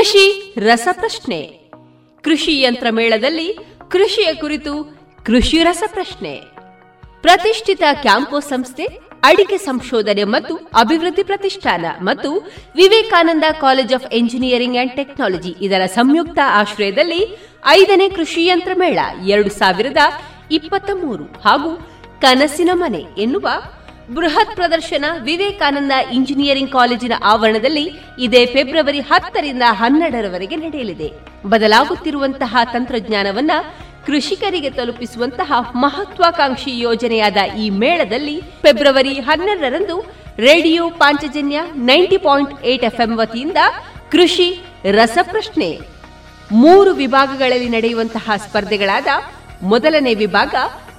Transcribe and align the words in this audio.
ಕೃಷಿ 0.00 0.54
ರಸಪ್ರಶ್ನೆ. 0.58 1.40
ಕೃಷಿ 2.22 2.60
ಯಂತ್ರ 2.60 2.86
ಮೇಳದಲ್ಲಿ 2.90 3.58
ಕೃಷಿಯ 3.90 4.34
ಕುರಿತು 4.34 4.98
ಕೃಷಿ 5.26 5.62
ರಸಪ್ರಶ್ನೆ. 5.62 6.40
ಪ್ರತಿಷ್ಠಿತ 7.20 7.82
ಕ್ಯಾಂಪೋ 7.92 8.40
ಸಂಸ್ಥೆ, 8.40 8.84
ಅಡಿಕೆ 9.22 9.58
ಸಂಶೋಧನೆ 9.58 10.24
ಮತ್ತು 10.24 10.54
ಅಭಿವೃದ್ಧಿ 10.56 11.22
ಪ್ರತಿಷ್ಠಾನ 11.22 11.84
ಮತ್ತು 12.00 12.32
Vivekananda 12.76 13.44
College 13.60 13.94
of 13.94 14.14
Engineering 14.14 14.76
and 14.76 14.96
Technology 14.96 15.56
ಇದರ 15.60 15.86
ಸಂಯುಕ್ತ 15.86 16.38
ಆಶ್ರಯದಲ್ಲಿ 16.44 17.38
ಐದನೇ 17.66 18.08
ಕೃಷಿ 18.08 18.46
ಯಂತ್ರ 18.46 18.70
ಮೇಳ, 18.78 18.98
ಎರಡು 19.26 19.50
ಸಾವಿರದ 19.50 19.96
ಇಪ್ಪತ್ತ 20.50 20.90
ಮೂರು 20.94 21.24
ಹಾಗೂ 21.24 21.76
ಕನಸಿನ 22.20 22.70
ಮನೆ 22.72 23.04
ಎನ್ನುವ 23.18 23.48
ಬೃಹತ್ 24.14 24.54
ಪ್ರದರ್ಶನ 24.54 25.04
ವಿವೇಕಾನಂದ 25.20 25.92
ಇಂಜಿನಿಯರಿಂಗ್ 26.12 26.72
ಕಾಲೇಜಿನ 26.72 27.12
ಆವರಣದಲ್ಲಿ 27.22 27.84
ಇದೇ 28.18 28.46
ಫೆಬ್ರವರಿ 28.46 29.00
ಹತ್ತರಿಂದ 29.00 29.62
ಹನ್ನೆರಡರವರೆಗೆ 29.70 30.56
ನಡೆಯಲಿದೆ. 30.56 31.12
ಬದಲಾಗುತ್ತಿರುವಂತಹ 31.46 32.56
ತಂತ್ರಜ್ಞಾನವನ್ನ 32.72 33.50
ಕೃಷಿಕರಿಗೆ 34.06 34.70
ತಲುಪಿಸುವಂತಹ 34.70 35.52
ಮಹತ್ವಾಕಾಂಕ್ಷಿ 35.74 36.78
ಯೋಜನೆಯಾದ 36.80 37.36
ಈ 37.58 37.70
ಮೇಳದಲ್ಲಿ 37.70 38.40
ಫೆಬ್ರವರಿ 38.40 39.14
ಹನ್ನೆರಡರಂದು 39.20 39.96
Radio 40.36 40.90
Panchajanya 40.90 41.60
ninety 41.74 42.16
point 42.16 42.64
eight 42.64 42.84
FM 42.84 43.16
ವತಿಯಿಂದ 43.16 43.56
ಕೃಷಿ, 44.10 44.48
ರಸಪ್ರಶ್ನೆ 44.92 45.80
ಮೂರು 46.52 46.90
ವಿಭಾಗಗಳಲ್ಲಿ 46.90 47.68
ನಡೆಯುವಂತಹ 47.68 48.30
ಸ್ಪರ್ಧೆಗಳಾದ 48.36 49.06
ಮೊದಲನೇ 49.62 50.14
ವಿಭಾಗ, 50.14 50.54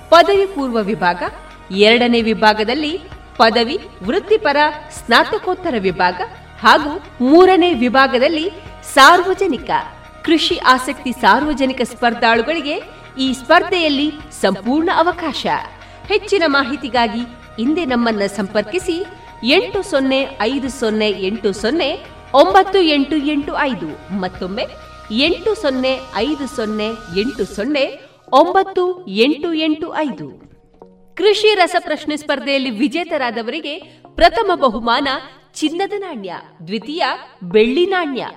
ಪದವಿ 0.10 0.46
ಪೂರ್ವ 0.46 0.78
ವಿಭಾಗ 0.82 1.24
ಎರಡನೇ 1.72 2.22
ವಿಭಾಗದಲ್ಲಿ 2.22 3.00
ಪದವಿ, 3.38 3.80
ವೃತ್ತಿಪರ, 4.04 4.58
ಸ್ನಾತಕೋತ್ತರ 4.92 5.76
ವಿಭಾಗ 5.80 6.22
ಹಾಗೂ 6.60 7.04
ಮೂರನೇ 7.26 7.74
ವಿಭಾಗದಲ್ಲಿ 7.74 8.50
ಸಾರ್ವಜನಿಕ. 8.94 9.70
ಕೃಷಿ 10.24 10.58
ಆಸಕ್ತಿ 10.58 11.12
ಸಾರ್ವಜನಿಕ 11.12 11.82
ಸ್ಪರ್ಧಾಳುಗಳಿಗೆ 11.82 12.82
ಈ 13.18 13.34
ಸ್ಪರ್ಧೆಯಲ್ಲಿ 13.34 14.12
ಸಂಪೂರ್ಣ 14.42 14.90
ಅವಕಾಶ. 14.96 15.46
ಹೆಚ್ಚಿನ 16.08 16.44
ಮಾಹಿತಿಗಾಗಿ 16.48 17.20
ಹಿಂದೆ 17.58 17.86
ನಮ್ಮನ್ನ 17.86 18.22
ಸಂಪರ್ಕಿಸಿ 18.26 19.06
ಎಂಟು 19.44 19.84
ಸೊನ್ನೆ 19.84 20.38
ಐದು 20.42 20.70
ಸೊನ್ನೆ 20.70 21.10
ಎಂಟು 21.10 21.54
ಸೊನ್ನೆ 21.54 22.06
ಒಂಬತ್ತು 22.34 22.80
ಎಂಟು 22.80 23.16
ಎಂಟು 23.16 23.58
ಐದು 23.58 24.18
ಮತ್ತೊಮ್ಮೆ 24.20 24.68
ಎಂಟು 25.12 25.62
ಸೊನ್ನೆ 25.62 26.00
ಐದು 26.16 26.56
ಸೊನ್ನೆ 26.56 26.88
ಎಂಟು 27.20 27.56
ಸೊನ್ನೆ 27.56 28.02
ಒಂಬತ್ತು 28.32 29.08
ಎಂಟು 29.08 29.54
ಎಂಟು 29.54 29.96
ಐದು. 29.96 30.51
ಕೃಷಿ 31.18 31.56
ರಸಪ್ರಶ್ನೆ 31.56 32.18
ಸ್ಪರ್ಧೆಯಲ್ಲಿ 32.18 32.70
ವಿಜೇತರಾದವರಿಗೆ 32.70 33.78
ಪ್ರಥಮ 34.16 34.52
ಬಹುಮಾನ 34.56 35.08
ಚಿನ್ನದ 35.54 35.94
ನಾಣ್ಯ, 35.98 36.34
ದ್ವಿತೀಯ 36.68 37.04
ಬೆಳ್ಳಿ 37.44 37.86
ನಾಣ್ಯ, 37.86 38.28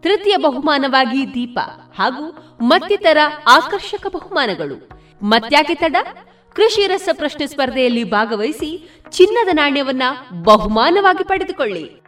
ತೃತೀಯ 0.00 0.36
ಬಹುಮಾನವಾಗಿ 0.36 1.34
ದೀಪ 1.34 1.58
ಹಾಗೂ 1.98 2.24
ಮತ್ತಿತರ 2.60 3.18
ಆಕರ್ಷಕ 3.48 4.06
ಬಹುಮಾನಗಳು. 4.06 4.88
ಮತ್ಯಾಕೆ 5.22 5.74
ತಡ? 5.74 5.96
ಕೃಷಿ 6.52 6.86
ರಸ 6.86 7.08
ಪ್ರಶ್ನೆ 7.12 7.46
ಸ್ಪರ್ಧೆಯಲ್ಲಿ 7.46 8.04
ಭಾಗವಹಿಸಿ 8.04 8.90
ಚಿನ್ನದ 9.10 9.48
ನಾಣ್ಯವನ್ನ 9.52 10.02
ಬಹುಮಾನವಾಗಿ 10.42 11.24
ಪಡೆದುಕೊಳ್ಳಿ. 11.24 12.07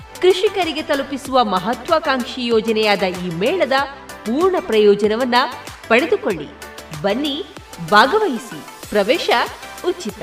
ಕೃಷಿಕರಿಗೆ 0.21 0.81
ತಲುಪಿಸುವ 0.81 1.43
ಮಹತ್ವಾಕಾಂಕ್ಷಿ 1.43 2.45
ಯೋಜನೆಯಾದ 2.45 3.03
ಈ 3.03 3.29
ಮೇಳದ 3.29 3.71
ಪೂರ್ಣ 4.25 4.55
ಪ್ರಯೋಜನವನ್ನ 4.59 5.35
ಪಡೆದುಕೊಳ್ಳಿ. 5.87 6.47
ಬನ್ನಿ 7.01 7.45
ಭಾಗವಹಿಸಿ. 7.89 8.89
ಪ್ರವೇಶ 8.89 9.29
ಉಚಿತ. 9.87 10.21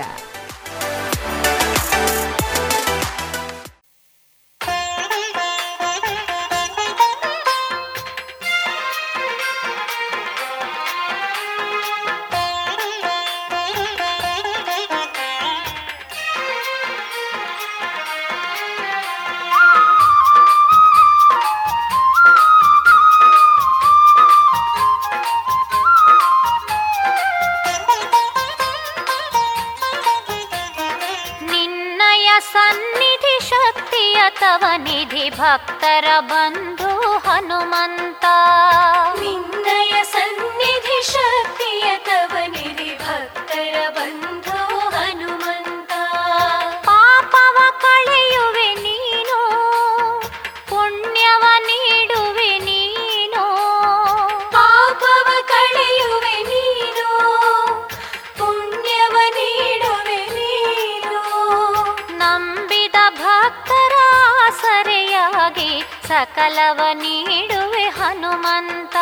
ಸಕಲವ 66.08 66.80
ನೀಡುವೆ 66.92 67.88
ಹನುಮಂತ. 67.88 68.96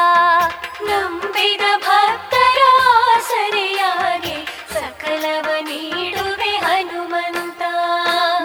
ನಂಬಿದ 0.83 1.61
ಭಕ್ತರ 1.77 2.63
ಸರಿಯಾಗಿ 3.21 4.47
ಸಕಲವ 4.73 5.47
ನೀಡುವೆ 5.61 6.51
ಹನುಮಂತ. 6.51 7.63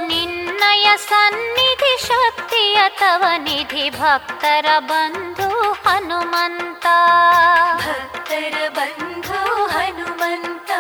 ನಿನ್ನಯ 0.08 0.90
ಸನ್ನಿಧಿ 1.10 2.08
ಶಕ್ತಿಯ 2.08 2.78
ತವ 3.00 3.24
ನಿಧಿ 3.38 3.90
ಭಕ್ತರ 3.90 4.66
ಬಂಧು 4.80 5.50
ಹನುಮಂತ. 5.72 6.86
ಭಕ್ತರ 7.76 8.70
ಬಂಧು 8.70 9.66
ಹನುಮಂತ. 9.66 10.72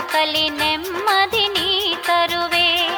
ಬದುಕಲಿ 0.00 0.48
ನೆಮ್ಮದಿ 0.48 1.48
ನೀ 1.48 1.94
ತರುವೆ. 1.94 2.88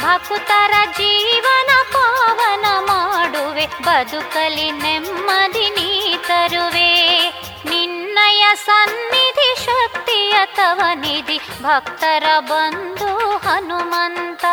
ಭಕ್ತರ 0.00 0.70
ಜೀವನ 0.90 1.70
ಪಾವನ 1.92 2.64
ಮಾಡುವೆ. 2.80 3.66
ಬದುಕಲಿ 3.66 4.70
ನೆಮ್ಮದಿ 4.70 5.70
ನೀ 5.70 6.16
ತರುವೆ. 6.16 7.18
ನಿನ್ನಯ 7.64 8.46
ಸನ್ನಿಧಿ 8.66 9.64
ಶಕ್ತಿಯ 9.64 10.34
ತವ 10.44 10.80
ನಿಧಿ. 10.94 11.38
ಭಕ್ತರ 11.62 12.24
ಬಂಧು 12.40 13.16
ಹನುಮಂತ. 13.36 14.44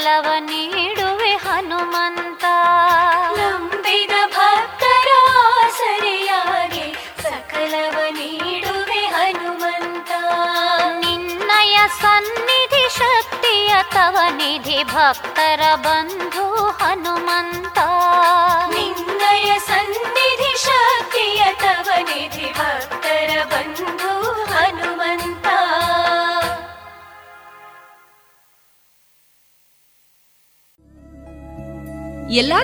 ಸಕಲವ 0.00 0.32
ನೀಡುವೆ 0.38 1.30
ಹನುಮಂತ. 1.30 2.44
ನಂಬಿದ 3.36 4.10
ಭಕ್ತರ 4.26 5.10
ಸರಿಯಾಗಿ 5.78 6.96
ಸಕಲವ 7.22 8.00
ನೀಡುವೆ 8.10 9.06
ಹನುಮಂತ. 9.06 10.10
ನಿನ್ನಯ 11.04 11.78
ಸನ್ನಿಧಿ 12.00 12.98
ಶಕ್ತಿಯ 12.98 13.74
ತವ 13.90 14.16
ನಿಧಿ 14.36 14.84
ಭಕ್ತರ 14.84 15.60
ಬಂಧು. 15.74 16.49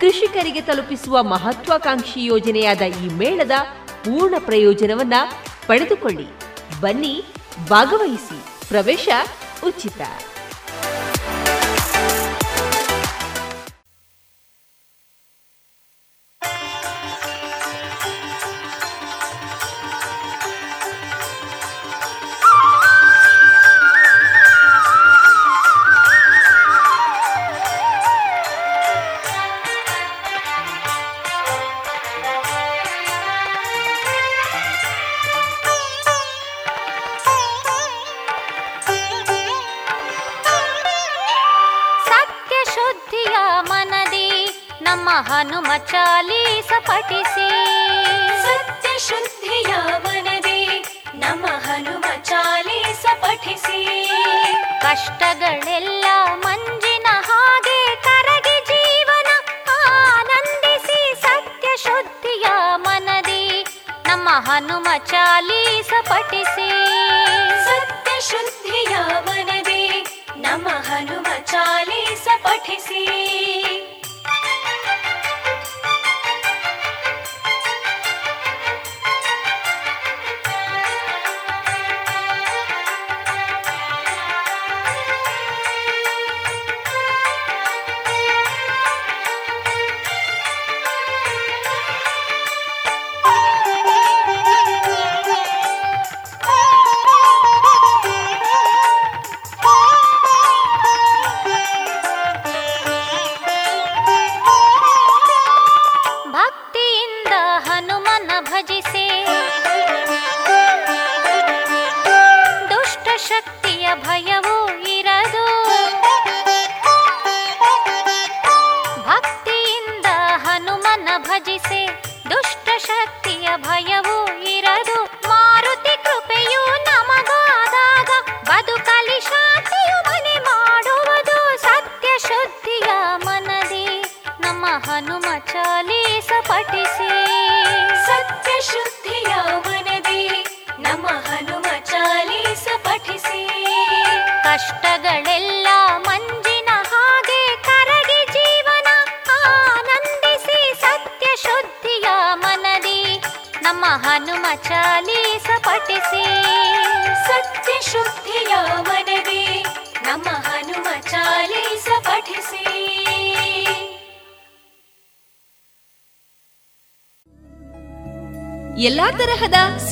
ಕೃಷಿಕರಿಗೆ 0.00 0.60
ತಲುಪಿಸುವ 0.60 1.22
ಮಹತ್ವಾಕಾಂಕ್ಷಿ 1.22 2.24
ಯೋಜನೆಯಾದ 2.24 2.82
ಈ 2.82 3.08
ಮೇಳದ 3.08 3.50
ಪೂರ್ಣ 4.04 4.34
ಪ್ರಯೋಜನವನ್ನ 4.38 5.14
ಪಡೆದುಕೊಳ್ಳಿ. 5.66 6.26
ಬನ್ನಿ 6.80 7.24
ಭಾಗವಹಿಸಿ. 7.68 8.68
ಪ್ರವೇಶ 8.68 9.08
ಉಚಿತ. 9.66 10.00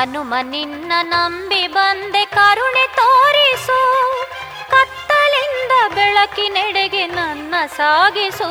ಹನುಮ 0.00 0.34
ನಿನ್ನ 0.42 0.92
ನಂಬಿ 1.02 1.66
ಬಂದೆ 1.66 2.24
ಕರುಣೆ 2.24 2.84
ತೋರಿಸು 2.96 3.78
ಕತ್ತಲಿಂದ 4.70 5.72
ಬೆಳಕಿನೆಡೆಗೆ 5.94 7.06
ನನ್ನ 7.06 7.54
ಸಾಗಿಸು. 7.76 8.48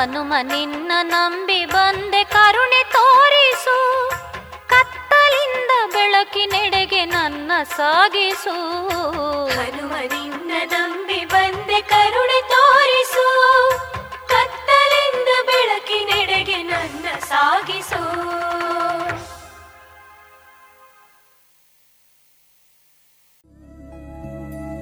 ಹನುಮ 0.00 0.32
ನಿನ್ನ 0.42 0.92
ನಂಬಿ 1.02 1.64
ಬಂದೆ 1.64 2.24
ಕರುಣೆ 2.24 2.84
ತೋರಿಸು. 2.92 4.08
ಕತ್ತಲಿಂದ 4.68 5.92
ಬೆಳಕಿನೆಡೆಗೆ 5.92 7.04
ನನ್ನ 7.04 7.52
ಸಾಗಿಸು. 7.76 8.88
ಹನುಮ 9.48 9.92
ನಿನ್ನ 9.92 10.52
ನಂಬಿ 10.64 11.24
ಬಂದೆ 11.24 11.80
ಕರುಣೆ 11.80 12.40
ತೋರಿಸು. 12.42 13.26
ಕತ್ತಲಿಂದ 14.28 15.28
ಬೆಳಕಿನೆಡೆಗೆ 15.46 16.62
ನನ್ನ 16.62 17.18
ಸಾಗಿಸು. 17.18 18.30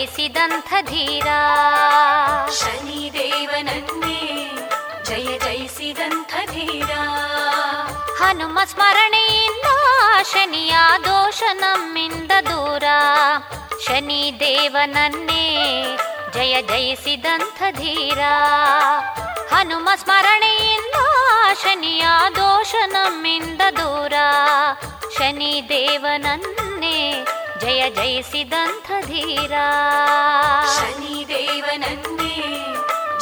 ಜಯಿಸಿದಂಥ 0.00 0.74
ಧೀರ. 0.80 1.26
ಶನಿದೇವನನ್ನೇ 2.50 4.50
ಜಯ 5.04 5.38
ಜಯಿಸಿದಂಥ 5.38 6.50
ಧೀರ. 6.50 6.90
ಹನುಮ 8.18 8.58
ಸ್ಮರಣೆಯಿಂದ 8.64 9.66
ಶನಿಯ 10.32 10.76
ದೋಷ 11.04 11.42
ನಮ್ಮಿಂದ 11.52 12.30
ದೂರ. 12.44 12.84
ಶನಿ 13.86 14.36
ದೇವನನ್ನೇ 14.40 15.44
ಜಯ 16.34 16.62
ಜಯಿಸಿದಂಥ 16.62 17.62
ಧೀರ. 17.70 18.18
ಹನುಮ 19.54 19.88
ಸ್ಮರಣೆಯಿಂದ 19.96 20.94
ಶನಿಯ 21.62 22.06
ದೋಷ 22.36 22.74
ನಮ್ಮಿಂದ 22.86 23.60
ದೂರ. 23.76 24.12
ಶನಿದೇವನನ್ನೇ 25.18 27.26
ಜಯ 27.60 27.90
ಜಯಿಸಿದಂಥ 27.90 28.90
ಧೀರ. 29.06 29.52
ದೇವನಂದೇ 31.28 32.36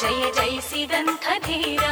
ಜಯ 0.00 0.30
ಜಯಿಸಿದಂಥ 0.30 1.24
ಧೀರ. 1.46 1.84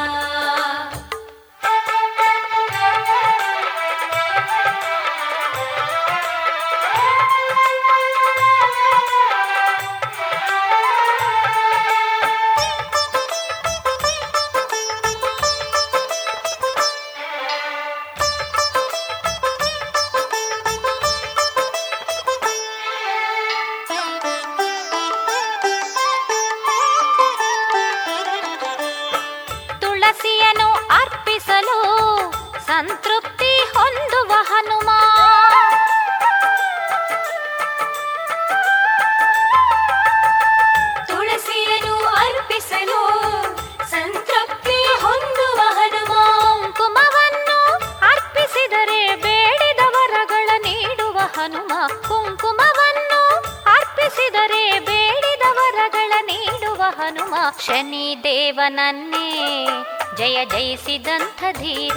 ದೇವನನ್ನೇ 58.46 59.66
ಜಯ 60.16 60.44
ಜಯಿಸಿದಂಥ 60.44 61.58
ಧೀರ. 61.58 61.96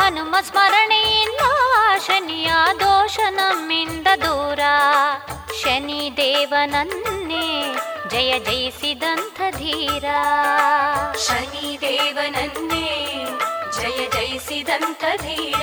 ಹನುಮ 0.00 0.36
ಸ್ಮರಣೆಯಿಂದ 0.42 1.40
ಶನಿಯ 2.06 2.50
ದೋಷ 2.80 3.18
ನಮ್ಮಿಂದ 3.30 4.06
ದೂರ. 4.20 4.60
ಶನಿ 5.62 6.12
ದೇವನನ್ನೇ 6.16 7.74
ಜಯ 8.10 8.38
ಜಯಿಸಿದಂಥ 8.38 9.56
ಧೀರ. 9.56 10.04
ಶನಿದೇವನನ್ನೇ 11.28 13.14
ಜಯ 13.76 14.06
ಜಯಿಸಿದಂಥ 14.06 15.04
ಧೀರ. 15.16 15.62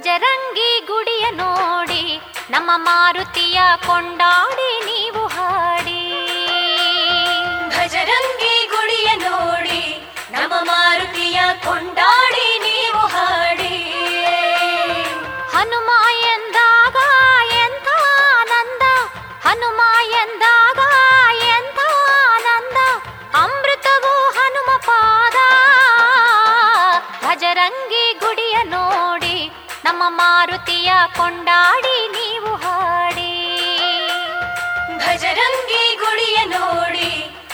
ಭಜರಂಗಿ 0.00 0.68
ಗುಡಿಯ 0.86 1.24
ನೋಡಿ 1.30 2.02
ನಮ್ಮ 2.50 2.70
ಮಾರುತಿಯ 2.76 3.58
ಕೊಂಡಾಡಿ 3.86 4.57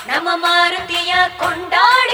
நம்ம 0.07 0.31
மாருதியா 0.37 1.21
கொண்டாடி 1.37 2.14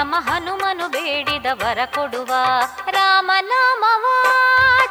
ನಮ್ಮ 0.00 0.14
ಹನುಮನು 0.18 0.88
ಬೇಡಿದ 0.88 1.46
ವರ 1.52 1.78
ಕೊಡುವ 1.84 2.32
ರಾಮನಾಮವ, 2.90 4.04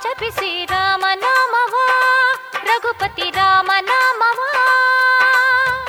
ಜಪಿಸಿ 0.03 0.65
ರಾಮನಾಮವ, 0.65 1.75
ರಘುಪತಿ 2.63 3.29
ರಾಮನಾಮವ. 3.29 4.39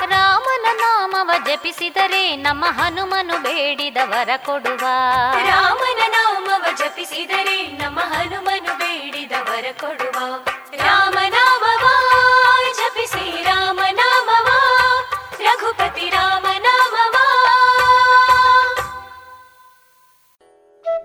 ರಾಮನ 0.05 0.65
ನಾಮವ 0.73 1.31
ಜಪಿಸಿದರೆ 1.45 2.35
ನಮ್ಮ 2.35 2.65
ಹನುಮನು 2.65 3.37
ಬೇಡಿದ 3.37 3.97
ವರ 4.03 4.29
ಕೊಡುವ. 4.45 4.85
ರಾಮನ 5.45 6.01
ನಾಮವ 6.07 6.65
ಜಪಿಸಿದರೆ 6.77 7.67
ನಮ್ಮ 7.67 7.99
ಹನುಮನು 7.99 8.77
ಬೇಡಿದ 8.77 9.31
ವರ 9.31 9.65
ಕೊಡುವ. 9.79 10.45
ರಾಮನಾಮ 10.75 11.63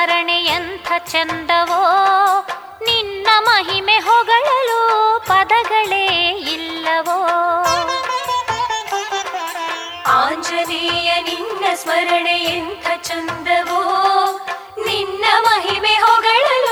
ಸ್ಮರಣೆ 0.00 0.44
ಎಂಥ 0.44 0.92
ಚಂದವೋ, 0.98 1.80
ನಿನ್ನ 2.84 3.26
ಮಹಿಮೆ 3.40 3.96
ಹೊಗಳಲು 3.98 4.78
ಪದಗಳೇ 5.28 6.06
ಇಲ್ಲವೋ. 6.52 7.18
ಆಂಜನೇಯ, 10.06 11.22
ನಿನ್ನ 11.22 11.64
ಸ್ಮರಣೆ 11.74 12.36
ಎಂಥ 12.38 12.86
ಚಂದವೋ, 13.02 13.82
ನಿನ್ನ 14.86 15.24
ಮಹಿಮೆ 15.40 15.94
ಹೊಗಳಲು 15.94 16.69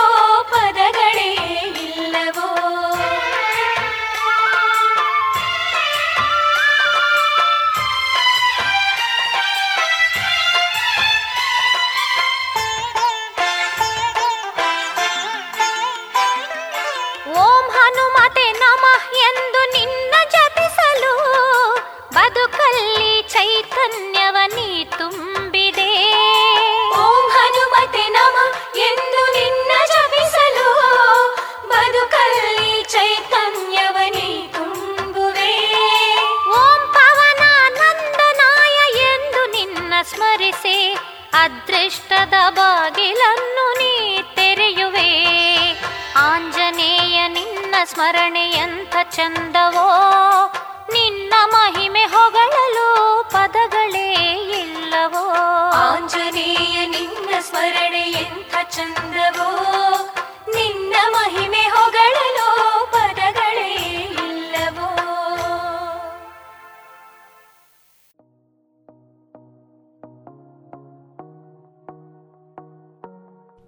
ನಿನ್ನ 47.99 48.11
ಸ್ಮರಣೆ 48.11 48.51
ಎಂಥ 48.51 48.97
ಚಂದವೋ 49.11 49.87
ನಿನ್ನ 50.93 51.35
ಮಹಿಮೆ 51.53 52.01
ಹೊಗಳಲು 52.01 53.25
ಪದಗಳೇ 53.33 54.13
ಇಲ್ಲವೋ. 54.61 55.29
ಆಂಜನೇಯ 55.71 56.87
ನಿನ್ನ 56.87 57.31
ಸ್ಮರಣೆ 57.41 58.11
ಎಂಥ 58.11 58.55
ಚಂದವೋ 58.71 59.51
ನಿನ್ನ 60.55 60.95
ಮಹಿಮೆ 61.11 61.63
ಹೊಗಳಲು 61.69 62.49
ಪದಗಳೇ 62.87 63.75
ಇಲ್ಲವೋ. 64.11 64.89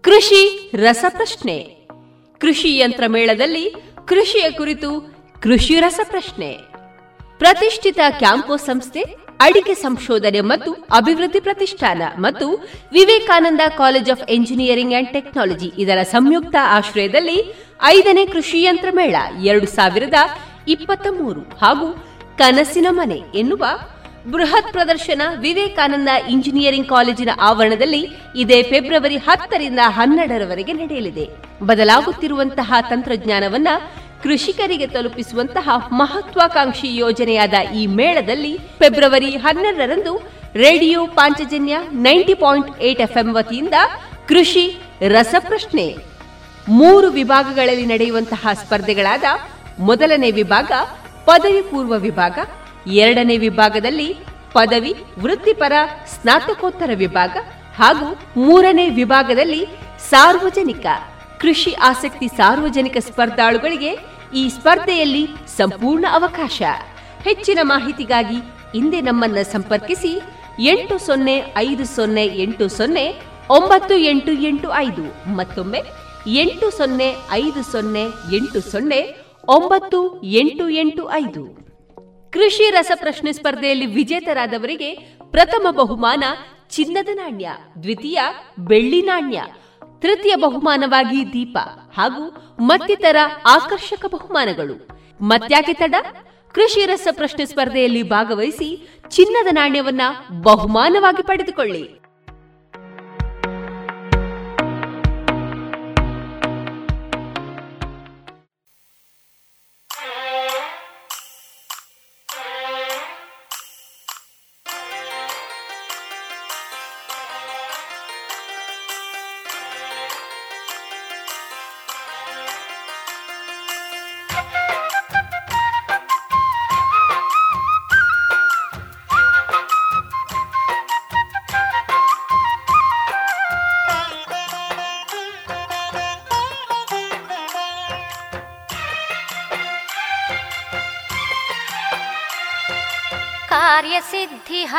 ಕೃಷಿ 0.03 0.71
ರಸಪ್ರಶ್ನೆ. 0.75 1.81
ಕೃಷಿ 2.39 2.79
ಯಂತ್ರ 2.79 3.05
ಮೇಳದಲ್ಲಿ 3.07 3.90
ಕೃಷಿಯ 4.11 4.51
ಕುರಿತು 4.51 4.91
ಕೃಷಿ 5.41 5.81
ರಸ 5.81 6.01
ಪ್ರಶ್ನೆ 6.11 6.59
ಪ್ರತಿಷ್ಠಿತ 7.39 8.01
ಕ್ಯಾಂಪೋ 8.19 8.57
ಸಂಸ್ಥೆ, 8.57 9.03
ಅಡಿಕೆ 9.41 9.75
ಸಂಶೋಧನೆ 9.75 10.41
ಮತ್ತು 10.41 10.73
ಅಭಿವೃದ್ಧಿ 10.73 11.41
ಪ್ರತಿಷ್ಠಾನ 11.41 12.03
ಮತ್ತು 12.19 12.47
Vivekananda 12.93 13.61
College 13.77 14.11
of 14.11 14.31
Engineering 14.31 14.95
and 14.95 15.13
Technology 15.13 15.73
ಇದರ 15.79 16.03
ಸಂಯುಕ್ತ 16.03 16.57
ಆಶ್ರಯದಲ್ಲಿ 16.63 17.55
ಐದನೇ 17.83 18.27
ಕೃಷಿ 18.27 18.63
ಯಂತ್ರ 18.63 18.89
ಮೇಳ 18.93 19.17
ಎರಡು 19.45 19.67
ಸಾವಿರದ 19.67 20.15
ಇಪ್ಪತ್ತ 20.69 21.07
ಮೂರು 21.11 21.41
ಹಾಗೂ 21.41 21.89
ಕನಸಿನ 22.39 22.87
ಮನೆ 22.91 23.23
ಎನ್ನುವ 23.35 23.65
ಬೃಹತ್ 24.33 24.73
ಪ್ರದರ್ಶನ 24.73 25.23
ವಿವೇಕಾನಂದ 25.39 26.09
ಇಂಜಿನಿಯರಿಂಗ್ 26.31 26.89
ಕಾಲೇಜಿನ 26.89 27.29
ಆವರಣದಲ್ಲಿ 27.41 28.03
ಇದೇ 28.37 28.63
ಫೆಬ್ರವರಿ 28.63 29.17
ಹತ್ತರಿಂದ 29.17 29.79
ಹನ್ನೆರಡರವರೆಗೆ 29.87 30.73
ನಡೆಯಲಿದೆ. 30.73 31.29
ಬದಲಾಗುತ್ತಿರುವಂತಹ 31.63 32.75
ತಂತ್ರಜ್ಞಾನವನ್ನ 32.91 33.69
ಕೃಷಿಕರಿಗೆ 34.23 34.87
ತಲುಪಿಸುವಂತಹ 34.87 35.69
ಮಹತ್ವಾಕಾಂಕ್ಷಿ 35.93 36.97
ಯೋಜನೆಯಾದ 36.97 37.55
ಈ 37.75 37.87
ಮೇಳದಲ್ಲಿ 37.87 38.59
ಫೆಬ್ರವರಿ 38.79 39.37
ಹನ್ನೆರಡರಂದು 39.37 40.13
Radio 40.55 41.07
Panchajanya 41.07 41.77
ninety 41.93 42.35
point 42.35 42.81
eight 42.81 43.01
FM 43.01 43.33
ವತಿಯಿಂದ 43.33 43.75
ಕೃಷಿ, 44.27 44.65
ರಸಪ್ರಶ್ನೆ, 45.09 45.97
ಮೂರು 46.69 47.09
ವಿಭಾಗಗಳಲ್ಲಿ 47.09 47.87
ನಡೆಯುವಂತಹ 47.87 48.49
ಸ್ಪರ್ಧೆಗಳಾದ 48.53 49.25
ಮೊದಲನೇ 49.79 50.31
ವಿಭಾಗ, 50.31 50.73
ಪದವಿ 51.25 51.63
ಪೂರ್ವ 51.63 51.95
ವಿಭಾಗ, 51.99 52.39
ಎರಡನೇ 52.87 53.37
ವಿಭಾಗದಲ್ಲಿ 53.37 54.09
ಪದವಿ, 54.53 54.93
ವೃತ್ತಿಪರ, 55.19 55.73
ಸ್ನಾತಕೋತ್ತರ 56.07 56.91
ವಿಭಾಗ 56.95 57.37
ಹಾಗೂ 57.77 58.09
ಮೂರನೇ 58.37 58.89
ವಿಭಾಗದಲ್ಲಿ 58.91 59.63
ಸಾರ್ವಜನಿಕ. 60.11 60.87
ಕೃಷಿ 61.41 61.73
ಆಸಕ್ತಿ 61.73 62.29
ಸಾರ್ವಜನಿಕ 62.29 62.97
ಸ್ಪರ್ಧಾಳುಗಳಿಗೆ 62.99 63.93
ಈ 64.35 64.49
ಸ್ಪರ್ಧೆಯಲ್ಲಿ 64.49 65.27
ಸಂಪೂರ್ಣ 65.57 66.07
ಅವಕಾಶ. 66.13 66.63
ಹೆಚ್ಚಿನ 67.25 67.59
ಮಾಹಿತಿಗಾಗಿ 67.63 68.39
ಹಿಂದೆ 68.73 69.01
ನಮ್ಮನ್ನ 69.01 69.43
ಸಂಪರ್ಕಿಸಿ 69.43 70.13
ಎಂಟು 70.59 70.99
ಸೊನ್ನೆ 70.99 71.37
ಐದು 71.57 71.85
ಸೊನ್ನೆ 71.85 72.25
ಎಂಟು 72.25 72.69
ಸೊನ್ನೆ 72.69 73.05
ಒಂಬತ್ತು 73.51 73.95
ಎಂಟು 73.97 74.33
ಎಂಟು 74.33 74.69
ಐದು 74.75 75.05
ಮತ್ತೊಮ್ಮೆ 75.35 75.81
ಎಂಟು 76.27 76.71
ಸೊನ್ನೆ 76.71 77.09
ಐದು 77.31 77.63
ಸೊನ್ನೆ 77.73 78.05
ಎಂಟು 78.37 78.61
ಸೊನ್ನೆ 78.71 79.01
ಒಂಬತ್ತು 79.49 80.23
ಎಂಟು 80.23 80.69
ಎಂಟು 80.69 81.11
ಐದು. 81.13 81.45
ಕೃಷಿ 82.31 82.71
ರಸಪ್ರಶ್ನೆ 82.71 83.33
ಸ್ಪರ್ಧೆಯಲ್ಲಿ 83.33 83.87
ವಿಜೇತರಾದವರಿಗೆ 83.87 84.91
ಪ್ರಥಮ 85.31 85.67
ಬಹುಮಾನ 85.71 86.25
ಚಿನ್ನದ 86.71 87.09
ನಾಣ್ಯ, 87.13 87.49
ದ್ವಿತೀಯ 87.83 88.19
ಬೆಳ್ಳಿ 88.59 89.03
ನಾಣ್ಯ 89.03 89.43
ತೃತೀಯ 90.01 90.37
ಬಹುಮಾನವಾಗಿ 90.37 91.33
ದೀಪ 91.33 91.59
ಹಾಗೂ 91.97 92.37
ಮತ್ತಿತರ 92.61 93.17
ಆಕರ್ಷಕ 93.47 94.07
ಬಹುಮಾನಗಳು. 94.07 94.89
ಮತ್ಯಾಕೆ 95.23 95.73
ತಡ? 95.73 95.95
ಕೃಷಿ 96.53 96.87
ರಸ 96.87 97.09
ಪ್ರಶ್ನೆ 97.11 97.47
ಸ್ಪರ್ಧೆಯಲ್ಲಿ 97.47 98.03
ಭಾಗವಹಿಸಿ 98.03 98.89
ಚಿನ್ನದ 99.09 99.47
ನಾಣ್ಯವನ್ನ 99.51 100.01
ಬಹುಮಾನವಾಗಿ 100.43 101.23
ಪಡೆದುಕೊಳ್ಳಿ. 101.23 102.00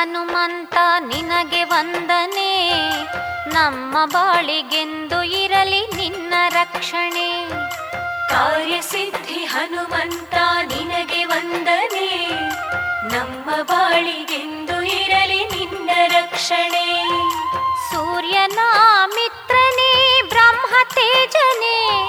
ಹನುಮಂತ 0.02 0.76
ನಿನಗೆ 1.00 1.64
ವಂದನೆ. 1.64 2.72
ನಮ್ಮ 3.50 4.06
ಬಾಳಿಗೆಂದು 4.06 5.24
ಇರಲಿ 5.24 5.88
ನಿನ್ನ 5.88 6.34
ರಕ್ಷಣೆ. 6.50 7.50
ಕಾರ್ಯಸಿದ್ಧಿ 8.30 9.46
ಹನುಮಂತ 9.46 10.34
ನಿನಗೆ 10.74 11.26
ವಂದನೆ. 11.26 12.28
ನಮ್ಮ 13.16 13.62
ಬಾಳಿಗೆಂದು 13.62 14.82
ಇರಲಿ 14.82 15.46
ನಿನ್ನ 15.46 15.90
ರಕ್ಷಣೆ. 16.08 17.04
ಸೂರ್ಯನ 17.92 18.60
ಮಿತ್ರನೇ 19.06 20.22
ಬ್ರಹ್ಮ 20.22 20.76
ತೇಜನೆ. 20.96 22.08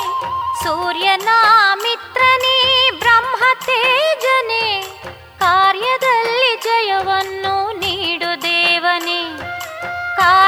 ಸೂರ್ಯನ 0.65 1.29
ಮಿತ್ರನೇ 1.75 2.91
ಬ್ರಹ್ಮ 2.99 3.45
ತೇಜನೆ. 3.67 4.83
ಕಾರ್ಯದಲ್ಲಿ 5.39 6.57
ಜಯವನ್ನು 6.63 7.82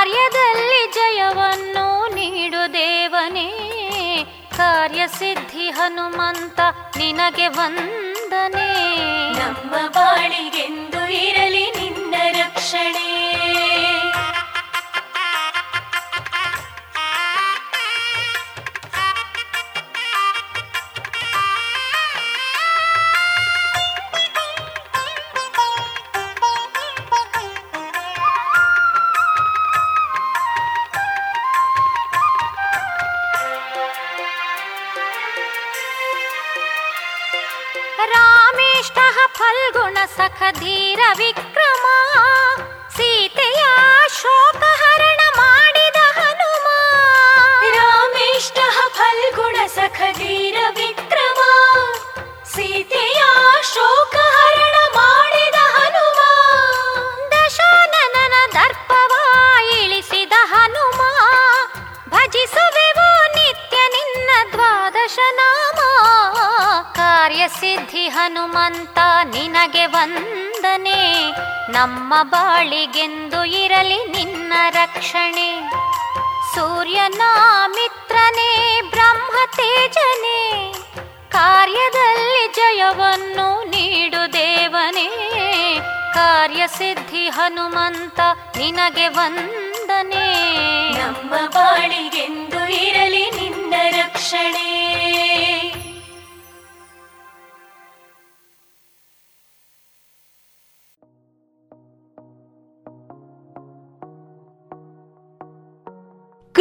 ಕಾರ್ಯದಲ್ಲಿ 0.04 0.92
ಜಯವನ್ನು 0.92 2.14
ನೀಡು 2.14 2.72
ದೇವನೇ. 2.72 3.48
ಕಾರ್ಯಸಿದ್ಧಿ 4.56 5.70
ಹನುಮಂತ 5.70 6.60
ನಿನಗೆ 6.96 7.48
ವಂದನೆ. 7.48 8.68
ನಮ್ಮ 9.38 9.70
ಬಾಳಿಗೆಂದು 9.70 11.12
ಇರಲಿ 11.12 11.70
ನಿನ್ನ 11.70 12.14
ರಕ್ಷಣೆ. 12.30 13.14
ಫಲ್ಗುಣ 39.54 39.98
ಸಖ 40.16 40.40
ಧೀರ 40.58 41.00
ವಿಕ್ರಮ 41.18 41.84
ಸೀತೆಯ 42.96 43.60
ಶೋಕಹರಣ 44.16 45.20
ಮಾಡಿದ 45.36 45.98
ಹನುಮ. 46.16 46.66
ರಾಮೇಷ್ಟ 47.76 48.58
ಫಲ್ಗುಣ 48.96 49.56
ಸಖಧೀರ 49.76 50.58
ವಿಕ್ರಮ 50.78 51.40
ಸೀತೆಯ 52.54 53.20
ಶೋಕಹರಣ 53.74 54.23
ಕಾರ್ಯಸಿದ್ಧಿ 67.54 68.08
ಹನುಮಂತ 68.08 68.98
ನಿನಗೆ 69.24 69.86
ವಂದನೆ. 69.86 71.30
ನಮ್ಮ 71.72 72.14
ಬಾಳಿಗೆಂದು 72.22 73.44
ಇರಲಿ 73.44 74.04
ನಿನ್ನ 74.04 74.52
ರಕ್ಷಣೆ. 74.70 75.60
ಸೂರ್ಯನ 76.54 77.22
ಮಿತ್ರನೇ, 77.66 78.80
ಬ್ರಹ್ಮ 78.90 79.36
ತೇಜನೇ. 79.56 80.72
ಕಾರ್ಯದಲ್ಲಿ 81.28 82.54
ಜಯವನ್ನು 82.54 83.64
ನೀಡು 83.64 84.32
ದೇವನೇ. 84.32 85.10
ಕಾರ್ಯ 86.14 86.66
ಸಿದ್ಧಿ 86.66 87.28
ಹನುಮಂತ 87.28 88.20
ನಿನಗೆ 88.56 89.08
ವಂದನೆ. 89.08 90.26
ನಮ್ಮ 90.98 91.30
ಬಾಳಿಗೆಂದು 91.46 92.68
ಇರಲಿ 92.68 93.30
ನಿನ್ನ 93.30 93.74
ರಕ್ಷಣೆ. 93.90 94.73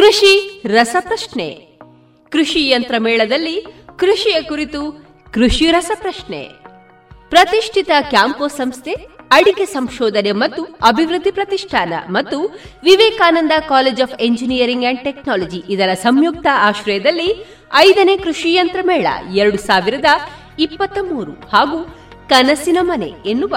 ಕೃಷಿ 0.04 0.62
ರಸಪ್ರಶ್ನೆ. 0.66 1.78
ಕೃಷಿ 2.30 2.68
ಯಂತ್ರ 2.68 2.94
ಮೇಳದಲ್ಲಿ 2.98 3.66
ಕೃಷಿಯ 3.98 4.42
ಕುರಿತು 4.42 5.06
ಕೃಷಿ 5.32 5.70
ರಸಪ್ರಶ್ನೆ. 5.70 6.48
ಪ್ರತಿಷ್ಠಿತ 7.30 7.90
ಕ್ಯಾಂಪೋ 8.10 8.48
ಸಂಸ್ಥೆ, 8.48 8.92
ಅಡಿಕೆ 9.30 9.64
ಸಂಶೋಧನೆ 9.64 10.32
ಮತ್ತು 10.32 10.64
ಅಭಿವೃದ್ಧಿ 10.64 11.30
ಪ್ರತಿಷ್ಠಾನ 11.30 11.92
ಮತ್ತು 12.08 12.40
Vivekananda 12.82 13.52
College 13.68 14.02
of 14.02 14.22
Engineering 14.22 14.84
and 14.84 15.04
Technology 15.04 15.62
ಇದರ 15.68 15.94
ಸಂಯುಕ್ತ 15.94 16.46
ಆಶ್ರಯದಲ್ಲಿ 16.52 17.46
ಐದನೇ 17.74 18.16
ಕೃಷಿ 18.16 18.54
ಯಂತ್ರ 18.54 18.80
ಮೇಳ 18.86 19.06
ಎರಡು 19.34 19.58
ಸಾವಿರದ 19.58 20.04
ಇಪ್ಪತ್ತ 20.58 20.98
ಮೂರು 21.02 21.32
ಹಾಗೂ 21.32 21.96
ಕನಸಿನ 22.28 22.78
ಮನೆ 22.80 23.12
ಎನ್ನುವ 23.26 23.56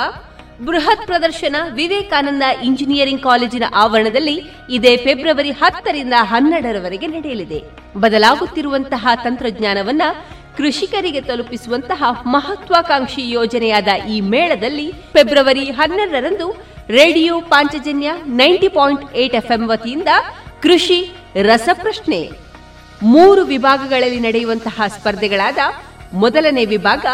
ಬೃಹತ್ 0.65 1.05
ಪ್ರದರ್ಶನ 1.05 1.55
ವಿವೇಕಾನಂದ 1.73 2.43
ಇಂಜಿನಿಯರಿಂಗ್ 2.63 3.23
ಕಾಲೇಜಿನ 3.23 3.63
ಆವರಣದಲ್ಲಿ 3.73 4.41
ಇದೇ 4.69 4.97
ಫೆಬ್ರವರಿ 4.97 5.51
ಹತ್ತರಿಂದ 5.51 6.13
ಹನ್ನೆರಡರವರೆಗೆ 6.17 7.07
ನಡೆಯಲಿದೆ. 7.07 7.63
ಬದಲಾಗುತ್ತಿರುವಂತಹ 7.97 9.07
ತಂತ್ರಜ್ಞಾನವನ್ನ 9.23 10.01
ಕೃಷಿಕರಿಗೆ 10.57 11.21
ತಲುಪಿಸುವಂತಹ 11.21 12.03
ಮಹತ್ವಾಕಾಂಕ್ಷಿ 12.25 13.29
ಯೋಜನೆಯಾದ 13.29 13.87
ಈ 14.09 14.21
ಮೇಳದಲ್ಲಿ 14.21 14.91
ಫೆಬ್ರವರಿ 14.91 15.63
ಹನ್ನೆರಡರಂದು 15.63 16.65
Radio 16.89 17.41
Panchajanya 17.41 18.11
ninety 18.27 18.67
point 18.67 19.13
eight 19.13 19.35
FM 19.35 19.67
ವತಿಯಿಂದ 19.67 20.07
ಕೃಷಿ, 20.61 21.15
ರಸಪ್ರಶ್ನೆ 21.43 22.31
ಮೂರು 23.03 23.41
ವಿಭಾಗಗಳಲ್ಲಿ 23.41 24.19
ನಡೆಯುವಂತಹ 24.19 24.81
ಸ್ಪರ್ಧೆಗಳಾದ 24.87 25.57
ಮೊದಲನೇ 26.13 26.65
ವಿಭಾಗ, 26.65 27.05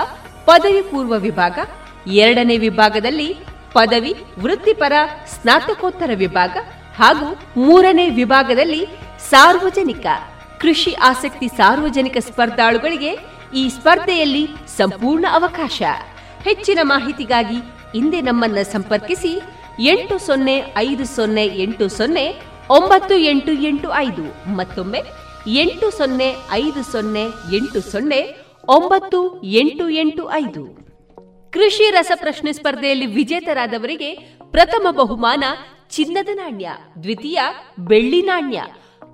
ಪದವಿ 0.46 0.82
ಪೂರ್ವ 0.82 1.14
ವಿಭಾಗ 1.18 1.60
ಎರಡನೇ 2.08 2.58
ವಿಭಾಗದಲ್ಲಿ 2.58 3.36
ಪದವಿ, 3.74 4.16
ವೃತ್ತಿಪರ, 4.40 4.94
ಸ್ನಾತಕೋತ್ತರ 5.28 6.10
ವಿಭಾಗ 6.16 6.58
ಹಾಗೂ 6.96 7.40
ಮೂರನೇ 7.58 8.10
ವಿಭಾಗದಲ್ಲಿ 8.10 8.86
ಸಾರ್ವಜನಿಕ. 9.30 10.06
ಕೃಷಿ 10.60 10.94
ಆಸಕ್ತಿ 10.94 11.48
ಸಾರ್ವಜನಿಕ 11.48 12.18
ಸ್ಪರ್ಧಾಳುಗಳಿಗೆ 12.18 13.20
ಈ 13.56 13.70
ಸ್ಪರ್ಧೆಯಲ್ಲಿ 13.70 14.48
ಸಂಪೂರ್ಣ 14.78 15.26
ಅವಕಾಶ. 15.32 15.82
ಹೆಚ್ಚಿನ 16.44 16.80
ಮಾಹಿತಿಗಾಗಿ 16.82 17.58
ಇಂದೇ 17.96 18.22
ನಮ್ಮನ್ನ 18.22 18.58
ಸಂಪರ್ಕಿಸಿ 18.62 19.42
ಎಂಟು 19.80 20.18
ಸೊನ್ನೆ 20.18 20.74
ಐದು 20.78 21.06
ಸೊನ್ನೆ 21.06 21.46
ಎಂಟು 21.46 21.88
ಸೊನ್ನೆ 21.88 22.42
ಒಂಬತ್ತು 22.70 23.16
ಎಂಟು 23.16 23.52
ಎಂಟು 23.52 23.94
ಐದು 23.94 24.56
ಮತ್ತೊಮ್ಮೆ 24.56 25.04
ಎಂಟು 25.48 25.98
ಸೊನ್ನೆ 25.98 26.36
ಐದು 26.52 26.92
ಸೊನ್ನೆ 26.92 27.24
ಎಂಟು 27.56 27.92
ಸೊನ್ನೆ 27.92 28.36
ಒಂಬತ್ತು 28.68 29.44
ಎಂಟು 29.44 29.90
ಎಂಟು 29.90 30.32
ಐದು. 30.32 30.83
ಕೃಷಿ 31.54 31.92
ರಸಪ್ರಶ್ನೆ 31.92 32.54
ಸ್ಪರ್ಧೆಯಲ್ಲಿ 32.54 33.06
ವಿಜೇತರಾದವರಿಗೆ 33.06 34.14
ಪ್ರಥಮ 34.52 34.88
ಬಹುಮಾನ 34.92 35.44
ಚಿನ್ನದ 35.90 36.30
ನಾಣ್ಯ, 36.34 36.70
ದ್ವಿತೀಯ 37.04 37.40
ಬೆಳ್ಳಿ 37.80 38.22
ನಾಣ್ಯ, 38.22 38.64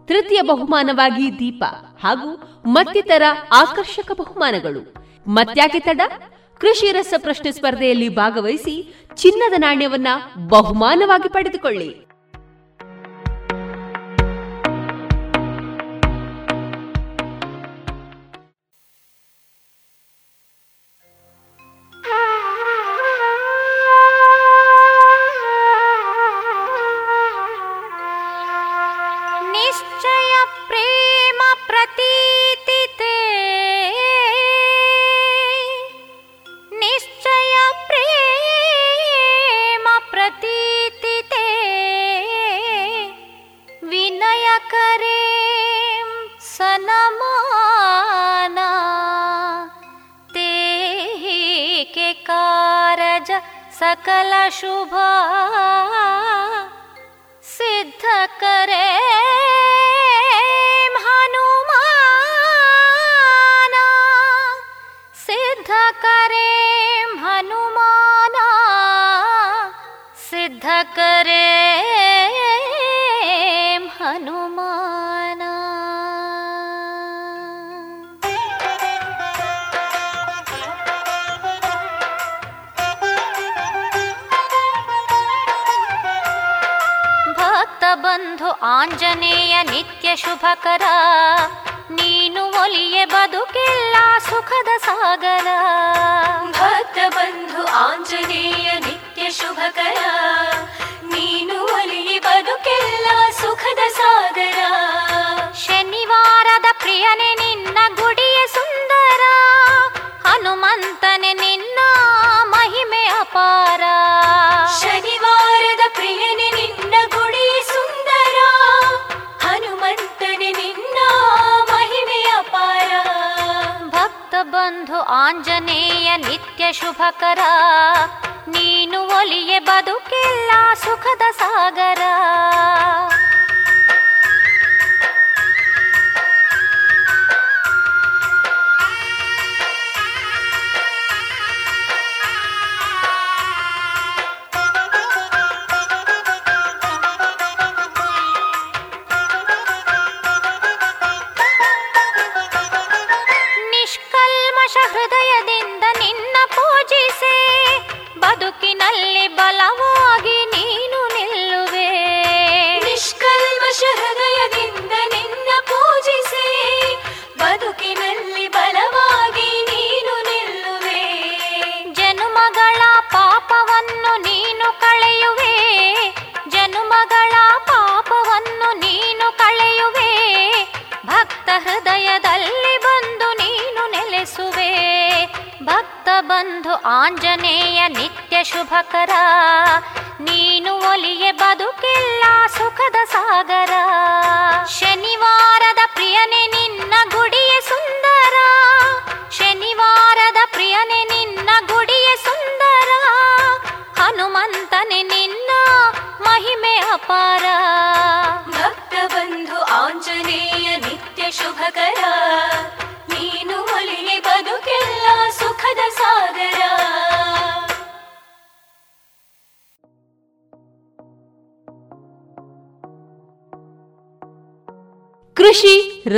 ತೃತೀಯ 0.05 0.41
ಬಹುಮಾನವಾಗಿ 0.41 1.39
ದೀಪ 1.39 1.63
ಹಾಗೂ 2.03 2.29
ಮತ್ತಿತರ 2.65 3.23
ಆಕರ್ಷಕ 3.51 4.11
ಬಹುಮಾನಗಳು. 4.11 4.93
ಮತ್ಯಾಕೆ 5.27 5.79
ತಡ? 5.79 6.01
ಕೃಷಿ 6.57 6.91
ರಸ 6.91 7.13
ಪ್ರಶ್ನೆ 7.17 7.51
ಸ್ಪರ್ಧೆಯಲ್ಲಿ 7.51 8.09
ಭಾಗವಹಿಸಿ 8.09 8.93
ಚಿನ್ನದ 9.15 9.53
ನಾಣ್ಯವನ್ನ 9.57 10.07
ಬಹುಮಾನವಾಗಿ 10.47 11.29
ಪಡೆದುಕೊಳ್ಳಿ. 11.29 12.08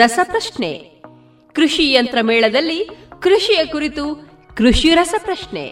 ರಸಪ್ರಶ್ನೆ. 0.01 0.71
ಕೃಷಿ 1.55 1.85
ಯಂತ್ರ 1.91 2.19
ಮೇಳದಲ್ಲಿ 2.21 2.79
ಕೃಷಿಯ 3.21 3.61
ಕುರಿತು 3.65 4.03
ಕೃಷಿ 4.57 4.89
ರಸಪ್ರಶ್ನೆ. 4.95 5.65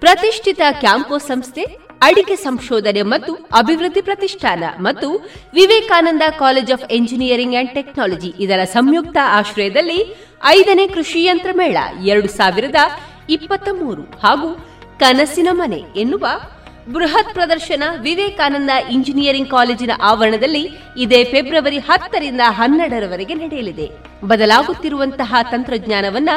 ಪ್ರತಿಷ್ಠಿತ 0.00 0.62
ಕ್ಯಾಂಪೋ 0.80 1.16
ಸಂಸ್ಥೆ, 1.30 1.64
ಅಡಿಕೆ 2.00 2.36
ಸಂಶೋಧನೆ 2.36 3.02
ಮತ್ತು 3.12 3.32
ಅಭಿವೃದ್ಧಿ 3.34 4.02
ಪ್ರತಿಷ್ಠಾನ 4.02 4.64
ಮತ್ತು 4.78 5.08
Vivekananda 5.54 6.24
College 6.38 6.72
of 6.72 6.86
Engineering 6.92 7.56
and 7.56 7.74
Technology 7.74 8.30
ಇದರ 8.40 8.60
ಸಂಯುಕ್ತ 8.76 9.18
ಆಶ್ರಯದಲ್ಲಿ 9.38 10.00
ಐದನೇ 10.48 10.86
ಕೃಷಿ 10.88 11.22
ಯಂತ್ರ 11.24 11.52
ಮೇಳ 11.56 11.76
ಎರಡು 12.06 12.28
ಸಾವಿರದ 12.38 12.82
ಇಪ್ಪತ್ತ 13.30 13.68
ಮೂರು 13.80 14.04
ಹಾಗೂ 14.22 14.50
ಕನಸಿನ 14.98 15.48
ಮನೆ 15.52 15.80
ಎನ್ನುವ 15.96 16.26
ಬೃಹತ್ 16.92 17.34
ಪ್ರದರ್ಶನ 17.34 17.82
ವಿವೇಕಾನಂದ 18.02 18.70
ಇಂಜಿನಿಯರಿಂಗ್ 18.90 19.50
ಕಾಲೇಜಿನ 19.50 19.90
ಆವರಣದಲ್ಲಿ 20.02 20.62
ಇದೇ 20.96 21.24
ಫೆಬ್ರವರಿ 21.24 21.78
ಹತ್ತರಿಂದ 21.78 22.40
ಹನ್ನೆರಡರವರೆಗೆ 22.44 23.34
ನಡೆಯಲಿದೆ. 23.34 23.90
ಬದಲಾಗುತ್ತಿರುವಂತಹ 24.24 25.34
ತಂತ್ರಜ್ಞಾನವನ್ನ 25.50 26.30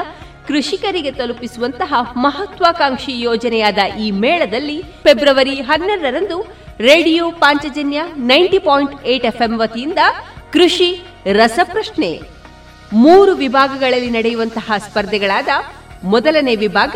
ಕೃಷಿಕರಿಗೆ 0.47 1.11
ತಲುಪಿಸುವಂತಹ 1.11 1.93
ಮಹತ್ವಾಕಾಂಕ್ಷಿ 2.15 3.21
ಯೋಜನೆಯಾದ 3.21 3.77
ಈ 3.99 4.11
ಮೇಳದಲ್ಲಿ 4.11 4.81
ಫೆಬ್ರವರಿ 5.03 5.55
ಹನ್ನೆರಡರಂದು 5.61 6.37
Radio 6.79 7.31
Panchajanya 7.31 8.01
ninety 8.17 8.57
point 8.57 9.05
eight 9.05 9.25
FM 9.25 9.57
ವತಿಯಿಂದ 9.57 9.99
ಕೃಷಿ, 10.53 10.89
ರಸಪ್ರಶ್ನೆ 11.33 12.21
ಮೂರು 12.93 13.31
ವಿಭಾಗಗಳಲ್ಲಿ 13.31 14.09
ನಡೆಯುವಂತಹ 14.09 14.71
ಸ್ಪರ್ಧೆಗಳಾದ 14.77 15.47
ಮೊದಲನೇ 16.03 16.55
ವಿಭಾಗ, 16.55 16.95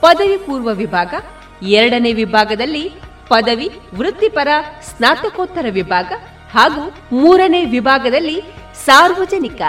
ಪದವಿ 0.00 0.36
ಪೂರ್ವ 0.36 0.70
ವಿಭಾಗ 0.72 1.14
ಎರಡನೇ 1.62 2.12
ವಿಭಾಗದಲ್ಲಿ 2.12 2.90
ಪದವಿ, 3.28 3.70
ವೃತ್ತಿಪರ, 3.94 4.48
ಸ್ನಾತಕೋತ್ತರ 4.82 5.66
ವಿಭಾಗ 5.70 6.12
ಹಾಗೂ 6.50 7.16
ಮೂರನೇ 7.16 7.64
ವಿಭಾಗದಲ್ಲಿ 7.64 8.40
ಸಾರ್ವಜನಿಕ. 8.84 9.62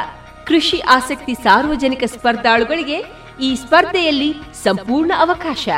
ಕೃಷಿ 0.47 0.79
ಆಸಕ್ತಿ 0.79 1.33
ಸಾರ್ವಜನಿಕ 1.33 2.03
ಸ್ಪರ್ಧಾಳುಗಳಿಗೆ 2.03 3.05
ಈ 3.41 3.55
ಸ್ಪರ್ಧೆಯಲ್ಲಿ 3.55 4.35
ಸಂಪೂರ್ಣ 4.63 5.11
ಅವಕಾಶ. 5.17 5.69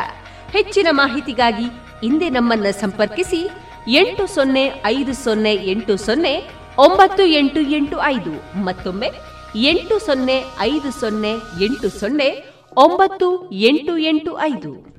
ಹೆಚ್ಚಿನ 0.52 0.88
ಮಾಹಿತಿಗಾಗಿ 0.92 1.66
ಹಿಂದೆ 2.02 2.30
ನಮ್ಮನ್ನ 2.30 2.66
ಸಂಪರ್ಕಿಸಿ 2.70 3.50
ಎಂಟು 3.88 4.28
ಸೊನ್ನೆ 4.28 4.82
ಐದು 4.86 5.14
ಸೊನ್ನೆ 5.14 5.54
ಎಂಟು 5.54 5.98
ಸೊನ್ನೆ 5.98 6.50
ಒಂಬತ್ತು 6.78 7.24
ಎಂಟು 7.24 7.62
ಎಂಟು 7.62 8.02
ಐದು 8.02 8.64
ಮತ್ತೊಮ್ಮೆ 8.64 9.12
ಎಂಟು 9.56 10.06
ಸೊನ್ನೆ 10.06 10.44
ಐದು 10.60 10.92
ಸೊನ್ನೆ 10.92 11.32
ಎಂಟು 11.64 11.90
ಸೊನ್ನೆ 12.00 12.46
ಒಂಬತ್ತು 12.78 13.52
ಎಂಟು 13.52 13.98
ಎಂಟು 13.98 14.40
ಐದು. 14.40 14.95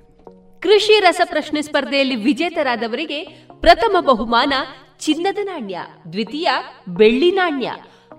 ಕೃಷಿ 0.63 1.01
ರಸಪ್ರಶ್ನೆ 1.01 1.63
ಸ್ಪರ್ಧೆಯಲ್ಲಿ 1.63 2.17
ವಿಜೇತರಾದವರಿಗೆ 2.17 3.23
ಪ್ರಥಮ 3.61 3.97
ಬಹುಮಾನ 4.01 4.53
ಚಿನ್ನದ 4.99 5.39
ನಾಣ್ಯ, 5.43 5.79
ದ್ವಿತೀಯ 6.13 6.49
ಬೆಳ್ಳಿ 6.89 7.31
ನಾಣ್ಯ, 7.31 7.73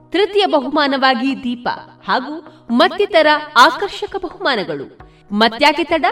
ತೃತೀಯ 0.09 0.45
ಬಹುಮಾನವಾಗಿ 0.45 1.43
ದೀಪ 1.43 1.67
ಹಾಗೂ 2.07 2.33
ಮತ್ತಿತರ 2.71 3.27
ಆಕರ್ಷಕ 3.57 4.15
ಬಹುಮಾನಗಳು. 4.15 4.99
ಮತ್ಯಾಕೆ 5.31 5.83
ತಡ? 5.83 6.05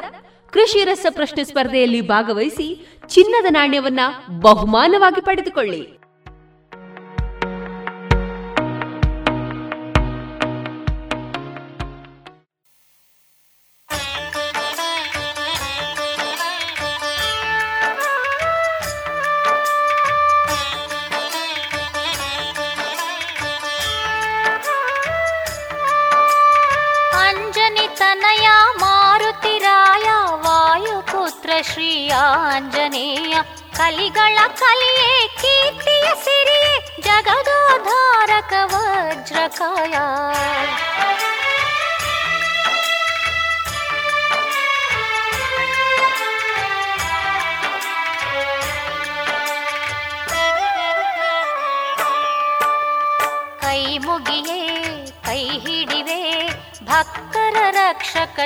ಕೃಷಿ 0.50 0.84
ರಸ 0.84 1.06
ಪ್ರಶ್ನೆ 1.10 1.44
ಸ್ಪರ್ಧೆಯಲ್ಲಿ 1.44 2.02
ಭಾಗವಹಿಸಿ 2.02 2.88
ಚಿನ್ನದ 3.08 3.46
ನಾಣ್ಯವನ್ನ 3.50 4.00
ಬಹುಮಾನವಾಗಿ 4.40 5.22
ಪಡೆದುಕೊಳ್ಳಿ. 5.22 6.05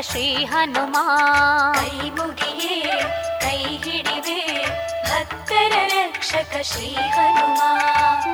ಶ್ರೀ 0.10 0.46
ಹನುಮಾ. 0.46 1.04
ಕೈ 1.74 2.10
ಮುಗಿಯೇ 2.10 2.78
ಕೈ 3.42 3.58
ಹಿಡಿವೆ 3.58 4.40
ಭಕ್ತರ 5.10 5.74
ರಕ್ಷಕ 5.94 6.62
ಶ್ರೀ 6.62 6.94
ಹನುಮಾ. 6.94 7.70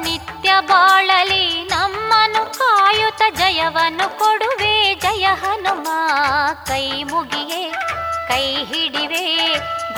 ನಿತ್ಯ 0.03 0.53
ಬಾಳಲಿ 0.61 1.63
ನಮ್ಮನು 1.63 2.59
ಕಾಯುತ 2.59 3.21
ಜಯವನ್ನು 3.37 4.19
ಕೊಡುವೆ 4.19 4.95
ಜಯ 4.95 5.25
ಹನುಮಾ. 5.43 5.99
ಕೈ 6.67 7.03
ಮುಗಿಯೇ 7.03 7.63
ಕೈ 8.27 8.45
ಹಿಡಿವೆ 8.63 9.25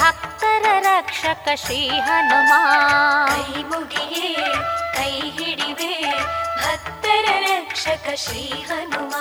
ಭಕ್ತರ 0.01 0.65
ರಕ್ಷಕ 0.79 1.47
ಶ್ರೀ 1.55 1.87
ಹನುಮಾ. 1.87 2.61
ಕೈ 3.27 3.63
ಮುಗಿಯೇ 3.63 4.33
ಕೈ 4.97 5.13
ಹಿಡಿವೆ 5.29 5.93
ಭಕ್ತರ 6.57 7.25
ರಕ್ಷಕ 7.47 8.15
ಶ್ರೀ 8.15 8.45
ಹನುಮ. 8.69 9.13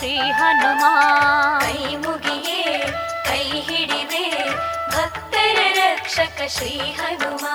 ಶ್ರೀ 0.00 0.16
ಹನುಮ. 0.16 0.84
ಕೈ 1.60 1.96
ಮುಗಿಯೇ 1.96 2.86
ಕೈ 3.26 3.60
ಹಿಡಿದೆ 3.60 4.50
ಭಕ್ತರ 4.88 5.58
ರಕ್ಷಕ 5.74 6.42
ಶ್ರೀ 6.46 6.78
ಹನುಮ. 6.78 7.46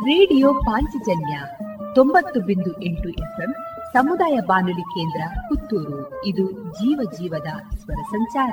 ರೇಡಿಯೋ 0.00 0.54
ಪಾಂಚಜನ್ಯ 0.54 1.40
ತೊಂಬತ್ತು 1.94 2.40
ಬಿಂದು 2.40 2.82
ಎಂಟು 2.82 3.08
ಎಫ್ಎಂ 3.08 3.54
ಸಮುದಾಯ 3.92 4.38
ಬಾನುಲಿ 4.46 4.82
ಕೇಂದ್ರ 4.82 5.22
ಪುತ್ತೂರು. 5.48 6.24
ಇದು 6.24 6.50
ಜೀವ 6.50 7.10
ಜೀವದ 7.18 7.76
ಸ್ವರ 7.76 8.02
ಸಂಚಾರ. 8.02 8.52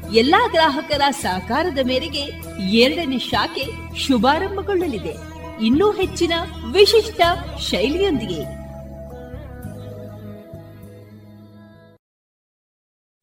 ಎಲ್ಲಾ 0.13 0.47
ಗ್ರಾಹಕರ 0.47 1.01
ಸಹಕಾರದ 1.11 1.79
ಮೇರೆಗೆ 1.87 2.19
ಎರಡನೇ 2.69 3.17
ಶಾಖೆ 3.17 3.97
ಶುಭಾರಂಭಗೊಳ್ಳಲಿದೆ. 3.97 5.13
ಇನ್ನೂ 5.65 5.91
ಹೆಚ್ಚಿನ 5.91 6.33
ವಿಶಿಷ್ಟ 6.73 7.21
ಶೈಲಿಯೊಂದಿಗೆ. 7.59 8.61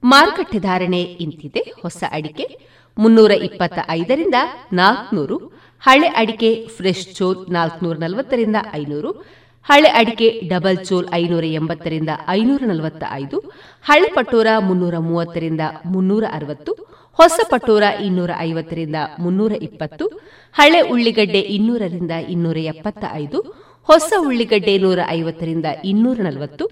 ಮಾರುಕಟ್ಟೆ 0.04 0.58
ಧಾರಣೆ 0.58 1.02
ಇಂತಿದೆ. 1.02 1.72
ಹೊಸ 1.82 2.04
ಅಡಿಕೆ 2.10 2.58
ಮುನ್ನೂರ 2.98 3.30
ಇಪ್ಪತ್ತ 3.30 3.78
ಐದರಿಂದ 3.88 4.34
ನಾಲ್ಕನೂರು, 4.72 5.36
ಹಳೆ 5.80 6.08
ಅಡಿಕೆ 6.08 6.66
ಫ್ರೆಶ್ 6.76 7.16
ಚೋತ್ 7.16 7.50
ನಾಲ್ಕನೂರ 7.50 7.96
ನಲವತ್ತರಿಂದ 7.96 8.56
ಐನೂರು 8.74 9.37
ಹಳೆ 9.66 9.88
ಅಡಿಕೆ 9.88 10.28
ಡಬಲ್ 10.48 10.78
ಚೋಲ್ 10.86 11.08
ಐನೂರ 11.12 11.44
ಎಂಬತ್ತರಿಂದ 11.44 12.10
ಐನೂರ 12.28 12.62
ನಲವತ್ತ 12.66 13.04
ಐದು 13.12 13.38
ಹಳೆ 13.84 14.08
ಪಟೋರ 14.14 14.46
ಮುನ್ನೂರ 14.58 14.98
ಮೂವತ್ತರಿಂದ 14.98 15.60
ಮುನ್ನೂರ 15.86 16.24
ಅರವತ್ತು, 16.32 16.72
ಹೊಸ 17.18 17.40
ಪಟೋರ 17.50 17.82
ಇನ್ನೂರ 18.00 18.30
ಐವತ್ತರಿಂದ 18.38 18.96
ಮುನ್ನೂರ 19.18 19.52
ಇಪ್ಪತ್ತು, 19.52 20.06
ಹಳೆ 20.54 20.80
ಉಳ್ಳಿಗಡ್ಡೆ 20.80 21.40
ಇನ್ನೂರರಿಂದ 21.40 22.10
ಇನ್ನೂರ 22.28 22.56
ಎಪ್ಪತ್ತ 22.56 23.04
ಐದು 23.14 23.40
ಹೊಸ 23.88 24.12
ಉಳ್ಳಿಗಡ್ಡೆ 24.18 24.78
ನೂರ 24.78 24.98
ಐವತ್ತರಿಂದ 25.10 25.66
ಇನ್ನೂರ 25.84 26.18
ನಲವತ್ತು, 26.20 26.64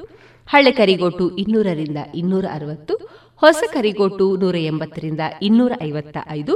ಹಳೆ 0.48 0.72
ಕರಿಗೋಟು 0.72 1.36
ಇನ್ನೂರರಿಂದ 1.36 1.98
ಇನ್ನೂರ 2.14 2.44
ಅರವತ್ತು, 2.52 2.96
ಹೊಸ 3.42 3.62
ಕರಿಗೋಟು 3.72 4.36
ನೂರ 4.36 4.56
ಎಂಬತ್ತರಿಂದ 4.56 5.20
ಇನ್ನೂರ 5.42 5.72
ಐವತ್ತ 5.82 6.16
ಐದು 6.30 6.54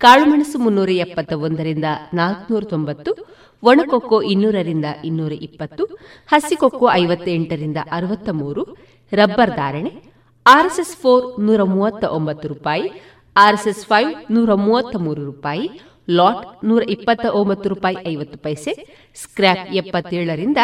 ಕಾಳುಮೆಣಸು 0.00 0.58
ಮುನ್ನೂರ 0.58 0.90
ಎಪ್ಪತ್ತ 0.90 1.32
ಒಂದರಿಂದ 1.32 1.84
ನಾಲ್ಕುನೂರ 2.14 2.64
ತೊಂಬತ್ತು 2.64 3.12
ಒಣಕೊಕ್ಕೋ 3.62 4.22
ಇನ್ನೂರರಿಂದ 4.22 4.84
ಇನ್ನೂರ 5.04 5.32
ಇಪ್ಪತ್ತು 5.32 5.84
ಹಸಿಕೊಕ್ಕೋ 6.26 6.90
ಐವತ್ತೆಂಟರಿಂದ 6.92 7.76
ಅರವತ್ತ 7.92 8.28
ಮೂರು 8.32 8.62
ರಬ್ಬರ್ 9.12 9.50
ಧಾರಣೆ, 9.50 9.92
ಆರ್ಎಸ್ಎಸ್ 10.46 10.96
ಫೋರ್ 10.96 11.40
ನೂರ 11.40 11.62
ಮೂವತ್ತ 11.62 12.04
ಒಂಬತ್ತು 12.04 12.48
ರೂಪಾಯಿ, 12.48 12.90
ಆರ್ಎಸ್ಎಸ್ 13.36 13.86
ಫೈವ್ 13.86 14.32
ನೂರ 14.32 14.54
ಮೂವತ್ತ 14.54 14.96
ಮೂರು 14.96 15.24
ರೂಪಾಯಿ, 15.24 15.80
ಲಾಟ್ 16.10 16.64
ನೂರ 16.64 16.90
ಇಪ್ಪತ್ತ 16.90 17.26
ಒಂಬತ್ತು 17.26 17.68
ರೂಪಾಯಿ 17.68 17.96
ಐವತ್ತು 18.08 18.38
ಪೈಸೆ, 18.38 18.72
ಸ್ಕ್ರ್ಯಾಪ್ 19.14 19.74
ಎಪ್ಪತ್ತೇಳರಿಂದ 19.74 20.58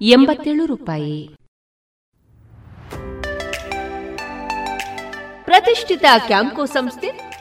ಎಂಬತ್ತೇಳು 0.00 0.66
ರೂಪಾಯಿ. 0.66 1.36
ಪ್ರತಿಷ್ಠಿತ 5.44 6.04
ಕ್ಯಾಂಕೋ 6.26 6.64
ಸಂಸ್ಥೆ 6.64 7.27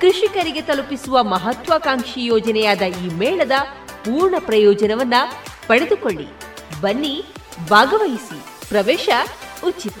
ಕೃಷಿಕರಿಗೆ 0.00 0.62
ತಲುಪಿಸುವ 0.62 1.22
ಮಹತ್ವಾಕಾಂಕ್ಷಿ 1.22 2.24
ಯೋಜನೆಯಾದ 2.24 2.82
ಈ 2.82 3.08
ಮೇಳದ 3.08 3.52
ಪೂರ್ಣ 4.04 4.34
ಪ್ರಯೋಜನವನ್ನ 4.38 5.14
ಪಡೆದುಕೊಳ್ಳಿ. 5.66 6.26
ಬನ್ನಿ 6.80 7.24
ಭಾಗವಹಿಸಿ. 7.68 8.68
ಪ್ರವೇಶ 8.68 9.08
ಉಚಿತ. 9.66 10.00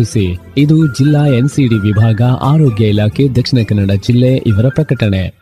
ಇದು 0.57 0.87
ಜಿಲ್ಲಾ 0.87 1.27
ಎನ್ಸಿಡಿ 1.27 1.75
ವಿಭಾಗ, 1.75 2.21
ಆರೋಗ್ಯ 2.41 2.89
ಇಲಾಖೆ, 2.89 3.29
ದಕ್ಷಿಣ 3.29 3.59
ಕನ್ನಡ 3.69 3.91
ಜಿಲ್ಲೆ 3.91 4.37
ಇವರ 4.37 4.65
ಪ್ರಕಟಣೆ. 4.67 5.41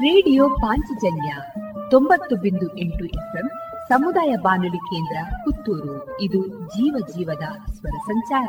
ರೇಡಿಯೋ 0.00 0.48
ಪಾಂಚಜನ್ಯ 0.48 1.36
ತೊಂಬತ್ತು 1.90 2.36
ಬಿಂದು 2.36 2.78
ಎಂಟು 2.78 3.04
ಎಫ್ಎಂ, 3.04 3.48
ಸಮುದಾಯ 3.88 4.36
ಬಾನುಲಿ 4.36 4.76
ಕೇಂದ್ರ 4.76 5.16
ಪುತ್ತೂರು. 5.44 6.20
ಇದು 6.20 6.46
ಜೀವ 6.46 7.06
ಜೀವದ 7.16 7.72
ಸ್ವರ 7.72 7.96
ಸಂಚಾರ. 8.06 8.48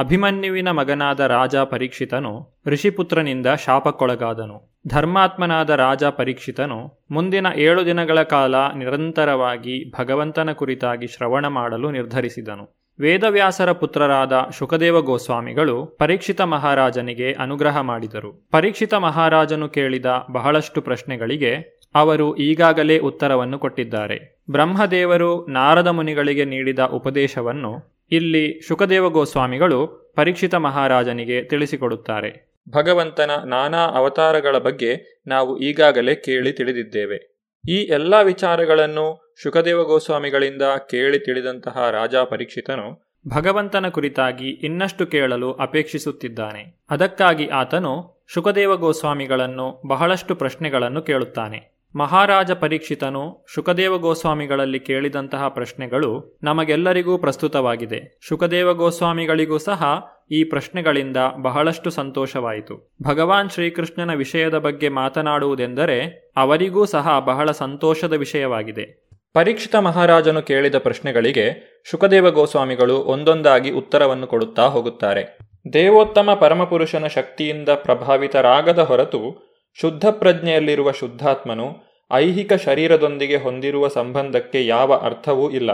ಅಭಿಮನ್ಯುವಿನ 0.00 0.70
ಮಗನಾದ 0.70 1.20
ರಾಜ 1.20 1.56
ಪರೀಕ್ಷಿತನು 1.56 2.60
ಋಷಿಪುತ್ರನಿಂದ 2.66 3.46
ಶಾಪಕ್ಕೊಳಗಾದನು. 3.64 4.78
ಧರ್ಮಾತ್ಮನಾದ 4.88 5.70
ರಾಜ 5.70 6.04
ಪರೀಕ್ಷಿತನು 6.04 7.04
ಮುಂದಿನ 7.10 7.46
ಏಳು 7.56 7.86
ದಿನಗಳ 7.86 8.22
ಕಾಲ 8.22 8.54
ನಿರಂತರವಾಗಿ 8.76 9.92
ಭಗವಂತನ 10.00 10.52
ಕುರಿತಾಗಿ 10.52 11.06
ಶ್ರವಣ 11.06 11.46
ಮಾಡಲು 11.46 11.90
ನಿರ್ಧರಿಸಿದನು. 11.90 12.64
ವೇದವ್ಯಾಸರ 13.00 13.72
ಪುತ್ರರಾದ 13.72 14.32
ಶುಕದೇವ 14.58 15.00
ಗೋಸ್ವಾಮಿಗಳು 15.00 15.86
ಪರೀಕ್ಷಿತ 15.86 16.40
ಮಹಾರಾಜನಿಗೆ 16.40 17.32
ಅನುಗ್ರಹ 17.32 17.80
ಮಾಡಿದರು. 17.80 18.48
ಪರೀಕ್ಷಿತ 18.50 18.94
ಮಹಾರಾಜನು 18.94 19.68
ಕೇಳಿದ 19.68 20.06
ಬಹಳಷ್ಟು 20.32 20.80
ಪ್ರಶ್ನೆಗಳಿಗೆ 20.80 21.52
ಅವರು 21.94 22.36
ಈಗಾಗಲೇ 22.36 22.98
ಉತ್ತರವನ್ನು 22.98 23.58
ಕೊಟ್ಟಿದ್ದಾರೆ. 23.58 24.38
ಬ್ರಹ್ಮದೇವರು 24.50 25.46
ನಾರದ 25.46 25.86
ಮುನಿಗಳಿಗೆ 25.86 26.44
ನೀಡಿದ 26.44 26.78
ಉಪದೇಶವನ್ನು 26.78 27.99
ಇಲ್ಲಿ 28.10 28.60
ಶುಕದೇವ 28.68 29.10
ಗೋಸ್ವಾಮಿಗಳು 29.10 30.12
ಪರೀಕ್ಷಿತ 30.16 30.54
ಮಹಾರಾಜನಿಗೆ 30.54 31.44
ತಿಳಿಸಿಕೊಡುತ್ತಾರೆ. 31.44 32.58
ಭಗವಂತನ 32.70 33.30
ನಾನಾ 33.44 33.78
ಅವತಾರಗಳ 33.78 34.58
ಬಗ್ಗೆ 34.58 35.22
ನಾವು 35.26 35.58
ಈಗಾಗಲೇ 35.58 36.14
ಕೇಳಿ 36.14 36.52
ತಿಳಿದಿದ್ದೇವೆ. 36.52 37.40
ಈ 37.68 37.74
ಎಲ್ಲ 37.74 38.22
ವಿಚಾರಗಳನ್ನು 38.22 39.34
ಶುಕದೇವ 39.42 39.84
ಗೋಸ್ವಾಮಿಗಳಿಂದ 39.84 40.62
ಕೇಳಿ 40.90 41.18
ತಿಳಿದಂತಹ 41.18 41.90
ರಾಜ 41.90 42.14
ಪರೀಕ್ಷಿತನು 42.16 43.16
ಭಗವಂತನ 43.28 43.88
ಕುರಿತಾಗಿ 43.88 44.48
ಇನ್ನಷ್ಟು 44.50 45.06
ಕೇಳಲು 45.06 45.52
ಅಪೇಕ್ಷಿಸುತ್ತಿದ್ದಾನೆ. 45.52 46.80
ಅದಕ್ಕಾಗಿ 46.90 47.48
ಆತನು 47.48 48.24
ಶುಕದೇವ 48.34 48.76
ಗೋಸ್ವಾಮಿಗಳನ್ನು 48.76 49.82
ಬಹಳಷ್ಟು 49.88 50.34
ಪ್ರಶ್ನೆಗಳನ್ನು 50.34 51.02
ಕೇಳುತ್ತಾನೆ. 51.02 51.79
ಮಹಾರಾಜ 51.96 52.50
ಪರೀಕ್ಷಿತನು 52.50 53.46
ಶುಕದೇವ 53.54 53.98
ಗೋಸ್ವಾಮಿಗಳಲ್ಲಿ 53.98 54.80
ಕೇಳಿದಂತಹ 54.80 55.48
ಪ್ರಶ್ನೆಗಳು 55.48 56.38
ನಮಗೆಲ್ಲರಿಗೂ 56.42 57.18
ಪ್ರಸ್ತುತವಾಗಿದೆ. 57.18 58.18
ಶುಕದೇವ 58.28 58.74
ಗೋಸ್ವಾಮಿಗಳಿಗೂ 58.74 59.58
ಸಹ 59.58 59.84
ಈ 60.30 60.44
ಪ್ರಶ್ನೆಗಳಿಂದ 60.44 61.16
ಬಹಳಷ್ಟು 61.42 61.90
ಸಂತೋಷವಾಯಿತು. 61.90 62.96
ಭಗವಾನ್ 63.02 63.50
ಶ್ರೀಕೃಷ್ಣನ 63.50 64.14
ವಿಷಯದ 64.14 64.58
ಬಗ್ಗೆ 64.58 64.88
ಮಾತನಾಡುವುದೆಂದರೆ 64.88 66.32
ಅವರಿಗೂ 66.36 66.84
ಸಹ 66.84 67.18
ಬಹಳ 67.18 67.50
ಸಂತೋಷದ 67.50 68.12
ವಿಷಯವಾಗಿದೆ. 68.12 69.08
ಪರೀಕ್ಷಿತ 69.32 69.76
ಮಹಾರಾಜನು 69.76 70.42
ಕೇಳಿದ 70.42 70.74
ಪ್ರಶ್ನೆಗಳಿಗೆ 70.78 71.80
ಶುಕದೇವ 71.90 72.30
ಗೋಸ್ವಾಮಿಗಳು 72.30 72.94
ಒಂದೊಂದಾಗಿ 72.94 73.70
ಉತ್ತರವನ್ನು 73.70 74.26
ಕೊಡುತ್ತಾ 74.26 74.66
ಹೋಗುತ್ತಾರೆ. 74.66 75.38
ದೇವೋತ್ತಮ 75.72 76.34
ಪರಮಪುರುಷನ 76.40 77.06
ಶಕ್ತಿಯಿಂದ 77.06 77.68
ಪ್ರಭಾವಿತರಾಗದ 77.68 78.78
ಹೊರತು 78.78 79.49
ಶುದ್ಧ 79.74 80.06
ಪ್ರಜ್ಞೆಯಲ್ಲಿರುವ 80.10 80.92
ಶುದ್ಧಾತ್ಮನು 80.92 81.90
ಐಹಿಕ 82.12 82.52
ಶರೀರದೊಂದಿಗೆ 82.52 83.36
ಹೊಂದಿರುವ 83.36 83.88
ಸಂಬಂಧಕ್ಕೆ 83.88 84.66
ಯಾವ 84.66 84.94
ಅರ್ಥವೂ 84.94 85.50
ಇಲ್ಲ. 85.50 85.72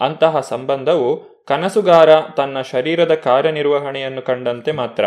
ಅಂತಹ 0.00 0.40
ಸಂಬಂಧವು 0.40 1.36
ಕನಸುಗಾರ 1.48 2.20
ತನ್ನ 2.36 2.60
ಶರೀರದ 2.60 3.14
ಕಾರ್ಯನಿರ್ವಹಣೆಯನ್ನು 3.14 4.22
ಕಂಡಂತೆ 4.22 4.72
ಮಾತ್ರ. 4.72 5.04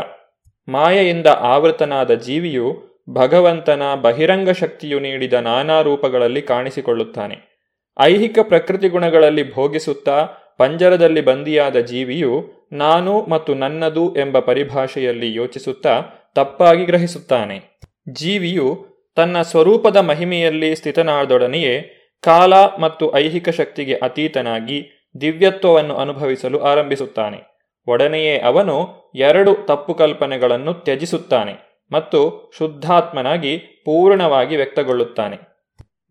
ಮಾಯೆಯಿಂದ 0.67 1.27
ಆವೃತನಾದ 1.27 2.13
ಜೀವಿಯು 2.13 2.89
ಭಗವಂತನ 3.09 3.81
ಬಹಿರಂಗ 4.01 4.49
ಶಕ್ತಿಯು 4.49 4.99
ನೀಡಿದ 4.99 5.33
ನಾನಾ 5.33 5.81
ರೂಪಗಳಲ್ಲಿ 5.81 6.41
ಕಾಣಿಸಿಕೊಳ್ಳುತ್ತಾನೆ. 6.41 7.59
ಐಹಿಕ 7.99 8.39
ಪ್ರಕೃತಿ 8.41 8.89
ಗುಣಗಳಲ್ಲಿ 8.89 9.53
ಭೋಗಿಸುತ್ತಾ 9.53 10.29
ಪಂಜರದಲ್ಲಿ 10.57 11.21
ಬಂದಿಯಾದ 11.21 11.75
ಜೀವಿಯು 11.75 12.49
ನಾನು 12.71 13.21
ಮತ್ತು 13.21 13.53
ನನ್ನದು 13.53 14.15
ಎಂಬ 14.15 14.39
ಪರಿಭಾಷೆಯಲ್ಲಿ 14.39 15.33
ಯೋಚಿಸುತ್ತಾ 15.33 16.01
ತಪ್ಪಾಗಿ 16.35 16.85
ಗ್ರಹಿಸುತ್ತಾನೆ. 16.85 17.79
ಜೀವಿಯು 18.13 18.85
ತನ್ನ 19.15 19.41
ಸ್ವರೂಪದ 19.41 19.97
ಮಹಿಮೆಯಲ್ಲಿ 19.97 20.75
ಸ್ಥಿತನಾದೊಡನೆಯೇ 20.75 21.81
ಕಾಲ 22.23 22.53
ಮತ್ತು 22.53 23.15
ಐಹಿಕ 23.15 23.49
ಶಕ್ತಿಗೆ 23.49 23.95
ಅತೀತನಾಗಿ 23.95 25.09
ದಿವ್ಯತ್ವವನ್ನು 25.21 25.95
ಅನುಭವಿಸಲು 25.95 26.59
ಆರಂಭಿಸುತ್ತಾನೆ. 26.59 27.37
ಒಡನೆಯೇ 27.87 28.39
ಅವನು 28.39 28.89
ಎರಡು 29.15 29.55
ತಪ್ಪು 29.65 29.93
ಕಲ್ಪನೆಗಳನ್ನು 29.93 30.73
ತ್ಯಜಿಸುತ್ತಾನೆ 30.73 31.85
ಮತ್ತು 31.91 32.51
ಶುದ್ಧಾತ್ಮನಾಗಿ 32.57 33.57
ಪೂರ್ಣವಾಗಿ 33.57 34.55
ವ್ಯಕ್ತಗೊಳ್ಳುತ್ತಾನೆ. 34.55 35.37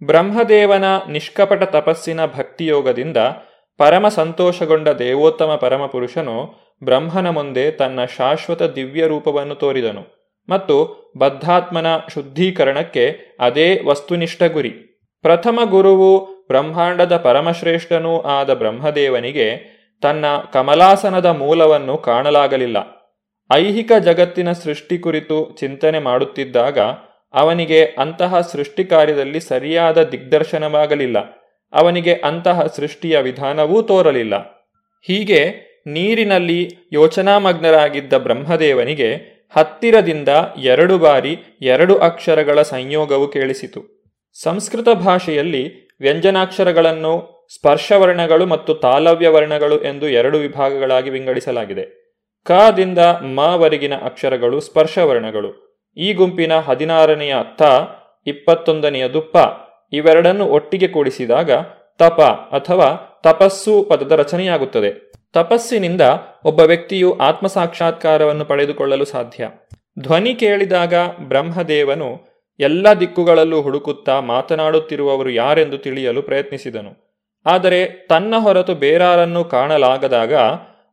ಬ್ರಹ್ಮದೇವನ 0.07 0.85
ನಿಷ್ಕಪಟ 1.09 1.63
ತಪಸ್ಸಿನ 1.63 2.27
ಭಕ್ತಿಯೋಗದಿಂದ 2.27 3.17
ಪರಮ 3.79 4.09
ಸಂತೋಷಗೊಂಡ 4.09 4.89
ದೇವೋತ್ತಮ 4.89 5.59
ಪರಮಪುರುಷನು 5.61 6.55
ಬ್ರಹ್ಮನ 6.85 7.31
ಮುಂದೆ 7.31 7.71
ತನ್ನ 7.71 8.05
ಶಾಶ್ವತ 8.05 8.63
ದಿವ್ಯ 8.63 9.07
ರೂಪವನ್ನು 9.07 9.55
ತೋರಿದನು. 9.55 10.18
ಮತ್ತು 10.49 10.77
ಬದ್ಧಾತ್ಮನ 11.19 11.87
ಶುದ್ಧೀಕರಣಕ್ಕೆ 12.15 13.37
ಅದೇ 13.41 13.81
ವಸ್ತುನಿಷ್ಠ 13.85 14.43
ಗುರಿ 14.43 14.71
ಪ್ರಥಮ 15.23 15.61
ಗುರುವು 15.65 16.25
ಬ್ರಹ್ಮಾಂಡದ 16.47 17.17
ಪರಮಶ್ರೇಷ್ಠನೂ 17.17 18.21
ಆದ 18.21 18.55
ಬ್ರಹ್ಮದೇವನಿಗೆ 18.55 19.79
ತನ್ನ 20.03 20.25
ಕಮಲಾಸನದ 20.53 21.27
ಮೂಲವನ್ನು 21.27 21.99
ಕಾಣಲಾಗಲಿಲ್ಲ. 21.99 22.77
ಐಹಿಕ 23.53 23.93
ಜಗತ್ತಿನ 24.01 24.53
ಸೃಷ್ಟಿ 24.53 24.99
ಕುರಿತು 24.99 25.57
ಚಿಂತನೆ 25.61 25.99
ಮಾಡುತ್ತಿದ್ದಾಗ 25.99 26.79
ಅವನಿಗೆ 27.35 27.85
ಅಂತಹ 27.85 28.41
ಸೃಷ್ಟಿ 28.41 28.85
ಕಾರ್ಯದಲ್ಲಿ 28.85 29.41
ಸರಿಯಾದ 29.41 30.03
ದಿಗ್ದರ್ಶನವಾಗಲಿಲ್ಲ. 30.03 31.19
ಅವನಿಗೆ 31.73 32.15
ಅಂತಹ 32.15 32.67
ಸೃಷ್ಟಿಯ 32.67 33.21
ವಿಧಾನವೂ 33.21 33.83
ತೋರಲಿಲ್ಲ. 33.83 34.35
ಹೀಗೆ 35.03 35.69
ನೀರಿನಲ್ಲಿ 35.87 36.71
ಯೋಚನಾಮಗ್ನರಾಗಿದ್ದ 36.93 38.13
ಬ್ರಹ್ಮದೇವನಿಗೆ 38.13 39.38
ಹತ್ತಿರದಿಂದ 39.57 40.29
ಎರಡು 40.57 40.99
ಬಾರಿ 40.99 41.39
ಎರಡು 41.63 41.99
ಅಕ್ಷರಗಳ 41.99 42.63
ಸಂಯೋಗವು 42.63 43.29
ಕೇಳಿಸಿತು. 43.29 44.09
ಸಂಸ್ಕೃತ 44.43 44.89
ಭಾಷೆಯಲ್ಲಿ 44.89 45.89
ವ್ಯಂಜನಾಕ್ಷರಗಳನ್ನು, 46.01 47.47
ಸ್ಪರ್ಶವರ್ಣಗಳು 47.55 48.47
ಮತ್ತು 48.47 48.75
ತಾಲವ್ಯ 48.75 49.29
ವರ್ಣಗಳು 49.29 49.83
ಎಂದು 49.83 50.09
ಎರಡು 50.09 50.39
ವಿಭಾಗಗಳಾಗಿ 50.39 51.11
ವಿಂಗಡಿಸಲಾಗಿದೆ. 51.11 52.09
ಕದಿಂದ 52.45 52.99
ಮವರೆಗಿನ 53.23 53.95
ಅಕ್ಷರಗಳು 53.95 54.61
ಸ್ಪರ್ಶವರ್ಣಗಳು. 54.61 55.69
ಈ 55.97 56.13
ಗುಂಪಿನ 56.13 56.59
ಹದಿನಾರನೆಯ 56.59 57.35
ತ 57.59 57.63
ಇಪ್ಪತ್ತೊಂದನೆಯ 58.27 59.09
ದುಪ್ಪ 59.09 59.37
ಇವೆರಡನ್ನು 59.93 60.45
ಒಟ್ಟಿಗೆ 60.45 60.89
ಕೂಡಿಸಿದಾಗ 60.89 61.51
ತಪ 61.99 62.21
ಅಥವಾ 62.53 63.21
ತಪಸ್ಸು 63.25 63.83
ಪದದ 63.83 64.13
ರಚನೆಯಾಗುತ್ತದೆ. 64.13 65.08
ತಪಸ್ಸಿನಿಂದ 65.33 66.01
ಒಬ್ಬ 66.45 66.61
ವ್ಯಕ್ತಿಯು 66.61 67.19
ಆತ್ಮಸಾಕ್ಷಾತ್ಕಾರವನ್ನು 67.19 68.45
ಪಡೆದುಕೊಳ್ಳಲು 68.45 69.05
ಸಾಧ್ಯ. 69.05 69.51
ಧ್ವನಿ 70.01 70.35
ಕೇಳಿದಾಗ 70.35 70.95
ಬ್ರಹ್ಮದೇವನು 71.19 72.21
ಎಲ್ಲ 72.61 72.93
ದಿಕ್ಕುಗಳಲ್ಲೂ 73.01 73.63
ಹುಡುಕುತ್ತಾ 73.63 74.21
ಮಾತನಾಡುತ್ತಿರುವವರು 74.21 75.31
ಯಾರೆಂದು 75.31 75.79
ತಿಳಿಯಲು 75.79 76.23
ಪ್ರಯತ್ನಿಸಿದನು. 76.23 77.19
ಆದರೆ 77.47 77.87
ತನ್ನ 77.87 78.35
ಹೊರತು 78.39 78.75
ಬೇರಾರನ್ನು 78.75 79.45
ಕಾಣಲಾಗದಾಗ 79.45 80.35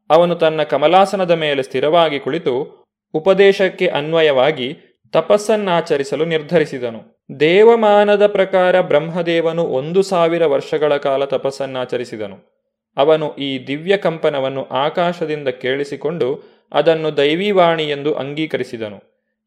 ಅವನು 0.10 0.36
ತನ್ನ 0.36 0.64
ಕಮಲಾಸನದ 0.64 1.32
ಮೇಲೆ 1.32 1.64
ಸ್ಥಿರವಾಗಿ 1.64 2.20
ಕುಳಿತು 2.20 2.86
ಉಪದೇಶಕ್ಕೆ 3.14 3.88
ಅನ್ವಯವಾಗಿ 3.88 4.78
ತಪಸ್ಸನ್ನಾಚರಿಸಲು 5.12 6.26
ನಿರ್ಧರಿಸಿದನು. 6.26 7.28
ದೇವಮಾನದ 7.40 8.28
ಪ್ರಕಾರ 8.28 8.82
ಬ್ರಹ್ಮದೇವನು 8.82 9.64
ಒಂದು 9.64 10.02
ಸಾವಿರ 10.02 10.46
ವರ್ಷಗಳ 10.46 10.98
ಕಾಲ 10.98 11.26
ತಪಸ್ಸನ್ನಾಚರಿಸಿದನು. 11.26 12.55
ಅವನು 12.98 13.36
ಈ 13.36 13.68
ದಿವ್ಯ 13.68 13.98
ಕಂಪನವನ್ನು 13.98 14.66
ಆಕಾಶದಿಂದ 14.66 15.48
ಕೇಳಿಸಿಕೊಂಡು 15.48 16.56
ಅದನ್ನು 16.74 17.18
ದೈವೀವಾಣಿ 17.18 17.84
ಎಂದು 17.84 18.14
ಅಂಗೀಕರಿಸಿದನು. 18.14 18.98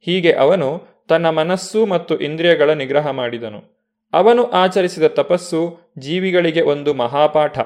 ಹೀಗೆ 0.00 0.32
ಅವನು 0.32 0.82
ತನ್ನ 1.08 1.30
ಮನಸ್ಸು 1.30 1.86
ಮತ್ತು 1.86 2.18
ಇಂದ್ರಿಯಗಳ 2.18 2.70
ನಿಗ್ರಹ 2.70 3.10
ಮಾಡಿದನು. 3.10 3.78
ಅವನು 4.12 4.50
ಆಚರಿಸಿದ 4.50 5.02
ತಪಸ್ಸು 5.02 5.78
ಜೀವಿಗಳಿಗೆ 5.98 6.60
ಒಂದು 6.60 6.94
ಮಹಾಪಾಠ. 6.94 7.58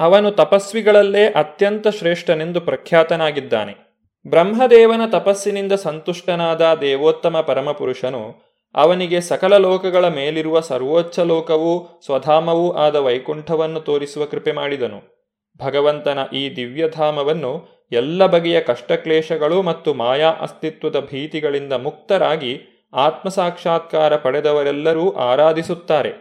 ಅವನು 0.00 0.30
ತಪಸ್ವಿಗಳಲ್ಲೇ 0.30 1.26
ಅತ್ಯಂತ 1.26 1.88
ಶ್ರೇಷ್ಠನೆಂದು 1.88 2.60
ಪ್ರಖ್ಯಾತನಾಗಿದ್ದಾನೆ. 2.60 3.86
ಬ್ರಹ್ಮದೇವನ 4.28 5.00
ತಪಸ್ಸಿನಿಂದ 5.10 5.72
ಸಂತುಷ್ಟನಾದ 5.72 6.74
ದೇವೋತ್ತಮ 6.80 7.40
ಪರಮಪುರುಷನು 7.40 8.46
ಅವನಿಗೆ 8.74 9.20
ಸಕಲ 9.20 9.56
ಲೋಕಗಳ 9.56 10.08
ಮೇಲಿರುವ 10.08 10.60
ಸರ್ವೋಚ್ಚ 10.60 11.20
ಲೋಕವೂ 11.20 12.00
ಸ್ವಧಾಮವೂ 12.04 12.72
ಆದ 12.72 12.96
ವೈಕುಂಠವನ್ನು 12.96 13.80
ತೋರಿಸುವ 13.80 14.24
ಕೃಪೆ 14.24 14.52
ಮಾಡಿದನು. 14.52 15.15
ಭಗವಂತನ 15.60 16.18
ಈ 16.32 16.56
ದಿವ್ಯಧಾಮವನ್ನು 16.56 17.68
ಎಲ್ಲ 17.92 18.26
ಬಗೆಯ 18.26 18.60
ಕಷ್ಟಕ್ಲೇಶಗಳು 18.60 19.62
ಮತ್ತು 19.62 19.94
ಮಾಯಾ 19.94 20.28
ಅಸ್ತಿತ್ವದ 20.28 21.00
ಭೀತಿಗಳಿಂದ 21.00 21.72
ಮುಕ್ತರಾಗಿ 21.72 22.60
ಆತ್ಮಸಾಕ್ಷಾತ್ಕಾರ 22.94 24.16
ಪಡೆದವರೆಲ್ಲರೂ 24.16 25.10
ಆರಾಧಿಸುತ್ತಾರೆ. 25.10 26.12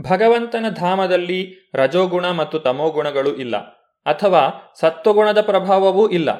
ಭಗವಂತನ 0.00 0.66
ಧಾಮದಲ್ಲಿ 0.68 1.70
ರಜೋಗುಣ 1.74 2.30
ಮತ್ತು 2.30 2.58
ತಮೋಗುಣಗಳು 2.58 3.34
ಇಲ್ಲ, 3.36 3.56
ಅಥವಾ 4.06 4.72
ಸತ್ವಗುಣದ 4.80 5.40
ಪ್ರಭಾವವೂ 5.40 6.08
ಇಲ್ಲ, 6.08 6.30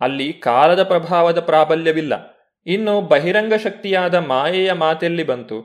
ಅಲ್ಲಿ 0.00 0.32
ಕಾಲದ 0.32 0.82
ಪ್ರಭಾವದ 0.82 1.40
ಪ್ರಾಬಲ್ಯವಿಲ್ಲ. 1.40 2.14
ಇನ್ನು 2.66 3.00
ಬಹಿರಂಗ 3.00 3.54
ಶಕ್ತಿಯಾದ 3.54 4.14
ಮಾಯೆಯ 4.14 4.72
ಮಾತೆಲ್ಲಿ 4.72 5.22
ಬಂತು, 5.22 5.58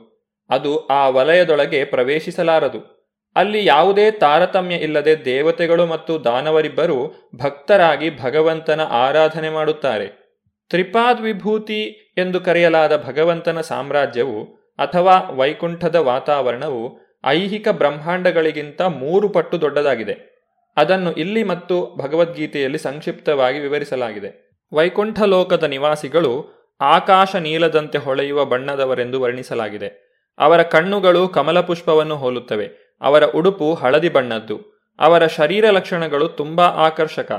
ಅದು 0.50 0.86
ಆ 0.86 1.08
ವಲಯದೊಳಗೆ 1.08 1.84
ಪ್ರವೇಶಿಸಲಾರದು. 1.84 2.93
ಅಲ್ಲಿ 3.36 3.64
ಯಾವುದೇ 3.64 4.10
ತಾರತಮ್ಯ 4.10 4.74
ಇಲ್ಲದೆ 4.74 5.24
ದೇವತೆಗಳು 5.24 5.86
ಮತ್ತು 5.86 6.24
ದಾನವರಿಬ್ಬರು 6.24 7.30
ಭಕ್ತರಾಗಿ 7.42 8.22
ಭಗವಂತನ 8.22 8.80
ಆರಾಧನೆ 8.80 9.50
ಮಾಡುತ್ತಾರೆ. 9.50 10.24
ತ್ರಿಪಾದ್ 10.70 11.20
ವಿಭೂತಿ 11.20 11.82
ಎಂದು 12.18 12.40
ಕರೆಯಲಾದ 12.40 13.04
ಭಗವಂತನ 13.06 13.60
ಸಾಮ್ರಾಜ್ಯವು 13.60 14.44
ಅಥವಾ 14.78 15.30
ವೈಕುಂಠದ 15.30 15.94
ವಾತಾವರಣವು 15.94 17.00
ಐಹಿಕ 17.26 17.68
ಬ್ರಹ್ಮಾಂಡಗಳಿಗಿಂತ 17.68 18.82
ಮೂರು 18.82 19.28
ಪಟ್ಟು 19.28 19.60
ದೊಡ್ಡದಾಗಿದೆ. 19.60 20.34
ಅದನ್ನು 20.76 21.12
ಇಲ್ಲಿ 21.12 21.42
ಮತ್ತು 21.42 21.96
ಭಗವದ್ಗೀತೆಯಲ್ಲಿ 21.96 22.78
ಸಂಕ್ಷಿಪ್ತವಾಗಿ 22.78 23.58
ವಿವರಿಸಲಾಗಿದೆ. 23.58 24.54
ವೈಕುಂಠ 24.72 25.22
ಲೋಕದ 25.22 25.62
ನಿವಾಸಿಗಳು 25.62 26.32
ಆಕಾಶ 26.80 27.36
ನೀಲದಂತೆ 27.36 27.98
ಹೊಳೆಯುವ 27.98 28.44
ಬಣ್ಣದವರೆಂದು 28.44 29.20
ವರ್ಣಿಸಲಾಗಿದೆ. 29.20 30.20
ಅವರ 30.38 30.62
ಕಣ್ಣುಗಳು 30.62 31.28
ಕಮಲಪುಷ್ಪವನ್ನು 31.28 32.16
ಹೋಲುತ್ತವೆ. 32.16 32.83
ಅವರ 33.00 33.24
ಉಡುಪು 33.24 33.74
ಹಳದಿ 33.74 34.08
ಬಣ್ಣದ್ದು. 34.08 34.84
ಅವರ 34.98 35.26
ಶರೀರ 35.26 35.70
ಲಕ್ಷಣಗಳು 35.70 36.28
ತುಂಬಾ 36.28 36.64
ಆಕರ್ಷಕ. 36.64 37.32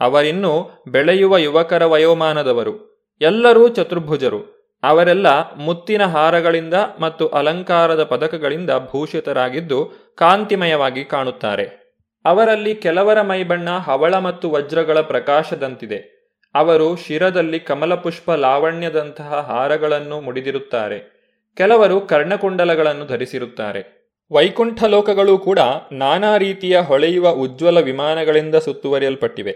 ಅವರಿನ್ನೂ 0.00 0.84
ಬೆಳೆಯುವ 0.88 1.36
ಯುವಕರ 1.36 1.84
ವಯೋಮಾನದವರು. 1.84 2.90
ಎಲ್ಲರೂ 3.20 3.68
ಚತುರ್ಭುಜರು. 3.68 4.60
ಅವರೆಲ್ಲ 4.82 5.54
ಮುತ್ತಿನ 5.54 6.04
ಹಾರಗಳಿಂದ 6.04 6.74
ಮತ್ತು 7.00 7.28
ಅಲಂಕಾರದ 7.28 8.04
ಪದಕಗಳಿಂದ 8.04 8.70
ಭೂಷಿತರಾಗಿದ್ದು 8.70 9.92
ಕಾಂತಿಮಯವಾಗಿ 10.16 11.04
ಕಾಣುತ್ತಾರೆ. 11.04 11.80
ಅವರಲ್ಲಿ 12.24 12.74
ಕೆಲವರ 12.74 13.22
ಮೈಬಣ್ಣ 13.22 13.70
ಹವಳ 13.70 14.14
ಮತ್ತು 14.14 14.50
ವಜ್ರಗಳ 14.50 15.00
ಪ್ರಕಾಶದಂತಿದೆ. 15.00 16.20
ಅವರು 16.54 16.96
ಶಿರದಲ್ಲಿ 16.96 17.60
ಕಮಲಪುಷ್ಪ 17.60 18.30
ಲಾವಣ್ಯದಂತಹ 18.30 19.34
ಹಾರಗಳನ್ನು 19.34 20.20
ಮುಡಿದಿರುತ್ತಾರೆ. 20.20 21.20
ಕೆಲವರು 21.56 22.00
ಕರ್ಣಕುಂಡಲಗಳನ್ನು 22.00 23.06
ಧರಿಸಿರುತ್ತಾರೆ. 23.06 23.99
ವೈಕುಂಠ 24.32 24.84
ಲೋಕಗಳು 24.84 25.38
ಕೂಡ 25.38 25.58
ನಾನಾ 25.92 26.36
ರೀತಿಯ 26.36 26.80
ಹೊಳೆಯುವ 26.80 27.28
ಉಜ್ವಲ 27.28 27.78
ವಿಮಾನಗಳಿಂದ 27.78 28.54
ಸುತ್ತುವರಿಯಲ್ಪಟ್ಟಿವೆ. 28.54 29.54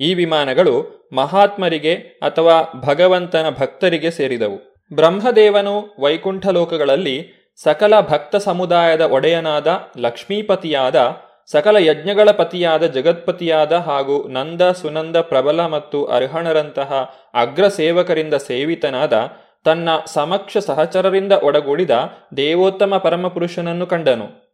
ಈ 0.00 0.14
ವಿಮಾನಗಳು 0.14 0.74
ಮಹಾತ್ಮರಿಗೆ 1.12 1.94
ಅಥವಾ 1.94 2.72
ಭಗವಂತನ 2.80 3.50
ಭಕ್ತರಿಗೆ 3.50 4.10
ಸೇರಿದವು. 4.10 4.86
ಬ್ರಹ್ಮದೇವನು 4.94 5.96
ವೈಕುಂಠ 6.00 6.46
ಲೋಕಗಳಲ್ಲಿ 6.48 7.16
ಸಕಲ 7.62 8.00
ಭಕ್ತ 8.00 8.36
ಸಮುದಾಯದ 8.36 9.00
ಒಡೆಯನಾದ 9.00 9.80
ಲಕ್ಷ್ಮೀಪತಿಯಾದ, 9.98 11.16
ಸಕಲ 11.52 11.76
ಯಜ್ಞಗಳ 11.76 12.30
ಪತಿಯಾದ, 12.30 12.86
ಜಗತ್ಪತಿಯಾದ 12.86 13.72
ಹಾಗೂ 13.72 14.28
ನಂದ 14.28 14.62
ಸುನಂದ 14.62 15.16
ಪ್ರಬಲ 15.16 15.66
ಮತ್ತು 15.66 16.04
ಅರ್ಹಣರಂತಹ 16.04 17.14
ಅಗ್ರ 17.34 17.68
ಸೇವಕರಿಂದ 17.68 18.34
ಸೇವಿತನಾದ 18.34 19.12
ತನ್ನ 19.64 19.88
ಸಮಕ್ಷ 20.06 20.56
ಸಹಚರರಿಂದ 20.56 21.32
ಒಡಗೂಡಿದ 21.32 21.90
ದೇವೋತ್ತಮ 22.36 22.96
ಪರಮಪುರುಷನನ್ನು 22.96 23.86
ಕಂಡನು. 23.86 24.44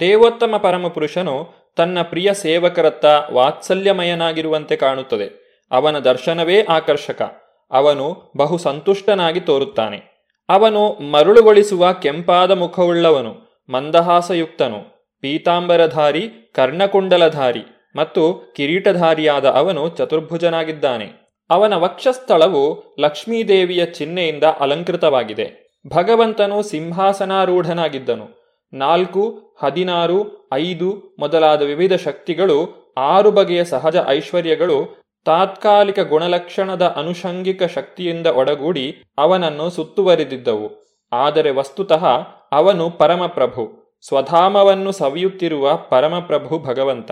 ದೇವೋತ್ತಮ 0.00 0.56
ಪರಮಪುರುಷನು 0.56 1.54
ತನ್ನ 1.76 2.02
ಪ್ರಿಯ 2.02 2.34
ಸೇವಕರತ್ತ 2.34 3.04
ವಾತ್ಸಲ್ಯಮಯನಾಗಿರುವಂತೆ 3.32 4.76
ಕಾಣುತ್ತದೆ. 4.76 5.46
ಅವನ 5.70 5.98
ದರ್ಶನವೇ 5.98 6.62
ಆಕರ್ಷಕ. 6.62 7.22
ಅವನು 7.70 8.32
ಬಹು 8.36 8.58
ಸಂತುಷ್ಟನಾಗಿ 8.58 9.40
ತೋರುತ್ತಾನೆ. 9.40 10.16
ಅವನು 10.48 10.92
ಮರುಳುಗೊಳಿಸುವ 10.92 11.92
ಕೆಂಪಾದ 11.92 12.50
ಮುಖವುಳ್ಳವನು, 12.50 13.64
ಮಂದಹಾಸಯುಕ್ತನು, 13.70 15.10
ಪೀತಾಂಬರಧಾರಿ, 15.20 16.52
ಕರ್ಣಕುಂಡಲಧಾರಿ 16.54 17.92
ಮತ್ತು 17.96 18.52
ಕಿರೀಟಧಾರಿಯಾದ 18.56 19.44
ಅವನು 19.44 19.88
ಚತುರ್ಭುಜನಾಗಿದ್ದಾನೆ. 19.88 21.25
ಅವನ 21.50 21.74
ವಕ್ಷಸ್ಥಳವು 21.74 22.96
ಲಕ್ಷ್ಮೀದೇವಿಯ 23.00 23.86
ಚಿಹ್ನೆಯಿಂದ 23.86 24.44
ಅಲಂಕೃತವಾಗಿದೆ. 24.44 25.66
ಭಗವಂತನು 25.88 26.62
ಸಿಂಹಾಸನಾರೂಢನಾಗಿದ್ದನು. 26.62 28.46
ನಾಲ್ಕು, 28.72 29.54
ಹದಿನಾರು, 29.62 30.48
ಐದು 30.52 31.16
ಮೊದಲಾದ 31.18 31.62
ವಿವಿಧ 31.62 31.92
ಶಕ್ತಿಗಳು, 31.92 32.92
ಆರು 32.96 33.30
ಬಗೆಯ 33.30 33.64
ಸಹಜ 33.64 33.96
ಐಶ್ವರ್ಯಗಳು, 34.08 35.02
ತಾತ್ಕಾಲಿಕ 35.24 35.98
ಗುಣಲಕ್ಷಣದ 35.98 36.82
ಅನುಷಂಗಿಕ 36.82 37.62
ಶಕ್ತಿಯಿಂದ 37.62 38.26
ಒಡಗೂಡಿ 38.26 39.02
ಅವನನ್ನು 39.18 39.70
ಸುತ್ತುವರಿದಿದ್ದವು. 39.70 40.70
ಆದರೆ 41.12 41.50
ವಸ್ತುತಃ 41.50 42.06
ಅವನು 42.52 42.90
ಪರಮಪ್ರಭು, 42.90 43.96
ಸ್ವಧಾಮವನ್ನು 44.08 44.92
ಸವಿಯುತ್ತಿರುವ 44.92 45.76
ಪರಮಪ್ರಭು 45.76 46.58
ಭಗವಂತ. 46.58 47.10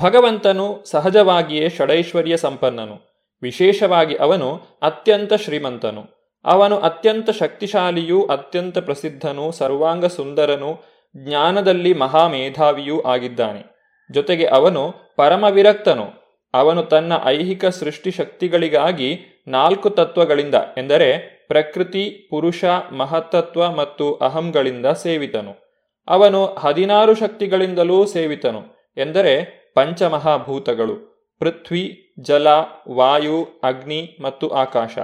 ಭಗವಂತನು 0.00 0.84
ಸಹಜವಾಗಿಯೇ 0.84 1.68
ಷಡೈಶ್ವರ್ಯ 1.68 2.36
ಸಂಪನ್ನನು. 2.36 3.13
ವಿಶೇಷವಾಗಿ 3.44 4.14
ಅವನು 4.16 4.60
ಅತ್ಯಂತ 4.82 5.34
ಶ್ರೀಮಂತನು. 5.34 6.02
ಅವನು 6.44 6.78
ಅತ್ಯಂತ 6.78 7.30
ಶಕ್ತಿಶಾಲಿಯೂ, 7.30 8.26
ಅತ್ಯಂತ 8.26 8.78
ಪ್ರಸಿದ್ಧನೂ, 8.78 9.50
ಸರ್ವಾಂಗ 9.50 10.06
ಸುಂದರನೂ, 10.06 10.82
ಜ್ಞಾನದಲ್ಲಿ 11.16 11.94
ಮಹಾಮೇಧಾವಿಯೂ 11.94 13.00
ಆಗಿದ್ದಾನೆ. 13.00 13.62
ಜೊತೆಗೆ 14.10 14.46
ಅವನು 14.46 14.94
ಪರಮವಿರಕ್ತನು. 15.16 16.24
ಅವನು 16.54 16.82
ತನ್ನ 16.82 17.12
ಐಹಿಕ 17.24 17.64
ಸೃಷ್ಟಿ 17.66 18.10
ಶಕ್ತಿಗಳಿಗಾಗಿ 18.10 19.42
ನಾಲ್ಕು 19.48 19.90
ತತ್ವಗಳಿಂದ, 19.90 20.54
ಎಂದರೆ 20.76 21.08
ಪ್ರಕೃತಿ, 21.48 22.26
ಪುರುಷ, 22.30 22.64
ಮಹತ್ತತ್ವ 22.92 23.72
ಮತ್ತು 23.72 24.14
ಅಹಂಗಳಿಂದ 24.14 24.86
ಸೇವಿತನು. 24.86 25.52
ಅವನು 26.08 26.46
ಹದಿನಾರು 26.46 27.14
ಶಕ್ತಿಗಳಿಂದಲೂ 27.14 28.06
ಸೇವಿತನು, 28.06 28.62
ಎಂದರೆ 28.96 29.32
ಪಂಚಮಹಾಭೂತಗಳು, 29.74 30.94
ಪೃಥ್ವಿ 31.38 32.03
ಜಲ, 32.20 32.46
ವಾಯು, 32.88 33.48
ಅಗ್ನಿ 33.62 34.18
ಮತ್ತು 34.22 34.48
ಆಕಾಶ. 34.48 34.98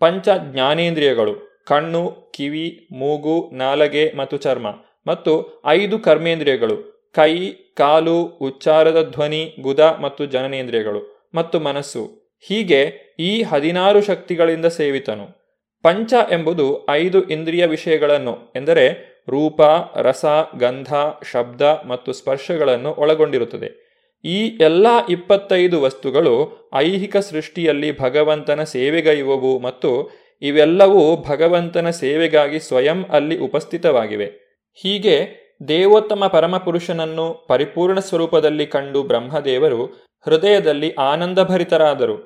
ಪಂಚ 0.00 0.28
ಜ್ಞಾನೇಂದ್ರಿಯಗಳು, 0.52 1.64
ಕಣ್ಣು, 1.66 2.16
ಕಿವಿ, 2.34 2.88
ಮೂಗು, 2.92 3.50
ನಾಲಗೆ 3.52 4.12
ಮತ್ತು 4.16 4.36
ಚರ್ಮ. 4.36 4.66
ಮತ್ತು 5.06 5.62
ಐದು 5.66 5.98
ಕರ್ಮೇಂದ್ರಿಯಗಳು, 5.98 7.10
ಕೈ, 7.14 7.52
ಕಾಲು, 7.52 8.22
ಉಚ್ಚಾರದ 8.22 9.10
ಧ್ವನಿ 9.10 9.56
ಗುದ 9.60 9.80
ಮತ್ತು 9.80 10.26
ಜನನೇಂದ್ರಿಯಗಳು 10.26 11.30
ಮತ್ತು 11.34 11.60
ಮನಸ್ಸು. 11.60 12.34
ಹೀಗೆ 12.40 12.92
ಈ 13.18 13.42
ಹದಿನಾರು 13.42 14.00
ಶಕ್ತಿಗಳಿಂದ 14.00 14.64
ಸೇವಿತನು. 14.64 15.44
ಪಂಚ 15.82 16.14
ಎಂಬುದು 16.30 16.90
ಐದು 16.90 17.22
ಇಂದ್ರಿಯ 17.22 17.66
ವಿಷಯಗಳನ್ನು, 17.66 18.38
ಎಂದರೆ 18.56 19.14
ರೂಪ, 19.28 19.60
ರಸ, 19.96 20.24
ಗಂಧ, 20.58 20.94
ಶಬ್ದ 21.32 21.62
ಮತ್ತು 21.62 22.12
ಸ್ಪರ್ಶಗಳನ್ನು 22.12 22.94
ಒಳಗೊಂಡಿರುತ್ತದೆ. 22.94 23.83
ಈ 24.24 24.56
ಎಲ್ಲ 24.60 24.86
ಇಪ್ಪತ್ತೈದು 25.10 25.82
ವಸ್ತುಗಳು 25.82 26.34
ಐಹಿಕ 26.74 27.16
ಸೃಷ್ಟಿಯಲ್ಲಿ 27.16 28.00
ಭಗವಂತನ 28.00 28.62
ಸೇವೆಗೈವವು 28.62 29.58
ಮತ್ತು 29.58 30.10
ಇವೆಲ್ಲವೂ 30.42 31.16
ಭಗವಂತನ 31.16 31.90
ಸೇವೆಗಾಗಿ 31.90 32.60
ಸ್ವಯಂ 32.60 33.04
ಅಲ್ಲಿ 33.04 33.38
ಉಪಸ್ಥಿತವಾಗಿವೆ. 33.38 34.26
ಹೀಗೆ 34.74 35.44
ದೇವೋತ್ತಮ 35.68 36.26
ಪರಮಪುರುಷನನ್ನು 36.26 37.46
ಪರಿಪೂರ್ಣ 37.48 37.98
ಸ್ವರೂಪದಲ್ಲಿ 37.98 38.66
ಕಂಡು 38.66 39.02
ಬ್ರಹ್ಮದೇವರು 39.02 39.84
ಹೃದಯದಲ್ಲಿ 40.26 40.94
ಆನಂದಭರಿತರಾದರು. 40.94 42.16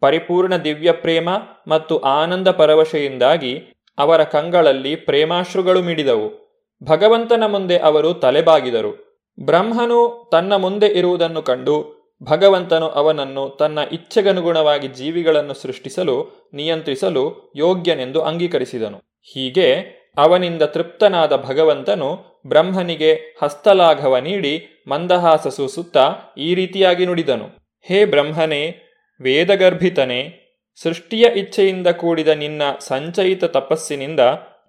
ಪರಿಪೂರ್ಣ 0.00 0.56
ದಿವ್ಯ 0.56 0.92
ಪ್ರೇಮ 0.92 1.28
ಮತ್ತು 1.68 1.98
ಆನಂದ 1.98 2.48
ಪರವಶೆಯಿಂದಾಗಿ 2.48 3.62
ಅವರ 3.98 4.24
ಕಂಗಳಲ್ಲಿ 4.24 4.96
ಪ್ರೇಮಾಶ್ರುಗಳು 4.96 5.82
ಮಿಡಿದವು. 5.82 6.44
ಭಗವಂತನ 6.84 7.44
ಮುಂದೆ 7.46 7.78
ಅವರು 7.78 8.14
ತಲೆಬಾಗಿದರು. 8.14 9.13
ಬ್ರಹ್ಮನು 9.40 10.28
ತನ್ನ 10.32 10.56
ಮುಂದೆ 10.56 10.86
ಇರುವುದನ್ನು 10.86 11.42
ಕಂಡು 11.42 11.94
ಭಗವಂತನು 12.22 12.88
ಅವನನ್ನು 12.88 13.56
ತನ್ನ 13.58 13.78
ಇಚ್ಛೆಗನುಗುಣವಾಗಿ 13.92 14.88
ಜೀವಿಗಳನ್ನು 14.88 15.54
ಸೃಷ್ಟಿಸಲು, 15.54 16.48
ನಿಯಂತ್ರಿಸಲು 16.54 17.52
ಯೋಗ್ಯನೆಂದು 17.56 18.22
ಅಂಗೀಕರಿಸಿದನು. 18.22 18.96
ಹೀಗೆ 19.22 20.04
ಅವನಿಂದ 20.16 20.62
ತೃಪ್ತನಾದ 20.62 21.36
ಭಗವಂತನು 21.36 22.40
ಬ್ರಹ್ಮನಿಗೆ 22.46 23.14
ಹಸ್ತಲಾಘವ 23.42 24.16
ನೀಡಿ 24.16 24.84
ಮಂದಹಾಸ 24.88 25.46
ಸೂಸುತ್ತಾ 25.46 26.14
ಈ 26.38 26.54
ರೀತಿಯಾಗಿ 26.54 27.06
ನುಡಿದನು. 27.06 27.44
ಹೇ 27.82 28.04
ಬ್ರಹ್ಮನೇ, 28.04 28.76
ವೇದಗರ್ಭಿತನೇ, 29.20 30.40
ಸೃಷ್ಟಿಯ 30.82 31.26
ಇಚ್ಛೆಯಿಂದ 31.36 31.86
ಕೂಡಿದ 31.86 32.28
ನಿನ್ನ 32.28 32.62
ಸಂಚಯಿತ 32.80 33.44
ತಪಸ್ಸಿನಿಂದ 33.44 34.20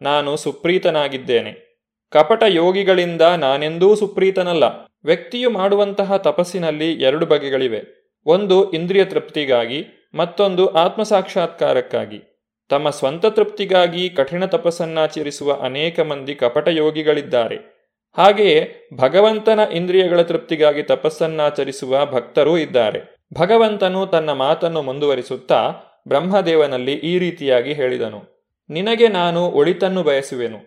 ನಾನು 0.01 0.38
ಸುಪ್ರೀತನಾಗಿದ್ದೇನೆ. 0.38 1.64
ಕಪಟ 2.12 2.43
ಯೋಗಿಗಳಿಂದ 2.47 3.22
ನಾನೆಂದೂ 3.22 3.95
ಸುಪ್ರೀತನಲ್ಲ. 3.95 4.64
ವ್ಯಕ್ತಿಯು 5.03 5.49
ಮಾಡುವಂತಹ 5.49 6.18
ತಪಸ್ಸಿನಲ್ಲಿ 6.18 6.93
ಎರಡು 6.93 7.26
ಬಗೆಗಳಿವೆ. 7.26 8.12
ಒಂದು 8.26 8.72
ಇಂದ್ರಿಯ 8.72 9.06
ತೃಪ್ತಿಗಾಗಿ, 9.06 9.86
ಮತ್ತೊಂದು 10.16 10.68
ಆತ್ಮಸಾಕ್ಷಾತ್ಕಾರಕ್ಕಾಗಿ. 10.68 12.22
ತಮ್ಮ 12.70 12.89
ಸ್ವಂತ 12.89 13.26
ತೃಪ್ತಿಗಾಗಿ 13.26 14.10
ಕಠಿಣ 14.10 14.45
ತಪಸ್ಸನ್ನಾಚರಿಸುವ 14.45 15.53
ಅನೇಕ 15.53 15.99
ಮಂದಿ 15.99 16.36
ಕಪಟ 16.36 16.68
ಯೋಗಿಗಳಿದ್ದಾರೆ. 16.68 17.76
ಹಾಗೆಯೇ 18.18 18.89
ಭಗವಂತನ 18.93 19.60
ಇಂದ್ರಿಯಗಳ 19.74 20.22
ತೃಪ್ತಿಗಾಗಿ 20.22 20.84
ತಪಸ್ಸನ್ನಾಚರಿಸುವ 20.84 22.06
ಭಕ್ತರೂ 22.06 22.58
ಇದ್ದಾರೆ. 22.58 23.16
ಭಗವಂತನು 23.34 24.08
ತನ್ನ 24.08 24.32
ಮಾತನ್ನು 24.32 24.82
ಮುಂದುವರಿಸುತ್ತಾ 24.82 25.74
ಬ್ರಹ್ಮದೇವನಲ್ಲಿ 26.08 26.93
ಈ 26.93 27.20
ರೀತಿಯಾಗಿ 27.20 27.74
ಹೇಳಿದನು. 27.74 28.52
ನಿನಗೆ 28.69 29.07
ನಾನು 29.07 29.45
ಒಳಿತನ್ನು 29.45 30.03
ಬಯಸುವೆನು. 30.03 30.57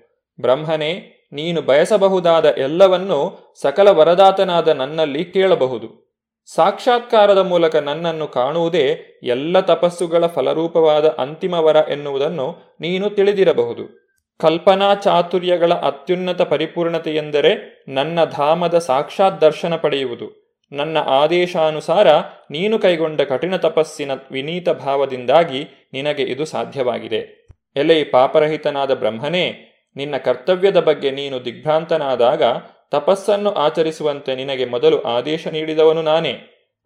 ಬ್ರಹ್ಮನೇ 0.41 1.15
ನೀನು 1.33 1.63
ಬಯಸಬಹುದಾದ 1.63 2.45
ಎಲ್ಲವನ್ನೂ 2.45 3.53
ಸಕಲ 3.63 3.89
ವರದಾತನಾದ 3.89 4.69
ನನ್ನಲ್ಲಿ 4.69 5.25
ಕೇಳಬಹುದು. 5.25 6.09
ಸಾಕ್ಷಾತ್ಕಾರದ 6.55 7.39
ಮೂಲಕ 7.39 7.77
ನನ್ನನ್ನು 7.77 8.27
ಕಾಣುವುದೇ 8.27 8.99
ಎಲ್ಲ 9.23 9.61
ತಪಸ್ಸುಗಳ 9.61 10.27
ಫಲರೂಪವಾದ 10.27 11.07
ಅಂತಿಮ 11.07 11.55
ವರ 11.55 11.77
ಎನ್ನುವುದನ್ನು 11.89 12.77
ನೀನು 12.81 13.11
ತಿಳಿದಿರಬಹುದು. 13.11 14.09
ಕಲ್ಪನಾ 14.41 14.95
ಚಾತುರ್ಯಗಳ 14.95 15.75
ಅತ್ಯುನ್ನತ 15.75 16.43
ಪರಿಪೂರ್ಣತೆಯೆಂದರೆ 16.43 17.85
ನನ್ನ 17.89 18.25
ಧಾಮದ 18.25 18.79
ಸಾಕ್ಷಾತ್ 18.79 19.41
ದರ್ಶನ 19.41 19.77
ಪಡೆಯುವುದು. 19.77 20.49
ನನ್ನ 20.73 20.99
ಆದೇಶಾನುಸಾರ 20.99 22.09
ನೀನು 22.51 22.79
ಕೈಗೊಂಡ 22.79 23.21
ಕಠಿಣ 23.21 23.57
ತಪಸ್ಸಿನ 23.57 24.11
ವಿನೀತ 24.31 24.69
ಭಾವದಿಂದಾಗಿ 24.69 25.89
ನಿನಗೆ 25.93 26.23
ಇದು 26.23 26.45
ಸಾಧ್ಯವಾಗಿದೆ. 26.45 27.49
ಎಲೆ 27.77 28.05
ಪಾಪರಹಿತನಾದ 28.05 28.95
ಬ್ರಹ್ಮನೇ 28.95 29.68
ನಿನ್ನ 29.99 30.17
ಕರ್ತವ್ಯದ 30.17 30.81
ಬಗ್ಗೆ 30.81 31.11
ನೀನು 31.11 31.45
ದಿಗ್ಭ್ರಾಂತನಾದಾಗ 31.45 32.43
ತಪಸ್ಸನ್ನು 32.91 33.51
ಆಚರಿಸುವಂತೆ 33.51 34.35
ನಿನಗೆ 34.35 34.65
ಮೊದಲು 34.65 35.03
ಆದೇಶ 35.03 35.47
ನೀಡಿದವನು 35.47 36.03
ನಾನೇ. 36.03 36.35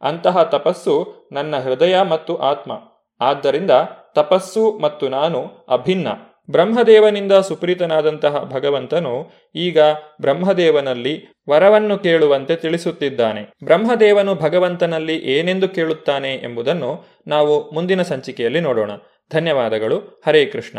ಅಂತಹ 0.03 0.43
ತಪಸ್ಸು 0.43 1.15
ನನ್ನ 1.33 1.57
ಹೃದಯ 1.57 2.03
ಮತ್ತು 2.03 2.37
ಆತ್ಮ. 2.37 2.73
ಆದ್ದರಿಂದ 3.21 3.71
ತಪಸ್ಸು 4.15 4.79
ಮತ್ತು 4.79 5.09
ನಾನು 5.09 5.67
ಅಭಿನ್ನ. 5.69 6.09
ಬ್ರಹ್ಮದೇವನಿಂದ 6.51 7.33
ಸುಪ್ರೀತನಾದಂತಹ 7.33 8.45
ಭಗವಂತನು 8.45 9.31
ಈಗ 9.55 9.81
ಬ್ರಹ್ಮದೇವನಲ್ಲಿ 10.21 11.27
ವರವನ್ನು 11.51 11.99
ಕೇಳುವಂತೆ 11.99 12.57
ತಿಳಿಸುತ್ತಿದ್ದಾನೆ. 12.57 13.43
ಬ್ರಹ್ಮದೇವನು 13.65 14.35
ಭಗವಂತನಲ್ಲಿ 14.35 15.17
ಏನೆಂದು 15.19 15.69
ಕೇಳುತ್ತಾನೆ 15.69 16.35
ಎಂಬುದನ್ನು 16.35 17.05
ನಾವು 17.27 17.71
ಮುಂದಿನ 17.71 18.03
ಸಂಚಿಕೆಯಲ್ಲಿ 18.03 18.61
ನೋಡೋಣ. 18.61 18.91
ಧನ್ಯವಾದಗಳು. 19.33 20.23
ಹರೇ 20.27 20.47
ಕೃಷ್ಣ. 20.47 20.79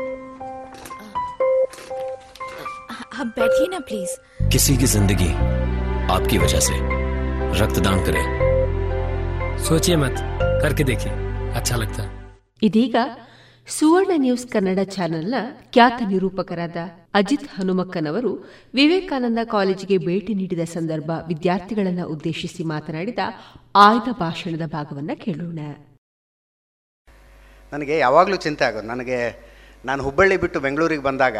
आप 3.20 3.26
बैठिए 3.36 3.66
ना 3.68 3.78
प्लीज 3.82 4.10
किसी 4.52 4.76
की 4.76 4.86
जिंदगी 4.88 5.30
आपकी 6.10 6.38
वजह 6.38 6.60
से 6.62 6.76
रक्तदान 7.60 8.04
करें 8.06 8.24
सोचिए 9.64 9.96
मत 9.98 10.16
करके 10.62 10.84
देखिए 10.86 11.12
अच्छा 11.54 11.76
लगता 11.78 12.02
है 12.02 12.14
ಇದೀಗ 12.62 12.96
ಸುವರ್ಣ 13.68 14.12
ನ್ಯೂಸ್ 14.22 14.44
ಕನ್ನಡ 14.52 14.80
ಚಾನೆಲ್ನ 14.92 15.36
ಖ್ಯಾತ 15.74 15.98
ನಿರೂಪಕರಾದ 16.10 16.78
ಅಜಿತ್ 17.14 17.48
ಹನುಮಕ್ಕನವರು 17.54 18.30
ವಿವೇಕಾನಂದ 18.74 19.40
ಕಾಲೇಜಿಗೆ 19.52 19.96
ಭೇಟಿ 20.06 20.32
ನೀಡಿದ 20.40 20.64
ಸಂದರ್ಭ 20.74 21.10
ವಿದ್ಯಾರ್ಥಿಗಳನ್ನು 21.30 22.04
ಉದ್ದೇಶಿಸಿ 22.14 22.64
ಮಾತನಾಡಿದ 22.72 23.22
ಆಯ್ದ 23.80 24.08
ಭಾಷಣದ 24.22 24.66
ಭಾಗವನ್ನ 24.76 25.14
ಕೇಳೋಣ 25.24 25.58
ನನಗೆ 27.72 27.96
ಯಾವಾಗಲೂ 27.98 28.38
ಚಿಂತೆ 28.46 28.64
ಆಗೋದು 28.68 28.88
ನನಗೆ 28.92 29.18
ನಾನು 29.84 30.02
ಹುಬ್ಬಳ್ಳಿ 30.06 30.38
ಬಿಟ್ಟು 30.44 30.60
ಬೆಂಗಳೂರಿಗೆ 30.66 31.04
ಬಂದಾಗ 31.08 31.38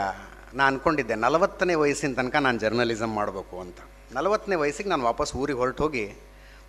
ನಾನು 0.53 0.67
ಅಂದ್ಕೊಂಡಿದ್ದೆ 0.67 1.15
ನಲವತ್ತನೇ 1.15 1.73
ವಯಸ್ಸಿನ 1.73 2.13
ತನಕ 2.13 2.35
ನಾನು 2.35 2.59
ಜರ್ನಲಿಸಮ್ 2.59 3.15
ಮಾಡಬೇಕು 3.15 3.59
ಅಂತ. 3.59 3.77
ನಲವತ್ತನೇ 4.13 4.55
ವಯಸ್ಸಿಗೆ 4.55 4.89
ನಾನು 4.89 5.03
ವಾಪಸ್ 5.03 5.35
ಊರಿಗೆ 5.35 5.59
ಹೊರಟು 5.59 5.83
ಹೋಗಿ 5.83 6.11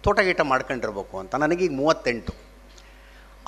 ತೋಟ 0.02 0.20
ಗೀಟ 0.20 0.40
ಮಾಡ್ಕೊಂಡಿರ್ಬೇಕು 0.40 1.18
ಅಂತ. 1.18 1.34
ನನಗೀಗ 1.34 1.72
ಮೂವತ್ತೆಂಟು. 1.74 2.34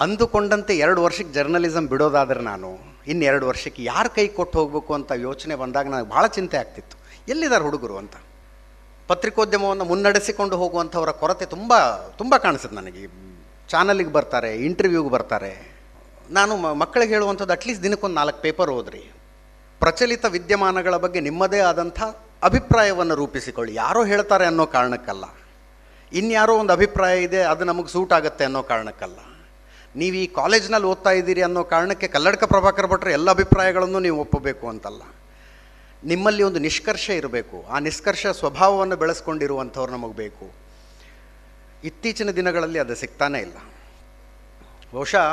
ಅಂದುಕೊಂಡಂತೆ 0.00 0.78
ಎರಡು 0.78 1.02
ವರ್ಷಕ್ಕೆ 1.02 1.34
ಜರ್ನಲಿಸಮ್ 1.34 1.88
ಬಿಡೋದಾದ್ರೆ 1.88 2.40
ನಾನು 2.40 2.78
ಇನ್ನು 3.06 3.24
ಎರಡು 3.24 3.46
ವರ್ಷಕ್ಕೆ 3.46 3.84
ಯಾರು 3.84 4.10
ಕೈ 4.10 4.28
ಕೊಟ್ಟು 4.28 4.58
ಹೋಗಬೇಕು 4.58 4.94
ಅಂತ 4.94 5.12
ಯೋಚನೆ 5.12 5.54
ಬಂದಾಗ 5.54 5.88
ನನಗೆ 5.88 6.08
ಭಾಳ 6.08 6.26
ಚಿಂತೆ 6.26 6.56
ಆಗ್ತಿತ್ತು. 6.56 6.96
ಎಲ್ಲಿದ್ದಾರೆ 7.28 7.64
ಹುಡುಗರು 7.64 7.96
ಅಂತ? 7.96 8.12
ಪತ್ರಿಕೋದ್ಯಮವನ್ನು 9.08 9.84
ಮುನ್ನಡೆಸಿಕೊಂಡು 9.84 10.56
ಹೋಗುವಂಥವರ 10.56 11.10
ಕೊರತೆ 11.10 11.46
ತುಂಬ 11.46 11.74
ತುಂಬ 11.96 12.36
ಕಾಣಿಸುತ್ತೆ 12.36 12.76
ನನಗೆ. 12.76 13.06
ಚಾನಲಿಗೆ 13.68 14.12
ಬರ್ತಾರೆ 14.12 14.56
ಇಂಟರ್ವ್ಯೂಗೆ 14.56 15.10
ಬರ್ತಾರೆ. 15.10 15.74
ನಾನು 16.30 16.56
ಮಕ್ಕಳಿಗೆ 16.56 17.14
ಹೇಳುವಂಥದ್ದು 17.14 17.52
ಅಟ್ಲೀಸ್ಟ್ 17.52 17.82
ದಿನಕ್ಕೊಂದು 17.82 18.14
ನಾಲ್ಕು 18.14 18.42
ಪೇಪರ್ 18.42 18.70
ಓದ್ರಿ. 18.70 19.12
ಪ್ರಚಲಿತ 19.80 20.24
ವಿದ್ಯಮಾನಗಳ 20.24 20.96
ಬಗ್ಗೆ 20.96 21.20
ನಿಮ್ಮದೇ 21.20 21.58
ಆದಂಥ 21.58 22.02
ಅಭಿಪ್ರಾಯವನ್ನು 22.42 23.14
ರೂಪಿಸಿಕೊಳ್ಳಿ. 23.14 23.74
ಯಾರೋ 23.74 24.04
ಹೇಳ್ತಾರೆ 24.04 24.46
ಅನ್ನೋ 24.46 24.66
ಕಾರಣಕ್ಕಲ್ಲ. 24.66 25.24
ಇನ್ಯಾರೋ 26.12 26.56
ಒಂದು 26.56 26.72
ಅಭಿಪ್ರಾಯ 26.72 27.22
ಇದೆ, 27.22 27.42
ಅದು 27.42 27.64
ನಮಗೆ 27.64 27.88
ಸೂಟ್ 27.88 28.12
ಆಗುತ್ತೆ 28.12 28.44
ಅನ್ನೋ 28.44 28.62
ಕಾರಣಕ್ಕಲ್ಲ. 28.62 29.18
ನೀವು 29.96 30.16
ಈ 30.16 30.26
ಕಾಲೇಜ್ನಲ್ಲಿ 30.26 30.88
ಓದ್ತಾ 30.88 31.10
ಇದ್ದೀರಿ 31.10 31.42
ಅನ್ನೋ 31.42 31.64
ಕಾರಣಕ್ಕೆ 31.64 32.08
ಕಲ್ಲಡ್ಕ 32.08 32.44
ಪ್ರಭಾಕರ್ 32.44 32.86
ಭಟ್ರು 32.86 33.10
ಎಲ್ಲ 33.10 33.30
ಅಭಿಪ್ರಾಯಗಳನ್ನು 33.30 34.00
ನೀವು 34.00 34.20
ಒಪ್ಪಬೇಕು 34.20 34.68
ಅಂತಲ್ಲ. 34.68 35.02
ನಿಮ್ಮಲ್ಲಿ 36.04 36.42
ಒಂದು 36.42 36.58
ನಿಷ್ಕರ್ಷ 36.58 37.10
ಇರಬೇಕು. 37.10 37.64
ಆ 37.70 37.78
ನಿಷ್ಕರ್ಷ 37.78 38.26
ಸ್ವಭಾವವನ್ನು 38.26 38.96
ಬೆಳೆಸ್ಕೊಂಡಿರುವಂಥವ್ರು 38.96 39.92
ನಮಗೆ 39.92 40.14
ಬೇಕು. 40.14 40.52
ಇತ್ತೀಚಿನ 41.84 42.30
ದಿನಗಳಲ್ಲಿ 42.30 42.78
ಅದು 42.78 42.94
ಸಿಗ್ತಾನೇ 42.94 43.38
ಇಲ್ಲ. 43.38 43.56
ಬಹುಶಃ 44.94 45.26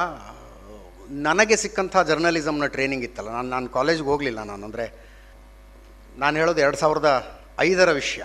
ನನಗೆ 1.12 1.56
ಸಿಕ್ಕಂಥ 1.56 1.98
ಜರ್ನಲಿಸಮ್ನ 1.98 2.66
ಟ್ರೈನಿಂಗ್ 2.66 3.04
ಇತ್ತಲ್ಲ. 3.04 3.30
ನಾನು 3.30 3.50
ನಾನು 3.50 3.70
ಕಾಲೇಜ್ಗೆ 3.70 4.08
ಹೋಗಲಿಲ್ಲ 4.08 4.44
ನಾನು. 4.44 4.66
ಅಂದರೆ 4.66 5.10
ನಾನು 6.18 6.38
ಹೇಳೋದು 6.38 6.62
ಎರಡು 6.62 6.78
ಸಾವಿರದ 6.78 7.40
ಐದರ 7.60 7.92
ವಿಷಯ. 7.92 8.22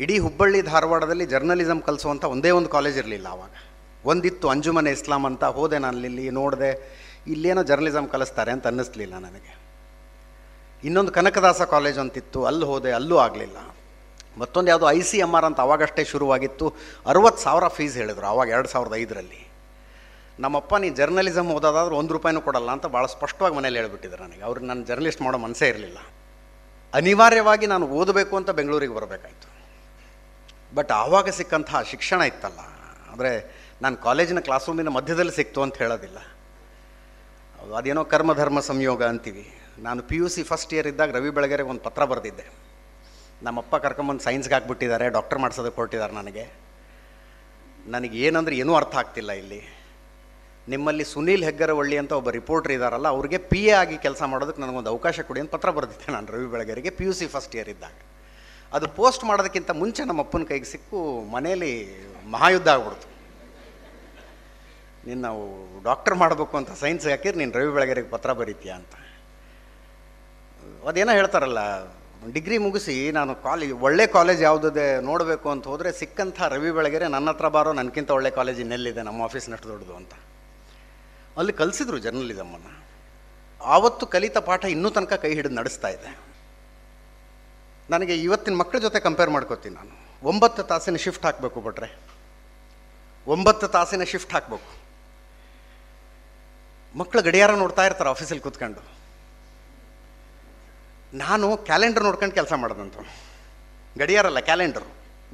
ಇಡೀ 0.00 0.18
ಹುಬ್ಬಳ್ಳಿ 0.18 0.62
ಧಾರವಾಡದಲ್ಲಿ 0.62 1.26
ಜರ್ನಲಿಸಮ್ 1.26 1.82
ಕಲಿಸುವಂಥ 1.82 2.24
ಒಂದೇ 2.24 2.50
ಒಂದು 2.50 2.68
ಕಾಲೇಜ್ 2.68 2.98
ಇರಲಿಲ್ಲ 2.98 3.26
ಆವಾಗ 3.26 3.50
ಒಂದಿತ್ತು 4.04 4.48
ಅಂಜುಮನೆ 4.48 4.90
ಇಸ್ಲಾಂ 4.90 5.26
ಅಂತ. 5.26 5.44
ಹೋದೆ 5.44 5.78
ನಾನು 5.78 5.98
ಇಲ್ಲಿ, 5.98 6.30
ನೋಡಿದೆ. 6.30 7.00
ಇಲ್ಲೇನೋ 7.26 7.62
ಜರ್ನಲಿಸಮ್ 7.62 8.08
ಕಲಿಸ್ತಾರೆ 8.08 8.52
ಅಂತ 8.52 8.66
ಅನ್ನಿಸ್ಲಿಲ್ಲ 8.66 9.14
ನನಗೆ. 9.14 9.58
ಇನ್ನೊಂದು 10.84 11.12
ಕನಕದಾಸ 11.12 11.62
ಕಾಲೇಜ್ 11.62 11.98
ಅಂತಿತ್ತು. 11.98 12.44
ಅಲ್ಲಿ 12.44 12.64
ಹೋದೆ, 12.64 12.92
ಅಲ್ಲೂ 12.92 13.16
ಆಗಲಿಲ್ಲ. 13.16 13.56
ಮತ್ತೊಂದು 14.38 14.68
ಯಾವುದೋ 14.68 14.90
ಐ 14.90 15.00
ಸಿ 15.00 15.18
ಎಂ 15.18 15.34
ಆರ್ 15.34 15.44
ಅಂತ 15.44 15.60
ಅವಾಗಷ್ಟೇ 15.60 16.04
ಶುರುವಾಗಿತ್ತು. 16.04 16.74
ಅರುವತ್ತು 17.06 17.42
ಸಾವಿರ 17.42 17.68
ಫೀಸ್ 17.68 17.96
ಹೇಳಿದರು 17.96 18.26
ಆವಾಗ 18.26 18.48
ಎರಡು 18.48 18.68
ಸಾವಿರದ 18.68 18.94
ಐದರಲ್ಲಿ. 18.94 19.49
ನಮ್ಮಪ್ಪ, 20.42 20.72
ನೀ 20.82 20.88
ಜರ್ನಲಿಸಮ್ 20.98 21.50
ಓದೋದಾದ್ರೆ 21.54 21.94
ಒಂದು 22.00 22.12
ರೂಪಾಯಿನೂ 22.16 22.40
ಕೊಡಲ್ಲ 22.46 22.70
ಅಂತ 22.76 22.86
ಭಾಳ 22.94 23.06
ಸ್ಪಷ್ಟವಾಗಿ 23.14 23.54
ಮನೇಲಿ 23.58 23.78
ಹೇಳ್ಬಿಟ್ಟಿದ್ರು 23.80 24.22
ನನಗೆ. 24.26 24.42
ಅವ್ರು 24.48 24.60
ನಾನು 24.70 24.82
ಜರ್ನಲಿಸ್ಟ್ 24.90 25.22
ಮಾಡೋ 25.26 25.38
ಮನಸ್ಸೇ 25.46 25.66
ಇರಲಿಲ್ಲ. 25.72 25.98
ಅನಿವಾರ್ಯವಾಗಿ 26.98 27.66
ನಾನು 27.72 27.86
ಓದಬೇಕು 28.00 28.34
ಅಂತ 28.40 28.50
ಬೆಂಗಳೂರಿಗೆ 28.58 28.94
ಬರಬೇಕಾಯಿತು. 28.98 29.48
ಬಟ್ 30.76 30.92
ಆವಾಗ 31.02 31.28
ಸಿಕ್ಕಂತಹ 31.38 31.80
ಶಿಕ್ಷಣ 31.92 32.20
ಇತ್ತಲ್ಲ 32.30 32.60
ಅಂದರೆ 33.12 33.30
ನಾನು 33.84 33.96
ಕಾಲೇಜಿನ 34.06 34.40
ಕ್ಲಾಸ್ 34.46 34.68
ರೂಮಿನ 34.68 34.90
ಮಧ್ಯದಲ್ಲಿ 34.96 35.34
ಸಿಕ್ತು 35.38 35.60
ಅಂತ 35.66 35.76
ಹೇಳೋದಿಲ್ಲ. 35.82 36.18
ಅದು 37.60 37.72
ಅದೇನೋ 37.80 38.02
ಕರ್ಮಧರ್ಮ 38.14 38.60
ಸಂಯೋಗ 38.70 39.02
ಅಂತೀವಿ. 39.12 39.44
ನಾನು 39.86 40.00
P 40.08 40.16
U 40.20 40.28
C 40.34 40.42
first 40.50 40.72
year 40.74 40.88
ಇದ್ದಾಗ 40.92 41.10
ರವಿ 41.16 41.30
ಬೆಳಗೆರೆಗೆ 41.36 41.70
ಒಂದು 41.74 41.84
ಪತ್ರ 41.88 42.04
ಬರೆದಿದ್ದೆ. 42.12 42.46
ನಮ್ಮಪ್ಪ 43.46 43.74
ಕರ್ಕೊಂಬಂದು 43.84 44.22
ಸೈನ್ಸ್ಗೆ 44.28 44.54
ಹಾಕ್ಬಿಟ್ಟಿದ್ದಾರೆ 44.54 45.06
ಡಾಕ್ಟರ್ 45.18 45.40
ಮಾಡ್ಸೋದಕ್ಕೆ 45.44 45.78
ಕೊಟ್ಟಿದ್ದಾರೆ 45.80 46.14
ನನಗೆ. 46.20 46.44
ನನಗೆ 47.94 48.16
ಏನಂದ್ರೆ 48.28 48.56
ಏನೂ 48.62 48.72
ಅರ್ಥ 48.80 48.94
ಆಗ್ತಿಲ್ಲ 49.02 49.32
ಇಲ್ಲಿ. 49.42 49.60
ನಿಮ್ಮಲ್ಲಿ 50.72 51.04
ಸುನೀಲ್ 51.12 51.44
ಹೆಗ್ಗರವಳ್ಳಿ 51.48 51.96
ಅಂತ 52.02 52.12
ಒಬ್ಬ 52.20 52.30
ರಿಪೋರ್ಟರ್ 52.38 52.72
ಇದ್ದಾರಲ್ಲ 52.76 53.08
ಅವ್ರಿಗೆ 53.16 53.38
ಪಿ 53.50 53.60
ಎ 53.70 53.72
ಆಗಿ 53.82 53.96
ಕೆಲಸ 54.06 54.22
ಮಾಡೋದಕ್ಕೆ 54.32 54.62
ನನಗೊಂದು 54.64 54.90
ಅವಕಾಶ 54.94 55.20
ಕೊಡಿ 55.28 55.40
ಅಂತ 55.42 55.50
ಪತ್ರ 55.56 55.70
ಬರೆದಿದ್ದೆ 55.76 56.08
ನಾನು 56.16 56.26
Ravi 56.34 56.48
ಬೆಳಗೆರಿಗೆ 56.54 56.90
P 56.98 57.04
U 57.08 57.12
C 57.20 57.26
first 57.34 57.54
year 57.58 57.70
ಇದ್ದಾಗ. 57.74 57.96
ಅದು 58.76 58.86
ಪೋಸ್ಟ್ 58.98 59.22
ಮಾಡೋದಕ್ಕಿಂತ 59.28 59.70
ಮುಂಚೆ 59.82 60.02
ನಮ್ಮ 60.10 60.24
ಅಪ್ಪನ 60.26 60.44
ಕೈಗೆ 60.50 60.68
ಸಿಕ್ಕು 60.72 60.98
ಮನೇಲಿ 61.34 61.72
ಮಹಾಯುದ್ಧ 62.34 62.68
ಆಗ್ಬಿಡ್ತು. 62.74 63.06
ನೀನು 65.06 65.20
ನಾವು 65.28 65.42
ಡಾಕ್ಟರ್ 65.88 66.16
ಮಾಡಬೇಕು 66.22 66.54
ಅಂತ 66.60 66.72
ಸೈನ್ಸ್ 66.82 67.06
ಹಾಕಿದ್ರೆ 67.12 67.38
ನೀನು 67.42 67.52
ರವಿ 67.58 67.70
ಬೆಳಗೆರಿಗೆ 67.76 68.10
ಪತ್ರ 68.16 68.32
ಬರೀತೀಯ 68.40 68.72
ಅಂತ. 68.80 68.94
ಅದೇನೋ 70.90 71.12
ಹೇಳ್ತಾರಲ್ಲ 71.20 71.60
ಡಿಗ್ರಿ 72.34 72.56
ಮುಗಿಸಿ 72.64 72.94
ನಾನು 73.18 73.32
ಕಾಲೇಜ್ 73.44 73.72
ಒಳ್ಳೆ 73.86 74.04
ಕಾಲೇಜ್ 74.16 74.40
ಯಾವುದಿದೆ 74.48 74.86
ನೋಡಬೇಕು 75.10 75.48
ಅಂತ 75.52 75.64
ಹೋದರೆ 75.72 75.90
ಸಿಕ್ಕಂಥ 76.00 76.40
ರವಿ 76.54 76.70
ಬೆಳಗೆರೆ 76.78 77.06
ನನ್ನ 77.14 77.28
ಹತ್ರ 77.32 77.48
ಬಾರೋ 77.54 77.70
ನನಗಿಂತ 77.78 78.10
ಒಳ್ಳೆ 78.16 78.30
ಕಾಲೇಜ್ 78.38 78.58
ಇನ್ನೆಲ್ಲಿದೆ, 78.64 79.02
ನಮ್ಮ 79.08 79.22
ಆಫೀಸ್ನಷ್ಟು 79.28 79.68
ದೊಡ್ಡದು 79.72 79.94
ಅಂತ. 80.00 80.12
ಅಲ್ಲಿ 81.36 81.52
ಕಲಿಸಿದ್ರು 81.52 81.98
ಜರ್ನಲಿಸಮನ್ನು 81.98 82.80
ಆವತ್ತು 83.62 84.06
ಕಲಿತ 84.06 84.38
ಪಾಠ 84.38 84.64
ಇನ್ನೂ 84.64 84.90
ತನಕ 84.90 85.12
ಕೈ 85.12 85.34
ಹಿಡಿದು 85.34 85.54
ನಡೆಸ್ತಾ 85.54 85.88
ಇದೆ. 85.88 86.18
ನನಗೆ 87.90 88.16
ಇವತ್ತಿನ 88.16 88.54
ಮಕ್ಕಳ 88.54 88.78
ಜೊತೆ 88.78 89.00
ಕಂಪೇರ್ 89.00 89.30
ಮಾಡ್ಕೋತೀನಿ 89.30 89.74
ನಾನು. 89.74 90.10
ಒಂಬತ್ತು 90.22 90.62
ತಾಸಿನ 90.62 90.96
ಶಿಫ್ಟ್ 90.96 91.24
ಹಾಕಬೇಕು 91.24 91.60
ಬಿಟ್ರೆ. 91.60 91.98
ಒಂಬತ್ತು 93.26 93.68
ತಾಸಿನ 93.68 94.02
ಶಿಫ್ಟ್ 94.02 94.32
ಹಾಕಬೇಕು. 94.32 94.80
ಮಕ್ಕಳು 96.98 97.22
ಗಡಿಯಾರ 97.22 97.54
ನೋಡ್ತಾ 97.54 97.86
ಇರ್ತಾರೆ 97.86 98.10
ಆಫೀಸಲ್ಲಿ 98.10 98.42
ಕೂತ್ಕೊಂಡು. 98.42 99.00
ನಾನು 101.16 101.56
ಕ್ಯಾಲೆಂಡರ್ 101.56 102.04
ನೋಡ್ಕೊಂಡು 102.04 102.34
ಕೆಲಸ 102.34 102.52
ಮಾಡೋದಂತ. 102.52 102.94
ಗಡಿಯಾರಲ್ಲ 103.98 104.40
ಕ್ಯಾಲೆಂಡರ್ 104.40 104.84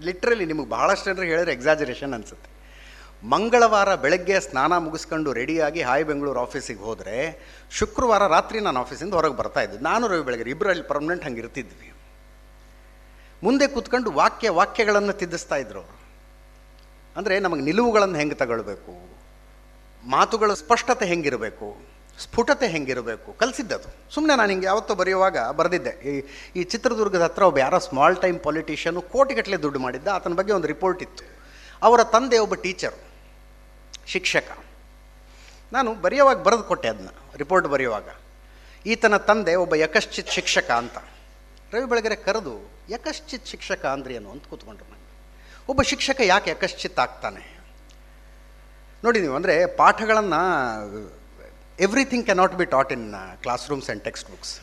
ಲಿಟ್ರಲಿ 0.01 0.47
ನಿಮಗೆ 0.47 0.69
ಭಾಳಷ್ಟು 0.69 1.05
ಜನರು 1.05 1.23
ಹೇಳಿದ್ರೆ 1.23 1.53
ಎಕ್ಸಾಜರೇಷನ್ 1.53 2.15
ಅನಿಸುತ್ತೆ. 2.15 2.56
ಮಂಗಳವಾರ 3.25 3.95
ಬೆಳಗ್ಗೆ 3.95 4.41
ಸ್ನಾನ 4.41 4.77
ಮುಗಿಸ್ಕೊಂಡು 4.77 5.33
ರೆಡಿಯಾಗಿ 5.33 5.83
ಹಾಯ್ 5.83 6.05
ಬೆಂಗಳೂರು 6.05 6.41
ಆಫೀಸಿಗೆ 6.41 6.81
ಹೋದರೆ 6.81 7.39
ಶುಕ್ರವಾರ 7.71 8.27
ರಾತ್ರಿ 8.27 8.61
ನಾನು 8.61 8.81
ಆಫೀಸಿಂದ 8.81 9.15
ಹೊರಗೆ 9.15 9.37
ಬರ್ತಾ 9.37 9.61
ಇದ್ದೆ. 9.61 9.79
ನಾನು 9.79 10.09
ರವಿ 10.09 10.21
ಬೆಳಗ್ಗೆ 10.21 10.51
ಇಬ್ಬರಲ್ಲಿ 10.51 10.83
ಪರ್ಮನೆಂಟ್ 10.83 11.25
ಹಂಗೆ 11.25 11.41
ಇರ್ತಿದ್ವಿ. 11.41 11.93
ಮುಂದೆ 13.43 13.67
ಕೂತ್ಕೊಂಡು 13.67 14.11
ವಾಕ್ಯ 14.11 14.51
ವಾಕ್ಯಗಳನ್ನು 14.51 15.13
ತಿದ್ದಿಸ್ತಾ 15.13 15.57
ಇದ್ರು 15.57 15.81
ಅವರು. 15.81 16.01
ಅಂದರೆ 17.17 17.41
ನಮಗೆ 17.41 17.61
ನಿಲುವುಗಳನ್ನು 17.61 18.15
ಹೆಂಗೆ 18.15 18.35
ತಗೊಳ್ಬೇಕು? 18.35 19.19
ಮಾತುಗಳ 20.09 20.55
ಸ್ಪಷ್ಟತೆ 20.55 21.07
ಹೆಂಗಿರಬೇಕು? 21.07 21.77
ಸ್ಫುಟತೆ 22.19 22.69
ಹೆಂಗಿರಬೇಕು? 22.69 23.33
ಕಲಿಸಿದ್ದದು. 23.33 24.15
ಸುಮ್ಮನೆ 24.15 24.37
ನಾನು 24.37 24.51
ಹಿಂಗೆ 24.51 24.67
ಯಾವತ್ತೋ 24.67 24.95
ಬರೆಯುವಾಗ 24.95 25.39
ಬರೆದಿದ್ದೆ. 25.51 25.91
ಈ 25.91 26.25
ಈ 26.57 26.65
ಚಿತ್ರದುರ್ಗದ 26.65 27.23
ಹತ್ರ 27.23 27.43
ಒಬ್ಬ 27.43 27.59
ಯಾರೋ 27.59 27.79
ಸ್ಮಾಲ್ 27.79 28.17
ಟೈಮ್ 28.17 28.41
ಪಾಲಿಟಿಷಿಯನ್ನು 28.41 29.03
ಕೋಟಿಗಟ್ಟಲೆ 29.03 29.57
ದುಡ್ಡು 29.57 29.79
ಮಾಡಿದ್ದ. 29.79 30.09
ಆತನ 30.09 30.33
ಬಗ್ಗೆ 30.33 30.53
ಒಂದು 30.53 30.67
ರಿಪೋರ್ಟ್ 30.67 31.03
ಇತ್ತು. 31.03 31.37
ಅವರ 31.83 32.03
ತಂದೆ 32.03 32.39
ಒಬ್ಬ 32.39 32.55
ಟೀಚರು 32.55 33.06
ಶಿಕ್ಷಕ. 34.13 34.49
ನಾನು 35.73 35.95
ಬರೆಯುವಾಗ 36.05 36.39
ಬರೆದು 36.47 36.65
ಕೊಟ್ಟೆ 36.71 36.89
ಅದನ್ನ 36.89 37.11
ರಿಪೋರ್ಟ್ 37.37 37.67
ಬರೆಯುವಾಗ. 37.75 38.09
ಈತನ 38.87 39.17
ತಂದೆ 39.17 39.55
ಒಬ್ಬ 39.55 39.75
ಯಕಶ್ಚಿತ್ 39.75 40.31
ಶಿಕ್ಷಕ 40.37 40.71
ಅಂತ. 40.71 40.99
ರವಿ 41.73 41.87
ಬೆಳಗೆರೆ 41.91 42.17
ಕರೆದು, 42.17 42.55
ಯಕಶ್ಚಿತ್ 42.91 43.47
ಶಿಕ್ಷಕ 43.47 43.85
ಅಂದ್ರೆ 43.87 44.15
ಏನು 44.15 44.31
ಅಂತ 44.31 44.45
ಕೂತ್ಕೊಂಡ್ರು 44.47 44.87
ನನಗೆ 44.91 45.15
ಒಬ್ಬ 45.69 45.83
ಶಿಕ್ಷಕ 45.83 46.21
ಯಾಕೆ 46.25 46.51
ಯಕಶ್ಚಿತ್ 46.51 46.99
ಆಗ್ತಾನೆ? 46.99 47.43
ನೋಡಿ 49.05 49.21
ನೀವು, 49.21 49.35
ಅಂದರೆ 49.37 49.67
ಪಾಠಗಳನ್ನು 49.67 50.43
everything 51.81 52.27
cannot 52.27 52.55
be 52.55 52.65
taught 52.65 52.93
in 52.93 53.09
classrooms 53.71 53.89
and 53.89 54.05
textbooks 54.31 54.55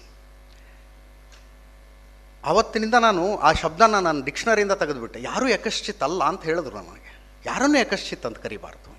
ಆವತ್ತಿನಿಂದ 2.44 2.94
ನಾನು 2.94 3.38
ಆ 3.38 3.52
ಶಬ್ದನ 3.52 3.99
ನಾನು 3.99 4.22
ಡಿಕ್ಷನರಿಯಿಂದ 4.24 4.72
ತೆಗೆದುಬಿಟ್ಟೆ. 4.72 5.20
ಯಾರೂ 5.22 5.48
ಯಕಶ್ಚಿತ್ 5.48 6.02
ಅಲ್ಲ 6.03 6.24
ಅಂತ 6.24 6.44
ಹೇಳಿದ್ರು 6.44 6.76
ನನಗೆ 6.80 7.14
ಯಾರನ್ನೂ 7.45 7.80
ಯಕಶ್ಚಿತ್ 7.80 8.26
ಅಂತ 8.26 8.38
ಕರಿಬಾರ್ದು? 8.38 8.93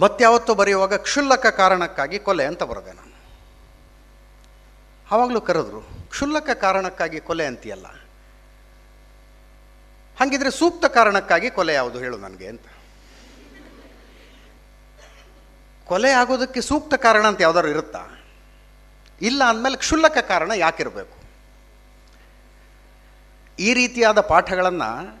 ಮತ್ಯಾವತ್ತೋ 0.00 0.54
ಬರೆಯುವಾಗ 0.54 0.94
ಕ್ಷುಲ್ಲಕ 0.94 1.46
ಕಾರಣಕ್ಕಾಗಿ 1.46 2.18
ಕೊಲೆ 2.18 2.44
ಅಂತ 2.44 2.62
ಬರೆದೆ 2.62 2.92
ನಾನು. 2.92 3.14
ಆವಾಗಲೂ 5.10 5.40
ಕರೆದ್ರು, 5.40 5.80
ಕ್ಷುಲ್ಲಕ 5.80 6.50
ಕಾರಣಕ್ಕಾಗಿ 6.50 7.20
ಕೊಲೆ 7.20 7.46
ಅಂತೀಯಲ್ಲ. 7.46 7.86
ಹಾಗಿದ್ರೆ 10.20 10.50
ಸೂಕ್ತ 10.50 10.84
ಕಾರಣಕ್ಕಾಗಿ 10.84 11.50
ಕೊಲೆ 11.50 11.74
ಯಾವುದು 11.74 11.98
ಹೇಳು 11.98 12.16
ನನಗೆ 12.16 12.46
ಅಂತ. 12.46 12.62
ಕೊಲೆ 15.84 16.10
ಆಗೋದಕ್ಕೆ 16.10 16.60
ಸೂಕ್ತ 16.60 16.94
ಕಾರಣ 16.94 17.26
ಅಂತ 17.26 17.40
ಯಾವ್ದಾದ್ರು 17.40 17.70
ಇರುತ್ತಾ? 17.70 18.26
ಇಲ್ಲ 19.20 19.44
ಅಂದಮೇಲೆ 19.44 19.76
ಕ್ಷುಲ್ಲಕ 19.76 20.18
ಕಾರಣ 20.18 20.52
ಯಾಕಿರಬೇಕು? 20.56 21.24
ಈ 23.58 23.74
ರೀತಿಯಾದ 23.74 24.20
ಪಾಠಗಳನ್ನು 24.20 25.20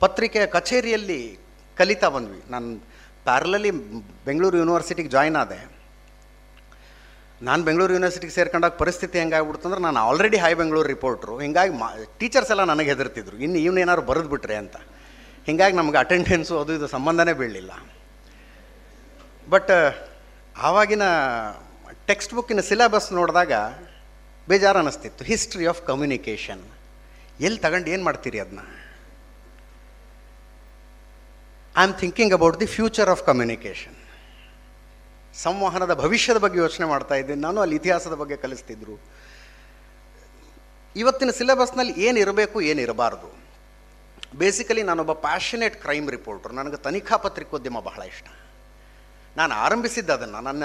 ಪತ್ರಿಕೆಯ 0.00 0.46
ಕಚೇರಿಯಲ್ಲಿ 0.46 1.47
ಕಲಿತಾ 1.78 2.08
ಬಂದ್ವಿ. 2.08 2.42
ನಾನು 2.50 2.68
ಪ್ಯಾರಲಲ್ಲಿ 3.24 3.70
ಬೆಂಗಳೂರು 4.24 4.56
ಯೂನಿವರ್ಸಿಟಿಗೆ 4.56 5.08
ಜಾಯ್ನ್ 5.08 5.36
ಆದೆ. 5.36 5.58
ನಾನು 7.42 7.64
ಬೆಂಗಳೂರು 7.64 7.92
ಯೂನಿವರ್ಸಿಟಿಗೆ 7.92 8.32
ಸೇರ್ಕೊಂಡಾಗ 8.32 8.70
ಪರಿಸ್ಥಿತಿ 8.70 9.18
ಹೆಂಗಾಗ್ಬಿಡ್ತು 9.18 9.68
ಅಂದ್ರೆ 9.68 9.82
ನಾನು 9.82 9.98
ಆಲ್ರೆಡಿ 9.98 10.38
ಹೈ 10.38 10.54
ಬೆಂಗಳೂರು 10.54 10.88
ರಿಪೋರ್ಟ್ರು 10.88 11.40
ಹಿಂಗಾಗಿ 11.40 11.72
ಮಾ 11.72 11.88
ಟೀಚರ್ಸ್ 12.18 12.50
ಎಲ್ಲ 12.50 12.64
ನನಗೆ 12.64 12.88
ಹೆದರ್ತಿದ್ರು. 12.88 13.36
ಇನ್ನು 13.36 13.58
ಇವನು 13.58 13.80
ಏನಾದ್ರು 13.80 14.06
ಬರೆದ್ಬಿಟ್ರೆ 14.06 14.56
ಅಂತ. 14.56 14.76
ಹಿಂಗಾಗಿ 15.46 15.76
ನಮ್ಗೆ 15.76 15.98
ಅಟೆಂಡೆನ್ಸು 15.98 16.60
ಅದು 16.60 16.72
ಇದು 16.72 16.86
ಸಂಬಂಧನೇ 16.86 17.32
ಬೀಳಲಿಲ್ಲ. 17.32 17.72
ಬಟ್ 19.50 19.70
ಆವಾಗಿನ 20.58 21.02
ಟೆಕ್ಸ್ಟ್ 22.06 22.34
ಬುಕ್ಕಿನ 22.34 22.60
ಸಿಲೆಬಸ್ 22.60 23.12
ನೋಡಿದಾಗ 23.12 23.52
ಬೇಜಾರು 24.48 24.78
ಅನ್ನಿಸ್ತಿತ್ತು 24.78 25.24
ಹಿಸ್ಟ್ರಿ 25.24 25.66
ಆಫ್ 25.66 25.86
ಕಮ್ಯುನಿಕೇಷನ್ 25.86 26.62
ಎಲ್ಲಿ 27.40 27.60
ತಗೊಂಡು 27.60 27.90
ಏನು 27.90 28.04
ಮಾಡ್ತೀರಿ 28.04 28.40
ಅದನ್ನ 28.40 28.58
I 31.78 31.82
am 31.82 31.94
thinking 31.94 32.34
about 32.34 32.60
the 32.60 32.66
future 32.66 33.10
of 33.14 33.22
communication 33.26 33.96
ಸಂವಹನದ 35.44 35.94
ಭವಿಷ್ಯದ 35.94 36.38
ಬಗ್ಗೆ 36.44 36.58
ಯೋಚನೆ 36.58 36.86
ಮಾಡ್ತಾ 36.86 37.14
ಇದ್ದೀನಿ. 37.14 37.40
ನಾನು 37.40 37.60
ಅಲ್ಲಿ 37.60 37.76
ಇತಿಹಾಸದ 37.76 38.14
ಬಗ್ಗೆ 38.20 38.36
ಕಲಿಸ್ತಿದ್ರು. 38.36 38.94
ಇವತ್ತಿನ 40.96 41.30
ಸಿಲೆಬಸ್ನಲ್ಲಿ 41.30 41.94
ಏನಿರಬೇಕು 42.06 42.60
ಏನಿರಬಾರ್ದು. 42.60 43.28
ಬೇಸಿಕಲಿ 44.38 44.82
ನಾನೊಬ್ಬ 44.82 45.12
ಪ್ಯಾಷನೇಟ್ 45.12 45.76
ಕ್ರೈಮ್ 45.82 46.10
ರಿಪೋರ್ಟರ್ 46.10 46.52
ನನಗೆ 46.52 46.76
ತನಿಖಾ 46.76 47.16
ಪತ್ರಿಕೋದ್ಯಮ 47.16 47.80
ಬಹಳ 47.80 48.00
ಇಷ್ಟ. 48.02 48.26
ನಾನು 49.36 49.54
ಆರಂಭಿಸಿದ್ದೆ 49.54 50.12
ಅದನ್ನು. 50.12 50.40
ನನ್ನ 50.40 50.64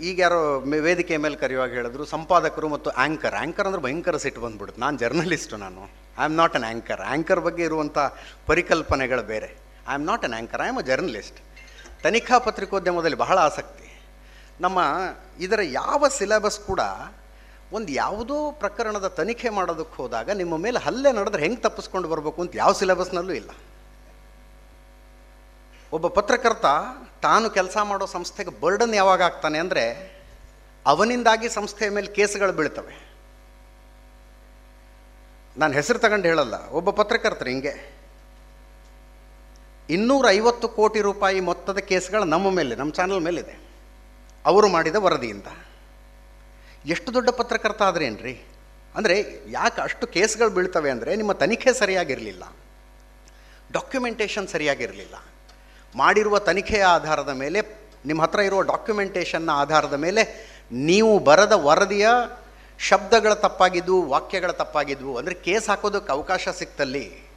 ಈಗ 0.00 0.20
ಯಾರೋ 0.20 0.60
ವೇದಿಕೆ 0.60 1.16
ಮೇಲೆ 1.16 1.36
ಕರೆಯುವಾಗ 1.36 1.70
ಹೇಳಿದ್ರು, 1.70 2.04
ಸಂಪಾದಕರು 2.04 2.68
ಮತ್ತು 2.68 2.90
ಆ್ಯಂಕರ್ 2.90 3.34
ಆ್ಯಂಕರ್ 3.34 3.66
ಅಂದ್ರೆ 3.66 3.82
ಭಯಂಕರ 3.82 4.16
ಸಿಟ್ಟು 4.16 4.40
ಬಂದ್ಬಿಡುತ್ತೆ. 4.40 4.80
ನಾನು 4.80 4.98
ಜರ್ನಲಿಸ್ಟು 4.98 5.56
ನಾನು. 5.56 5.82
I 6.18 6.24
am 6.24 6.36
not 6.36 6.54
an 6.54 6.64
anchor 6.64 7.00
anchor 7.00 7.40
ಬಗ್ಗೆ 7.40 7.62
ಇರುವಂಥ 7.62 7.98
ಪರಿಕಲ್ಪನೆಗಳು 8.46 9.22
ಬೇರೆ. 9.22 9.67
I 9.90 9.94
am 9.98 10.06
not 10.10 10.24
an 10.28 10.34
anchor 10.38 10.62
I 10.64 10.68
am 10.72 10.80
a 10.82 10.84
journalist 10.90 11.38
ತನಿಖಾ 12.04 12.36
ಪತ್ರಿಕೋದ್ಯಮದಲ್ಲಿ 12.46 13.18
ಬಹಳ 13.24 13.38
ಆಸಕ್ತಿ. 13.48 13.88
ನಮ್ಮ 14.64 14.78
ಇದರ 15.46 15.60
ಯಾವ 15.80 16.08
ಸಿಲೆಬಸ್ 16.18 16.58
ಕೂಡ 16.68 16.82
ಒಂದು 17.76 17.90
ಯಾವುದೋ 18.02 18.36
ಪ್ರಕರಣದ 18.60 19.06
ತನಿಖೆ 19.18 19.50
ಮಾಡೋದಕ್ಕೆ 19.56 19.96
ಹೋದಾಗ 20.02 20.28
ನಿಮ್ಮ 20.42 20.54
ಮೇಲೆ 20.66 20.78
ಹಲ್ಲೆ 20.84 21.10
ನಡೆದ್ರೆ 21.18 21.42
ಹೆಂಗೆ 21.44 21.62
ತಪ್ಪಿಸ್ಕೊಂಡು 21.66 22.08
ಬರಬೇಕು 22.12 22.40
ಅಂತ 22.44 22.56
ಯಾವ 22.62 22.72
ಸಿಲೆಬಸ್ನಲ್ಲೂ 22.80 23.34
ಇಲ್ಲ. 23.40 23.50
ಒಬ್ಬ 25.96 26.06
ಪತ್ರಕರ್ತ 26.18 26.68
ತಾನು 27.26 27.46
ಕೆಲಸ 27.58 27.76
ಮಾಡೋ 27.90 28.06
ಸಂಸ್ಥೆಗೆ 28.14 28.52
ಬರ್ಡನ್ 28.62 28.94
ಯಾವಾಗ 29.00 29.20
ಆಗ್ತಾನೆ 29.28 29.58
ಅಂದರೆ 29.64 29.84
ಅವನಿಂದಾಗಿ 30.86 31.48
ಸಂಸ್ಥೆಯ 31.58 31.90
ಮೇಲೆ 31.98 32.08
ಕೇಸ್ಗಳು 32.16 32.52
ಬೀಳ್ತವೆ. 32.58 32.96
ನಾನು 35.56 35.72
ಹೆಸರು 35.78 35.98
ತಗೊಂಡು 36.04 36.26
ಹೇಳಲ್ಲ, 36.30 36.56
ಒಬ್ಬ 36.78 36.88
ಪತ್ರಕರ್ತರು 36.98 37.50
ಹಿಂಗೆ. 37.52 37.74
ಇನ್ನೂರ 39.90 40.28
ಐವತ್ತು 40.28 40.68
ಕೋಟಿ 40.68 41.00
ರೂಪಾಯಿ 41.00 41.40
ಮೊತ್ತದ 41.40 41.78
ಕೇಸ್ಗಳು 41.78 42.24
ನಮ್ಮ 42.24 42.50
ಮೇಲೆ 42.50 42.74
ನಮ್ಮ 42.74 42.92
ಚಾನಲ್ 42.92 43.20
ಮೇಲಿದೆ. 43.20 43.58
ಅವರು 44.46 44.68
ಮಾಡಿದ 44.68 44.96
ವರದಿಯಿಂದ. 44.96 45.46
ಎಷ್ಟು 46.86 47.14
ದೊಡ್ಡ 47.14 47.30
ಪತ್ರಕರ್ತ 47.30 47.82
ಆದ್ರೇನ್ರಿ 47.82 48.46
ಅಂದರೆ 48.96 49.44
ಯಾಕೆ 49.50 49.80
ಅಷ್ಟು 49.80 50.06
ಕೇಸ್ಗಳು 50.06 50.50
ಬೀಳ್ತವೆ 50.50 50.90
ಅಂದರೆ 50.90 51.16
ನಿಮ್ಮ 51.16 51.32
ತನಿಖೆ 51.32 51.72
ಸರಿಯಾಗಿರಲಿಲ್ಲ. 51.72 52.44
ಡಾಕ್ಯುಮೆಂಟೇಷನ್ 53.72 54.48
ಸರಿಯಾಗಿರಲಿಲ್ಲ. 54.48 55.14
ಮಾಡಿರುವ 55.96 56.38
ತನಿಖೆಯ 56.38 56.82
ಆಧಾರದ 56.82 57.28
ಮೇಲೆ, 57.28 57.60
ನಿಮ್ಮ 58.06 58.22
ಹತ್ರ 58.22 58.40
ಇರುವ 58.40 58.60
ಡಾಕ್ಯುಮೆಂಟೇಷನ್ನ 58.60 59.50
ಆಧಾರದ 59.50 59.94
ಮೇಲೆ 59.94 60.22
ನೀವು 60.72 61.18
ಬರದ 61.18 61.52
ವರದಿಯ 61.52 62.08
ಶಬ್ದಗಳ 62.78 63.34
ತಪ್ಪಾಗಿದ್ವು 63.34 64.08
ವಾಕ್ಯಗಳ 64.08 64.50
ತಪ್ಪಾಗಿದ್ವು 64.50 65.16
ಅಂದರೆ 65.16 65.34
ಕೇಸ್ 65.34 65.68
ಹಾಕೋದಕ್ಕೆ 65.68 66.12
ಅವಕಾಶ 66.12 66.48
ಸಿಕ್ತಲ್ಲಿ. 66.48 67.27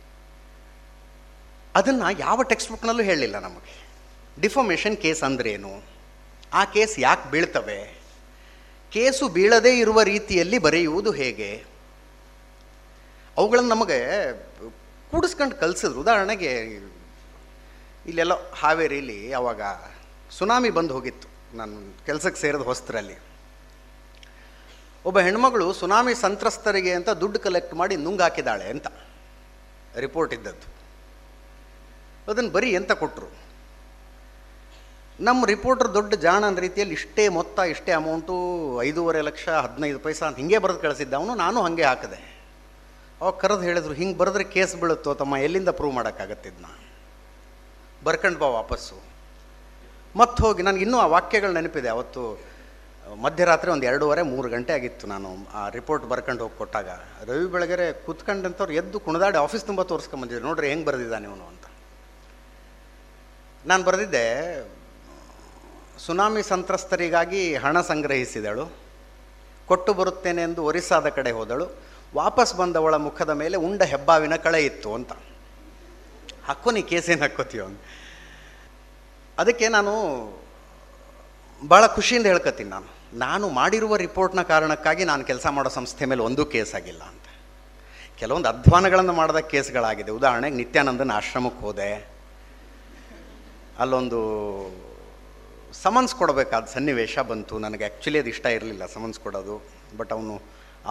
ಅದನ್ನು 1.75 2.19
ಯಾವ 2.19 2.43
ಟೆಕ್ಸ್ಟ್ 2.43 2.71
ಬುಕ್ನಲ್ಲೂ 2.71 3.03
ಹೇಳಲಿಲ್ಲ 3.03 3.39
ನಮಗೆ. 3.39 3.87
ಡಿಫಾಮೇಷನ್ 4.41 4.97
ಕೇಸ್ 4.97 5.23
ಅಂದ್ರೇನು? 5.23 5.81
ಆ 6.53 6.65
ಕೇಸ್ 6.65 6.99
ಯಾಕೆ 6.99 7.31
ಬೀಳ್ತವೆ? 7.31 8.01
ಕೇಸು 8.91 9.27
ಬೀಳದೇ 9.27 9.79
ಇರುವ 9.79 10.01
ರೀತಿಯಲ್ಲಿ 10.01 10.57
ಬರೆಯುವುದು 10.57 11.11
ಹೇಗೆ? 11.11 11.63
ಅವುಗಳನ್ನು 13.37 13.69
ನಮಗೆ 13.69 14.33
ಕೂಡಿಸ್ಕೊಂಡು 15.11 15.55
ಕಲಿಸಿದ್ರು. 15.55 15.99
ಉದಾಹರಣೆಗೆ, 15.99 16.51
ಇಲ್ಲೆಲ್ಲ 18.05 18.51
ಹಾವೇರಿಲಿ 18.51 19.33
ಅವಾಗ 19.33 19.61
ಸುನಾಮಿ 20.31 20.69
ಬಂದು 20.69 20.93
ಹೋಗಿತ್ತು 20.93 21.57
ನಾನು 21.57 22.05
ಕೆಲಸಕ್ಕೆ 22.05 22.41
ಸೇರಿದ 22.41 22.61
ಹೊಸ್ತರಲ್ಲಿ. 22.61 23.15
ಒಬ್ಬ 25.05 25.19
ಹೆಣ್ಮಗಳು 25.19 25.73
ಸುನಾಮಿ 25.73 26.15
ಸಂತ್ರಸ್ತರಿಗೆ 26.15 26.93
ಅಂತ 26.93 27.09
ದುಡ್ಡು 27.09 27.39
ಕಲೆಕ್ಟ್ 27.39 27.73
ಮಾಡಿ 27.73 27.95
ನುಂಗಾಕಿದ್ದಾಳೆ 27.95 28.65
ಅಂತ. 28.65 28.87
ರಿಪೋರ್ಟ್ 29.95 30.33
ಇದ್ದದ್ದು. 30.33 30.80
ಅದನ್ನು 32.31 32.49
ಬರೀ 32.49 32.69
ಎಂತ 32.71 32.91
ಕೊಟ್ಟರು 32.91 33.29
ನಮ್ಮ 35.19 35.45
ರಿಪೋರ್ಟರ್ 35.45 35.93
ದೊಡ್ಡ 35.93 36.13
ಜಾಣನ 36.13 36.59
ರೀತಿಯಲ್ಲಿ 36.59 36.93
ಇಷ್ಟೇ 36.93 37.27
ಮೊತ್ತ, 37.27 37.59
ಇಷ್ಟೇ 37.59 37.91
ಅಮೌಂಟು 37.91 38.35
ಐದೂವರೆ 38.81 39.21
ಲಕ್ಷ, 39.21 39.49
ಹದಿನೈದು 39.49 39.99
ಪೈಸಾ 39.99 40.27
ಅಂತ 40.27 40.37
ಹಿಂಗೆ 40.37 40.57
ಬರೆದು 40.57 40.79
ಕಳಿಸಿದ್ದ 40.79 41.13
ಅವನು, 41.13 41.35
ನಾನು 41.35 41.61
ಹಾಗೆ 41.61 41.83
ಹಾಕಿದೆ. 41.83 42.19
ಅವಾಗ 43.21 43.33
ಕರೆದು 43.33 43.61
ಹೇಳಿದ್ರು, 43.61 43.93
ಹಿಂಗೆ 43.93 44.17
ಬರೆದ್ರೆ 44.17 44.43
ಕೇಸ್ 44.43 44.75
ಬೀಳುತ್ತೋ 44.75 45.13
ತಮ್ಮ, 45.13 45.37
ಎಲ್ಲಿಂದ 45.37 45.69
ಪ್ರೂವ್ 45.69 45.93
ಮಾಡೋಕ್ಕಾಗತ್ತಿದ್ನ 45.93 46.65
ಬರ್ಕಂಡು 48.03 48.39
ಬಾ 48.39 48.47
ವಾಪಸ್ಸು. 48.47 48.97
ಮತ್ತೆ 50.15 50.43
ಹೋಗಿ, 50.43 50.63
ನನಗೆ 50.63 50.81
ಇನ್ನೂ 50.81 50.97
ಆ 50.97 51.05
ವಾಕ್ಯಗಳು 51.05 51.51
ನೆನಪಿದೆ. 51.51 51.89
ಅವತ್ತು 51.89 52.23
ಮಧ್ಯರಾತ್ರಿ 53.21 53.71
ಒಂದು 53.71 53.85
ಎರಡೂವರೆ, 53.85 54.21
ಮೂರು 54.21 54.49
ಗಂಟೆ 54.49 54.73
ಆಗಿತ್ತು 54.73 55.07
ನಾನು 55.07 55.29
ಆ 55.53 55.69
ರಿಪೋರ್ಟ್ 55.69 56.05
ಬರ್ಕೊಂಡು 56.05 56.43
ಹೋಗಿ 56.43 56.57
ಕೊಟ್ಟಾಗ. 56.57 56.89
ರವಿ 57.25 57.45
ಬೆಳಗೆರೆ 57.45 57.93
ಕೂತ್ಕೊಂಡಂಥವ್ರು 57.93 58.73
ಎದ್ದು 58.73 58.99
ಕುಣದಾಡಿ 58.99 59.37
ಆಫೀಸ್ 59.37 59.65
ತುಂಬ 59.65 59.81
ತೋರಿಸ್ಕೊಂಬಂದಿದ್ರು. 59.81 60.45
ನೋಡ್ರಿ, 60.45 60.69
ಹೆಂಗೆ 60.69 60.85
ಬರೆದಿದ್ದಾನೆ 60.85 61.27
ಇವನು 61.27 61.47
ಅಂತ. 61.47 61.65
ನಾನು 63.65 63.83
ಬರೆದಿದ್ದೆ, 63.83 64.25
ಸುನಾಮಿ 66.05 66.43
ಸಂತ್ರಸ್ತರಿಗಾಗಿ 66.43 67.55
ಹಣ 67.55 67.81
ಸಂಗ್ರಹಿಸಿದಳು, 67.81 68.65
ಕೊಟ್ಟು 69.67 69.93
ಬರುತ್ತೇನೆ 69.93 70.41
ಎಂದು 70.41 70.63
ಒರಿಸ್ಸಾದ 70.63 71.09
ಕಡೆ 71.09 71.31
ಹೋದಳು, 71.31 71.67
ವಾಪಸ್ 72.15 72.55
ಬಂದವಳ 72.55 72.95
ಮುಖದ 72.95 73.29
ಮೇಲೆ 73.29 73.57
ಉಂಡ 73.57 73.81
ಹೆಬ್ಬಾವಿನ 73.83 74.35
ಕಳೆ 74.35 74.65
ಇತ್ತು 74.65 74.93
ಅಂತ. 74.93 75.11
ಹಾಕೋ 76.47 76.71
ನೀ 76.71 76.81
ಕೇಸೇನು 76.81 77.21
ಹಾಕ್ಕೋತೀವ 77.21 77.65
ಅದಕ್ಕೆ 79.37 79.67
ನಾನು 79.67 79.93
ಭಾಳ 81.67 81.87
ಖುಷಿಯಿಂದ 81.87 82.25
ಹೇಳ್ಕೊತೀನಿ 82.25 82.69
ನಾನು. 82.69 82.89
ನಾನು 83.13 83.49
ಮಾಡಿರುವ 83.49 83.95
ರಿಪೋರ್ಟ್ನ 83.95 84.41
ಕಾರಣಕ್ಕಾಗಿ 84.41 85.03
ನಾನು 85.05 85.23
ಕೆಲಸ 85.23 85.47
ಮಾಡೋ 85.47 85.69
ಸಂಸ್ಥೆ 85.69 86.05
ಮೇಲೆ 86.05 86.21
ಒಂದೂ 86.21 86.45
ಕೇಸ್ 86.45 86.75
ಆಗಿಲ್ಲ 86.75 87.03
ಅಂತ. 87.03 87.27
ಕೆಲವೊಂದು 88.19 88.49
ಅಧ್ವಾನಗಳನ್ನು 88.49 89.13
ಮಾಡಿದ 89.13 89.35
ಕೇಸ್ಗಳಾಗಿದೆ. 89.35 90.11
ಉದಾಹರಣೆಗೆ 90.11 90.55
ನಿತ್ಯಾನಂದನ 90.55 91.11
ಆಶ್ರಮಕ್ಕೆ 91.11 91.61
ಹೋದೆ. 91.65 92.20
ಅಲ್ಲೊಂದು 93.81 94.19
ಸಮನ್ಸ್ 95.83 96.13
ಕೊಡಬೇಕಾದ 96.15 96.65
ಸನ್ನಿವೇಶ 96.73 97.19
ಬಂತು. 97.31 97.53
ನನಗೆ 97.65 97.83
ಆ್ಯಕ್ಚುಲಿ 97.87 98.19
ಅದು 98.21 98.29
ಇಷ್ಟ 98.35 98.45
ಇರಲಿಲ್ಲ 98.57 98.85
ಸಮನ್ಸ್ 98.95 99.19
ಕೊಡೋದು. 99.25 99.55
ಬಟ್ 99.97 100.11
ಅವನು 100.15 100.33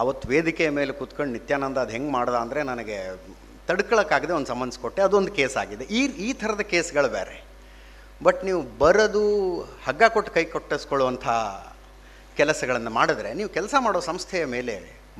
ಅವತ್ತು 0.01 0.25
ವೇದಿಕೆಯ 0.33 0.69
ಮೇಲೆ 0.79 0.91
ಕೂತ್ಕೊಂಡು 0.99 1.31
ನಿತ್ಯಾನಂದ 1.37 1.77
ಅದು 1.77 1.91
ಹೆಂಗೆ 1.91 2.11
ಮಾಡ್ದ 2.11 2.35
ಅಂದರೆ 2.43 2.61
ನನಗೆ 2.71 2.97
ತಡ್ಕೊಳಕ್ಕಾಗದೆ 3.67 4.33
ಒಂದು 4.33 4.49
ಸಮನ್ಸ್ 4.53 4.79
ಕೊಟ್ಟೆ. 4.83 5.01
ಅದೊಂದು 5.01 5.31
ಕೇಸ್ 5.39 5.57
ಆಗಿದೆ. 5.57 5.83
ಈ 5.99 6.01
ಈ 6.27 6.29
ಥರದ 6.33 6.63
ಕೇಸ್ಗಳು 6.73 7.09
ಬೇರೆ. 7.17 7.35
ಬಟ್ 8.23 8.39
ನೀವು 8.45 8.61
ಬರೋದು 8.77 9.21
ಹಗ್ಗ 9.85 10.03
ಕೊಟ್ಟು 10.07 10.31
ಕೈ 10.33 10.43
ಕೊಟ್ಟಿಸ್ಕೊಳ್ಳುವಂಥ 10.45 11.27
ಕೆಲಸಗಳನ್ನು 12.39 12.91
ಮಾಡಿದ್ರೆ 12.99 13.29
ನೀವು 13.39 13.49
ಕೆಲಸ 13.49 13.75
ಮಾಡೋ 13.79 13.99
ಸಂಸ್ಥೆಯ 13.99 14.45
ಮೇಲೆ 14.55 14.75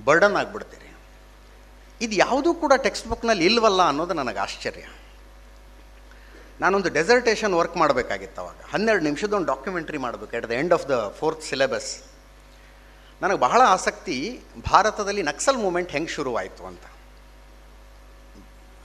ಬರ್ಡನ್ 0.06 0.36
ಆಗಿಬಿಡ್ತೀರಿ. 0.42 0.90
ಇದು 2.06 2.16
ಯಾವುದೂ 2.16 2.54
ಕೂಡ 2.54 2.74
ಟೆಕ್ಸ್ಟ್ 2.78 3.08
ಬುಕ್ನಲ್ಲಿ 3.08 3.46
ಇಲ್ವಲ್ಲ 3.46 3.82
ಅನ್ನೋದು 3.82 4.14
ನನಗೆ 4.14 4.40
ಆಶ್ಚರ್ಯ. 4.40 4.86
ನಾನೊಂದು 6.62 6.90
ಡೆಸರ್ಟೇಷನ್ 6.90 7.54
ವರ್ಕ್ 7.54 7.78
ಮಾಡಬೇಕಾಗಿತ್ತು 7.78 8.42
ಅವಾಗ. 8.42 8.56
ಹನ್ನೆರಡು 8.74 9.04
ನಿಮಿಷದ 9.04 9.34
ಒಂದು 9.34 9.48
ಡಾಕ್ಯುಮೆಂಟ್ರಿ 9.48 9.98
ಮಾಡಬೇಕು. 9.98 10.38
At 10.38 10.50
the 10.50 10.52
end 10.52 10.74
of 10.74 10.90
the 10.90 11.16
fourth 11.20 11.44
syllabus 11.44 12.04
ನನಗೆ 13.22 13.38
ಬಹಳ 13.38 13.62
ಆಸಕ್ತಿ 13.66 14.40
ಭಾರತದಲ್ಲಿ 14.72 15.24
ನಕ್ಸಲ್ 15.24 15.58
ಮೂಮೆಂಟ್ 15.58 15.92
ಹೆಂಗೆ 15.92 16.12
ಶುರುವಾಯಿತು 16.12 16.66
ಅಂತ. 16.66 16.86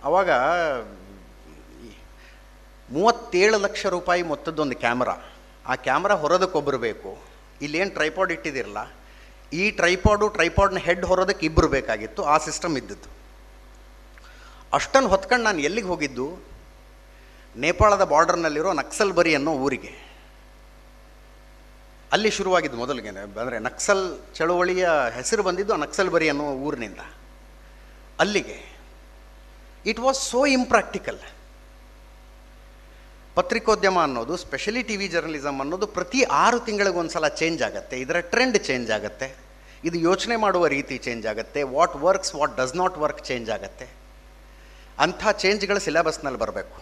ಆವಾಗ 0.04 0.30
ಮೂವತ್ತೇಳು 2.90 3.58
ಲಕ್ಷ 3.58 3.86
ರೂಪಾಯಿ 3.86 4.22
ಮೊತ್ತದ್ದೊಂದು 4.22 4.76
ಕ್ಯಾಮ್ರಾ. 4.76 5.16
ಆ 5.66 5.74
ಕ್ಯಾಮ್ರಾ 5.74 6.14
ಹೊರೋದಕ್ಕೊಬ್ಬರು 6.14 6.78
ಬೇಕು. 6.78 7.18
ಇಲ್ಲೇನು 7.62 7.90
ಟ್ರೈಪಾಡ್ 7.90 8.32
ಇಟ್ಟಿದ್ದಿರಲ್ಲ 8.32 8.78
ಈ 9.52 9.70
ಟ್ರೈಪಾಡು 9.70 10.28
ಟ್ರೈಪಾಡ್ನ 10.28 10.78
ಹೆಡ್ 10.78 11.06
ಹೊರೋದಕ್ಕೆ 11.06 11.46
ಇಬ್ಬರು 11.46 11.68
ಬೇಕಾಗಿತ್ತು. 11.68 12.24
ಆ 12.24 12.38
ಸಿಸ್ಟಮ್ 12.38 12.76
ಇದ್ದದ್ದು. 12.78 13.08
ಅಷ್ಟನ್ನು 14.72 15.08
ಹೊತ್ಕೊಂಡು 15.08 15.44
ನಾನು 15.44 15.58
ಎಲ್ಲಿಗೆ 15.58 15.86
ಹೋಗಿದ್ದು? 15.86 16.55
ನೇಪಾಳದ 17.64 18.04
ಬಾರ್ಡರ್ನಲ್ಲಿರೋ 18.14 18.72
ನಕ್ಸಲ್ 18.82 19.12
ಬರಿ 19.18 19.32
ಅನ್ನೋ 19.34 19.52
ಊರಿಗೆ. 19.66 19.92
ಅಲ್ಲಿ 22.14 22.30
ಶುರುವಾಗಿದ್ದು 22.38 22.78
ಮೊದಲಿಗೆ, 22.82 23.10
ಅಂದರೆ 23.42 23.58
ನಕ್ಸಲ್ 23.68 24.04
ಚಳುವಳಿಯ 24.36 24.88
ಹೆಸರು 25.14 25.42
ಬಂದಿದ್ದು 25.42 25.72
ಆ 25.76 25.78
ನಕ್ಸಲ್ 25.84 26.10
ಬರಿ 26.14 26.26
ಅನ್ನೋ 26.32 26.44
ಊರಿನಿಂದ. 26.66 27.00
ಅಲ್ಲಿಗೆ. 28.22 28.58
ಇಟ್ 29.90 30.00
ವಾಸ್ 30.06 30.20
ಸೋ 30.30 30.42
ಇಂಪ್ರಾಕ್ಟಿಕಲ್ 30.58 31.20
ಪತ್ರಿಕೋದ್ಯಮ 33.36 33.98
ಅನ್ನೋದು 34.06 34.34
ಸ್ಪೆಷಲಿ 34.42 34.82
ಟಿ 34.88 34.96
ವಿ 35.00 35.08
ಜರ್ನಲಿಸಮ್ 35.14 35.58
ಅನ್ನೋದು 35.62 35.86
ಪ್ರತಿ 35.96 36.20
ಆರು 36.42 36.58
ತಿಂಗಳಿಗೆ 36.66 36.98
ಒಂದು 37.02 37.12
ಸಲ 37.16 37.28
ಚೇಂಜ್ 37.40 37.62
ಆಗುತ್ತೆ. 37.62 37.96
ಇದರ 38.04 38.20
ಟ್ರೆಂಡ್ 38.32 38.58
ಚೇಂಜ್ 38.68 38.90
ಆಗುತ್ತೆ. 38.96 39.28
ಇದು 39.84 39.96
ಯೋಚನೆ 39.98 40.36
ಮಾಡುವ 40.44 40.66
ರೀತಿ 40.66 40.96
ಚೇಂಜ್ 41.06 41.26
ಆಗುತ್ತೆ. 41.32 41.62
What 41.76 41.96
works 41.96 42.34
what 42.34 42.54
does 42.60 42.76
not 42.76 42.96
work 43.04 43.22
change 43.28 43.50
ಆಗುತ್ತೆ. 43.56 43.88
ಅಂಥ 45.04 45.22
ಚೇಂಜ್ಗಳು 45.42 45.80
ಸಿಲೆಬಸ್ನಲ್ಲಿ 45.86 46.38
ಬರಬೇಕು. 46.44 46.78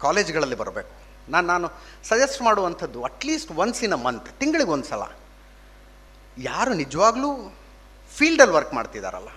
ಕಾಲೇಜ್ಗಳಲ್ಲಿ 0.00 0.54
ಬರಬೇಕು. 0.54 0.92
ನಾನು 1.30 1.46
ನಾನು 1.46 1.70
ಸಜೆಸ್ಟ್ 2.04 2.42
ಮಾಡುವಂಥದ್ದು 2.42 3.02
at least 3.02 3.52
once 3.52 3.84
in 3.84 3.92
a 3.92 3.96
month 3.96 4.28
ತಿಂಗಳಿಗೆ 4.40 4.70
ಒಂದು 4.70 4.84
ಸಲ 4.84 5.02
ಯಾರು 6.38 6.74
ನಿಜವಾಗ್ಲೂ 6.74 7.56
ಫೀಲ್ಡಲ್ಲಿ 8.16 8.54
ವರ್ಕ್ 8.54 8.74
ಮಾಡ್ತಿದ್ದಾರಲ್ಲ 8.74 9.28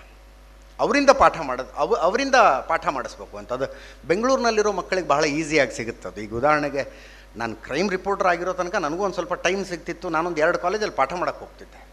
ಅವರಿಂದ 0.80 1.10
ಪಾಠ 1.10 1.40
ಮಾಡೋದು 1.40 1.72
ಅವ, 1.72 1.94
ಅವರಿಂದ 1.94 2.34
ಪಾಠ 2.68 2.86
ಮಾಡಿಸ್ಬೇಕು. 2.86 3.36
ಅಂತ 3.36 3.52
ಅದು 3.52 3.76
ಬೆಂಗಳೂರಿನಲ್ಲಿರೋ 4.08 4.72
ಮಕ್ಕಳಿಗೆ 4.72 5.08
ಬಹಳ 5.08 5.24
ಈಸಿಯಾಗಿ 5.24 5.72
ಸಿಗುತ್ತೆ 5.72 6.08
ಅದು. 6.08 6.20
ಈಗ 6.20 6.34
ಉದಾಹರಣೆಗೆ 6.34 7.10
ನಾನು 7.36 7.56
ಕ್ರೈಮ್ 7.56 7.90
ರಿಪೋರ್ಟರ್ 7.90 8.26
ಆಗಿರೋ 8.26 8.52
ತನಕ 8.52 8.74
ನನಗೂ 8.74 9.02
ಒಂದು 9.02 9.14
ಸ್ವಲ್ಪ 9.14 9.34
ಟೈಮ್ 9.34 9.66
ಸಿಗ್ತಿತ್ತು. 9.66 10.08
ನಾನೊಂದು 10.08 10.40
ಎರಡು 10.40 10.58
ಕಾಲೇಜಲ್ಲಿ 10.58 10.96
ಪಾಠ 10.96 11.12
ಮಾಡೋಕ್ಕೆ 11.12 11.44
ಹೋಗ್ತಿದ್ದೆ. 11.44 11.86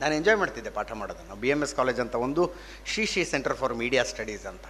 ನಾನು 0.00 0.14
ಎಂಜಾಯ್ 0.14 0.38
ಮಾಡ್ತಿದ್ದೆ 0.38 0.70
ಪಾಠ 0.70 0.92
ಮಾಡೋದನ್ನು. 0.92 1.36
ಬಿ 1.36 1.48
ಎಂ 1.48 1.62
ಎಸ್ 1.62 1.74
ಕಾಲೇಜ್ 1.74 2.00
ಅಂತ 2.00 2.14
ಒಂದು 2.14 2.50
Shri 2.86 3.06
Shri 3.06 3.24
Centre 3.24 3.56
for 3.56 3.74
Media 3.74 4.02
Studies 4.02 4.46
ಅಂತ. 4.46 4.64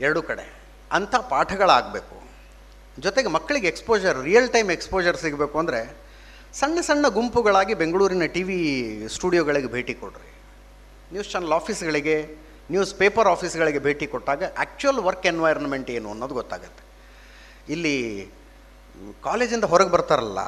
ಎರಡೂ 0.00 0.22
ಕಡೆ. 0.22 0.69
ಅಂಥ 0.96 1.14
ಪಾಠಗಳಾಗಬೇಕು. 1.32 2.16
ಜೊತೆಗೆ 3.04 3.28
ಮಕ್ಕಳಿಗೆ 3.36 3.68
ಎಕ್ಸ್ಪೋಜರ್ 3.72 4.18
ರಿಯಲ್ 4.28 4.48
ಟೈಮ್ 4.54 4.70
ಎಕ್ಸ್ಪೋಜರ್ 4.76 5.18
ಸಿಗಬೇಕು 5.24 5.56
ಅಂದರೆ 5.62 5.80
ಸಣ್ಣ 6.60 6.78
ಸಣ್ಣ 6.88 7.06
ಗುಂಪುಗಳಾಗಿ 7.16 7.74
ಬೆಂಗಳೂರಿನ 7.82 8.26
ಟಿ 8.34 8.42
ವಿ 8.48 8.58
ಸ್ಟುಡಿಯೋಗಳಿಗೆ 9.16 9.68
ಭೇಟಿ 9.74 9.94
ಕೊಡ್ರಿ. 10.02 10.30
ನ್ಯೂಸ್ 11.12 11.30
ಚಾನಲ್ 11.32 11.54
ಆಫೀಸ್ಗಳಿಗೆ 11.58 12.16
ನ್ಯೂಸ್ 12.74 12.92
ಪೇಪರ್ 13.02 13.28
ಆಫೀಸ್ಗಳಿಗೆ 13.34 13.80
ಭೇಟಿ 13.86 14.06
ಕೊಟ್ಟಾಗ 14.14 14.42
ಆ್ಯಕ್ಚುಯಲ್ 14.62 15.00
ವರ್ಕ್ 15.06 15.26
ಎನ್ವೈರ್ನ್ಮೆಂಟ್ 15.32 15.88
ಏನು 15.96 16.08
ಅನ್ನೋದು 16.14 16.34
ಗೊತ್ತಾಗುತ್ತೆ. 16.40 16.82
ಇಲ್ಲಿ 17.74 17.94
ಕಾಲೇಜಿಂದ 19.28 19.66
ಹೊರಗೆ 19.72 19.92
ಬರ್ತಾರಲ್ಲ 19.96 20.40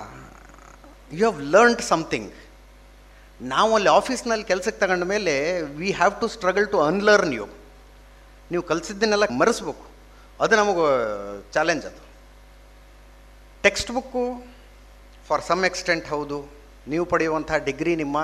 ಯು 1.19 1.23
ಹ್ಯಾವ್ 1.23 1.41
ಲರ್ನ್ಡ್ 1.55 1.85
ಸಮಥಿಂಗ್ 1.93 2.33
ನಾವು 3.41 3.71
ಅಲ್ಲಿ 3.77 3.91
ಆಫೀಸ್ನಲ್ಲಿ 4.01 4.47
ಕೆಲಸಕ್ಕೆ 4.51 4.81
ತಗೊಂಡ 4.83 5.05
ಮೇಲೆ 5.15 5.33
we 5.81 5.89
have 6.01 6.15
to 6.21 6.27
struggle 6.35 6.69
to 6.75 6.81
unlearn 6.91 7.33
you 7.39 7.47
ನೀವು 8.51 8.63
ಕಲಿಸಿದ್ದನ್ನೆಲ್ಲ 8.71 9.27
ಮರೆಸ್ಬೇಕು. 9.41 9.85
ಅದು 10.43 10.55
ನಮಗೆ 10.61 10.87
ಚಾಲೆಂಜ್ 11.53 11.85
ಅದು. 11.91 12.03
Text 13.63 13.91
book 13.97 14.23
for 15.29 15.43
some 15.49 15.65
extent 15.65 16.07
ಹೌದು. 16.07 16.39
ನೀವು 16.93 17.05
ಪಡೆಯುವಂಥ 17.05 17.53
ಡಿಗ್ರಿ 17.69 17.97
ನಿಮ್ಮ 17.97 18.19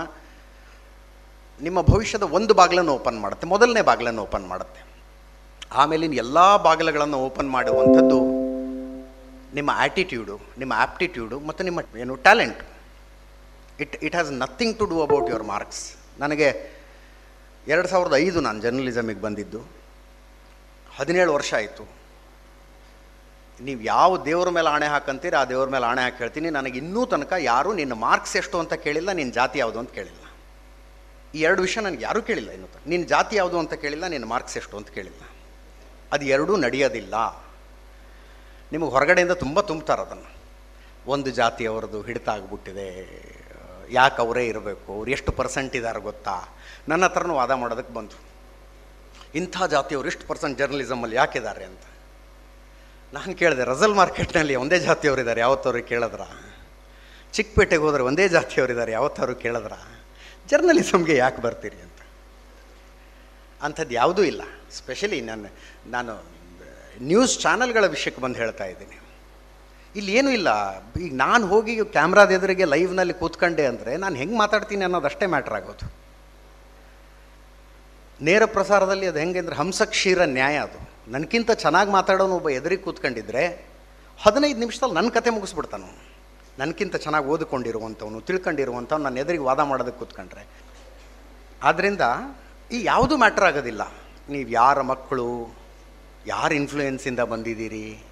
ನಿಮ್ಮ 1.60 1.82
ಭವಿಷ್ಯದ 1.82 2.22
ಒಂದು 2.22 2.54
ಬಾಗಿಲನ್ನು 2.54 2.92
ಓಪನ್ 2.98 3.18
ಮಾಡುತ್ತೆ, 3.20 3.46
ಮೊದಲನೇ 3.46 3.82
ಬಾಗಿಲನ್ನು 3.82 4.22
ಓಪನ್ 4.22 4.46
ಮಾಡುತ್ತೆ. 4.48 4.80
ಆಮೇಲಿನ 5.72 6.14
ಎಲ್ಲ 6.14 6.56
ಬಾಗಿಲುಗಳನ್ನು 6.56 7.18
ಓಪನ್ 7.18 7.50
ಮಾಡುವಂಥದ್ದು 7.50 8.18
ನಿಮ್ಮ 9.54 9.70
ಆ್ಯಟಿಟ್ಯೂಡು 9.74 10.40
ನಿಮ್ಮ 10.58 10.72
ಆ್ಯಪ್ಟಿಟ್ಯೂಡು 10.76 11.40
ಮತ್ತು 11.40 11.64
ನಿಮ್ಮ 11.64 11.80
ಏನು 11.98 12.16
talent 12.16 12.60
it 13.80 13.96
it 13.96 14.14
has 14.14 14.32
nothing 14.32 14.78
to 14.78 14.84
do 14.84 15.02
about 15.02 15.28
your 15.28 15.42
marks 15.42 15.82
ನನಗೆ 16.18 16.48
ಎರಡು 17.66 17.88
ಸಾವಿರದ 17.88 18.14
ಐದು 18.14 18.40
ನಾನು 18.40 18.62
ಜರ್ನಲಿಸಮಿಗೆ 18.62 19.20
ಬಂದಿದ್ದು. 19.20 19.60
ಹದಿನೇಳು 20.96 21.34
ವರ್ಷ 21.34 21.54
ಆಯಿತು. 21.54 21.97
ನೀವು 23.60 23.80
ಯಾವ 23.80 24.24
ದೇವ್ರ 24.24 24.48
ಮೇಲೆ 24.48 24.68
ಆಣೆ 24.68 24.86
ಹಾಕಂತೀರಿ, 24.86 25.36
ಆ 25.36 25.44
ದೇವ್ರ 25.44 25.68
ಮೇಲೆ 25.68 25.86
ಆಣೆ 25.86 26.02
ಹಾಕಿ 26.02 26.16
ಹೇಳ್ತೀನಿ. 26.16 26.50
ನನಗೆ 26.50 26.78
ಇನ್ನೂ 26.78 27.06
ತನಕ 27.06 27.32
ಯಾರೂ 27.38 27.72
ನಿನ್ನ 27.72 27.92
ಮಾರ್ಕ್ಸ್ 27.92 28.36
ಎಷ್ಟು 28.36 28.58
ಅಂತ 28.58 28.74
ಕೇಳಿಲ್ಲ, 28.74 29.12
ನಿನ್ನ 29.12 29.32
ಜಾತಿ 29.32 29.58
ಯಾವುದು 29.58 29.78
ಅಂತ 29.78 29.90
ಕೇಳಿಲ್ಲ. 29.90 30.24
ಈ 31.34 31.40
ಎರಡು 31.40 31.62
ವಿಷಯ 31.62 31.80
ನನಗೆ 31.80 32.02
ಯಾರೂ 32.02 32.22
ಕೇಳಿಲ್ಲ 32.22 32.50
ಇನ್ನು 32.50 32.68
ನಿನ್ನ 32.86 33.06
ಜಾತಿ 33.06 33.36
ಯಾವುದು 33.36 33.58
ಅಂತ 33.58 33.74
ಕೇಳಿಲ್ಲ, 33.74 34.06
ನಿನ್ನ 34.06 34.26
ಮಾರ್ಕ್ಸ್ 34.26 34.56
ಎಷ್ಟು 34.56 34.76
ಅಂತ 34.76 34.88
ಕೇಳಿಲ್ಲ. 34.88 35.22
ಅದು 36.12 36.24
ಎರಡೂ 36.24 36.56
ನಡೆಯೋದಿಲ್ಲ. 36.56 37.14
ನಿಮಗೆ 38.72 38.90
ಹೊರಗಡೆಯಿಂದ 38.90 39.32
ತುಂಬ 39.32 39.60
ತುಂಬ್ತಾರೆ 39.60 40.02
ಅದನ್ನು. 40.02 40.30
ಒಂದು 41.06 41.30
ಜಾತಿಯವರದು 41.30 42.02
ಹಿಡಿತ 42.02 42.28
ಆಗಿಬಿಟ್ಟಿದೆ 42.28 42.88
ಯಾಕೆ 43.90 44.22
ಅವರೇ 44.22 44.46
ಇರಬೇಕು? 44.46 44.94
ಅವ್ರು 44.94 45.10
ಎಷ್ಟು 45.10 45.32
ಪರ್ಸೆಂಟ್ 45.32 45.76
ಇದ್ದಾರೆ 45.76 46.00
ಗೊತ್ತಾ? 46.00 46.48
ನನ್ನ 46.88 47.04
ಹತ್ರನೂ 47.04 47.34
ವಾದ 47.34 47.50
ಮಾಡೋದಕ್ಕೆ 47.50 47.94
ಬಂತು 47.94 48.18
ಇಂಥ 49.34 49.56
ಜಾತಿಯವರು 49.70 50.08
ಎಷ್ಟು 50.08 50.26
ಪರ್ಸೆಂಟ್ 50.26 50.58
ಜರ್ನಲಿಸಮಲ್ಲಿ 50.58 51.16
ಯಾಕಿದ್ದಾರೆ 51.16 51.64
ಅಂತ? 51.64 51.84
ನಾನು 53.14 53.36
ಕೇಳಿದೆ 53.36 53.64
ರಜಲ್ 53.64 53.94
ಮಾರ್ಕೆಟ್ನಲ್ಲಿ 53.94 54.54
ಒಂದೇ 54.54 54.78
ಜಾತಿಯವರಿದ್ದಾರೆ 54.78 55.40
ಯಾವತ್ತವ್ರಿಗೆ 55.40 55.88
ಕೇಳಿದ್ರ? 55.88 56.20
ಚಿಕ್ಕಪೇಟೆಗೆ 57.32 57.82
ಹೋದರೆ 57.82 58.02
ಒಂದೇ 58.02 58.28
ಜಾತಿಯವರಿದ್ದಾರೆ 58.28 58.92
ಯಾವತ್ತವ್ರು 58.92 59.34
ಕೇಳಿದ್ರ? 59.34 59.72
ಜರ್ನಲಿಸಮ್ಗೆ 60.48 61.16
ಯಾಕೆ 61.16 61.42
ಬರ್ತೀರಿ 61.42 61.76
ಅಂತ. 61.76 62.00
ಅಂಥದ್ದು 63.62 63.94
ಯಾವುದೂ 63.94 64.22
ಇಲ್ಲ. 64.22 64.42
ಸ್ಪೆಷಲಿ 64.70 65.20
ನಾನು 65.20 65.48
ನಾನು 65.90 66.24
ನ್ಯೂಸ್ 67.02 67.38
ಚಾನಲ್ಗಳ 67.40 67.86
ವಿಷಯಕ್ಕೆ 67.86 68.22
ಬಂದು 68.22 68.38
ಹೇಳ್ತಾ 68.38 68.64
ಇದ್ದೀನಿ. 68.64 69.00
ಇಲ್ಲಿ 69.96 70.12
ಏನೂ 70.12 70.30
ಇಲ್ಲ. 70.30 70.48
ಈಗ 71.00 71.14
ನಾನು 71.14 71.46
ಹೋಗಿ 71.46 71.84
ಕ್ಯಾಮ್ರಾದ 71.84 72.30
ಎದುರಿಗೆ 72.30 72.64
ಲೈವ್ನಲ್ಲಿ 72.64 73.14
ಕೂತ್ಕೊಂಡೆ 73.14 73.66
ಅಂದರೆ 73.66 73.96
ನಾನು 73.96 74.16
ಹೆಂಗೆ 74.16 74.38
ಮಾತಾಡ್ತೀನಿ 74.38 74.84
ಅನ್ನೋದು 74.84 75.06
ಅಷ್ಟೇ 75.06 75.26
ಮ್ಯಾಟ್ರ್ 75.26 75.54
ಆಗೋದು. 75.54 75.92
ನೇರ 78.20 78.44
ಪ್ರಸಾರದಲ್ಲಿ 78.44 79.06
ಅದು 79.06 79.18
ಹೆಂಗೆ 79.18 79.38
ಅಂದರೆ 79.38 79.56
ಹಂಸಕ್ಷೀರ 79.56 80.22
ನ್ಯಾಯ 80.24 80.56
ಅದು. 80.56 80.97
ನನಗಿಂತ 81.08 81.50
ಚೆನ್ನಾಗಿ 81.50 81.90
ಮಾತಾಡೋನು 81.90 82.36
ಒಬ್ಬ 82.36 82.50
ಎದುರಿಗೆ 82.50 82.82
ಕೂತ್ಕೊಂಡಿದ್ರೆ 82.82 83.70
ಹದಿನೈದು 84.22 84.58
ನಿಮಿಷದಲ್ಲಿ 84.58 84.94
ನನ್ನ 84.94 85.08
ಕತೆ 85.08 85.30
ಮುಗಿಸ್ಬಿಡ್ತಾನು. 85.30 86.18
ನನಗಿಂತ 86.58 86.96
ಚೆನ್ನಾಗಿ 86.96 87.26
ಓದಿಕೊಂಡಿರುವಂಥವನು, 87.26 88.20
ತಿಳ್ಕೊಂಡಿರುವಂಥವ್ನು 88.20 89.04
ನನ್ನ 89.04 89.18
ಎದುರಿಗೆ 89.18 89.44
ವಾದ 89.44 89.60
ಮಾಡೋದಕ್ಕೆ 89.60 89.98
ಕೂತ್ಕೊಂಡ್ರೆ. 89.98 90.46
ಆದ್ದರಿಂದ 91.62 92.00
ಈ 92.72 92.84
ಯಾವುದೂ 92.84 93.16
ಮ್ಯಾಟ್ರ್ 93.16 93.44
ಆಗೋದಿಲ್ಲ. 93.44 93.92
ನೀವು 94.30 94.50
ಯಾರ 94.50 94.80
ಮಕ್ಕಳು, 94.80 95.56
ಯಾರ 96.26 96.52
ಇನ್ಫ್ಲೂಯೆನ್ಸಿಂದ 96.52 97.20
ಬಂದಿದ್ದೀರಿ? 97.20 98.04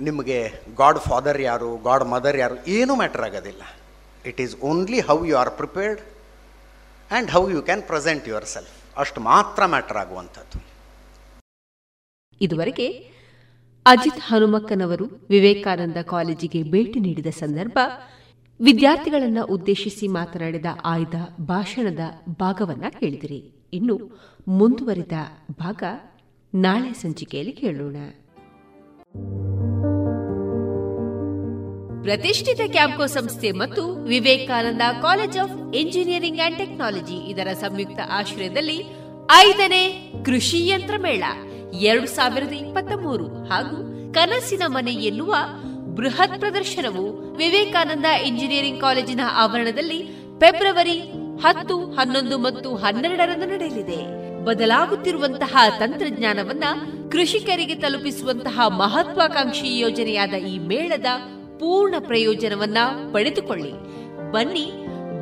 ನಿಮಗೆ 0.00 0.62
ಗಾಡ್ 0.76 0.98
ಫಾದರ್ 0.98 1.40
ಯಾರು 1.40 1.76
ಗಾಡ್ 1.76 2.04
ಮದರ್ 2.04 2.36
ಯಾರು, 2.36 2.66
ಏನೂ 2.66 2.96
ಮ್ಯಾಟ್ರ್ 2.96 3.22
ಆಗೋದಿಲ್ಲ. 3.22 3.62
It 4.24 4.40
is 4.40 4.56
only 4.56 5.00
how 5.00 5.24
you 5.24 5.36
are 5.36 5.50
prepared 5.50 6.00
and 6.00 7.30
how 7.30 7.48
you 7.48 7.62
can 7.62 7.82
present 7.82 8.28
yourself 8.44 8.98
ಅಷ್ಟು 8.98 9.20
ಮಾತ್ರ 9.20 9.66
ಮ್ಯಾಟ್ರ್ 9.66 9.96
ಆಗುವಂಥದ್ದು. 9.96 10.67
ಇದುವರೆಗೆ 12.40 12.88
ಅಜಿತ್ 13.86 14.20
ಹನುಮಕ್ಕನವರು 14.20 15.26
ವಿವೇಕಾನಂದ 15.30 15.96
ಕಾಲೇಜಿಗೆ 16.02 16.62
ಭೇಟಿ 16.62 17.00
ನೀಡಿದ 17.00 17.26
ಸಂದರ್ಭ 17.26 17.78
ವಿದ್ಯಾರ್ಥಿಗಳನ್ನು 18.60 19.46
ಉದ್ದೇಶಿಸಿ 19.46 20.08
ಮಾತನಾಡಿದ 20.08 20.66
ಆಯ್ದ 20.84 21.40
ಭಾಷಣದ 21.40 22.00
ಭಾಗವನ್ನ 22.40 22.84
ಕೇಳಿದಿರಿ. 23.00 23.68
ಇನ್ನು 23.72 23.96
ಮುಂದುವರಿದ 24.48 25.12
ಭಾಗ 25.52 25.82
ನಾಳೆ 26.54 26.92
ಸಂಚಿಕೆಯಲ್ಲಿ 26.92 27.52
ಕೇಳೋಣ. 27.52 27.96
ಪ್ರತಿಷ್ಠಿತ 32.02 32.60
ಕ್ಯಾಂಪೋ 32.66 33.06
ಸಂಸ್ಥೆ 33.06 33.52
ಮತ್ತು 33.52 33.94
Vivekananda 33.94 34.82
College 35.02 35.38
of 35.38 35.76
Engineering 35.76 36.40
and 36.40 36.58
Technology 36.58 37.16
ಇದರ 37.30 37.48
ಸಂಯುಕ್ತ 37.52 38.00
ಆಶ್ರಯದಲ್ಲಿ 38.10 38.78
ಐದನೇ 39.36 40.12
ಕೃಷಿ 40.24 40.68
ಯಂತ್ರ 40.68 40.94
ಮೇಳ. 41.02 41.24
ಎರಡು 41.72 42.06
ಸಾವಿರದ 42.06 42.52
ಇಪ್ಪತ್ತ 42.52 42.92
ಮೂರು 42.92 43.26
ಹಾಗೂ 43.26 43.76
ಕನಸಿನ 44.12 44.62
ಮನೆ 44.66 44.92
ಎನ್ನುವ 44.92 45.34
ಬೃಹತ್ 45.94 46.40
ಪ್ರದರ್ಶನವು 46.40 47.36
ವಿವೇಕಾನಂದ 47.36 48.04
ಇಂಜಿನಿಯರಿಂಗ್ 48.04 48.80
ಕಾಲೇಜಿನ 48.80 49.20
ಆವರಣದಲ್ಲಿ 49.32 50.02
ಫೆಬ್ರವರಿ 50.40 51.00
ಹತ್ತು, 51.40 51.80
ಹನ್ನೊಂದು 51.80 52.38
ಮತ್ತು 52.38 52.76
ಹನ್ನೆರಡರಂದು 52.76 53.46
ನಡೆಯಲಿದೆ. 53.46 54.18
ಬದಲಾಗುತ್ತಿರುವಂತಹ 54.44 55.56
ತಂತ್ರಜ್ಞಾನವನ್ನ 55.78 56.64
ಕೃಷಿಕರಿಗೆ 57.12 57.74
ತಲುಪಿಸುವಂತಹ 57.74 58.60
ಮಹತ್ವಾಕಾಂಕ್ಷಿ 58.68 59.78
ಯೋಜನೆಯಾದ 59.78 60.30
ಈ 60.30 60.58
ಮೇಳದ 60.58 61.06
ಪೂರ್ಣ 61.58 61.94
ಪ್ರಯೋಜನವನ್ನ 61.98 62.78
ಪಡೆದುಕೊಳ್ಳಿ. 63.12 63.72
ಬನ್ನಿ 64.32 64.72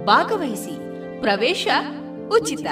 ಭಾಗವಹಿಸಿ. 0.04 0.76
ಪ್ರವೇಶ 1.20 1.68
ಉಚಿತ. 2.28 2.66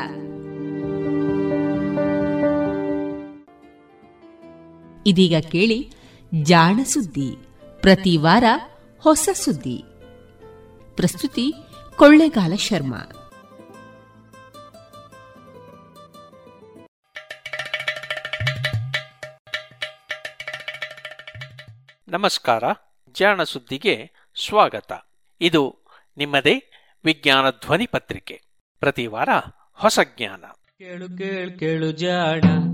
ಇದೀಗ 5.06 5.34
ಕೇಳಿ 5.52 5.92
ಜಾಣ 6.42 6.80
ಸುದ್ದಿ. 6.84 7.36
ಪ್ರತಿ 7.80 8.16
ವಾರ 8.16 8.44
ಹೊಸ 8.98 9.28
ಸುದ್ದಿ. 9.32 9.84
ಪ್ರಸ್ತುತಿ 10.96 11.52
ಕೊಳ್ಳೆಗಾಲ 11.96 12.54
ಶರ್ಮಾ. 12.54 12.98
ನಮಸ್ಕಾರ. 22.08 22.64
ಜಾಣ 23.12 23.42
ಸುದ್ದಿಗೆ 23.42 24.12
ಸ್ವಾಗತ. 24.46 24.92
ಇದು 25.40 25.84
ನಿಮ್ಮದೇ 26.16 26.70
ವಿಜ್ಞಾನ 27.04 27.50
ಧ್ವನಿ 27.50 27.86
ಪತ್ರಿಕೆ. 27.86 28.42
ಪ್ರತಿ 28.80 29.06
ವಾರ 29.06 29.28
ಹೊಸ 29.72 29.98
ಜ್ಞಾನ. 30.16 30.44
ಕೇಳು 30.78 31.18
ಕೇಳು 31.18 31.58
ಕೇಳು 31.58 31.92
ಜಾಣ. 31.92 32.73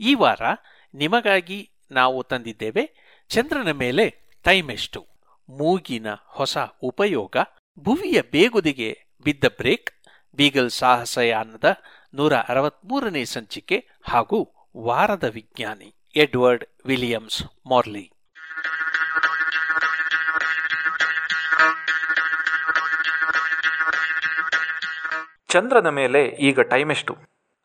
ಈ 0.00 0.14
ವಾರ 0.14 0.42
ನಿಮಗಾಗಿ 0.94 1.70
ನಾವು 1.90 2.22
ತಂದಿದ್ದೇವೆ 2.22 2.84
ಚಂದ್ರನ 3.30 3.70
ಮೇಲೆ 3.70 4.04
ಟೈಮ್ 4.44 4.70
ಎಷ್ಟು 4.70 5.00
ಮೂಗಿನ 5.48 6.06
ಹೊಸ 6.26 6.58
ಉಪಯೋಗ, 6.82 7.36
ಭುವಿಯ 7.78 8.20
ಬೇಗುದಿಗೆ 8.22 8.90
ಬಿದ್ದ 9.24 9.44
ಬ್ರೇಕ್, 9.56 9.90
ಬೀಗಲ್ 10.36 10.70
ಸಾಹಸಯಾನದ 10.70 11.64
ನೂರ 12.14 12.34
ಅರವತ್ಮೂರನೇ 12.48 13.24
ಸಂಚಿಕೆ 13.24 13.78
ಹಾಗೂ 14.02 14.38
ವಾರದ 14.76 15.24
ವಿಜ್ಞಾನಿ 15.24 15.94
ಎಡ್ವರ್ಡ್ 16.16 16.64
ವಿಲಿಯಮ್ಸ್ 16.86 17.42
ಮಾರ್ಲಿ. 17.68 18.06
ಚಂದ್ರನ 25.48 25.88
ಮೇಲೆ 25.88 26.20
ಈಗ 26.24 26.60
ಟೈಮ್ 26.60 26.90
ಎಷ್ಟು 26.90 27.14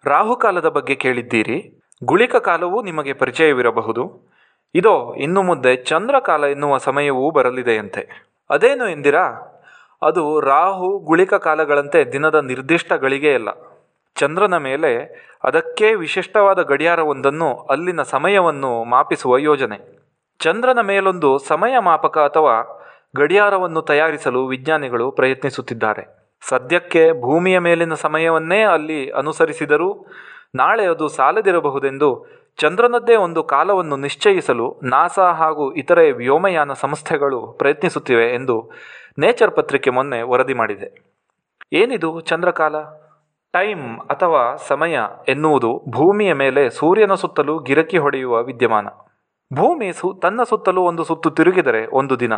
ರಾಹುಕಾಲದ 0.06 0.66
ಬಗ್ಗೆ 0.66 0.96
ಕೇಳಿದ್ದೀರಿ? 0.96 1.85
ಗುಳಿಕ 2.04 2.36
ಕಾಲವೂ 2.36 2.82
ನಿಮಗೆ 2.82 3.14
ಪರಿಚಯವಿರಬಹುದು. 3.14 4.32
ಇದೋ, 4.76 5.14
ಇನ್ನು 5.18 5.42
ಮುಂದೆ 5.42 5.76
ಚಂದ್ರಕಾಲ 5.76 6.44
ಎನ್ನುವ 6.44 6.78
ಸಮಯವೂ 6.78 7.32
ಬರಲಿದೆಯಂತೆ. 7.32 8.32
ಅದೇನು 8.50 8.90
ಎಂದಿರಾ? 8.90 9.52
ಅದು 10.02 10.40
ರಾಹು 10.40 11.00
ಗುಳಿಕ 11.00 11.34
ಕಾಲಗಳಂತೆ 11.34 12.12
ದಿನದ 12.12 12.36
ನಿರ್ದಿಷ್ಟ 12.36 12.94
ಗಳಿಗೆಯಲ್ಲ 12.94 13.48
ಚಂದ್ರನ 14.16 14.58
ಮೇಲೆ 14.58 15.26
ಅದಕ್ಕೆ 15.44 15.96
ವಿಶಿಷ್ಟವಾದ 15.96 16.62
ಗಡಿಯಾರವೊಂದನ್ನು 16.62 17.56
ಅಲ್ಲಿನ 17.56 18.02
ಸಮಯವನ್ನು 18.02 18.84
ಮಾಪಿಸುವ 18.84 19.38
ಯೋಜನೆ. 19.38 20.00
ಚಂದ್ರನ 20.40 20.80
ಮೇಲೊಂದು 20.82 21.38
ಸಮಯ 21.38 21.80
ಮಾಪಕ 21.80 22.18
ಅಥವಾ 22.18 22.82
ಗಡಿಯಾರವನ್ನು 23.16 23.82
ತಯಾರಿಸಲು 23.82 24.48
ವಿಜ್ಞಾನಿಗಳು 24.48 25.12
ಪ್ರಯತ್ನಿಸುತ್ತಿದ್ದಾರೆ. 25.12 26.32
ಸದ್ಯಕ್ಕೆ 26.42 27.22
ಭೂಮಿಯ 27.22 27.60
ಮೇಲಿನ 27.60 27.94
ಸಮಯವನ್ನೇ 27.94 28.64
ಅಲ್ಲಿ 28.64 29.12
ಅನುಸರಿಸಿದರೂ 29.12 30.06
ನಾಳೆ 30.56 30.86
ಅದು 30.86 31.08
ಸಾಲದಿರಬಹುದೆಂದು 31.08 32.26
ಚಂದ್ರನದ್ದೇ 32.58 33.16
ಒಂದು 33.16 33.44
ಕಾಲವನ್ನು 33.44 33.98
ನಿಶ್ಚಯಿಸಲು 33.98 34.80
ನಾಸಾ 34.84 35.32
ಹಾಗೂ 35.32 35.74
ಇತರೆ 35.74 36.12
ವ್ಯೋಮಯಾನ 36.12 36.74
ಸಂಸ್ಥೆಗಳು 36.74 37.48
ಪ್ರಯತ್ನಿಸುತ್ತಿವೆ 37.48 38.36
ಎಂದು 38.36 38.72
ನೇಚರ್ 39.18 39.52
ಪತ್ರಿಕೆ 39.52 39.90
ಮೊನ್ನೆ 39.90 40.22
ವರದಿ 40.22 40.54
ಮಾಡಿದೆ. 40.54 41.16
ಏನಿದು 41.74 42.20
ಚಂದ್ರಕಾಲ? 42.20 42.76
ಟೈಮ್ 43.54 44.00
ಅಥವಾ 44.00 44.56
ಸಮಯ 44.56 45.00
ಎನ್ನುವುದು 45.28 45.84
ಭೂಮಿಯ 45.90 46.34
ಮೇಲೆ 46.34 46.70
ಸೂರ್ಯನ 46.70 47.14
ಸುತ್ತಲೂ 47.14 47.60
ಗಿರಕಿ 47.60 47.98
ಹೊಡೆಯುವ 47.98 48.44
ವಿದ್ಯಮಾನ. 48.44 48.88
ಭೂಮಿ 49.54 49.94
ಸು, 49.94 50.14
ತನ್ನ 50.14 50.44
ಸುತ್ತಲೂ 50.44 50.82
ಒಂದು 50.82 51.04
ಸುತ್ತು 51.04 51.32
ತಿರುಗಿದರೆ 51.32 51.88
ಒಂದು 51.88 52.20
ದಿನ. 52.20 52.34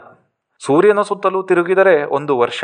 ಸೂರ್ಯನ 0.65 1.01
ಸುತ್ತಲೂ 1.01 1.43
ತಿರುಗಿದರೆ 1.43 2.03
ಒಂದು 2.03 2.37
ವರ್ಷ. 2.37 2.63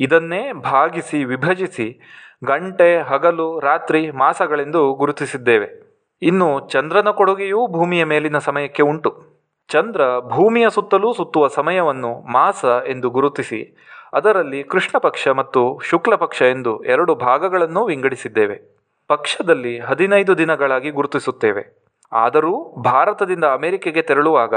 ಇದನ್ನೇ 0.00 0.52
ಭಾಗಿಸಿ, 0.52 1.24
ವಿಭಜಿಸಿ, 1.24 2.00
ಗಂಟೆ, 2.44 2.98
ಹಗಲು, 2.98 3.60
ರಾತ್ರಿ, 3.60 4.10
ಮಾಸಗಳೆಂದು 4.10 4.94
ಗುರುತಿಸಿದ್ದೇವೆ. 4.94 5.90
ಇನ್ನು 6.22 6.68
ಚಂದ್ರನ 6.68 7.08
ಕೊಡುಗೆಯೂ 7.10 7.66
ಭೂಮಿಯ 7.66 8.04
ಮೇಲಿನ 8.04 8.38
ಸಮಯಕ್ಕೆ 8.38 8.82
ಉಂಟು. 8.82 9.22
ಚಂದ್ರ 9.68 10.00
ಭೂಮಿಯ 10.20 10.70
ಸುತ್ತಲೂ 10.70 11.12
ಸುತ್ತುವ 11.12 11.48
ಸಮಯವನ್ನು 11.48 12.32
ಮಾಸ 12.32 12.64
ಎಂದು 12.64 13.10
ಗುರುತಿಸಿ, 13.10 13.76
ಅದರಲ್ಲಿ 14.12 14.64
ಕೃಷ್ಣ 14.64 14.98
ಪಕ್ಷ 14.98 15.28
ಮತ್ತು 15.28 15.80
ಶುಕ್ಲ 15.84 16.14
ಪಕ್ಷ 16.14 16.42
ಎಂದು 16.42 16.84
ಎರಡು 16.84 17.14
ಭಾಗಗಳನ್ನು 17.14 17.84
ವಿಂಗಡಿಸಿದ್ದೇವೆ. 17.84 18.76
ಪಕ್ಷದಲ್ಲಿ 19.08 19.78
ಹದಿನೈದು 19.78 20.38
ದಿನಗಳಾಗಿ 20.38 20.90
ಗುರುತಿಸುತ್ತೇವೆ. 20.90 21.84
ಆದರೂ 22.12 22.74
ಭಾರತದಿಂದ 22.84 23.44
ಅಮೆರಿಕೆಗೆ 23.44 24.02
ತೆರಳುವಾಗ 24.02 24.54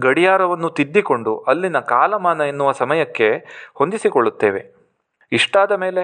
ಗಡಿಯಾರವನ್ನು 0.00 0.70
ತಿದ್ದಿಕೊಂಡು 0.70 1.38
ಅಲ್ಲಿನ 1.38 1.78
ಕಾಲಮಾನ 1.78 2.40
ಎನ್ನುವ 2.40 2.72
ಸಮಯಕ್ಕೆ 2.72 3.34
ಹೊಂದಿಸಿಕೊಳ್ಳುತ್ತೇವೆ. 3.74 4.79
ಇಷ್ಟಾದ 5.32 5.72
ಮೇಲೆ 5.72 6.02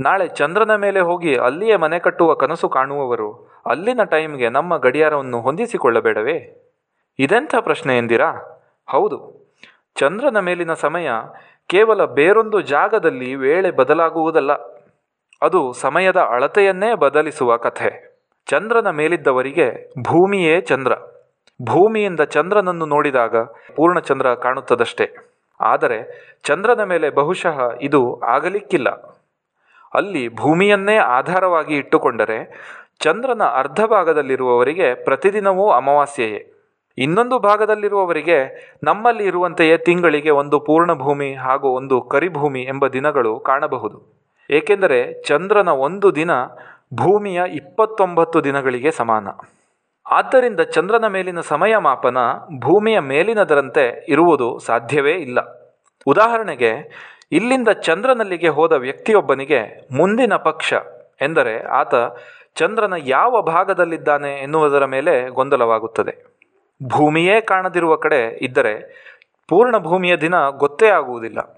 ನಾಳೆ 0.00 0.26
ಚಂದ್ರನ 0.28 0.74
ಮೇಲೆ 0.74 1.00
ಹೋಗಿ 1.00 1.32
ಅಲ್ಲಿಯೇ 1.36 1.76
ಮನೆ 1.76 1.98
ಕಟ್ಟುವ 1.98 2.34
ಕನಸು 2.34 2.68
ಕಾಣುವವರು 2.68 3.28
ಅಲ್ಲಿನ 3.66 4.02
ಟೈಮ್ಗೆ 4.04 4.48
ನಮ್ಮ 4.48 4.76
ಗಡಿಯಾರವನ್ನು 4.76 5.38
ಹೊಂದಿಸಿಕೊಳ್ಳಬೇಡವೇ? 5.40 6.38
ಇದೆಂಥ 7.18 7.54
ಪ್ರಶ್ನೆ 7.60 7.98
ಎಂದಿರಾ? 7.98 8.30
ಹೌದು, 8.88 9.18
ಚಂದ್ರನ 9.96 10.38
ಮೇಲಿನ 10.38 10.72
ಸಮಯ 10.74 11.08
ಕೇವಲ 11.66 12.04
ಬೇರೊಂದು 12.04 12.60
ಜಾಗದಲ್ಲಿ 12.60 13.30
ವೇಳೆ 13.34 13.70
ಬದಲಾಗುವುದಲ್ಲ, 13.70 14.52
ಅದು 15.42 15.60
ಸಮಯದ 15.72 16.20
ಅಳತೆಯನ್ನೇ 16.34 16.90
ಬದಲಿಸುವ 16.94 17.56
ಕಥೆ. 17.56 17.90
ಚಂದ್ರನ 18.48 18.90
ಮೇಲಿದ್ದವರಿಗೆ 18.90 19.66
ಭೂಮಿಯೇ 20.02 20.54
ಚಂದ್ರ. 20.60 20.92
ಭೂಮಿಯಿಂದ 21.60 22.22
ಚಂದ್ರನನ್ನು 22.34 22.86
ನೋಡಿದಾಗ 22.86 23.36
ಪೂರ್ಣಚಂದ್ರ 23.76 24.28
ಕಾಣುತ್ತದಷ್ಟೇ. 24.34 25.06
ಆದರೆ 25.60 25.98
ಚಂದ್ರನ 26.44 26.82
ಮೇಲೆ 26.82 27.10
ಬಹುಶಃ 27.10 27.70
ಇದು 27.82 28.20
ಆಗಲಿಕ್ಕಿಲ್ಲ. 28.20 28.88
ಅಲ್ಲಿ 29.94 30.28
ಭೂಮಿಯನ್ನೇ 30.34 30.96
ಆಧಾರವಾಗಿ 30.96 31.76
ಇಟ್ಟುಕೊಂಡರೆ 31.76 32.38
ಚಂದ್ರನ 33.00 33.42
ಅರ್ಧ 33.42 33.80
ಭಾಗದಲ್ಲಿರುವವರಿಗೆ 33.86 34.94
ಪ್ರತಿದಿನವೂ 35.04 35.70
ಅಮಾವಾಸ್ಯೆಯೇ. 35.70 36.52
ಇನ್ನೊಂದು 36.98 37.38
ಭಾಗದಲ್ಲಿರುವವರಿಗೆ 37.38 38.38
ನಮ್ಮಲ್ಲಿ 38.82 39.24
ಇರುವಂತೆಯೇ 39.24 39.78
ತಿಂಗಳಿಗೆ 39.78 40.30
ಒಂದು 40.30 40.60
ಪೂರ್ಣ 40.60 40.92
ಭೂಮಿ 40.92 41.34
ಹಾಗೂ 41.34 41.68
ಒಂದು 41.68 42.00
ಕರಿಭೂಮಿ 42.00 42.62
ಎಂಬ 42.62 42.86
ದಿನಗಳು 42.86 43.40
ಕಾಣಬಹುದು. 43.40 44.18
ಏಕೆಂದರೆ 44.50 45.22
ಚಂದ್ರನ 45.22 45.68
ಒಂದು 45.68 46.14
ದಿನ 46.14 46.30
ಭೂಮಿಯ 46.94 47.42
ಇಪ್ಪತ್ತೊಂಬತ್ತು 47.50 48.44
ದಿನಗಳಿಗೆ 48.44 48.90
ಸಮಾನ. 48.90 49.28
ಆದ್ದರಿಂದ 50.10 50.60
ಚಂದ್ರನ 50.60 51.06
ಮೇಲಿನ 51.06 51.40
ಸಮಯ 51.40 51.76
ಮಾಪನ 51.76 52.18
ಭೂಮಿಯ 52.60 52.98
ಮೇಲಿನದರಂತೆ 52.98 54.04
ಇರುವುದು 54.08 54.58
ಸಾಧ್ಯವೇ 54.58 55.12
ಇಲ್ಲ. 55.12 55.38
ಉದಾಹರಣೆಗೆ, 56.06 56.70
ಇಲ್ಲಿಂದ 57.32 57.68
ಚಂದ್ರನಲ್ಲಿಗೆ 57.68 58.48
ಹೋದ 58.48 58.72
ವ್ಯಕ್ತಿಯೊಬ್ಬನಿಗೆ 58.72 59.88
ಮುಂದಿನ 59.96 60.36
ಪಕ್ಷ 60.36 60.74
ಎಂದರೆ 61.20 61.62
ಆತ 61.62 61.94
ಚಂದ್ರನ 62.54 62.92
ಯಾವ 62.98 63.42
ಭಾಗದಲ್ಲಿದ್ದಾನೆ 63.42 64.32
ಎನ್ನುವುದರ 64.32 64.84
ಮೇಲೆ 64.84 65.28
ಗೊಂದಲವಾಗುತ್ತದೆ. 65.28 66.24
ಭೂಮಿಯೇ 66.86 67.40
ಕಾಣದಿರುವ 67.40 67.96
ಕಡೆ 67.96 68.38
ಇದ್ದರೆ 68.42 69.08
ಪೂರ್ಣ 69.48 69.78
ಭೂಮಿಯ 69.78 70.16
ದಿನ 70.16 70.34
ಗೊತ್ತೇ 70.48 70.88
ಆಗುವುದಿಲ್ಲ. 70.88 71.54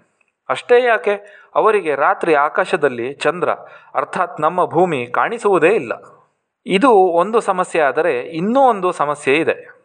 ಅಷ್ಟೇ 0.49 0.85
ಯಾಕೆ? 0.85 1.45
ಅವರಿಗೆ 1.55 1.95
ರಾತ್ರಿ 1.95 2.35
ಆಕಾಶದಲ್ಲಿ 2.35 3.13
ಚಂದ್ರ, 3.13 3.51
ಅರ್ಥಾತ್ 3.95 4.41
ನಮ್ಮ 4.41 4.65
ಭೂಮಿ 4.65 5.07
ಕಾಣಿಸುವುದೇ 5.07 5.69
ಇಲ್ಲ. 5.69 6.20
ಇದು 6.67 6.91
ಒಂದು 6.91 7.41
ಸಮಸ್ಯೆ 7.41 7.83
ಆದರೆ 7.83 8.21
ಇನ್ನೂ 8.21 8.61
ಒಂದು 8.61 8.93
ಸಮಸ್ಯೆ 8.93 9.35
ಇದೆ. 9.35 9.81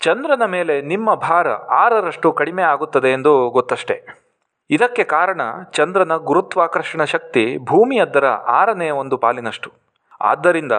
ಚಂದ್ರನ 0.00 0.44
ಮೇಲೆ 0.44 0.82
ನಿಮ್ಮ 0.82 1.14
ಭಾರ 1.14 1.50
ಆರರಷ್ಟು 1.50 2.32
ಕಡಿಮೆ 2.32 2.62
ಆಗುತ್ತದೆ 2.62 3.08
ಎಂದು 3.08 3.50
ಗೊತ್ತಷ್ಟೇ. 3.50 4.06
ಇದಕ್ಕೆ 4.70 5.04
ಕಾರಣ 5.04 5.40
ಚಂದ್ರನ 5.72 6.16
ಗುರುತ್ವಾಕರ್ಷಣ 6.16 7.04
ಶಕ್ತಿ 7.04 7.58
ಭೂಮಿಯದ್ದರ 7.58 8.26
ಆರನೇ 8.26 8.90
ಒಂದು 8.90 9.18
ಪಾಲಿನಷ್ಟು. 9.18 9.72
ಆದ್ದರಿಂದ 10.20 10.72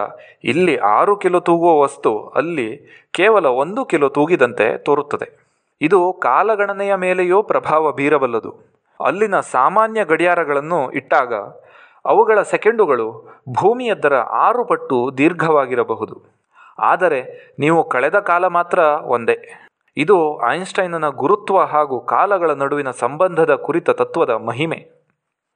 ಇಲ್ಲಿ 0.44 0.76
ಆರು 0.76 1.16
ಕಿಲೋ 1.16 1.40
ತೂಗುವ 1.40 1.80
ವಸ್ತು 1.80 2.26
ಅಲ್ಲಿ 2.26 2.68
ಕೇವಲ 3.12 3.46
ಒಂದು 3.46 3.84
ಕಿಲೋ 3.84 4.08
ತೂಗಿದಂತೆ 4.08 4.78
ತೋರುತ್ತದೆ. 4.78 5.50
ಇದು 5.80 6.12
ಕಾಲಗಣನೆಯ 6.12 6.94
ಮೇಲೆಯೂ 6.94 7.42
ಪ್ರಭಾವ 7.42 7.92
ಬೀರಬಲ್ಲದು. 7.92 8.70
ಅಲ್ಲಿನ 9.04 9.40
ಸಾಮಾನ್ಯ 9.40 10.04
ಗಡಿಯಾರಗಳನ್ನು 10.04 10.90
ಇಟ್ಟಾಗ 10.90 11.34
ಅವುಗಳ 12.06 12.42
ಸೆಕೆಂಡುಗಳು 12.42 13.28
ಭೂಮಿಯದ್ದರ 13.60 14.14
ಆರು 14.14 14.64
ಪಟ್ಟು 14.64 15.10
ದೀರ್ಘವಾಗಿರಬಹುದು. 15.18 16.22
ಆದರೆ 16.78 17.50
ನೀವು 17.58 17.88
ಕಳೆದ 17.88 18.18
ಕಾಲ 18.18 18.46
ಮಾತ್ರ 18.46 18.78
ಒಂದೇ. 19.02 19.66
ಇದು 19.96 20.46
ಐನ್ಸ್ಟೈನನ 20.46 21.08
ಗುರುತ್ವ 21.08 21.60
ಹಾಗೂ 21.60 22.00
ಕಾಲಗಳ 22.00 22.50
ನಡುವಿನ 22.50 22.90
ಸಂಬಂಧದ 22.90 23.54
ಕುರಿತ 23.54 23.90
ತತ್ವದ 23.90 24.30
ಮಹಿಮೆ. 24.30 24.88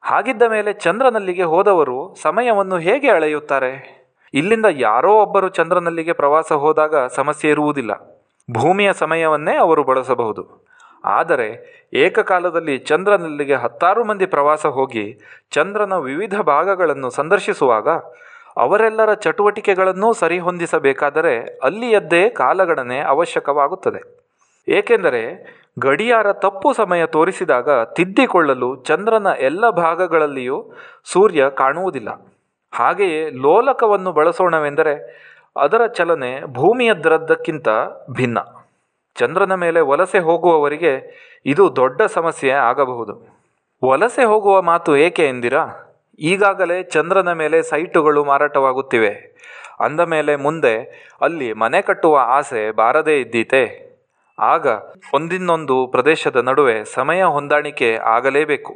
ಹಾಗಿದ್ದ 0.03 0.43
ಮೇಲೆ 0.43 0.73
ಚಂದ್ರನಲ್ಲಿಗೆ 0.73 1.43
ಹೋದವರು 1.43 2.15
ಸಮಯವನ್ನು 2.23 2.77
ಹೇಗೆ 2.79 3.11
ಅಳೆಯುತ್ತಾರೆ? 3.11 4.05
ಇಲ್ಲಿಂದ 4.35 4.67
ಯಾರೋ 4.71 5.23
ಒಬ್ಬರು 5.23 5.49
ಚಂದ್ರನಲ್ಲಿಗೆ 5.49 6.13
ಪ್ರವಾಸ 6.13 6.53
ಹೋದಾಗ 6.53 7.07
ಸಮಸ್ಯೆ 7.07 7.51
ಇರುವುದಿಲ್ಲ. 7.51 8.21
ಭೂಮಿಯ 8.53 8.93
ಸಮಯವನ್ನೇ 8.93 9.57
ಅವರು 9.57 9.85
ಬಳಸಬಹುದು. 9.85 10.67
ಆದರೆ 11.05 11.49
ಏಕಕಾಲದಲ್ಲಿ 11.93 12.79
ಚಂದ್ರನಲ್ಲಿಗೆ 12.79 13.55
ಹತ್ತಾರು 13.55 14.05
ಮಂದಿ 14.05 14.27
ಪ್ರವಾಸ 14.27 14.67
ಹೋಗಿ 14.67 15.21
ಚಂದ್ರನ 15.51 15.97
ವಿವಿಧ 15.97 16.41
ಭಾಗಗಳನ್ನು 16.41 17.11
ಸಂದರ್ಶಿಸುವಾಗ 17.11 17.89
ಅವರೆಲ್ಲರ 18.57 19.15
ಚಟುವಟಿಕೆಗಳನ್ನೂ 19.15 20.13
ಸರಿಹೊಂದಿಸಬೇಕಾದರೆ 20.13 21.59
ಅಲ್ಲಿಯದ್ದೇ 21.63 22.29
ಕಾಲಗಣನೆ 22.29 23.01
ಅವಶ್ಯಕವಾಗುತ್ತದೆ. 23.01 24.01
ಏಕೆಂದರೆ 24.69 25.23
ಗಡಿಯಾರ 25.79 26.33
ತಪ್ಪು 26.33 26.73
ಸಮಯ 26.73 27.07
ತೋರಿಸಿದಾಗ 27.07 27.83
ತಿದ್ದಿಕೊಳ್ಳಲು 27.85 28.77
ಚಂದ್ರನ 28.77 29.27
ಎಲ್ಲ 29.41 29.71
ಭಾಗಗಳಲ್ಲಿಯೂ 29.71 30.73
ಸೂರ್ಯ 31.05 31.51
ಕಾಣುವುದಿಲ್ಲ. 31.51 32.09
ಹಾಗೆಯೇ 32.73 33.31
ಲೋಲಕವನ್ನು 33.31 34.13
ಬಳಸೋಣವೆಂದರೆ 34.13 34.95
ಅದರ 35.57 35.87
ಚಲನೆ 35.87 36.41
ಭೂಮಿಯದ್ದರದ್ದಕ್ಕಿಂತ 36.47 37.69
ಭಿನ್ನ. 38.11 38.39
ಚಂದ್ರನ 39.15 39.55
ಮೇಲೆ 39.55 39.81
ವಲಸೆ 39.81 40.19
ಹೋಗುವವರಿಗೆ 40.19 41.25
ಇದು 41.47 41.77
ದೊಡ್ಡ 41.77 42.03
ಸಮಸ್ಯೆ 42.03 42.51
ಆಗಬಹುದು. 42.51 43.45
ವಲಸೆ 43.85 44.25
ಹೋಗುವ 44.25 44.63
ಮಾತು 44.63 44.97
ಏಕೆ 44.97 45.29
ಎಂದಿರಾ? 45.29 45.67
ಈಗಾಗಲೇ 46.19 46.83
ಚಂದ್ರನ 46.83 47.33
ಮೇಲೆ 47.33 47.63
ಸೈಟುಗಳು 47.63 48.25
ಮಾರಾಟವಾಗುತ್ತಿವೆ. 48.25 49.35
ಅಂದ 49.81 50.01
ಮೇಲೆ 50.01 50.37
ಮುಂದೆ, 50.37 50.79
ಅಲ್ಲಿ 51.21 51.53
ಮನೆ 51.53 51.83
ಕಟ್ಟುವ 51.83 52.19
ಆಸೆ 52.23 52.71
ಬಾರದೇ 52.71 53.21
ಇದ್ದೀತೆ. 53.21 53.85
ಆಗ 54.39 54.67
ಒಂದಿನ್ನೊಂದು 55.15 55.87
ಪ್ರದೇಶದ 55.87 56.37
ನಡುವೆ 56.37 56.85
ಸಮಯ 56.85 57.23
ಹೊಂದಾಣಿಕೆ 57.23 57.97
ಆಗಲೇಬೇಕು. 57.97 58.75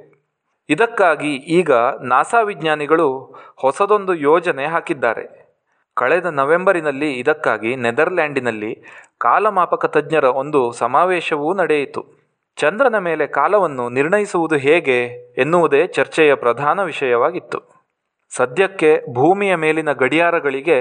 ಇದಕ್ಕಾಗಿ 0.68 1.34
ಈಗ 1.34 1.70
ನಾಸಾ 2.00 2.40
ವಿಜ್ಞಾನಿಗಳು 2.40 3.34
ಹೊಸದೊಂದು 3.56 4.14
ಯೋಜನೆ 4.14 4.66
ಹಾಕಿದ್ದಾರೆ. 4.66 5.47
ಕಳೆದ 6.00 6.28
ನವೆಂಬರಿನಲ್ಲಿ 6.40 7.10
ಇದಕ್ಕಾಗಿ 7.12 7.70
ನೆದರ್ಲ್ಯಾಂಡಿನಲ್ಲಿ 7.76 8.72
ಕಾಲಮಾಪಕ 9.18 9.84
ತಜ್ಞರ 9.86 10.26
ಒಂದು 10.42 10.60
ಸಮಾವೇಶವೂ 10.72 11.48
ನಡೆಯಿತು. 11.54 12.02
ಚಂದ್ರನ 12.58 12.98
ಮೇಲೆ 12.98 13.24
ಕಾಲವನ್ನು 13.38 13.84
ನಿರ್ಣಯಿಸುವುದು 13.88 14.56
ಹೇಗೆ 14.66 14.98
ಎನ್ನುವುದೇ 15.38 15.82
ಚರ್ಚೆಯ 15.96 16.32
ಪ್ರಧಾನ 16.34 16.78
ವಿಷಯವಾಗಿತ್ತು. 16.82 17.58
ಸದ್ಯಕ್ಕೆ 18.32 18.90
ಭೂಮಿಯ 19.14 19.52
ಮೇಲಿನ 19.64 19.92
ಗಡಿಯಾರಗಳಿಗೆ 20.02 20.78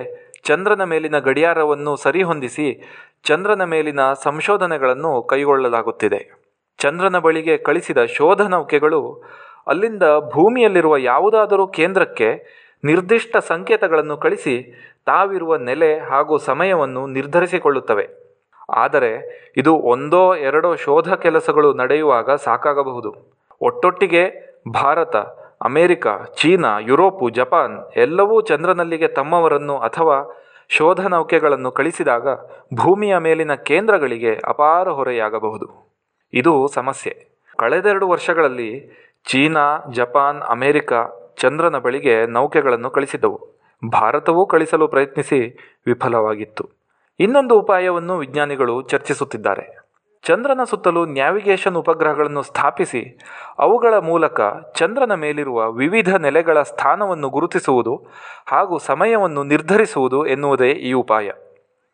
ಚಂದ್ರನ 0.47 0.83
ಮೇಲಿನ 0.83 1.17
ಗಡಿಯಾರವನ್ನು 1.19 1.93
ಸರಿಹೊಂದಿಸಿ 1.95 2.67
ಚಂದ್ರನ 3.23 3.63
ಮೇಲಿನ 3.63 4.01
ಸಂಶೋಧನೆಗಳನ್ನು 4.23 5.11
ಕೈಗೊಳ್ಳಲಾಗುತ್ತಿದೆ. 5.31 6.21
ಚಂದ್ರನ 6.79 7.17
ಬಳಿಗೆ 7.19 7.55
ಕಳಿಸಿದ 7.57 7.99
ಶೋಧ 8.15 8.41
ನೌಕೆಗಳು 8.53 9.01
ಅಲ್ಲಿಂದ 9.67 10.05
ಭೂಮಿಯಲ್ಲಿರುವ 10.33 10.95
ಯಾವುದಾದರೂ 11.11 11.63
ಕೇಂದ್ರಕ್ಕೆ 11.77 12.29
ನಿರ್ದಿಷ್ಟ 12.83 13.37
ಸಂಕೇತಗಳನ್ನು 13.47 14.15
ಕಳಿಸಿ 14.17 14.55
ತಾವಿರುವ 15.07 15.55
ನೆಲೆ 15.55 15.99
ಹಾಗೂ 15.99 16.37
ಸಮಯವನ್ನು 16.37 17.07
ನಿರ್ಧರಿಸಿಕೊಳ್ಳುತ್ತವೆ. 17.07 18.09
ಆದರೆ 18.69 19.11
ಇದು 19.57 19.75
ಒಂದೋ 19.75 20.35
ಎರಡೋ 20.35 20.75
ಶೋಧ 20.75 21.13
ಕೆಲಸಗಳು 21.13 21.73
ನಡೆಯುವಾಗ 21.73 22.31
ಸಾಕಾಗಬಹುದು. 22.31 23.15
ಒಟ್ಟೊಟ್ಟಿಗೆ 23.61 24.23
Bharat, 24.73 25.15
America, 25.61 26.07
China, 26.35 26.79
Europe, 26.79 27.29
Japan 27.29 27.91
ಎಲ್ಲವೂ 27.95 28.41
ಚಂದ್ರನಲ್ಲಿಗೆ 28.41 29.07
ತಮ್ಮವರನ್ನು 29.07 29.77
ಅಥವಾ 29.77 30.43
ಶೋಧ 30.69 31.07
ನೌಕೆಗಳನ್ನು 31.07 31.71
ಕಳಿಸಿದಾಗ 31.71 32.27
ಭೂಮಿಯ 32.73 33.17
ಮೇಲಿನ 33.17 33.53
ಕೇಂದ್ರಗಳಿಗೆ 33.53 34.39
ಅಪಾರ 34.47 34.89
ಹೊರೆಯಾಗಬಹುದು. 34.89 35.97
ಇದು 36.33 36.67
ಸಮಸ್ಯೆ. 36.67 37.27
ಕಳೆದೆರಡು 37.57 38.07
ವರ್ಷಗಳಲ್ಲಿ 38.07 38.71
ಚೀನಾ, 39.27 39.77
ಜಪಾನ್, 39.91 40.41
ಅಮೆರಿಕ 40.41 40.93
ಚಂದ್ರನ 41.37 41.77
ಬಳಿಗೆ 41.77 42.25
ನೌಕೆಗಳನ್ನು 42.25 42.89
ಕಳಿಸಿದವು 42.89 43.56
ಭಾರತವೂ 43.85 44.45
ಕಳಿಸಲು 44.45 44.87
ಪ್ರಯತ್ನಿಸಿ 44.87 45.57
ವಿಫಲವಾಗಿತ್ತು. 45.85 46.69
ಇನ್ನೊಂದು 47.19 47.59
ಉಪಾಯವನ್ನು 47.59 48.17
ವಿಜ್ಞಾನಿಗಳು 48.17 48.81
ಚರ್ಚಿಸುತ್ತಿದ್ದಾರೆ. 48.81 49.87
ಚಂದ್ರನ 50.23 50.59
ಸುತ್ತಲೂ 50.69 51.05
ನ್ಯಾವಿಗೇಷನ್ 51.05 51.75
ಉಪಗ್ರಹಗಳನ್ನು 51.75 52.41
ಸ್ಥಾಪಿಸಿ, 52.41 53.19
ಅವುಗಳ 53.59 53.93
ಮೂಲಕ 53.97 54.41
ಚಂದ್ರನ 54.75 55.13
ಮೇಲಿರುವ 55.13 55.71
ವಿವಿಧ 55.71 56.15
ನೆಲೆಗಳ 56.15 56.61
ಸ್ಥಾನವನ್ನು 56.61 57.29
ಗುರುತಿಸುವುದು 57.29 58.05
ಹಾಗೂ 58.47 58.77
ಸಮಯವನ್ನು 58.77 59.43
ನಿರ್ಧರಿಸುವುದು 59.43 60.25
ಎನ್ನುವುದೇ 60.25 60.69
ಈ 60.69 60.93
ಉಪಾಯ. 60.93 61.31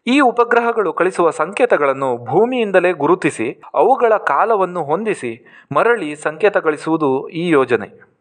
ಈ 0.08 0.20
ಉಪಗ್ರಹಗಳು 0.20 0.94
ಕಳಿಸುವ 0.94 1.30
ಸಂಕೇತಗಳನ್ನು 1.30 2.18
ಭೂಮಿಯಿಂದಲೇ 2.18 2.92
ಗುರುತಿಸಿ, 2.92 3.62
ಅವುಗಳ 3.74 4.14
ಕಾಲವನ್ನು 4.18 4.84
ಹೊಂದಿಸಿ 4.84 5.46
ಮರಳಿ 5.76 6.16
ಸಂಕೇತ 6.16 6.58
ಗಳಿಸುವುದು 6.58 7.30
ಈ 7.30 7.50
ಯೋಜನೆ. 7.50 8.20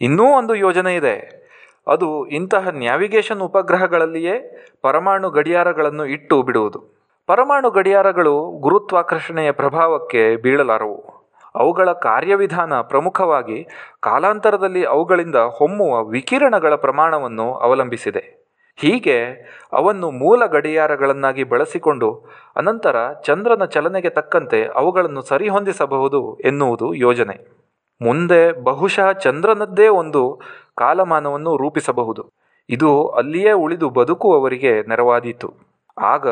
ಇನ್ನೂ 0.00 0.24
ಒಂದು 0.24 0.54
ಯೋಜನೆ 0.54 0.96
ಇದೆ. 0.96 1.43
ಅದು 1.86 2.26
ಇಂತಹ 2.26 2.68
ನ್ಯಾವಿಗೇಷನ್ 2.68 3.40
ಉಪಗ್ರಹಗಳಲ್ಲಿಯೇ 3.40 4.66
ಪರಮಾಣು 4.82 5.30
ಗಡಿಯಾರಗಳನ್ನು 5.30 6.06
ಇಟ್ಟು 6.06 6.42
ಬಿಡುವುದು. 6.42 6.82
ಪರಮಾಣು 7.26 7.70
ಗಡಿಯಾರಗಳು 7.70 8.50
ಗುರುತ್ವಾಕರ್ಷಣೆಯ 8.50 9.52
ಪ್ರಭಾವಕ್ಕೆ 9.52 10.36
ಬೀಳಲಾರವು. 10.36 11.24
ಅವುಗಳ 11.54 11.92
ಕಾರ್ಯವಿಧಾನ 11.92 12.80
ಪ್ರಮುಖವಾಗಿ 12.80 13.66
ಕಾಲಾಂತರದಲ್ಲಿ 14.00 14.84
ಅವುಗಳಿಂದ 14.84 15.36
ಹೊಮ್ಮುವ 15.36 16.04
ವಿಕಿರಣಗಳ 16.04 16.74
ಪ್ರಮಾಣವನ್ನು 16.74 17.54
ಅವಲಂಬಿಸಿದೆ. 17.54 18.44
ಹೀಗೆ 18.76 19.24
ಅವನ್ನು 19.72 20.10
ಮೂಲ 20.10 20.46
ಗಡಿಯಾರಗಳನ್ನಾಗಿ 20.46 21.44
ಬಳಸಿಕೊಂಡು 21.44 22.24
ಅನಂತರ 22.56 23.12
ಚಂದ್ರನ 23.12 23.64
ಚಲನೆಗೆ 23.64 24.10
ತಕ್ಕಂತೆ 24.10 24.64
ಅವುಗಳನ್ನು 24.66 25.22
ಸರಿಹೊಂದಿಸಬಹುದು 25.22 26.36
ಎನ್ನುವುದು 26.36 26.94
ಯೋಜನೆ. 26.94 27.63
ಮುಂದೆ 28.02 28.52
ಬಹುಶಃ 28.52 29.12
ಚಂದ್ರನದ್ದೇ 29.12 29.88
ಒಂದು 29.88 30.40
ಕಾಲಮಾನವನ್ನು 30.76 31.56
ರೂಪಿಸಬಹುದು. 31.56 32.28
ಇದು 32.68 33.08
ಅಲ್ಲಿಯೇ 33.08 33.52
ಉಳಿದು 33.52 33.90
ಬದುಕುವವರಿಗೆ 33.90 34.82
ನೆರವಾದೀತು. 34.82 35.54
ಆಗ 35.98 36.26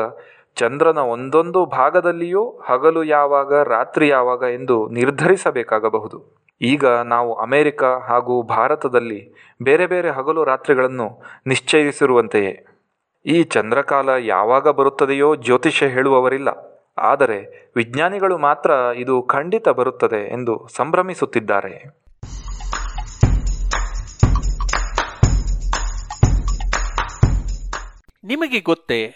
ಚಂದ್ರನ 0.55 0.97
ಒಂದೊಂದು 0.97 1.65
ಭಾಗದಲ್ಲಿಯೂ 1.65 2.61
ಹಗಲು 2.65 3.03
ಯಾವಾಗ, 3.03 3.53
ರಾತ್ರಿ 3.53 4.07
ಯಾವಾಗ 4.07 4.41
ಎಂದು 4.41 4.89
ನಿರ್ಧರಿಸಬೇಕಾಗಬಹುದು. 4.89 6.43
ಈಗ 6.61 6.85
ನಾವು 6.85 7.33
ಅಮೆರಿಕ 7.33 7.83
ಹಾಗೂ 7.83 8.41
ಭಾರತದಲ್ಲಿ 8.41 9.33
ಬೇರೆ 9.63 9.87
ಬೇರೆ 9.87 10.09
ಹಗಲು 10.09 10.43
ರಾತ್ರಿಗಳನ್ನು 10.43 11.21
ನಿಶ್ಚಯಿಸಿರುವಂತೆಯೇ. 11.47 12.65
ಈ 13.25 13.43
ಚಂದ್ರಕಾಲ 13.43 14.09
ಯಾವಾಗ 14.09 14.67
ಬರುತ್ತದೆಯೋ 14.67 15.35
ಜ್ಯೋತಿಷ್ಯ 15.35 15.85
ಹೇಳುವವರಿಲ್ಲ. 15.85 16.72
ಆದರೆ 16.97 17.71
ವಿಜ್ಞಾನಿಗಳು 17.75 18.37
ಮಾತ್ರ 18.37 18.71
ಇದು 18.95 19.21
ಖಂಡಿತ 19.21 19.69
ಬರುತ್ತದೆ 19.69 20.33
ಎಂದು 20.33 20.67
ಸಂಭ್ರಮಿಸುತ್ತಿದ್ದಾರೆ. 20.67 22.03
ನಿಮಗೆ 28.23 28.59
ಗೊತ್ತೇ, 28.59 29.15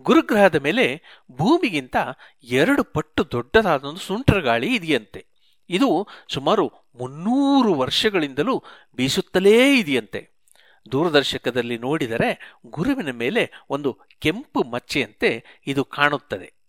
ಗುರುಗ್ರಹದ 0.00 0.54
ಮೇಲೆ 0.54 1.02
ಭೂಮಿಗಿಂತ 1.32 1.96
ಎರಡು 2.42 2.84
ಪಟ್ಟು 2.84 3.30
ದೊಡ್ಡದಾದ 3.30 3.84
ಒಂದು 3.84 4.00
ಸುಂಟರಗಾಳಿ 4.00 4.74
ಇದೆಯಂತೆ. 4.74 5.26
ಇದು 5.70 6.08
ಸುಮಾರು 6.28 6.66
ಮುನ್ನೂರು 6.98 7.74
ವರ್ಷಗಳಿಂದಲೂ 7.74 8.62
ಬೀಸುತ್ತಲೇ 8.96 9.78
ಇದೆಯಂತೆ. 9.78 10.32
ದೂರದರ್ಶಕದಲ್ಲಿ 10.92 11.78
ನೋಡಿದರೆ 11.78 12.58
ಗುರುವಿನ 12.66 13.10
ಮೇಲೆ 13.10 13.50
ಒಂದು 13.70 13.98
ಕೆಂಪು 14.18 14.62
ಮಚ್ಚೆಯಂತೆ 14.62 15.44
ಇದು 15.66 15.84
ಕಾಣುತ್ತದೆ. 15.84 16.61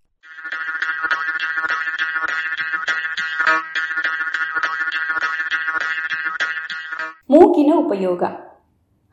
ಮೂಗಿನ 7.33 7.73
ಉಪಯೋಗ. 7.77 8.23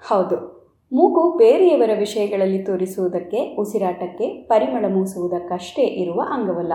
ಹೌದು, 0.09 0.37
ಮೂಗು 0.93 1.37
ಬೇರೆಯವರ 1.37 1.91
ವಿಷಯಗಳಲ್ಲಿ 1.99 2.63
ತೋರಿಸುವುದಕ್ಕೆ, 2.63 3.57
ಉಸಿರಾಟಕ್ಕೆ 3.59 4.27
ಪರಿಮಳ 4.27 4.85
ಮೂಸುವುದಕ್ಕಷ್ಟೇ 4.95 5.83
ಇರುವ 5.83 6.23
ಅಂಗವಲ್ಲ. 6.31 6.73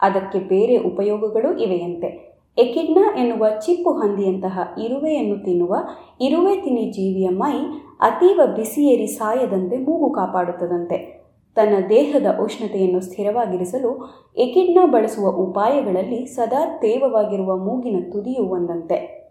ಅದಕ್ಕೆ 0.00 0.38
ಬೇರೆ 0.38 0.76
ಉಪಯೋಗಗಳು 0.76 1.58
ಇವೆಯಂತೆ. 1.58 2.32
ಎಕಿಡ್ನಾ 2.58 3.16
ಎನ್ನುವ 3.16 3.48
ಚಿಪ್ಪು 3.58 3.90
ಹಂದಿಯಂತಹ 3.90 4.74
ಇರುವೆಯನ್ನು 4.84 5.44
ತಿನ್ನುವ 5.44 5.76
ಇರುವೆ 6.20 6.56
ತಿನ್ನಿ 6.60 6.90
ಜೀವಿಯ 6.90 7.28
ಮೈ 7.28 7.56
ಅತೀವ 8.00 8.40
ಬಿಸಿಯೇರಿ 8.56 9.06
ಸಾಯದಂತೆ 9.06 9.78
ಮೂಗು 9.78 10.10
ಕಾಪಾಡುತ್ತದಂತೆ. 10.10 11.22
ತನ್ನ 11.54 11.74
ದೇಹದ 11.88 12.38
ಉಷ್ಣತೆಯನ್ನು 12.42 13.00
ಸ್ಥಿರವಾಗಿರಿಸಲು 13.00 13.90
ಎಕಿಡ್ನಾ 14.36 14.86
ಬಳಸುವ 14.86 15.28
ಉಪಾಯಗಳಲ್ಲಿ 15.28 16.26
ಸದಾ 16.26 16.78
ತೇವವಾಗಿರುವ 16.78 17.56
ಮೂಗಿನ 17.56 18.10
ತುದಿಯು 18.12 18.44
ಒಂದಂತೆ. 18.44 19.21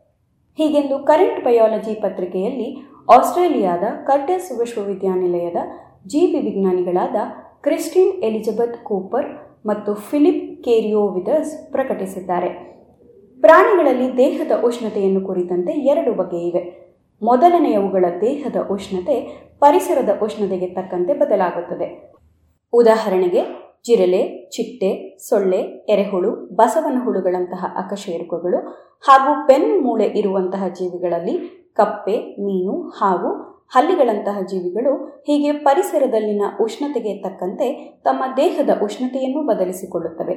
ಹೀಗೆಂದು 0.62 1.00
ಕರೆಂಟ್ 1.00 1.44
ಬಯಾಲಜಿ 1.44 1.94
ಪತ್ರಿಕೆಯಲ್ಲಿ 2.02 2.68
ಆಸ್ಟ್ರೇಲಿಯಾದ 3.10 3.84
ಕರ್ಟಸ್ 4.08 4.50
ವಿಶ್ವವಿದ್ಯಾನಿಲಯದ 4.60 5.60
ಜೀವಿ 6.08 6.40
ವಿಜ್ಞಾನಿಗಳಾದ 6.40 7.16
ಕ್ರಿಸ್ಟಿನ್ 7.62 8.12
ಎಲಿಜಬೆತ್ 8.24 8.78
ಕೂಪರ್ 8.84 9.30
ಮತ್ತು 9.66 9.94
ಫಿಲಿಪ್ 9.94 10.44
ಕೇರಿಯೋವಿದರ್ಸ್ 10.64 11.72
ಪ್ರಕಟಿಸಿದ್ದಾರೆ. 11.72 12.50
ಪ್ರಾಣಿಗಳಲ್ಲಿ 13.40 14.18
ದೇಹದ 14.18 14.64
ಉಷ್ಣತೆಯನ್ನು 14.64 15.22
ಕುರಿತಂತೆ 15.28 15.72
ಎರಡು 15.72 16.14
ಬಗೆಯಿವೆ 16.14 16.64
ಮೊದಲನೆಯವುಗಳ 17.22 18.06
ದೇಹದ 18.22 18.56
ಉಷ್ಣತೆ 18.72 19.18
ಪರಿಸರದ 19.60 20.22
ಉಷ್ಣತೆಗೆ 20.24 20.68
ತಕ್ಕಂತೆ 20.68 21.14
ಬದಲಾಗುತ್ತದೆ. 21.14 21.88
ಉದಾಹರಣೆಗೆ 22.74 23.44
ಜಿರಲೆ 23.86 24.50
ಚಿಟ್ಟೆ, 24.50 25.18
ಸೊಳ್ಳೆ, 25.30 25.58
ಎರೆಹುಳು 25.90 26.56
ಬಸವನ 26.56 27.04
ಹುಳುಗಳಂತಹ 27.04 27.66
ಅಕಶೇರುಕಗಳು 27.78 28.68
ಹಾಗೂ 29.08 29.48
ಪೆನ್ 29.48 29.84
ಮೂಳೆ 29.84 30.06
ಇರುವಂತಹ 30.06 30.68
ಜೀವಿಗಳಲ್ಲಿ 30.68 31.36
ಕಪ್ಪೆ, 31.74 32.18
ಮೀನು 32.42 32.90
ಹಾಗೂ 32.90 33.52
ಹಲ್ಲಿಗಳಂತಹ 33.68 34.42
ಜೀವಿಗಳು 34.42 35.24
ಹೀಗೆ 35.28 35.52
ಪರಿಸರದಲ್ಲಿನ 35.52 36.42
ಉಷ್ಣತೆಗೆ 36.62 37.18
ತಕ್ಕಂತೆ 37.18 38.00
ತಮ್ಮ 38.04 38.24
ದೇಹದ 38.38 38.70
ಉಷ್ಣತೆಯನ್ನು 38.84 39.48
ಬದಲಿಸಿಕೊಳ್ಳುತ್ತವೆ. 39.48 40.36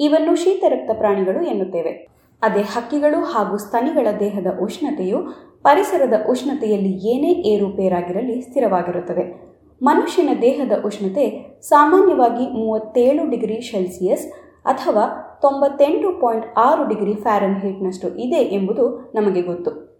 ಇವನ್ನು 0.00 0.34
ಶೀತರಕ್ತ 0.34 0.90
ಪ್ರಾಣಿಗಳು 0.98 1.42
ಎನ್ನುತ್ತೇವೆ. 1.42 2.08
ಅದೇ 2.42 2.60
ಹಕ್ಕಿಗಳು 2.60 3.24
ಹಾಗೂ 3.24 3.56
ಸ್ತನಿಗಳ 3.56 4.06
ದೇಹದ 4.20 4.46
ಉಷ್ಣತೆಯು 4.62 5.18
ಪರಿಸರದ 5.62 6.26
ಉಷ್ಣತೆಯಲ್ಲಿ 6.30 6.92
ಏನೇ 7.10 7.32
ಏರುಪೇರಾಗಿರಲಿ 7.32 8.40
ಸ್ಥಿರವಾಗಿರುತ್ತದೆ 8.40 9.53
ಮನುಷ್ಯನ 9.82 10.28
ದೇಹದ 10.42 10.84
ಉಷ್ಣತೆ 10.84 11.56
ಸಾಮಾನ್ಯವಾಗಿ 11.60 12.52
ಮೂವತ್ತೇಳು 12.52 13.30
ಡಿಗ್ರಿ 13.30 13.60
ಸೆಲ್ಸಿಯಸ್ 13.60 14.32
ಅಥವಾ 14.64 15.38
ತೊಂಬತ್ತೆಂಟು 15.42 16.20
ಪಾಯಿಂಟ್ 16.20 16.46
ಆರು 16.58 16.88
ಡಿಗ್ರಿ 16.88 17.14
ಫ್ಯಾರನ್ 17.14 17.56
ಹೀಟ್ನಷ್ಟು 17.56 18.08
ಇದೆ 18.08 18.36
ಎಂಬುದು 18.36 19.12
ನಮಗೆ 19.14 19.42
ಗೊತ್ತು. 19.42 19.94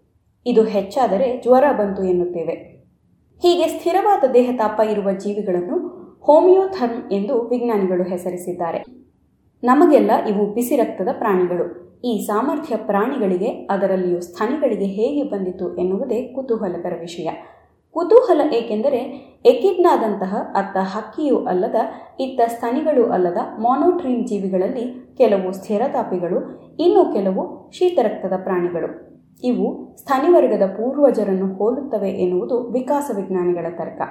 ಇದು 0.45 0.63
ಹೆಚ್ಚಾದರೆ 0.63 1.41
ಜ್ವರ 1.43 1.63
ಬಂತು 1.71 2.03
ಎನ್ನುತ್ತೇವೆ. 2.03 2.51
ಹೀಗೆ 3.41 3.67
ಸ್ಥಿರವಾದ 3.67 4.23
ದೇಹ 4.33 4.49
ತಾಪ 4.57 4.79
ಇರುವ 4.89 5.11
ಜೀವಿಗಳನ್ನು 5.11 5.77
ಹೋಮಿಯೋಥರ್ಮ್ 6.21 7.11
ಎಂದು 7.11 7.47
ವಿಜ್ಞಾನಿಗಳು 7.47 8.03
ಹೆಸರಿಸಿದ್ದಾರೆ. 8.03 8.83
ನಮಗೆಲ್ಲ 9.63 10.11
ಇವು 10.29 10.53
ಬಿಸಿ 10.53 10.75
ರಕ್ತದ 10.75 11.09
ಪ್ರಾಣಿಗಳು. 11.17 11.85
ಈ 12.01 12.25
ಸಾಮರ್ಥ್ಯ 12.25 12.77
ಪ್ರಾಣಿಗಳಿಗೆ 12.77 13.47
ಅದರಲ್ಲಿಯೂ 13.47 14.19
ಸ್ತನಿಗಳಿಗೆ 14.19 14.85
ಹೇಗೆ 14.85 15.23
ಬಂದಿತು 15.23 15.77
ಎನ್ನುವುದೇ 15.77 16.27
ಕುತೂಹಲಕರ 16.27 16.93
ವಿಷಯ. 16.99 17.29
ಕುತೂಹಲ 17.95 18.41
ಏಕೆಂದರೆ 18.53 18.99
ಎಕಿಡ್ನಾದಂತಹ 19.45 20.35
ಅತ್ತ 20.55 20.77
ಹಕ್ಕಿಯೂ 20.81 21.37
ಅಲ್ಲದ, 21.45 21.75
ಇತ್ತ 22.19 22.41
ಸ್ತನಿಗಳು 22.47 23.03
ಅಲ್ಲದ 23.09 23.37
ಮೊನೋಟ್ರೀನ್ 23.59 24.27
ಜೀವಿಗಳಲ್ಲಿ 24.27 25.15
ಕೆಲವು 25.17 25.51
ಸ್ಥಿರತಾಪಿಗಳು, 25.51 26.39
ಇನ್ನು 26.79 27.13
ಕೆಲವು 27.13 27.71
ಶೀತರಕ್ತದ 27.71 28.33
ಪ್ರಾಣಿಗಳು. 28.43 28.89
ಇವು 29.43 29.95
ಸ್ಥನಿವರ್ಗದ 29.97 30.65
ಪೂರ್ವಜರನ್ನು 30.67 31.47
ಹೋಲುತ್ತವೆ 31.55 32.09
ಎನ್ನುವುದು 32.09 32.57
ವಿಕಾಸ 32.71 33.11
ವಿಜ್ಞಾನಿಗಳ 33.15 33.65
ತರ್ಕ. 33.77 34.01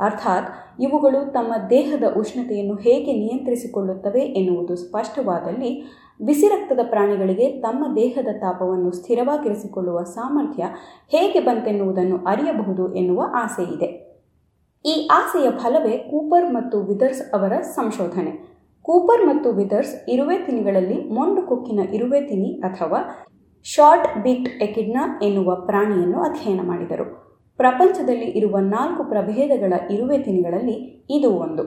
ಅರ್ಥಾತ್ 0.00 0.80
ಇವುಗಳು 0.80 1.32
ತಮ್ಮ 1.32 1.52
ದೇಹದ 1.70 2.04
ಉಷ್ಣತೆಯನ್ನು 2.16 2.74
ಹೇಗೆ 2.74 3.12
ನಿಯಂತ್ರಿಸಿಕೊಳ್ಳುತ್ತವೆ 3.12 4.20
ಎನ್ನುವುದು 4.20 4.76
ಸ್ಪಷ್ಟವಾದಲ್ಲಿ 4.76 5.82
ಬಿಸಿರಕ್ತದ 6.22 6.80
ಪ್ರಾಣಿಗಳಿಗೆ 6.90 7.60
ತಮ್ಮ 7.60 7.96
ದೇಹದ 7.96 8.28
ತಾಪವನ್ನು 8.40 8.92
ಸ್ಥಿರವಾಗಿರಿಸಿಕೊಳ್ಳುವ 8.92 10.02
ಸಾಮರ್ಥ್ಯ 10.02 10.64
ಹೇಗೆ 11.08 11.40
ಬಂತೆನ್ನುವುದನ್ನು 11.40 12.24
ಅರಿಯಬಹುದು 12.24 12.94
ಎನ್ನುವ 12.94 13.22
ಆಸೆ 13.34 13.74
ಇದೆ 13.74 14.08
ಈ 14.84 15.08
ಆಸೆಯ 15.12 15.50
ಫಲವೇ 15.50 15.98
ಕೂಪರ್ 15.98 16.54
ಮತ್ತು 16.54 16.80
ವಿದರ್ಸ್ 16.80 17.34
ಅವರ 17.34 17.60
ಸಂಶೋಧನೆ. 17.60 18.30
ಕೂಪರ್ 18.82 19.26
ಮತ್ತು 19.26 19.52
ವಿದರ್ಸ್ 19.52 20.08
ಇರುವೆ 20.08 20.38
ತಿನಿಗಳಲ್ಲಿ 20.38 21.14
ಮೊಂಡು 21.14 21.42
ಕೊಕ್ಕಿನ 21.42 21.80
ಇರುವೆ 21.92 22.20
ತಿನಿ 22.20 22.60
ಅಥವಾ 22.60 23.00
ಶಾರ್ಟ್ 23.64 24.22
ಬಿಟ್ 24.22 24.62
ಎಕಿಡ್ನಾ 24.62 25.20
ಎನ್ನುವ 25.22 25.54
ಪ್ರಾಣಿಯನ್ನು 25.54 26.20
ಅಧ್ಯಯನ 26.20 26.60
ಮಾಡಿದರು. 26.66 27.27
ಪ್ರಪಂಚದಲ್ಲಿ 27.58 28.24
ಇರುವ 28.24 28.58
ನಾಲ್ಕು 28.58 29.04
ಪ್ರಭೇದಗಳ 29.04 29.72
ಇರುವೆ 29.90 30.18
ತಿನಿಗಳಲ್ಲಿ 30.18 31.06
ಇದು 31.10 31.30
ಒಂದು. 31.30 31.64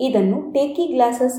ಇದನ್ನು 0.00 0.52
ಟೇಕಿ 0.52 0.92
ಗ್ಲಾಸಸ್ 0.92 1.38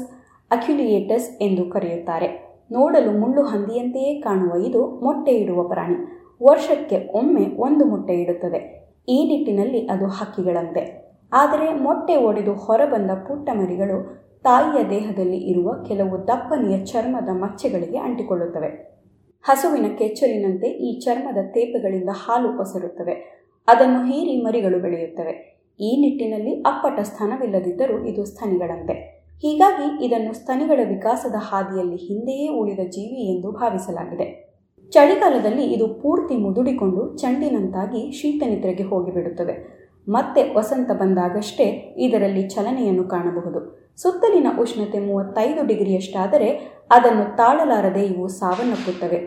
ಅಕ್ಯುಲಿಯೇಟಸ್ 0.52 1.44
ಎಂದು 1.44 1.70
ಕರೆಯುತ್ತಾರೆ. 1.70 2.60
ನೋಡಲು 2.72 3.20
ಮುಳ್ಳು 3.20 3.42
ಹಂದಿಯಂತೆಯೇ 3.42 4.22
ಕಾಣುವ 4.22 4.56
ಇದು 4.56 4.82
ಮೊಟ್ಟೆ 5.04 5.32
ಇಡುವ 5.32 5.68
ಪ್ರಾಣಿ. 5.68 5.96
ವರ್ಷಕ್ಕೆ 6.44 7.12
ಒಮ್ಮೆ 7.14 7.46
ಒಂದು 7.58 7.86
ಮೊಟ್ಟೆ 7.86 8.14
ಇಡುತ್ತದೆ. 8.14 8.92
ಈ 9.10 9.28
ನಿಟ್ಟಿನಲ್ಲಿ 9.28 9.88
ಅದು 9.88 10.06
ಹಕ್ಕಿಗಳಂತೆ. 10.06 11.04
ಆದರೆ 11.34 11.74
ಮೊಟ್ಟೆ 11.74 12.16
ಒಡೆದು 12.16 12.54
ಹೊರಬಂದ 12.54 13.12
ಪುಟ್ಟ 13.12 13.50
ಮರಿಗಳು 13.54 14.24
ತಾಯಿಯ 14.44 14.90
ದೇಹದಲ್ಲಿ 14.90 15.38
ಇರುವ 15.38 15.84
ಕೆಲವು 15.88 16.28
ದಪ್ಪನೆಯ 16.28 16.86
ಚರ್ಮದ 16.86 17.30
ಮಚ್ಚೆಗಳಿಗೆ 17.32 17.98
ಅಂಟಿಕೊಳ್ಳುತ್ತವೆ. 17.98 18.94
ಹಸುವಿನ 19.44 19.86
ಕೆಚ್ಚಲಿನಂತೆ 19.98 20.68
ಈ 20.68 21.00
ಚರ್ಮದ 21.00 21.38
ತೇಪೆಗಳಿಂದ 21.46 22.10
ಹಾಲು 22.14 22.60
ಒಸರುತ್ತವೆ 22.60 23.43
ಅದನ್ನು 23.68 24.06
ಹೀರಿ 24.06 24.42
ಮರಿಗಳು 24.42 24.80
ಬೆಳೆಯುತ್ತವೆ. 24.80 25.34
ಈ 25.80 26.02
ನಿಟ್ಟಿನಲ್ಲಿ 26.02 26.62
ಅಪ್ಪಟ 26.62 27.00
ಸ್ಥಾನವಿಲ್ಲದಿದ್ದರೂ 27.00 28.06
ಇದು 28.06 28.26
ಸ್ತನಿಗಳಂತೆ 28.26 28.94
ಹೀಗಾಗಿ 29.44 30.06
ಇದನ್ನು 30.06 30.34
ಸ್ತನಿಗಳ 30.34 30.80
ವಿಕಾಸದ 30.90 31.36
ಹಾದಿಯಲ್ಲಿ 31.38 31.96
ಹಿಂದೆಯೇ 31.96 32.48
ಉಳಿದ 32.48 32.80
ಜೀವಿ 32.90 33.38
ಎಂದು 33.38 33.52
ಭಾವಿಸಲಾಗಿದೆ. 33.52 34.28
ಚಳಿಗಾಲದಲ್ಲಿ 34.92 35.64
ಇದು 35.74 35.88
ಪೂರ್ತಿ 35.88 36.36
ಮುದುಡಿಕೊಂಡು 36.36 37.18
ಚಂಡಿನಂತಾಗಿ 37.18 38.12
ಶೀತನಿದ್ರೆಗೆ 38.12 38.84
ಹೋಗಿಬಿಡುತ್ತದೆ. 38.84 39.84
ಮತ್ತೆ 40.10 40.54
ವಸಂತ 40.54 40.92
ಬಂದಾಗಷ್ಟೇ 40.92 41.96
ಇದರಲ್ಲಿ 41.98 42.50
ಚಲನೆಯನ್ನು 42.50 43.04
ಕಾಣಬಹುದು. 43.04 43.60
ಸುತ್ತಲಿನ 43.98 44.48
ಉಷ್ಣತೆ 44.60 45.00
ಮೂವತ್ತೈದು 45.00 45.68
ಡಿಗ್ರಿಯಷ್ಟಾದರೆ 45.68 46.50
ಅದನ್ನು 46.92 47.36
ತಾಳಲಾರದೆ 47.36 48.06
ಇವು 48.06 48.28
ಸಾವನ್ನಪ್ಪುತ್ತವೆ. 48.28 49.20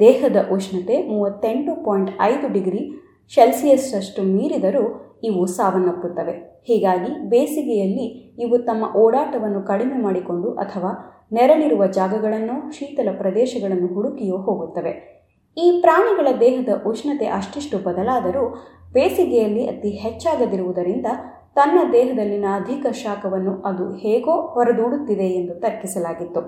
ದೇಹದ 0.00 0.36
ಉಷ್ಣತೆ 0.52 1.08
ಮೂವತ್ತೆಂಟು 1.08 1.84
ಪಾಯಿಂಟ್ 1.84 2.10
ಐದು 2.20 2.52
ಡಿಗ್ರಿ 2.52 3.05
ಸೆಲ್ಸಿಯಸ್ನಷ್ಟು 3.34 4.22
ಮೀರಿದರೂ 4.22 4.84
ಇವು 5.24 5.46
ಸಾವನ್ನಪ್ಪುತ್ತವೆ. 5.46 6.62
ಹೀಗಾಗಿ 6.66 7.28
ಬೇಸಿಗೆಯಲ್ಲಿ 7.28 8.34
ಇವು 8.38 8.58
ತಮ್ಮ 8.58 8.96
ಓಡಾಟವನ್ನು 8.96 9.62
ಕಡಿಮೆ 9.62 10.02
ಮಾಡಿಕೊಂಡು 10.02 10.50
ಅಥವಾ 10.50 11.12
ನೆರಳಿರುವ 11.32 11.86
ಜಾಗಗಳನ್ನು 11.86 12.72
ಶೀತಲ 12.72 13.08
ಪ್ರದೇಶಗಳನ್ನು 13.16 13.94
ಹುಡುಕಿಯೋ 13.94 14.36
ಹೋಗುತ್ತವೆ. 14.36 15.16
ಈ 15.58 15.80
ಪ್ರಾಣಿಗಳ 15.80 16.28
ದೇಹದ 16.40 16.68
ಉಷ್ಣತೆ 16.86 17.26
ಅಷ್ಟಿಷ್ಟು 17.26 17.78
ಬದಲಾದರೂ 17.78 18.54
ಬೇಸಿಗೆಯಲ್ಲಿ 18.92 19.66
ಅತಿ 19.66 19.88
ಹೆಚ್ಚಾಗದಿರುವುದರಿಂದ 19.88 21.06
ತನ್ನ 21.54 21.92
ದೇಹದಲ್ಲಿನ 21.92 22.44
ಅಧಿಕ 22.54 22.86
ಶಾಖವನ್ನು 22.92 23.62
ಅದು 23.62 23.92
ಹೇಗೋ 23.92 24.46
ಹೊರದೂಡುತ್ತಿದೆ 24.46 25.28
ಎಂದು 25.28 25.54
ತರ್ಕಿಸಲಾಗಿತ್ತು. 25.54 26.42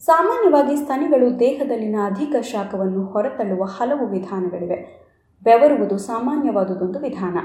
ಸಾಮಾನ್ಯವಾಗಿ 0.00 0.76
ಸ್ತನಿಗಳು 0.76 1.40
ದೇಹದಲ್ಲಿನ 1.40 1.96
ಅಧಿಕ 2.06 2.36
ಶಾಖವನ್ನು 2.42 3.06
ಹೊರತಳ್ಳುವ 3.06 3.64
ಹಲವು 3.64 4.06
ವಿಧಾನಗಳಿವೆ. 4.06 5.05
ಬೆವರುವುದು 5.44 5.98
ಸಾಮಾನ್ಯವಾದುದೊಂದು 5.98 6.98
ವಿಧಾನ. 6.98 7.38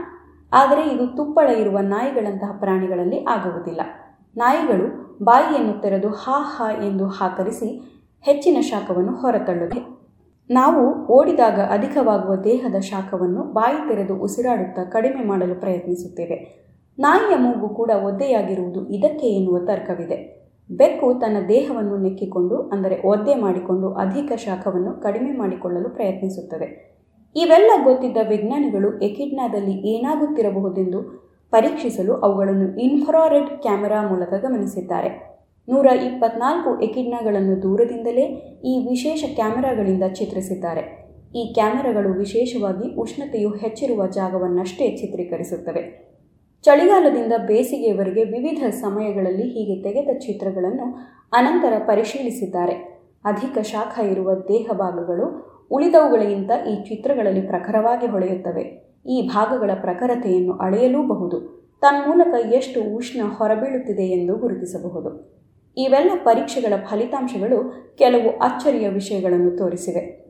ಆದರೆ 0.53 0.95
ಇದು 0.95 1.07
ತುಪ್ಪಳ 1.07 1.49
ಇರುವ 1.49 1.79
ನಾಯಿಗಳಂತಹ 1.79 2.51
ಪ್ರಾಣಿಗಳಲ್ಲಿ 2.59 3.25
ಆಗುವುದಿಲ್ಲ. 3.25 3.81
ನಾಯಿಗಳು 4.37 5.17
ಬಾಯಿಯನ್ನು 5.23 5.81
ತೆರೆದು 5.81 6.09
ಹಾ 6.09 6.41
ಹಾ 6.41 6.71
ಎಂದು 6.71 7.05
ಹಾಕರಿಸಿ 7.07 7.99
ಹೆಚ್ಚಿನ 8.21 8.57
ಶಾಖವನ್ನು 8.61 9.11
ಹೊರತಳ್ಳುತ್ತವೆ. 9.11 10.01
ನಾವು 10.49 11.07
ಓಡಿದಾಗ 11.07 11.59
ಅಧಿಕವಾಗುವ 11.59 12.35
ದೇಹದ 12.35 12.79
ಶಾಖವನ್ನು 12.79 13.43
ಬಾಯಿ 13.43 13.87
ತೆರೆದು 13.87 14.15
ಉಸಿರಾಡುತ್ತಾ 14.15 14.83
ಕಡಿಮೆ 14.83 15.27
ಮಾಡಲು 15.27 15.59
ಪ್ರಯತ್ನಿಸುತ್ತೇವೆ. 15.59 16.61
ನಾಯಿಯ 16.99 17.35
ಮೂಗು 17.35 17.69
ಕೂಡ 17.69 17.89
ಒದ್ದೆಯಾಗಿರುವುದು 17.89 18.89
ಇದಕ್ಕೆ 18.89 19.27
ಎನ್ನುವ 19.27 19.59
ತರ್ಕವಿದೆ. 19.59 20.41
ಬೆಕ್ಕು 20.71 21.13
ತನ್ನ 21.13 21.37
ದೇಹವನ್ನು 21.47 21.97
ನೆಕ್ಕಿಕೊಂಡು, 21.97 22.55
ಅಂದರೆ 22.55 23.07
ಒದ್ದೆ 23.07 23.35
ಮಾಡಿಕೊಂಡು, 23.35 23.93
ಅಧಿಕ 23.93 24.31
ಶಾಖವನ್ನು 24.35 25.01
ಕಡಿಮೆ 25.01 25.31
ಮಾಡಿಕೊಳ್ಳಲು 25.37 25.89
ಪ್ರಯತ್ನಿಸುತ್ತದೆ. 25.89 26.90
ಇವೆಲ್ಲ 27.35 27.71
ಗೊತ್ತಿದ್ದ 27.83 28.17
ವಿಜ್ಞಾನಿಗಳು 28.29 28.99
ಎಕಿಡ್ನಾದಲ್ಲಿ 28.99 29.75
ಏನಾಗುತ್ತಿರಬಹುದೆಂದು 29.89 31.01
ಪರೀಕ್ಷಿಸಲು 31.51 32.13
ಅವುಗಳನ್ನು 32.13 32.79
ಇನ್ಫ್ರಾರೆಡ್ 32.79 33.61
ಕ್ಯಾಮೆರಾ 33.61 34.09
ಮೂಲಕ 34.09 34.33
ಗಮನಿಸಿದ್ದಾರೆ. 34.33 35.09
ನೂರ 35.69 35.85
ಇಪ್ಪತ್ನಾಲ್ಕು 35.85 36.81
ಎಕಿಡ್ನಾಗಳನ್ನು 36.81 37.63
ದೂರದಿಂದಲೇ 37.63 38.25
ಈ 38.65 38.87
ವಿಶೇಷ 38.89 39.23
ಕ್ಯಾಮೆರಾಗಳಿಂದ 39.35 40.03
ಚಿತ್ರಿಸಿದ್ದಾರೆ. 40.13 40.83
ಈ 41.35 41.53
ಕ್ಯಾಮೆರಾಗಳು 41.53 42.13
ವಿಶೇಷವಾಗಿ 42.13 42.95
ಉಷ್ಣತೆಯು 42.95 43.49
ಹೆಚ್ಚಿರುವ 43.49 44.07
ಜಾಗವನ್ನಷ್ಟೇ 44.07 44.97
ಚಿತ್ರೀಕರಿಸುತ್ತವೆ. 44.97 45.83
ಚಳಿಗಾಲದಿಂದ 46.63 47.33
ಬೇಸಿಗೆಯವರೆಗೆ 47.47 48.23
ವಿವಿಧ 48.23 48.63
ಸಮಯಗಳಲ್ಲಿ 48.69 49.43
ಹೀಗೆ 49.43 49.83
ತೆಗೆದ 49.83 50.17
ಚಿತ್ರಗಳನ್ನು 50.19 50.87
ಅನಂತರ 51.33 51.73
ಪರಿಶೀಲಿಸಿದ್ದಾರೆ. 51.87 52.73
ಅಧಿಕ 53.25 53.57
ಶಾಖ 53.61 53.99
ಇರುವ 53.99 54.33
ದೇಹ 54.33 54.67
ಭಾಗಗಳು 54.73 55.25
ಉಳಿದವುಗಳಿಗಿಂತ 55.71 56.51
ಈ 56.67 56.83
ಚಿತ್ರಗಳಲ್ಲಿ 56.83 57.41
ಪ್ರಖರವಾಗಿ 57.41 58.07
ಹೊಳೆಯುತ್ತವೆ. 58.07 58.91
ಈ 59.09 59.29
ಭಾಗಗಳ 59.33 59.71
ಪ್ರಖರತೆಯನ್ನು 59.81 60.53
ಅಳೆಯಲೂಬಹುದು. 60.53 61.61
ತನ್ಮೂಲಕ 61.81 62.53
ಎಷ್ಟು 62.53 62.95
ಉಷ್ಣ 62.95 63.21
ಹೊರಬೀಳುತ್ತಿದೆ 63.37 64.03
ಎಂದು 64.03 64.35
ಗುರುತಿಸಬಹುದು. 64.35 65.41
ಇವೆಲ್ಲ 65.77 66.11
ಪರೀಕ್ಷೆಗಳ 66.23 66.73
ಫಲಿತಾಂಶಗಳು 66.85 67.73
ಕೆಲವು 67.97 68.29
ಅಚ್ಚರಿಯ 68.29 68.89
ವಿಷಯಗಳನ್ನು 68.89 69.57
ತೋರಿಸಿವೆ. 69.57 70.21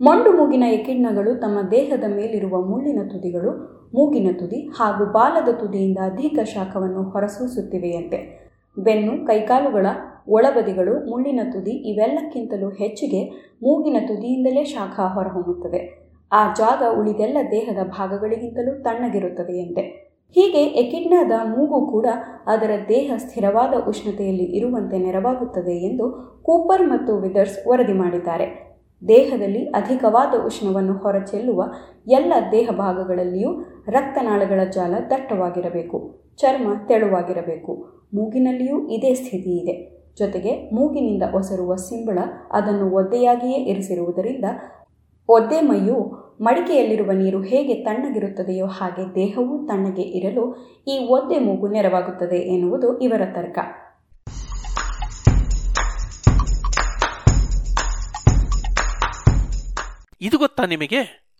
ಮಂಡು 0.00 0.32
ಮೂಗಿನ 0.32 0.62
ಎಕಿಡ್ನಗಳು 0.62 1.40
ತಮ್ಮ 1.40 1.70
ದೇಹದ 1.70 2.04
ಮೇಲಿರುವ 2.04 2.62
ಮುಳ್ಳಿನ 2.62 3.08
ತುದಿಗಳು, 3.08 3.50
ಮೂಗಿನ 3.94 4.30
ತುದಿ 4.38 4.66
ಹಾಗೂ 4.66 5.04
ಬಾಲದ 5.04 5.48
ತುದಿಯಿಂದ 5.48 5.98
ಅಧಿಕ 6.02 6.38
ಶಾಖವನ್ನು 6.44 7.02
ಹೊರಸೂಸುತ್ತಿವೆಯಂತೆ. 7.02 8.50
ಬೆನ್ನು, 8.78 9.26
ಕೈಕಾಲುಗಳ 9.26 9.86
ಒಳಬದಿಗಳು, 10.28 11.10
ಮುಳ್ಳಿನ 11.10 11.40
ತುದಿ 11.52 11.70
ಇವೆಲ್ಲಕ್ಕಿಂತಲೂ 11.70 12.68
ಹೆಚ್ಚಿಗೆ 12.68 13.24
ಮೂಗಿನ 13.62 13.96
ತುದಿಯಿಂದಲೇ 14.08 14.64
ಶಾಖ 14.64 15.00
ಹೊರಹೊಮ್ಮುತ್ತದೆ 15.00 16.00
ಆ 16.32 16.54
ಜಾಗ 16.54 16.82
ಉಳಿದೆಲ್ಲ 16.98 17.36
ದೇಹದ 17.50 17.78
ಭಾಗಗಳಿಗಿಂತಲೂ 17.84 18.82
ತಣ್ಣಗಿರುತ್ತದೆಯಂತೆ 18.82 20.10
ಹೀಗೆ 20.36 20.62
ಎಕಿಡ್ನಾದ 20.62 21.32
ಮೂಗು 21.44 21.86
ಕೂಡ 21.92 22.06
ಅದರ 22.46 22.70
ದೇಹ 22.88 23.12
ಸ್ಥಿರವಾದ 23.16 23.74
ಉಷ್ಣತೆಯಲ್ಲಿ 23.88 24.44
ಇರುವಂತೆ 24.44 24.98
ನೆರವಾಗುತ್ತದೆ 24.98 25.74
ಎಂದು 25.76 26.10
ಕೂಪರ್ 26.42 26.82
ಮತ್ತು 26.82 27.18
ವಿದರ್ಸ್ 27.18 27.68
ವರದಿ 27.68 27.92
ಮಾಡಿದ್ದಾರೆ. 27.92 28.46
ದೇಹದಲ್ಲಿ 29.08 29.64
ಅಧಿಕವಾದ 29.64 30.46
ಉಷ್ಣವನ್ನು 30.46 30.92
ಹೊರಚೆಲ್ಲುವ 30.92 31.62
ಎಲ್ಲ 32.08 32.32
ದೇಹ 32.52 32.70
ಭಾಗಗಳಲ್ಲಿಯೂ 32.70 33.50
ರಕ್ತನಾಳಗಳ 33.88 34.60
ಜಾಲ 34.64 34.94
ದಟ್ಟವಾಗಿರಬೇಕು, 35.10 36.26
ಚರ್ಮ 36.36 36.74
ತೆಳುವಾಗಿರಬೇಕು, 36.88 37.74
ಮೂಗಿನಲ್ಲಿಯೂ 38.14 38.88
ಇದೇ 38.88 39.14
ಸ್ಥಿತಿ 39.14 39.62
ಇದೆ 39.62 39.99
ಜೊತೆಗೆ 40.18 40.70
ಮೂಗಿನಿಂದ 40.70 41.22
ಒಸರುವ 41.34 41.76
ಸಿಂಬಳ 41.76 42.18
ಅದನ್ನು 42.50 42.90
ಒದ್ದೆಯಾಗಿಯೇ 42.90 43.56
ಇರಿಸಿರುವುದರಿಂದ 43.56 44.44
ಒದ್ದೆ 45.28 45.60
ಮೈಯು 45.60 46.30
ಮಡಿಕೆಯಲ್ಲಿರುವ 46.40 47.10
ನೀರು 47.12 47.42
ಹೇಗೆ 47.42 47.74
ತಣ್ಣಗಿರುತ್ತದೆಯೋ 47.74 48.66
ಹಾಗೆ 48.66 49.14
ದೇಹವೂ 49.14 49.66
ತಣ್ಣಗೆ 49.66 50.02
ಇರಲು 50.02 50.56
ಈ 50.88 51.06
ಒದ್ದೆ 51.10 51.38
ಮೂಗು 51.38 51.68
ನೆರವಾಗುತ್ತದೆ 51.68 52.36
ಎನ್ನುವುದು 52.36 52.98
ಇವರ 52.98 53.22
ತರ್ಕ. 53.34 53.58
ಇದು 60.22 60.38
ಗೊತ್ತಾ 60.38 60.64
ನಿಮಗೆ? 60.64 61.30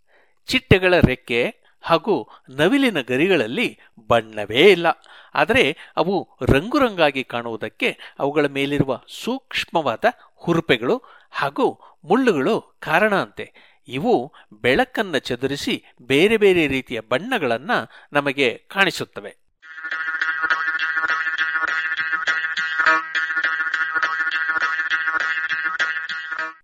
ಚಿಟ್ಟೆಗಳ 0.46 0.94
ರೆಕ್ಕೆ 1.00 1.54
ಹಾಗೂ 1.82 2.28
ನವಿಲಿನ 2.50 2.96
ಗರಿಗಳಲ್ಲಿ 3.08 3.78
ಬಣ್ಣವೇ 4.08 4.58
ಇಲ್ಲ. 4.58 4.86
ಆದರೆ 5.34 5.76
ಅವು 5.96 6.28
ರಂಗುರಂಗಾಗಿ 6.42 7.24
ಕಾಣುವುದಕ್ಕೆ 7.24 7.98
ಅವುಗಳ 8.18 8.46
ಮೇಲಿರುವ 8.46 9.00
ಸೂಕ್ಷ್ಮವಾದ 9.08 10.04
ಹುರುಪೆಗಳು 10.34 11.02
ಹಾಗೂ 11.30 11.80
ಮುಳ್ಳುಗಳು 12.04 12.76
ಕಾರಣ 12.80 13.14
ಅಂತೆ. 13.14 13.70
ಇವು 13.88 14.32
ಬೆಳಕನ್ನ 14.52 15.16
ಚದುರಿಸಿ 15.16 15.84
ಬೇರೆ 16.02 16.36
ಬೇರೆ 16.36 16.66
ರೀತಿಯ 16.66 17.00
ಬಣ್ಣಗಳನ್ನು 17.00 17.88
ನಮಗೆ 18.12 18.64
ಕಾಣಿಸುತ್ತವೆ. 18.68 19.36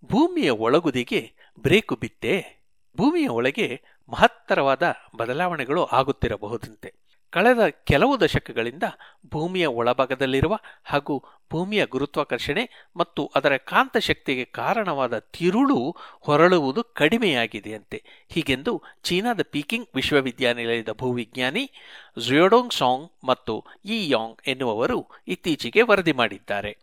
ಭೂಮಿಯ 0.04 0.50
ಒಳಗುದಿಗೆ 0.50 1.32
ಬ್ರೇಕು 1.60 1.96
ಬಿತ್ತೆ 1.96 2.64
ಭೂಮಿಯ 2.96 3.28
ಒಳಗೆ 3.28 3.82
ಮಹತ್ತರವಾದ 4.08 4.94
ಬದಲಾವಣೆಗಳು 5.16 5.84
ಆಗುತ್ತಿರಬಹುದಂತೆ. 5.84 7.05
ಕಳೆದ 7.30 7.68
ಕೆಲವು 7.68 8.20
ದಶಕಗಳಿಂದ 8.20 8.82
ಭೂಮಿಯ 9.30 9.66
ಒಳಭಾಗದಲ್ಲಿರುವ 9.66 10.58
ಹಾಗೂ 10.84 11.24
ಭೂಮಿಯ 11.50 11.86
ಗುರುತ್ವಾಕರ್ಷಣೆ 11.86 12.88
ಮತ್ತು 12.96 13.32
ಅದರ 13.34 13.56
ಕಾಂತಶಕ್ತಿಗೆ 13.56 14.44
ಕಾರಣವಾದ 14.44 15.18
ತಿರುಳು 15.18 15.96
ಹೊರಳುವುದು 16.20 16.82
ಕಡಿಮೆಯಾಗಿದೆಯಂತೆ. 16.82 18.02
ಹೀಗೆಂದು 18.28 18.82
ಚೀನಾದ 19.02 19.40
ಪೀಕಿಂಗ್ 19.42 19.88
ವಿಶ್ವವಿದ್ಯಾನಿಲಯದ 19.94 20.90
ಭೂವಿಜ್ಞಾನಿ 20.92 21.70
ಝುಯೋಡೋಂಗ್ 22.18 22.72
ಸಾಂಗ್ 22.72 23.10
ಮತ್ತು 23.24 23.64
ಈ 23.84 24.10
ಯಾಂಗ್ 24.10 24.36
ಎನ್ನುವವರು 24.46 25.06
ಇತ್ತೀಚೆಗೆ 25.28 25.82
ವರದಿ 25.82 26.12
ಮಾಡಿದ್ದಾರೆ. 26.12 26.78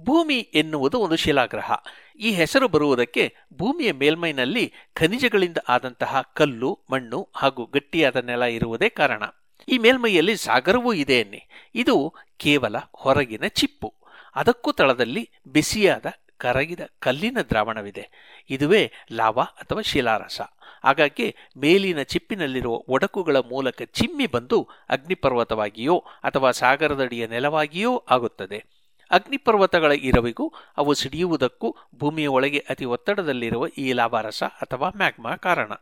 ಭೂಮಿ 0.00 0.38
ಎನ್ನುವುದು 0.38 0.98
ಒಂದು 0.98 1.16
ಶಿಲಾಗ್ರಹ. 1.16 1.72
ಈ 2.18 2.30
ಹೆಸರು 2.30 2.68
ಬರುವುದಕ್ಕೆ 2.68 3.36
ಭೂಮಿಯ 3.54 3.92
ಮೇಲ್ಮೈನಲ್ಲಿ 3.92 4.72
ಖನಿಜಗಳಿಂದ 4.94 5.56
ಆದಂತಹ 5.68 6.20
ಕಲ್ಲು, 6.34 6.78
ಮಣ್ಣು 6.92 7.28
ಹಾಗೂ 7.36 7.66
ಗಟ್ಟಿಯಾದ 7.66 8.16
ನೆಲ 8.16 8.42
ಇರುವುದೇ 8.42 8.88
ಕಾರಣ. 8.88 9.22
ಈ 9.70 9.78
ಮೇಲ್ಮೈಯಲ್ಲಿ 9.78 10.36
ಸಾಗರವೂ 10.36 10.92
ಇದೆ 10.92 11.22
ಅನ್ನಿ. 11.22 11.46
ಇದು 11.74 12.14
ಕೇವಲ 12.36 12.76
ಹೊರಗಿನ 12.92 13.46
ಚಿಪ್ಪು. 13.48 13.94
ಅದಕ್ಕೂ 14.34 14.72
ತಳದಲ್ಲಿ 14.72 15.30
ಬಿಸಿಯಾದ 15.46 16.06
ಕರಗಿದ 16.36 16.80
ಕಲ್ಲಿನ 16.98 17.38
ದ್ರಾವಣವಿದೆ. 17.50 18.08
ಇದುವೇ 18.50 18.92
ಲಾವಾ 19.12 19.42
ಅಥವಾ 19.42 19.80
ಶಿಲಾರಸ. 19.80 20.40
ಹಾಗಾಗಿ 20.84 21.34
ಮೇಲಿನ 21.58 22.02
ಚಿಪ್ಪಿನಲ್ಲಿರುವ 22.02 22.74
ಒಡಕುಗಳ 22.74 23.36
ಮೂಲಕ 23.36 23.82
ಚಿಮ್ಮಿ 23.82 24.26
ಬಂದು 24.26 24.68
ಅಗ್ನಿಪರ್ವತವಾಗಿಯೋ 24.90 26.04
ಅಥವಾ 26.24 26.50
ಸಾಗರದಡಿಯ 26.50 27.26
ನೆಲವಾಗಿಯೋ 27.26 28.04
ಆಗುತ್ತದೆ. 28.10 28.79
ಅಗ್ನಿಪರ್ವತಗಳ 29.10 29.92
ಇರವಿಗೂ 29.92 30.52
ಅವು 30.76 30.94
ಸಿಡಿಯುವುದಕ್ಕೂ 30.94 31.76
ಭೂಮಿಯ 31.94 32.26
ಒಳಗೆ 32.26 32.58
ಅತಿ 32.58 32.84
ಒತ್ತಡದಲ್ಲಿರುವ 32.84 33.66
ಈ 33.66 33.92
ಲಾಭಾರಸ 33.92 34.42
ಅಥವಾ 34.42 34.90
ಮ್ಯಾಗ್ಮಾ 34.96 35.36
ಕಾರಣ. 35.36 35.72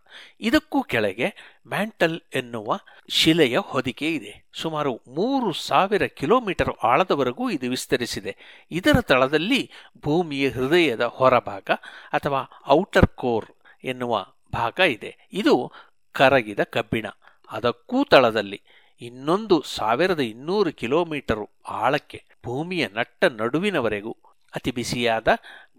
ಇದಕ್ಕೂ 0.41 0.83
ಕೆಳಗೆ 0.83 1.35
ಮ್ಯಾಂಟಲ್ 1.67 2.21
ಎನ್ನುವ 2.35 2.79
ಶಿಲೆಯ 3.09 3.59
ಹೊದಿಕೆ 3.59 4.15
ಇದೆ. 4.15 4.49
ಸುಮಾರು 4.53 4.95
ಮೂರು 5.09 5.53
ಸಾವಿರ 5.53 6.07
ಕಿಲೋಮೀಟರ್ 6.07 6.85
ಆಳದವರೆಗೂ 6.85 7.51
ಇದು 7.51 7.71
ವಿಸ್ತರಿಸಿದೆ. 7.71 8.37
ಇದರ 8.71 9.01
ತಳದಲ್ಲಿ 9.01 9.71
ಭೂಮಿಯ 10.03 10.49
ಹೃದಯದ 10.49 11.01
ಹೊರಭಾಗ 11.01 11.71
ಅಥವಾ 12.13 12.63
ಔಟರ್ 12.69 13.07
ಕೋರ್ 13.07 13.47
ಎನ್ನುವ 13.85 14.27
ಭಾಗ 14.53 14.81
ಇದೆ. 14.89 15.17
ಇದು 15.33 15.73
ಕರಗಿದ 16.13 16.61
ಕಬ್ಬಿಣ. 16.61 17.07
ಅದಕ್ಕೂ 17.51 18.05
ತಳದಲ್ಲಿ 18.05 18.63
ಇನ್ನೊಂದು 19.01 19.63
ಸಾವಿರದ 19.63 20.21
ಇನ್ನೂರು 20.21 20.73
ಕಿಲೋಮೀಟರ್ 20.73 21.47
ಆಳಕ್ಕೆ 21.69 22.25
ಭೂಮಿಯ 22.47 22.89
ನಟ್ಟ 22.89 23.25
ನಡುವಿನವರೆಗೂ 23.25 24.17
ಅತಿ 24.55 24.71
ಬಿಸಿಯಾದ, 24.71 25.29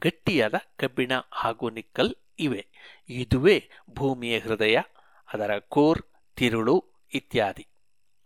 ಗಟ್ಟಿಯಾದ 0.02 0.54
ಕಬ್ಬಿಣ 0.78 1.12
ಹಾಗೂ 1.32 1.70
ನಿಕ್ಕಲ್ 1.70 2.16
ಇವೆ. 2.40 2.68
ಇದುವೇ 3.10 3.70
ಭೂಮಿಯ 3.96 4.40
ಹೃದಯ, 4.40 4.78
ಅದರ 5.34 5.58
ಕೋರ್, 5.58 6.02
ತಿರುಳು 6.36 6.86
ಇತ್ಯಾದಿ. 7.14 7.68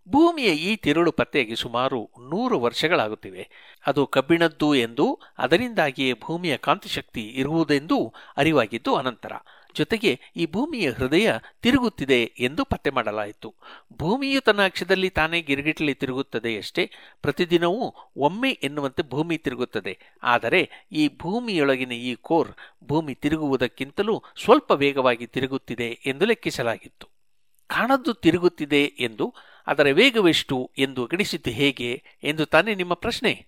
ಭೂಮಿಯ 0.09 0.45
ಈ 0.45 0.75
ತಿರುಳು 0.75 1.11
ಪತ್ತೆಗೆ 1.11 1.55
ಸುಮಾರು 1.55 2.09
ನೂರು 2.29 2.59
ವರ್ಷಗಳಾಗುತ್ತಿವೆ. 2.59 3.49
ಅದು 3.87 4.07
ಕಬ್ಬಿಣದ್ದು 4.07 4.75
ಎಂದು 4.75 5.19
ಅದರಿಂದಾಗಿಯೇ 5.37 6.13
ಭೂಮಿಯ 6.13 6.57
ಕಾಂತಿಶಕ್ತಿ 6.57 7.27
ಇರುವುದೆಂದೂ 7.27 8.13
ಅರಿವಾಗಿದ್ದು 8.37 8.95
ಅನಂತರ. 8.95 9.31
ಜೊತೆಗೆ 9.73 10.19
ಈ 10.35 10.45
ಭೂಮಿಯ 10.45 10.91
ಹೃದಯ 10.91 11.31
ತಿರುಗುತ್ತಿದೆ 11.61 12.23
ಎಂದು 12.39 12.65
ಪತ್ತೆ 12.65 12.89
ಮಾಡಲಾಯಿತು. 12.89 13.55
ಭೂಮಿಯು 13.93 14.41
ತನ್ನ 14.41 14.65
ಅಕ್ಷದಲ್ಲಿ 14.65 15.09
ತಾನೇ 15.09 15.41
ಗಿರಿಗಿಟ್ಲಿ 15.41 15.93
ತಿರುಗುತ್ತದೆಯಷ್ಟೇ 15.93 16.91
ಪ್ರತಿದಿನವೂ 17.21 17.93
ಒಮ್ಮೆ 18.17 18.51
ಎನ್ನುವಂತೆ 18.51 19.03
ಭೂಮಿ 19.03 19.37
ತಿರುಗುತ್ತದೆ. 19.37 19.99
ಆದರೆ 20.23 20.69
ಈ 20.91 21.07
ಭೂಮಿಯೊಳಗಿನ 21.17 21.91
ಈ 21.91 22.15
ಕೋರ್ 22.15 22.51
ಭೂಮಿ 22.83 23.15
ತಿರುಗುವುದಕ್ಕಿಂತಲೂ 23.15 24.23
ಸ್ವಲ್ಪ 24.43 24.71
ವೇಗವಾಗಿ 24.71 25.27
ತಿರುಗುತ್ತಿದೆ 25.27 25.99
ಎಂದು 26.05 26.25
ಲೆಕ್ಕಿಸಲಾಗಿತ್ತು. 26.25 27.07
ಕಾಣದ್ದು 27.67 28.13
ತಿರುಗುತ್ತಿದೆ 28.13 28.83
ಎಂದು, 28.83 29.33
ಅದರ 29.67 29.87
ವೇಗವೆಷ್ಟು 29.91 30.71
ಎಂದು 30.77 31.05
ಗಣಿಸಿದ್ದು 31.05 31.49
ಹೇಗೆ 31.49 32.03
ಎಂದು 32.23 32.45
ತಾನೇ 32.45 32.75
ನಿಮ್ಮ 32.75 32.93
ಪ್ರಶ್ನೆ. 32.93 33.45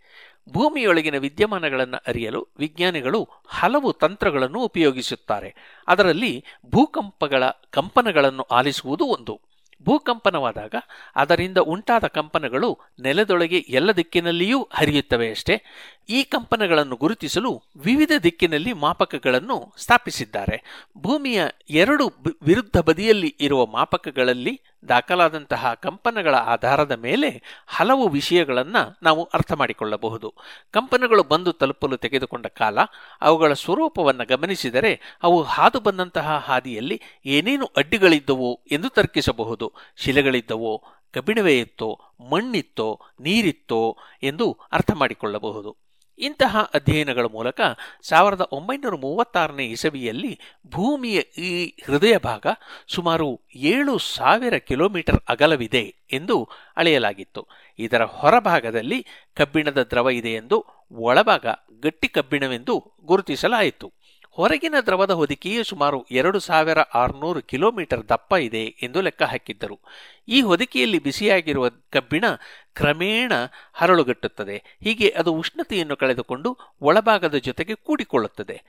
ಭೂಮಿಯೊಳಗಿನ 0.50 1.18
ವಿದ್ಯಮಾನಗಳನ್ನು 1.18 2.04
ಅರಿಯಲು 2.08 2.48
ವಿಜ್ಞಾನಿಗಳು 2.60 3.30
ಹಲವು 3.48 3.94
ತಂತ್ರಗಳನ್ನು 3.94 4.60
ಉಪಯೋಗಿಸುತ್ತಾರೆ. 4.60 5.56
ಅದರಲ್ಲಿ 5.88 6.44
ಭೂಕಂಪಗಳ 6.72 7.44
ಕಂಪನಗಳನ್ನು 7.50 8.44
ಆಲಿಸುವುದು 8.44 9.06
ಒಂದು. 9.06 9.42
ಭೂಕಂಪನವಾದಾಗ 9.84 10.76
ಅದರಿಂದ 11.16 11.58
ಉಂಟಾದ 11.58 12.04
ಕಂಪನಗಳು 12.04 12.80
ನೆಲದೊಳಗೆ 13.00 13.58
ಎಲ್ಲ 13.58 13.92
ದಿಕ್ಕಿನಲ್ಲಿಯೂ 13.92 14.70
ಹರಿಯುತ್ತವೆ 14.74 15.30
ಅಷ್ಟೇ. 15.30 15.62
ಈ 16.10 16.24
ಕಂಪನಗಳನ್ನು 16.24 16.96
ಗುರುತಿಸಲು 16.96 17.64
ವಿವಿಧ 17.78 18.12
ದಿಕ್ಕಿನಲ್ಲಿ 18.24 18.74
ಮಾಪಕಗಳನ್ನು 18.74 19.74
ಸ್ಥಾಪಿಸಿದ್ದಾರೆ. 19.78 20.88
ಭೂಮಿಯ 20.98 21.44
ಎರಡು 21.70 22.12
ವಿರುದ್ಧ 22.42 22.78
ಬದಿಯಲ್ಲಿ 22.78 23.36
ಇರುವ 23.42 23.66
ಮಾಪಕಗಳಲ್ಲಿ 23.66 24.62
ದಾಖಲಾದಂತಹ 24.90 25.74
ಕಂಪನಗಳ 25.74 26.36
ಆಧಾರದ 26.36 26.92
ಮೇಲೆ 26.92 27.42
ಹಲವು 27.68 28.08
ವಿಷಯಗಳನ್ನು 28.08 29.00
ನಾವು 29.04 29.24
ಅರ್ಥ 29.24 29.52
ಮಾಡಿಕೊಳ್ಳಬಹುದು. 29.52 30.34
ಕಂಪನಗಳು 30.72 31.24
ಬಂದು 31.24 31.54
ತಲುಪಲು 31.54 31.98
ತೆಗೆದುಕೊಂಡ 31.98 32.46
ಕಾಲ, 32.46 32.78
ಅವುಗಳ 33.22 33.54
ಸ್ವರೂಪವನ್ನು 33.54 34.28
ಗಮನಿಸಿದರೆ 34.28 35.20
ಅವು 35.24 35.44
ಹಾದು 35.44 35.80
ಬಂದಂತಹ 35.80 36.38
ಹಾದಿಯಲ್ಲಿ 36.38 37.02
ಏನೇನು 37.26 37.66
ಅಡ್ಡಿಗಳಿದ್ದವು 37.66 38.62
ಎಂದು 38.72 38.90
ತರ್ಕಿಸಬಹುದು. 38.90 39.74
ಶಿಲೆಗಳಿದ್ದವೋ 39.96 40.84
ಕಬ್ಬಿಣವೇ 41.14 41.60
ಇತ್ತೋ 41.60 42.02
ಮಣ್ಣಿತ್ತೋ, 42.32 43.02
ನೀರಿತ್ತೋ 43.20 43.98
ಎಂದು 44.24 44.58
ಅರ್ಥ 44.72 44.92
ಮಾಡಿಕೊಳ್ಳಬಹುದು. 44.92 45.85
ಇಂತಹ 46.18 46.72
ಅಧ್ಯಯನಗಳ 46.74 47.26
ಮೂಲಕ 47.26 47.62
ಸಾವಿರದ 48.04 48.42
ಒಂಬೈನೂರ 48.52 48.96
ಮೂವತ್ತಾರನೇ 48.96 49.66
ಇಸವಿಯಲ್ಲಿ 49.66 50.40
ಭೂಮಿಯ 50.68 51.20
ಈ 51.20 51.74
ಹೃದಯ 51.86 52.18
ಭಾಗ 52.18 52.48
ಸುಮಾರು 52.88 53.42
ಏಳು 53.56 53.98
ಸಾವಿರ 53.98 54.58
ಕಿಲೋಮೀಟರ್ 54.58 55.20
ಅಗಲವಿದೆ 55.30 55.96
ಎಂದು 56.12 56.50
ಅಳೆಯಲಾಗಿತ್ತು. 56.78 57.48
ಇದರ 57.80 58.04
ಹೊರಭಾಗದಲ್ಲಿ 58.04 59.06
ಕಬ್ಬಿಣದ 59.36 59.88
ದ್ರವ 59.92 60.10
ಇದೆ 60.10 60.34
ಎಂದು 60.34 60.66
ಒಳಭಾಗ 60.92 61.46
ಗಟ್ಟಿ 61.82 62.08
ಕಬ್ಬಿಣವೆಂದು 62.08 62.96
ಗುರುತಿಸಲಾಯಿತು. 63.06 63.94
ಹೊರಗಿನ 64.36 64.76
ದ್ರವದ 64.86 65.12
ಹೊದಿಕೆಯು 65.12 65.64
ಸುಮಾರು 65.64 66.06
ಎರಡು 66.12 66.40
ಸಾವಿರ 66.40 66.80
ಆರುನೂರು 66.80 67.42
ಕಿಲೋಮೀಟರ್ 67.42 68.10
ದಪ್ಪ 68.10 68.34
ಇದೆ 68.34 68.64
ಎಂದು 68.64 69.02
ಲೆಕ್ಕ 69.02 69.24
ಹಾಕಿದ್ದರು. 69.24 69.80
ಈ 70.28 70.42
ಹೊದಿಕೆಯಲ್ಲಿ 70.42 71.00
ಬಿಸಿಯಾಗಿರುವ 71.00 71.70
ಕಬ್ಬಿಣ 71.70 72.26
ಕ್ರಮೇಣ 72.74 73.32
ಹರಳುಗಟ್ಟುತ್ತದೆ. 73.74 74.78
ಹೀಗೆ 74.84 75.10
ಅದು 75.10 75.34
ಉಷ್ಣತೆಯನ್ನು 75.34 75.96
ಕಳೆದುಕೊಂಡು 75.96 76.58
ಒಳಭಾಗದ 76.82 77.36
ಜೊತೆಗೆ 77.36 77.76
ಕೂಡಿಕೊಳ್ಳುತ್ತದೆ. 77.76 78.62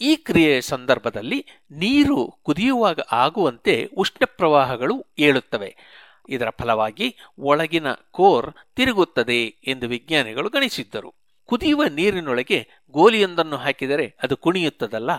ಈ 0.00 0.16
ಕ್ರಿಯೆಯ 0.16 0.60
ಸಂದರ್ಭದಲ್ಲಿ 0.60 1.46
ನೀರು 1.70 2.34
ಕುದಿಯುವಾಗ 2.42 3.00
ಆಗುವಂತೆ 3.12 3.90
ಉಷ್ಣ 3.96 4.24
ಪ್ರವಾಹಗಳು 4.24 5.06
ಏಳುತ್ತವೆ. 5.18 5.76
ಇದರ 6.28 6.50
ಫಲವಾಗಿ 6.50 7.16
ಒಳಗಿನ 7.38 7.92
ಕೋರ್ 8.10 8.52
ತಿರುಗುತ್ತದೆ 8.76 9.44
ಎಂದು 9.46 9.88
ವಿಜ್ಞಾನಿಗಳು 9.88 10.48
ಗಣಿಸಿದ್ದರು. 10.48 11.19
ಕುದಿಯುವ 11.50 11.84
ನೀರಿನೊಳಗೆ 11.84 12.68
ಗೋಲಿಯೊಂದನ್ನು 12.90 13.56
ಹಾಕಿದರೆ 13.56 14.16
ಅದು 14.22 14.36
ಕುಣಿಯುತ್ತದಲ್ಲ? 14.36 15.10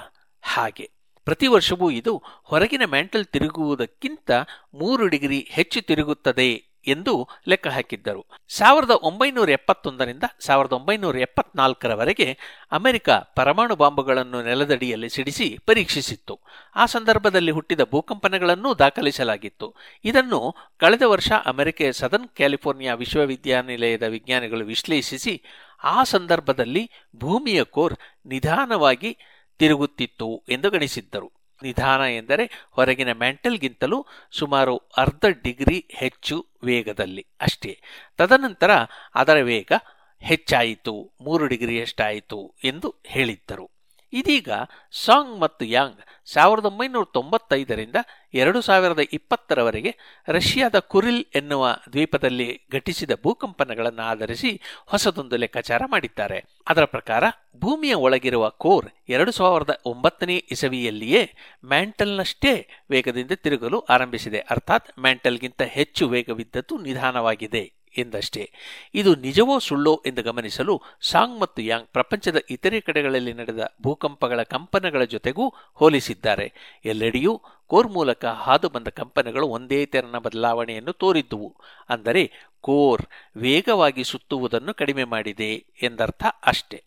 ಹಾಗೆ. 0.41 0.91
ಪ್ರತಿ 1.25 1.47
ವರ್ಷವೂ 1.47 1.91
ಇದು 1.91 2.23
ಹೊರಗಿನ 2.43 2.81
ಮ್ಯಾಂಟಲ್ 2.85 3.25
ತಿರುಗುವುದಕ್ಕಿಂತ 3.25 4.31
ಮೂರು 4.73 5.07
ಡಿಗ್ರಿ 5.07 5.47
ಹೆಚ್ಚು 5.51 5.81
ತಿರುಗುತ್ತದೆ 5.81 6.71
ಎಂದು 6.87 7.27
ಲೆಕ್ಕ 7.47 7.67
ಹಾಕಿದ್ದರು. 7.67 8.25
ಸಾವಿರದ 8.47 8.89
ಒಂಬೈನೂರ 8.89 9.49
ಎಪ್ಪತ್ತೊಂದರಿಂದ 9.49 10.23
ಸಾವಿರದ 10.39 10.71
ಒಂಬೈನೂರ 10.71 11.17
ಎಪ್ಪತ್ನಾಲ್ಕರವರೆಗೆ 11.17 12.37
ಅಮೆರಿಕ 12.71 13.09
ಪರಮಾಣು 13.09 13.75
ಬಾಂಬುಗಳನ್ನು 13.75 14.43
ನೆಲದಡಿಯಲ್ಲಿ 14.43 15.09
ಸಿಡಿಸಿ 15.09 15.57
ಪರೀಕ್ಷಿಸಿತ್ತು. 15.65 16.39
ಆ 16.75 16.85
ಸಂದರ್ಭದಲ್ಲಿ 16.85 17.51
ಹುಟ್ಟಿದ 17.51 17.79
ಭೂಕಂಪನಗಳನ್ನೂ 17.91 18.73
ದಾಖಲಿಸಲಾಗಿತ್ತು. 18.73 19.75
ಇದನ್ನು 20.03 20.55
ಕಳೆದ 20.77 21.01
ವರ್ಷ 21.01 21.31
ಅಮೆರಿಕೆಯ 21.45 21.91
ಸದನ್ 21.91 22.27
ಕ್ಯಾಲಿಫೋರ್ನಿಯಾ 22.27 22.93
ವಿಶ್ವವಿದ್ಯಾನಿಲಯದ 22.93 24.03
ವಿಜ್ಞಾನಿಗಳು 24.03 24.65
ವಿಶ್ಲೇಷಿಸಿ 24.65 25.43
ಆ 25.83 26.03
ಸಂದರ್ಭದಲ್ಲಿ 26.03 26.91
ಭೂಮಿಯ 27.15 27.63
ಕೋರ್ 27.63 27.95
ನಿಧಾನವಾಗಿ 28.25 29.17
ತಿರುಗುತ್ತಿತ್ತು 29.57 30.43
ಎಂದು 30.49 30.69
ಗಣಿಸಿದ್ದರು. 30.69 31.31
ನಿಧಾನ 31.63 32.01
ಎಂದರೆ 32.01 32.67
ಹೊರಗಿನ 32.71 33.11
ಮ್ಯಾಂಟಲ್ಗಿಂತಲೂ 33.11 34.05
ಸುಮಾರು 34.31 34.77
ಅರ್ಧ 34.77 35.25
ಡಿಗ್ರಿ 35.43 35.85
ಹೆಚ್ಚು 35.91 36.47
ವೇಗದಲ್ಲಿ 36.63 37.27
ಅಷ್ಟೇ. 37.41 37.81
ತದನಂತರ 38.17 38.71
ಅದರ 39.15 39.37
ವೇಗ 39.41 39.71
ಹೆಚ್ಚಾಯಿತು, 40.19 41.13
ಮೂರು 41.21 41.47
ಡಿಗ್ರಿಯಷ್ಟಾಯಿತು 41.47 42.55
ಎಂದು 42.63 42.95
ಹೇಳಿದ್ದರು. 43.05 43.80
ಇದೀಗ 44.13 44.49
ಸಾಂಗ್ 44.91 45.39
ಮತ್ತು 45.39 45.65
ಯಾಂಗ್ 45.65 45.99
ಸಾವಿರದ 46.25 46.65
ಒಂಬೈನೂರ 46.65 47.03
ತೊಂಬತ್ತೈದರಿಂದ 47.13 47.95
ಎರಡು 48.33 48.61
ಸಾವಿರದ 48.61 48.99
ಇಪ್ಪತ್ತರವರೆಗೆ 49.13 49.97
ರಷ್ಯಾದ 50.27 50.79
ಕುರಿಲ್ 50.79 51.25
ಎನ್ನುವ 51.35 51.75
ದ್ವೀಪದಲ್ಲಿ 51.91 52.61
ಘಟಿಸಿದ 52.71 53.11
ಭೂಕಂಪನಗಳನ್ನು 53.23 54.01
ಆಧರಿಸಿ 54.01 54.61
ಹೊಸದೊಂದು 54.85 55.37
ಲೆಕ್ಕಾಚಾರ 55.37 55.81
ಮಾಡಿದ್ದಾರೆ. 55.85 56.45
ಅದರ 56.69 56.85
ಪ್ರಕಾರ 56.85 57.23
ಭೂಮಿಯ 57.59 57.93
ಒಳಗಿರುವ 57.93 58.49
ಕೋರ್ 58.49 58.89
ಎರಡು 59.09 59.31
ಸಾವಿರದ 59.31 59.81
ಒಂಬತ್ತನೇ 59.85 60.35
ಇಸವಿಯಲ್ಲಿಯೇ 60.35 61.31
ಮ್ಯಾಂಟಲ್ನಷ್ಟೇ 61.65 62.67
ವೇಗದಿಂದ 62.89 63.31
ತಿರುಗಲು 63.31 63.79
ಆರಂಭಿಸಿದೆ. 63.79 64.39
ಅರ್ಥಾತ್ 64.39 64.99
ಮ್ಯಾಂಟಲ್ಗಿಂತ 64.99 65.61
ಹೆಚ್ಚು 65.61 66.07
ವೇಗವಿದ್ದದ್ದು 66.07 66.77
ನಿಧಾನವಾಗಿದೆ. 66.77 67.80
ಎಂದಷ್ಟೇ. 67.97 68.51
ಇದು 68.93 69.15
ನಿಜವೋ 69.15 69.59
ಸುಳ್ಳೋ 69.59 70.03
ಎಂದು 70.05 70.23
ಗಮನಿಸಲು 70.23 70.81
ಸಾಂಗ್ 71.01 71.39
ಮತ್ತು 71.39 71.61
ಯಾಂಗ್ 71.61 71.87
ಪ್ರಪಂಚದ 71.87 72.37
ಇತರೆ 72.49 72.81
ಕಡೆಗಳಲ್ಲಿ 72.81 73.33
ನಡೆದ 73.33 73.75
ಭೂಕಂಪಗಳ 73.81 74.43
ಕಂಪನಗಳ 74.43 75.03
ಜೊತೆಗೂ 75.03 75.53
ಹೋಲಿಸಿದ್ದಾರೆ. 75.73 76.53
ಎಲ್ಲೆಡೆಯೂ 76.85 77.41
ಕೋರ್ 77.67 77.87
ಮೂಲಕ 77.87 78.25
ಹಾದು 78.25 78.69
ಬಂದ 78.69 78.87
ಕಂಪನಗಳು 78.87 79.47
ಒಂದೇ 79.47 79.85
ತೆರನ 79.85 80.17
ಬದಲಾವಣೆಯನ್ನು 80.17 80.93
ತೋರಿದ್ದುವು. 80.93 81.55
ಅಂದರೆ 81.89 82.31
ಕೋರ್ 82.61 83.01
ವೇಗವಾಗಿ 83.37 84.03
ಸುತ್ತುವುದನ್ನು 84.03 84.73
ಕಡಿಮೆ 84.73 85.03
ಮಾಡಿದೆ 85.03 85.65
ಎಂದರ್ಥ 85.81 86.23
ಅಷ್ಟೇ. 86.45 86.83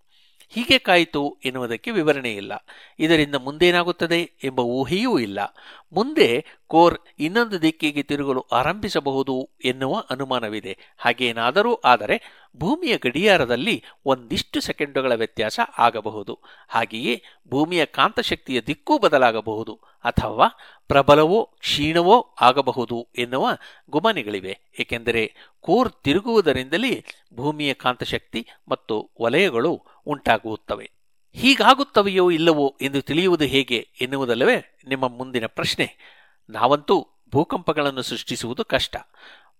ಹೀಗೆ 0.54 0.78
ಕಾಯಿತು 0.78 1.36
ಎನ್ನುವುದಕ್ಕೆ 1.44 1.90
ವಿವರಣೆ 1.90 2.32
ಇಲ್ಲ. 2.34 2.66
ಇದರಿಂದ 2.98 3.34
ಮುಂದೇನಾಗುತ್ತದೆ 3.34 4.32
ಎಂಬ 4.44 4.60
ಊಹೆಯೂ 4.60 5.18
ಇಲ್ಲ. 5.18 5.40
ಮುಂದೆ 5.92 6.44
ಕೋರ್ 6.66 6.98
ಇನ್ನೊಂದು 7.18 7.62
ದಿಕ್ಕಿಗೆ 7.62 8.02
ತಿರುಗಲು 8.02 8.40
ಆರಂಭಿಸಬಹುದು 8.40 9.48
ಎನ್ನುವ 9.64 10.04
ಅನುಮಾನವಿದೆ. 10.10 10.78
ಹಾಗೇನಾದರೂ 10.98 11.74
ಆದರೆ 11.74 12.46
ಭೂಮಿಯ 12.56 12.98
ಗಡಿಯಾರದಲ್ಲಿ 12.98 13.82
ಒಂದಿಷ್ಟು 14.04 14.60
ಸೆಕೆಂಡುಗಳ 14.60 15.12
ವ್ಯತ್ಯಾಸ 15.14 15.60
ಆಗಬಹುದು. 15.78 16.38
ಹಾಗೆಯೇ 16.68 17.22
ಭೂಮಿಯ 17.48 17.84
ಕಾಂತಶಕ್ತಿಯ 17.84 18.60
ದಿಕ್ಕೂ 18.60 18.98
ಬದಲಾಗಬಹುದು. 18.98 19.80
ಅಥವಾ 20.04 20.48
ಪ್ರಬಲವೋ 20.88 21.44
ಕ್ಷೀಣವೋ 21.58 22.34
ಆಗಬಹುದು 22.40 23.08
ಎನ್ನುವ 23.18 23.50
ಗುಮಾನಿಗಳಿವೆ. 23.90 24.58
ಏಕೆಂದರೆ 24.78 25.34
ಕೋರ್ 25.60 25.92
ತಿರುಗುವುದರಿಂದಲೇ 25.92 27.04
ಭೂಮಿಯ 27.34 27.74
ಕಾಂತಶಕ್ತಿ 27.74 28.48
ಮತ್ತು 28.68 29.10
ವಲಯಗಳು 29.22 29.82
ಉಂಟಾಗುತ್ತವೆ. 30.06 30.90
ಹೀಗಾಗುತ್ತವೆಯೋ 31.32 32.30
ಇಲ್ಲವೋ 32.30 32.76
ಎಂದು 32.82 33.02
ತಿಳಿಯುವುದು 33.02 33.44
ಹೇಗೆ 33.44 33.88
ಎನ್ನುವುದಲ್ಲವೇ 34.00 34.78
ನಿಮ್ಮ 34.86 35.08
ಮುಂದಿನ 35.08 35.46
ಪ್ರಶ್ನೆ. 35.46 35.96
ನಾವಂತೂ 36.50 37.08
ಭೂಕಂಪಗಳನ್ನು 37.30 38.02
ಸೃಷ್ಟಿಸುವುದು 38.02 38.64
ಕಷ್ಟ. 38.64 38.96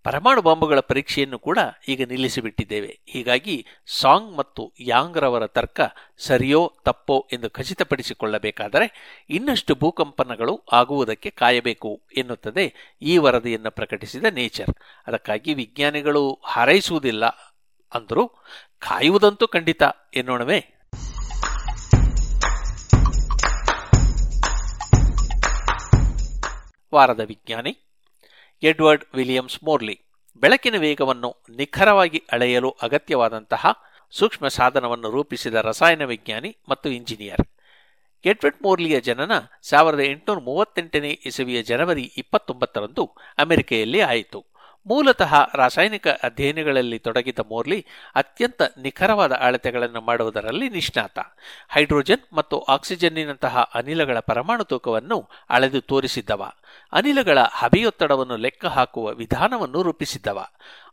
ಪರಮಾಣು 0.04 0.42
ಬಾಂಬುಗಳ 0.42 0.80
ಪರೀಕ್ಷೆಯನ್ನು 0.80 1.38
ಕೂಡ 1.38 1.58
ಈಗ 1.88 2.08
ನಿಲ್ಲಿಸಿಬಿಟ್ಟಿದ್ದೇವೆ. 2.08 3.00
ಹೀಗಾಗಿ 3.06 3.66
ಸಾಂಗ್ 3.86 4.36
ಮತ್ತು 4.36 4.72
ಯಾಂಗ್ 4.80 5.18
ರವರ 5.18 5.46
ತರ್ಕ 5.46 5.80
ಸರಿಯೋ 6.18 6.72
ತಪ್ಪೋ 6.84 7.28
ಎಂದು 7.32 7.50
ಖಚಿತಪಡಿಸಿಕೊಳ್ಳಬೇಕಾದರೆ 7.50 9.24
ಇನ್ನಷ್ಟು 9.30 9.74
ಭೂಕಂಪನಗಳು 9.74 10.62
ಆಗುವುದಕ್ಕೆ 10.72 11.30
ಕಾಯಬೇಕು 11.30 12.02
ಎನ್ನುತ್ತದೆ 12.16 12.96
ಈ 13.02 13.18
ವರದಿಯನ್ನು 13.18 13.70
ಪ್ರಕಟಿಸಿದ 13.70 14.24
ನೇಚರ್. 14.24 14.70
ಅದಕ್ಕಾಗಿ 15.06 15.54
ವಿಜ್ಞಾನಿಗಳು 15.54 16.40
ಹಾರೈಸುವುದಿಲ್ಲ 16.44 17.26
ಅಂದರೂ 17.94 18.26
ಕಾಯುವುದಂತೂ 18.78 19.46
ಖಂಡಿತ 19.46 19.82
ಎನ್ನೋಣವೇ. 20.14 20.70
ವಾರದ 26.94 27.20
ವಿಜ್ಞಾನಿ 27.20 27.83
ಎಡ್ವರ್ಡ್ 28.64 29.04
ವಿಲಿಯಮ್ಸ್ 29.14 29.64
ಮೋರ್ಲಿ. 29.64 30.00
ಬೆಳಕಿನ 30.36 30.74
ವೇಗವನ್ನು 30.78 31.44
ನಿಖರವಾಗಿ 31.56 32.22
ಅಳೆಯಲು 32.32 32.70
ಅಗತ್ಯವಾದಂತಹ 32.82 33.66
ಸೂಕ್ಷ್ಮ 34.10 34.48
ಸಾಧನವನ್ನು 34.48 35.10
ರೂಪಿಸಿದ 35.10 35.54
ರಸಾಯನ 35.54 36.04
ವಿಜ್ಞಾನಿ 36.04 36.56
ಮತ್ತು 36.68 36.90
ಇಂಜಿನಿಯರ್. 36.90 37.40
ಎಡ್ವರ್ಡ್ 38.24 38.62
ಮೋರ್ಲಿಯ 38.62 39.00
ಜನನ 39.00 39.32
ಸಾವಿರದ 39.62 40.00
ಎಂಟುನೂರ 40.00 40.42
ಮೂವತ್ತೆಂಟನೇ 40.42 41.10
ಇಸವಿಯ 41.10 41.62
ಜನವರಿ 41.62 42.12
ಇಪ್ಪತ್ತೊಂಬತ್ತರಂದು 42.16 43.04
ಅಮೆರಿಕೆಯಲ್ಲಿ 43.38 44.00
ಆಯಿತು. 44.00 44.53
ಮೂಲತಃ 44.86 45.34
ರಾಸಾಯನಿಕ 45.54 46.08
ಅಧ್ಯಯನಗಳಲ್ಲಿ 46.08 46.98
ತೊಡಗಿದ 46.98 47.38
ಮೋರ್ಲಿ 47.38 47.86
ಅತ್ಯಂತ 48.14 48.62
ನಿಖರವಾದ 48.78 49.32
ಅಳತೆಗಳನ್ನು 49.32 50.00
ಮಾಡುವುದರಲ್ಲಿ 50.00 50.68
ನಿಷ್ಣಾತ. 50.68 51.18
ಹೈಡ್ರೋಜನ್ 51.68 52.34
ಮತ್ತು 52.34 52.58
ಆಕ್ಸಿಜನ್ನಿನಂತಹ 52.58 53.70
ಅನಿಲಗಳ 53.74 54.18
ಪರಮಾಣು 54.18 54.64
ತೂಕವನ್ನು 54.64 55.28
ಅಳೆದು 55.50 55.80
ತೋರಿಸಿದ್ದವ. 55.80 56.50
ಅನಿಲಗಳ 56.92 57.38
ಹಬೆಯೊತ್ತಡವನ್ನು 57.40 58.36
ಲೆಕ್ಕ 58.36 58.66
ಹಾಕುವ 58.66 59.12
ವಿಧಾನವನ್ನು 59.12 59.82
ರೂಪಿಸಿದ್ದವ. 59.82 60.46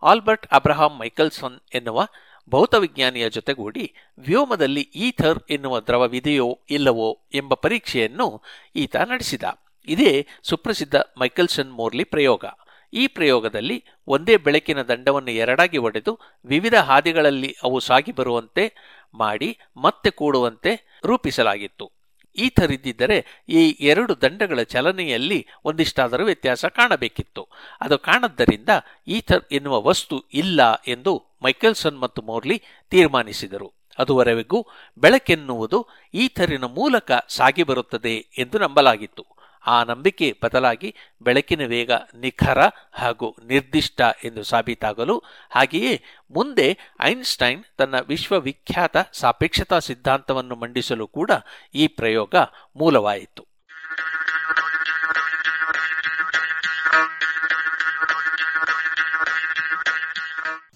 ಆಲ್ಬರ್ಟ್ 0.03 0.47
ಅಬ್ರಹಾಂ 0.51 0.99
ಮೈಕಲ್ಸನ್ 0.99 1.59
ಎನ್ನುವ 1.75 2.07
ಭೌತವಿಜ್ಞಾನಿಯ 2.49 3.29
ಜೊತೆಗೂಡಿ 3.29 3.93
ವ್ಯೋಮದಲ್ಲಿ 4.17 4.81
ಈಥರ್ 4.81 5.39
ಎನ್ನುವ 5.49 5.79
ದ್ರವವಿದೆಯೋ 5.79 6.59
ಇಲ್ಲವೋ 6.69 7.19
ಎಂಬ 7.33 7.53
ಪರೀಕ್ಷೆಯನ್ನು 7.53 8.41
ಈತ 8.75 8.95
ನಡೆಸಿದ. 8.95 9.43
ಇದೇ 9.87 10.27
ಸುಪ್ರಸಿದ್ಧ 10.43 10.95
ಮೈಕಲ್ಸನ್ 10.95 11.71
ಮೋರ್ಲಿ 11.71 12.03
ಪ್ರಯೋಗ. 12.03 12.45
ಈ 12.93 13.07
ಪ್ರಯೋಗದಲ್ಲಿ 13.07 13.83
ಒಂದೇ 14.07 14.37
ಬೆಳಕಿನ 14.37 14.81
ದಂಡವನ್ನು 14.81 15.31
ಎರಡಾಗಿ 15.31 15.77
ಒಡೆದು 15.77 16.19
ವಿವಿಧ 16.45 16.75
ಹಾದಿಗಳಲ್ಲಿ 16.75 17.55
ಅವು 17.63 17.79
ಸಾಗಿ 17.79 18.11
ಬರುವಂತೆ 18.11 18.73
ಮಾಡಿ 19.13 19.57
ಮತ್ತೆ 19.77 20.09
ಕೂಡುವಂತೆ 20.09 20.99
ರೂಪಿಸಲಾಗಿತ್ತು. 21.05 21.91
ಈ 22.37 22.49
ಥರಿದ್ದರೆ 22.49 23.45
ಈ 23.49 23.77
ಎರಡು 23.79 24.21
ದಂಡಗಳ 24.21 24.63
ಚಲನೆಯಲ್ಲಿ 24.63 25.47
ಒಂದಿಷ್ಟಾದರೂ 25.65 26.25
ವ್ಯತ್ಯಾಸ 26.25 26.65
ಕಾಣಬೇಕಿತ್ತು. 26.65 27.47
ಅದು 27.81 27.97
ಕಾಣದ್ದರಿಂದ 27.97 28.69
ಈಥರ್ 29.07 29.43
ಎನ್ನುವ 29.51 29.81
ವಸ್ತು 29.81 30.19
ಇಲ್ಲ 30.33 30.73
ಎಂದು 30.73 31.37
ಮೈಕೆಲ್ಸನ್ 31.43 31.99
ಮತ್ತು 31.99 32.21
ಮೋರ್ಲಿ 32.21 32.61
ತೀರ್ಮಾನಿಸಿದರು. 32.89 33.73
ಅದುವರೆಗೂ 33.99 34.67
ಬೆಳಕೆನ್ನುವುದು 34.97 35.87
ಈಥರಿನ 36.13 36.63
ಮೂಲಕ 36.63 37.11
ಸಾಗಿ 37.27 37.63
ಬರುತ್ತದೆ 37.63 38.15
ಎಂದು 38.37 38.59
ನಂಬಲಾಗಿತ್ತು. 38.59 39.40
ಆ 39.67 39.83
ನಂಬಿಕೆ 39.83 40.39
ಬದಲಾಗಿ 40.43 40.95
ಬೆಳಕಿನ 41.21 41.65
ವೇಗ 41.65 41.91
ನಿಖರ 42.15 42.59
ಹಾಗೂ 42.91 43.35
ನಿರ್ದಿಷ್ಟ 43.45 44.01
ಎಂದು 44.23 44.43
ಸಾಬೀತಾಗಲು. 44.43 45.23
ಹಾಗೆಯೇ 45.51 46.01
ಮುಂದೆ 46.31 46.77
ಐನ್ಸ್ಟೈನ್ 47.01 47.63
ತನ್ನ 47.77 47.95
ವಿಶ್ವವಿಖ್ಯಾತ 48.07 48.97
ಸಾಪೇಕ್ಷತಾ 49.13 49.79
ಸಿದ್ಧಾಂತವನ್ನು 49.79 50.55
ಮಂಡಿಸಲು 50.55 51.07
ಕೂಡ 51.07 51.31
ಈ 51.75 51.87
ಪ್ರಯೋಗ 51.87 52.35
ಮೂಲವಾಯಿತು. 52.75 53.51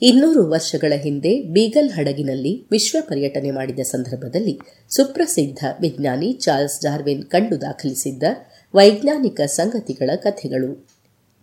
ಇನ್ನೂರು 0.01 0.49
ವರ್ಷಗಳ 0.49 0.93
ಹಿಂದೆ 0.95 1.41
ಬೀಗಲ್ 1.41 1.89
ಹಡಗಿನಲ್ಲಿ 1.89 2.67
ವಿಶ್ವ 2.71 2.97
ಪರ್ಯಟನೆ 3.01 3.51
ಮಾಡಿದ 3.51 3.79
ಸಂದರ್ಭದಲ್ಲಿ 3.79 4.59
ಸುಪ್ರಸಿದ್ಧ 4.95 5.65
ವಿಜ್ಞಾನಿ 5.81 6.33
ಚಾರ್ಲ್ಸ್ 6.33 6.83
ಡಾರ್ವಿನ್ 6.83 7.23
ಕಂಡು 7.23 7.61
ದಾಖಲಿಸಿದ್ದ 7.61 8.23
ವೈಜ್ಞಾನಿಕ 8.75 9.41
ಸಂಗತಿಗಳ 9.41 10.09
ಕಥೆಗಳು. 10.15 10.87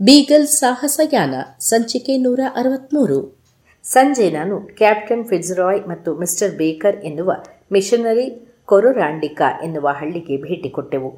ಬೀಗಲ್ 0.00 0.46
ಸಾಹಸಯಾನ 0.46 1.34
ಸಂಚಿಕೆ 1.59 2.16
ನೂರ 2.16 2.40
ಅರವತ್ಮೂರು. 2.56 3.40
ಸಂಜೆ 3.82 4.30
ನಾನು 4.30 4.60
ಕ್ಯಾಪ್ಟನ್ 4.60 5.24
ಫಿಜ್ರಾಯ್ 5.24 5.88
ಮತ್ತು 5.88 6.14
ಮಿಸ್ಟರ್ 6.14 6.56
ಬೇಕರ್ 6.56 6.96
ಎನ್ನುವ 6.96 7.32
ಮಿಷನರಿ 7.72 8.46
ಕೊರೊರಾಂಡಿಕಾ 8.64 9.64
ಎನ್ನುವ 9.64 9.88
ಹಳ್ಳಿಗೆ 9.88 10.36
ಭೇಟಿ 10.36 10.70
ಕೊಟ್ಟೆವು. 10.70 11.09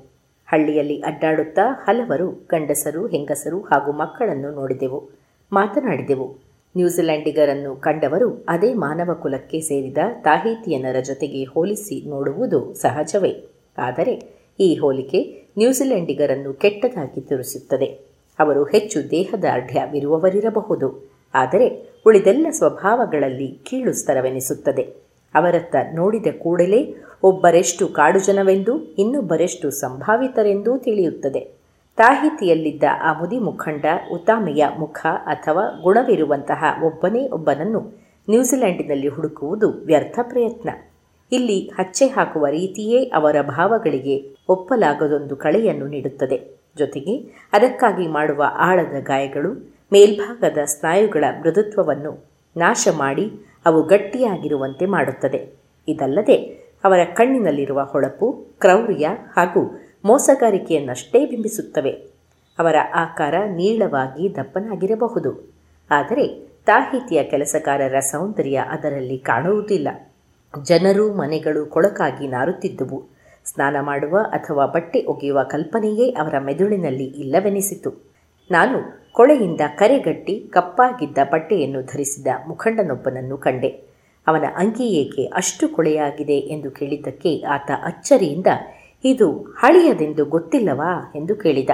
ಹಳ್ಳಿಯಲ್ಲಿ 0.47 1.01
ಅಡ್ಡಾಡುತ್ತಾ 1.01 1.85
ಹಲವರು 1.87 2.31
ಗಂಡಸರು, 2.31 3.07
ಹೆಂಗಸರು 3.07 3.61
ಹಾಗೂ 3.61 3.93
ಮಕ್ಕಳನ್ನು 3.93 4.51
ನೋಡಿದೆವು. 4.51 5.11
ಮಾತನಾಡಿದೆವು. 5.53 6.39
ನ್ಯೂಜಿಲೆಂಡಿಗರನ್ನು 6.77 7.77
ಕಂಡವರು 7.77 8.45
ಅದೇ 8.49 8.75
ಮಾನವ 8.75 9.15
ಕುಲಕ್ಕೆ 9.15 9.61
ಸೇರಿದ 9.61 9.99
ತಾಹಿತಿಯನರ 10.23 11.01
ಜೊತೆಗೆ 11.01 11.45
ಹೋಲಿಸಿ 11.45 12.09
ನೋಡುವುದು 12.09 12.75
ಸಹಜವೇ. 12.75 13.49
ಆದರೆ 13.79 14.45
ಈ 14.61 14.75
ಹೋಲಿಕೆ 14.75 15.44
ನ್ಯೂಜಿಲೆಂಡಿಗರನ್ನು 15.59 16.53
ಕೆಟ್ಟದಾಗಿ 16.53 17.21
ತೋರಿಸುತ್ತದೆ. 17.21 18.01
ಅವರು 18.39 18.65
ಹೆಚ್ಚು 18.65 19.11
ದೇಹದಾರ್ಢ್ಯವಿರುವವರಿರಬಹುದು 19.11 21.11
ಆದರೆ 21.35 21.97
ಉಳಿದೆಲ್ಲ 22.07 22.47
ಸ್ವಭಾವಗಳಲ್ಲಿ 22.51 23.61
ಕೀಳು 23.65 23.93
ಸ್ತರವೆನಿಸುತ್ತದೆ 23.93 24.97
ಅವರತ್ತ 25.35 25.77
ನೋಡಿದ 25.95 26.27
ಕೂಡಲೇ 26.39 26.95
ಒಬ್ಬರೆಷ್ಟು 27.23 27.89
ಕಾಡು 27.89 28.19
ಜನವೆಂದು 28.19 28.95
ಇನ್ನೊಬ್ಬರೆಷ್ಟು 28.99 29.71
ಸಂಭಾವಿತರೆಂದೂ 29.71 30.79
ತಿಳಿಯುತ್ತದೆ. 30.79 31.51
ತಾಹಿತಿಯಲ್ಲಿದ್ದ 31.97 32.85
ಆ 33.03 33.13
ಮುದಿ 33.13 33.39
ಮುಖಂಡ 33.39 33.85
ಉತಾಮೆಯ 34.13 34.65
ಮುಖ 34.79 35.07
ಅಥವಾ 35.27 35.81
ಗುಣವಿರುವಂತಹ 35.83 36.65
ಒಬ್ಬನೇ 36.85 37.29
ಒಬ್ಬನನ್ನು 37.29 38.05
ನ್ಯೂಜಿಲೆಂಡಿನಲ್ಲಿ 38.29 39.09
ಹುಡುಕುವುದು 39.09 39.71
ವ್ಯರ್ಥ 39.71 40.19
ಪ್ರಯತ್ನ. 40.23 40.69
ಇಲ್ಲಿ 41.35 41.71
ಹಚ್ಚೆ 41.79 42.07
ಹಾಕುವ 42.07 42.47
ರೀತಿಯೇ 42.47 43.05
ಅವರ 43.05 43.37
ಭಾವಗಳಿಗೆ 43.41 44.37
ಒಪ್ಪಲಾಗದೊಂದು 44.49 45.37
ಕಳೆಯನ್ನು 45.37 45.87
ನೀಡುತ್ತದೆ. 45.87 46.61
ಜೊತೆಗೆ 46.79 47.17
ಅದಕ್ಕಾಗಿ 47.53 48.07
ಮಾಡುವ 48.07 48.45
ಆಳದ 48.55 48.95
ಗಾಯಗಳು, 49.01 49.75
ಮೇಲ್ಭಾಗದ 49.93 50.59
ಸ್ನಾಯುಗಳ 50.65 51.25
ಮೃದುತ್ವವನ್ನು 51.41 52.25
ನಾಶ 52.57 52.89
ಮಾಡಿ 52.97 53.33
ಅವು 53.67 53.83
ಗಟ್ಟಿಯಾಗಿರುವಂತೆ 53.83 54.87
ಮಾಡುತ್ತದೆ. 54.87 55.55
ಇದಲ್ಲದೆ 55.89 56.37
ಅವರ 56.85 57.05
ಕಣ್ಣಿನಲ್ಲಿರುವ 57.05 57.83
ಹೊಳಪು, 57.85 58.33
ಕ್ರೌರ್ಯ 58.33 59.09
ಹಾಗೂ 59.37 59.81
ಮೋಸಗಾರಿಕೆಯನ್ನಷ್ಟೇ 60.05 61.27
ಬಿಂಬಿಸುತ್ತವೆ. 61.27 61.91
ಅವರ 62.59 62.77
ಆಕಾರ 62.95 63.35
ನೀಳವಾಗಿ 63.47 64.37
ದಪ್ಪನಾಗಿರಬಹುದು. 64.37 65.55
ಆದರೆ 65.91 66.55
ತಾಹಿತಿಯ 66.67 67.23
ಕೆಲಸಗಾರರ 67.23 67.99
ಸೌಂದರ್ಯ 67.99 68.65
ಅದರಲ್ಲಿ 68.69 69.19
ಕಾಣುವುದಿಲ್ಲ. 69.19 69.89
ಜನರು 70.63 71.13
ಮನೆಗಳು 71.13 71.67
ಕೊಳಕಾಗಿ 71.67 72.29
ನಾರುತ್ತಿದ್ದುವು. 72.29 73.15
ಸ್ನಾನ 73.45 73.77
ಮಾಡುವ 73.81 74.19
ಅಥವಾ 74.33 74.67
ಬಟ್ಟೆ 74.67 75.05
ಒಗೆಯುವ 75.05 75.43
ಕಲ್ಪನೆಯೇ 75.43 76.11
ಅವರ 76.11 76.39
ಮೆದುಳಿನಲ್ಲಿ 76.39 77.05
ಇಲ್ಲವೆನಿಸಿತು. 77.05 78.15
ನಾನು 78.51 79.05
ಕೊಳೆಯಿಂದ 79.13 79.61
ಕರೆಗಟ್ಟಿ 79.77 80.41
ಕಪ್ಪಾಗಿದ್ದ 80.51 81.19
ಬಟ್ಟೆಯನ್ನು 81.33 81.83
ಧರಿಸಿದ 81.83 82.27
ಮುಖಂಡನೊಬ್ಬನನ್ನು 82.47 83.39
ಕಂಡೆ. 83.39 83.69
ಅವನ 84.27 84.45
ಅಂಗಿ 84.57 84.89
ಏಕೆ 84.89 85.25
ಅಷ್ಟು 85.25 85.69
ಕೊಳೆಯಾಗಿದೆ 85.69 86.39
ಎಂದು 86.39 86.71
ಕೇಳಿದ್ದಕ್ಕೆ 86.71 87.43
ಆತ 87.43 87.71
ಅಚ್ಚರಿಯಿಂದ, 87.85 88.47
ಇದು 89.05 89.33
ಹಳೆಯದೆಂದು 89.33 90.25
ಗೊತ್ತಿಲ್ಲವಾ? 90.25 91.13
ಎಂದು 91.17 91.37
ಕೇಳಿದ. 91.37 91.71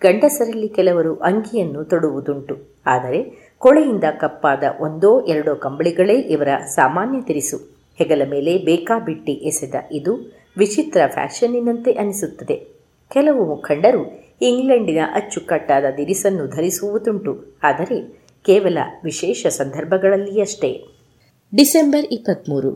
ಗಂಡಸರಲ್ಲಿ 0.00 0.68
ಕೆಲವರು 0.68 1.16
ಅಂಗಿಯನ್ನು 1.16 1.84
ತೊಡುವುದುಂಟು. 1.84 2.74
ಆದರೆ 2.86 3.52
ಕೊಳೆಯಿಂದ 3.58 4.04
ಕಪ್ಪಾದ 4.18 4.62
ಒಂದೋ 4.80 5.20
ಎರಡೋ 5.20 5.54
ಕಂಬಳಿಗಳೇ 5.54 6.14
ಇವರ 6.14 6.48
ಸಾಮಾನ್ಯ 6.66 7.20
ತಿರಿಸು. 7.20 7.77
ಹೆಗಲ 7.98 8.22
ಮೇಲೆ 8.30 8.52
ಬೇಕಾಬಿಟ್ಟಿ 8.58 9.32
ಎಸೆದ 9.32 9.74
ಇದು 9.92 10.12
ವಿಚಿತ್ರ 10.56 11.00
ಫ್ಯಾಷನ್ನಿನಂತೆ 11.06 11.92
ಅನಿಸುತ್ತದೆ. 11.92 12.56
ಕೆಲವು 13.10 13.42
ಮುಖಂಡರು 13.44 14.02
ಇಂಗ್ಲೆಂಡಿನ 14.42 14.98
ಅಚ್ಚುಕಟ್ಟಾದ 15.14 15.84
ದಿರಿಸನ್ನು 15.96 16.46
ಧರಿಸುವುದುಂಟು, 16.46 17.58
ಆದರೆ 17.62 17.98
ಕೇವಲ 18.46 18.78
ವಿಶೇಷ 19.04 19.46
ಸಂದರ್ಭಗಳಲ್ಲಿಯಷ್ಟೇ. 19.46 20.70
ಡಿಸೆಂಬರ್ 21.54 22.06
ಇಪ್ಪತ್ತ್ಮೂರು 22.12 22.70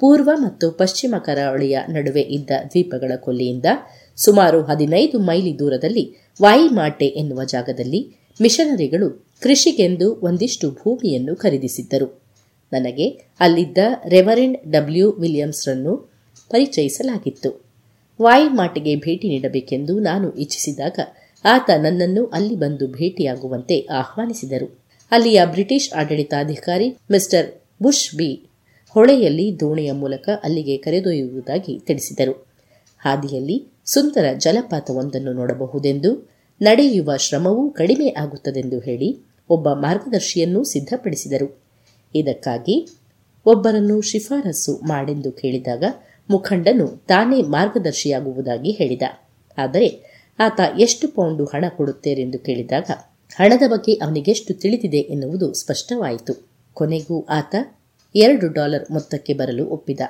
ಪೂರ್ವ 0.00 0.30
ಮತ್ತು 0.36 0.70
ಪಶ್ಚಿಮ 0.70 1.14
ಕರಾವಳಿಯ 1.18 1.78
ನಡುವೆ 1.88 2.20
ಇದ್ದ 2.20 2.50
ದ್ವೀಪಗಳ 2.64 3.12
ಕೊಲ್ಲಿಯಿಂದ 3.16 3.68
ಸುಮಾರು 4.16 4.62
ಹದಿನೈದು 4.62 5.18
ಮೈಲಿ 5.18 5.58
ದೂರದಲ್ಲಿ 5.58 6.04
ವಾಯಿಮಾಟೆ 6.42 7.06
ಎನ್ನುವ 7.06 7.44
ಜಾಗದಲ್ಲಿ 7.44 8.00
ಮಿಷನರಿಗಳು 8.40 9.08
ಕೃಷಿಗೆಂದು 9.42 10.14
ಒಂದಿಷ್ಟು 10.20 10.70
ಭೂಮಿಯನ್ನು 10.70 11.36
ಖರೀದಿಸಿದ್ದರು. 11.36 12.25
ನನಗೆ 12.72 13.08
ಅಲ್ಲಿದ್ದ 13.40 13.78
ರೆವರೆಂಡ್ 14.08 14.72
ಡಬ್ಲ್ಯೂ 14.72 15.10
ವಿಲಿಯಮ್ಸ್ರನ್ನು 15.10 15.96
ಪರಿಚಯಿಸಲಾಗಿತ್ತು. 16.50 17.66
ವಾಯುಮಾಟಿಗೆ 18.22 18.96
ಭೇಟಿ 18.96 19.28
ನೀಡಬೇಕೆಂದು 19.28 19.98
ನಾನು 20.00 20.30
ಇಚ್ಛಿಸಿದಾಗ 20.30 20.98
ಆತ 21.44 21.70
ನನ್ನನ್ನು 21.82 22.26
ಅಲ್ಲಿ 22.26 22.56
ಬಂದು 22.56 22.88
ಭೇಟಿಯಾಗುವಂತೆ 22.88 23.80
ಆಹ್ವಾನಿಸಿದರು. 23.80 24.86
ಅಲ್ಲಿಯ 25.10 25.40
ಬ್ರಿಟಿಷ್ 25.46 25.92
ಆಡಳಿತಾಧಿಕಾರಿ 25.92 26.96
ಮಿಸ್ಟರ್ 27.10 27.62
ಬುಷ್ 27.82 28.16
ಬಿ 28.16 28.48
ಹೊಳೆಯಲ್ಲಿ 28.90 29.60
ದೋಣಿಯ 29.60 29.92
ಮೂಲಕ 29.92 30.28
ಅಲ್ಲಿಗೆ 30.42 30.76
ಕರೆದೊಯ್ಯುವುದಾಗಿ 30.76 31.78
ತಿಳಿಸಿದರು. 31.78 32.46
ಹಾದಿಯಲ್ಲಿ 32.98 33.82
ಸುಂದರ 33.84 34.24
ಜಲಪಾತವೊಂದನ್ನು 34.38 35.32
ನೋಡಬಹುದೆಂದು, 35.32 36.30
ನಡೆಯುವ 36.60 37.16
ಶ್ರಮವೂ 37.16 37.70
ಕಡಿಮೆ 37.70 38.08
ಆಗುತ್ತದೆಂದು 38.08 38.78
ಹೇಳಿ 38.78 39.16
ಒಬ್ಬ 39.50 39.68
ಮಾರ್ಗದರ್ಶಿಯನ್ನೂ 39.68 40.64
ಸಿದ್ಧಪಡಿಸಿದರು. 40.64 41.65
ಇದಕ್ಕಾಗಿ 42.14 42.88
ಒಬ್ಬರನ್ನು 43.46 44.00
ಶಿಫಾರಸು 44.00 44.80
ಮಾಡೆಂದು 44.88 45.32
ಕೇಳಿದಾಗ 45.32 45.84
ಮುಖಂಡನು 46.30 46.86
ತಾನೇ 46.88 47.42
ಮಾರ್ಗದರ್ಶಿಯಾಗುವುದಾಗಿ 47.42 48.70
ಹೇಳಿದ. 48.70 49.02
ಆದರೆ 49.58 50.16
ಆತ 50.38 50.60
ಎಷ್ಟು 50.78 51.08
ಪೌಂಡು 51.08 51.44
ಹಣ 51.44 51.64
ಕೊಡುತ್ತೇರೆಂದು 51.76 52.38
ಕೇಳಿದಾಗ 52.38 52.90
ಹಣದ 53.36 53.62
ಬಗ್ಗೆ 53.68 53.92
ಅವನಿಗೆಷ್ಟು 53.92 54.54
ತಿಳಿದಿದೆ 54.54 54.96
ಎನ್ನುವುದು 54.96 55.52
ಸ್ಪಷ್ಟವಾಯಿತು. 55.52 56.50
ಕೊನೆಗೂ 56.74 57.24
ಆತ 57.24 57.54
ಎರಡು 58.14 58.52
ಡಾಲರ್ 58.52 58.90
ಮೊತ್ತಕ್ಕೆ 58.90 59.34
ಬರಲು 59.34 59.66
ಒಪ್ಪಿದ. 59.66 60.00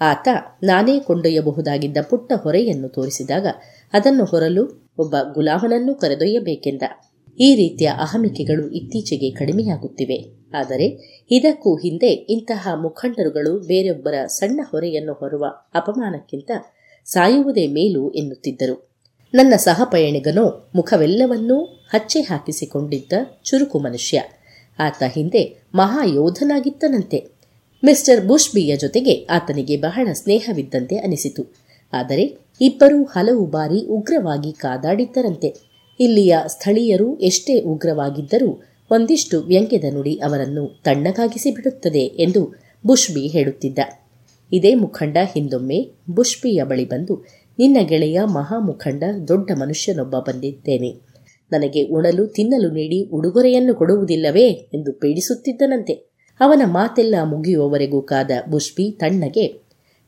ಆತ 0.00 0.28
ನಾನೇ 0.62 1.00
ಕೊಂಡೊಯ್ಯಬಹುದಾಗಿದ್ದ 1.00 1.96
ಪುಟ್ಟ 2.10 2.32
ಹೊರೆಯನ್ನು 2.32 2.88
ತೋರಿಸಿದಾಗ 2.88 3.46
ಅದನ್ನು 3.92 4.24
ಹೊರಲು 4.24 4.92
ಒಬ್ಬ 4.98 5.16
ಗುಲಾಮನನ್ನು 5.32 5.94
ಕರೆದೊಯ್ಯಬೇಕೆಂದ. 5.94 6.82
ಈ 7.40 7.54
ರೀತಿಯ 7.54 7.86
ಅಹಮಿಕೆಗಳು 7.86 8.68
ಇತ್ತೀಚೆಗೆ 8.70 9.30
ಕಡಿಮೆಯಾಗುತ್ತಿವೆ. 9.30 10.37
ಆದರೆ 10.52 11.18
ಇದಕ್ಕೂ 11.30 11.76
ಹಿಂದೆ 11.76 12.06
ಇಂತಹ 12.06 12.68
ಮುಖಂಡರುಗಳು 12.74 13.58
ಬೇರೊಬ್ಬರ 13.58 14.26
ಸಣ್ಣ 14.26 14.60
ಹೊರೆಯನ್ನು 14.70 15.12
ಹೊರುವ 15.12 15.44
ಅಪಮಾನಕ್ಕಿಂತ 15.74 16.50
ಸಾಯುವುದೇ 17.04 17.66
ಮೇಲು 17.66 18.10
ಎನ್ನುತ್ತಿದ್ದರು. 18.10 18.88
ನನ್ನ 19.34 19.54
ಸಹಪಯಣಿಗನೋ 19.56 20.70
ಮುಖವೆಲ್ಲವನ್ನೂ 20.74 21.64
ಹಚ್ಚೆ 21.64 22.20
ಹಾಕಿಸಿಕೊಂಡಿದ್ದ 22.20 23.12
ಚುರುಕು 23.44 23.78
ಮನುಷ್ಯ. 23.78 24.22
ಆತ 24.78 25.02
ಹಿಂದೆ 25.12 25.62
ಮಹಾಯೋಧನಾಗಿತ್ತನಂತೆ. 25.74 27.28
ಮಿಸ್ಟರ್ 27.84 28.26
ಬುಷ್ಬಿಯ 28.26 28.76
ಜೊತೆಗೆ 28.76 29.26
ಆತನಿಗೆ 29.30 29.76
ಬಹಳ 29.76 30.08
ಸ್ನೇಹವಿದ್ದಂತೆ 30.12 30.96
ಅನಿಸಿತು. 30.96 31.54
ಆದರೆ 31.92 32.38
ಇಬ್ಬರೂ 32.60 33.04
ಹಲವು 33.04 33.46
ಬಾರಿ 33.46 33.86
ಉಗ್ರವಾಗಿ 33.86 34.52
ಕಾದಾಡಿದ್ದರಂತೆ. 34.52 35.54
ಇಲ್ಲಿಯ 36.00 36.36
ಸ್ಥಳೀಯರು 36.46 37.18
ಎಷ್ಟೇ 37.18 37.60
ಉಗ್ರವಾಗಿದ್ದರೂ 37.60 38.62
ಒಂದಿಷ್ಟು 38.90 39.40
ವ್ಯಂಗ್ಯದ 39.40 39.84
ನುಡಿ 39.92 40.14
ಅವರನ್ನು 40.14 40.82
ತಣ್ಣಗಾಗಿಸಿ 40.84 41.50
ಬಿಡುತ್ತದೆ 41.50 41.98
ಎಂದು 41.98 42.62
ಬುಷ್ಬಿ 42.86 43.26
ಹೇಳುತ್ತಿದ್ದ. 43.26 43.78
ಇದೇ 44.52 44.74
ಮುಖಂಡ 44.74 45.16
ಹಿಂದೊಮ್ಮೆ 45.32 45.90
ಬುಷ್ಬಿಯ 46.10 46.64
ಬಳಿ 46.64 46.84
ಬಂದು, 46.84 47.26
ನಿನ್ನ 47.58 47.76
ಗೆಳೆಯ 47.82 48.20
ಮಹಾ 48.24 48.58
ಮುಖಂಡ 48.58 49.02
ದೊಡ್ಡ 49.28 49.50
ಮನುಷ್ಯನೊಬ್ಬ 49.54 50.16
ಬಂದಿದ್ದೇನೆ. 50.18 50.90
ನನಗೆ 51.52 51.82
ಉಣಲು 51.82 52.26
ತಿನ್ನಲು 52.26 52.70
ನೀಡಿ 52.70 53.04
ಉಡುಗೊರೆಯನ್ನು 53.04 53.74
ಕೊಡುವುದಿಲ್ಲವೇ 53.74 54.48
ಎಂದು 54.50 54.92
ಪೀಡಿಸುತ್ತಿದ್ದನಂತೆ. 54.92 55.94
ಅವನ 56.40 56.62
ಮಾತೆಲ್ಲ 56.66 57.14
ಮುಗಿಯುವವರೆಗೂ 57.24 58.02
ಕಾದ 58.02 58.30
ಬುಷ್ಬಿ 58.50 58.90
ತಣ್ಣಗೆ, 58.90 59.46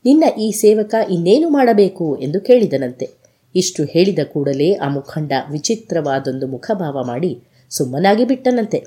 ನಿನ್ನ 0.05 0.23
ಈ 0.39 0.51
ಸೇವಕ 0.51 0.95
ಇನ್ನೇನು 1.09 1.49
ಮಾಡಬೇಕು 1.49 2.17
ಎಂದು 2.17 2.41
ಕೇಳಿದನಂತೆ. 2.41 3.09
ಇಷ್ಟು 3.55 3.83
ಹೇಳಿದ 3.83 4.19
ಕೂಡಲೇ 4.23 4.73
ಆ 4.73 4.89
ಮುಖಂಡ 4.89 5.31
ವಿಚಿತ್ರವಾದೊಂದು 5.51 6.47
ಮುಖಭಾವ 6.47 7.03
ಮಾಡಿ 7.07 7.50
ಸುಮ್ಮನಾಗಿ 7.71 8.25
ಬಿಟ್ಟನಂತೆ. 8.25 8.77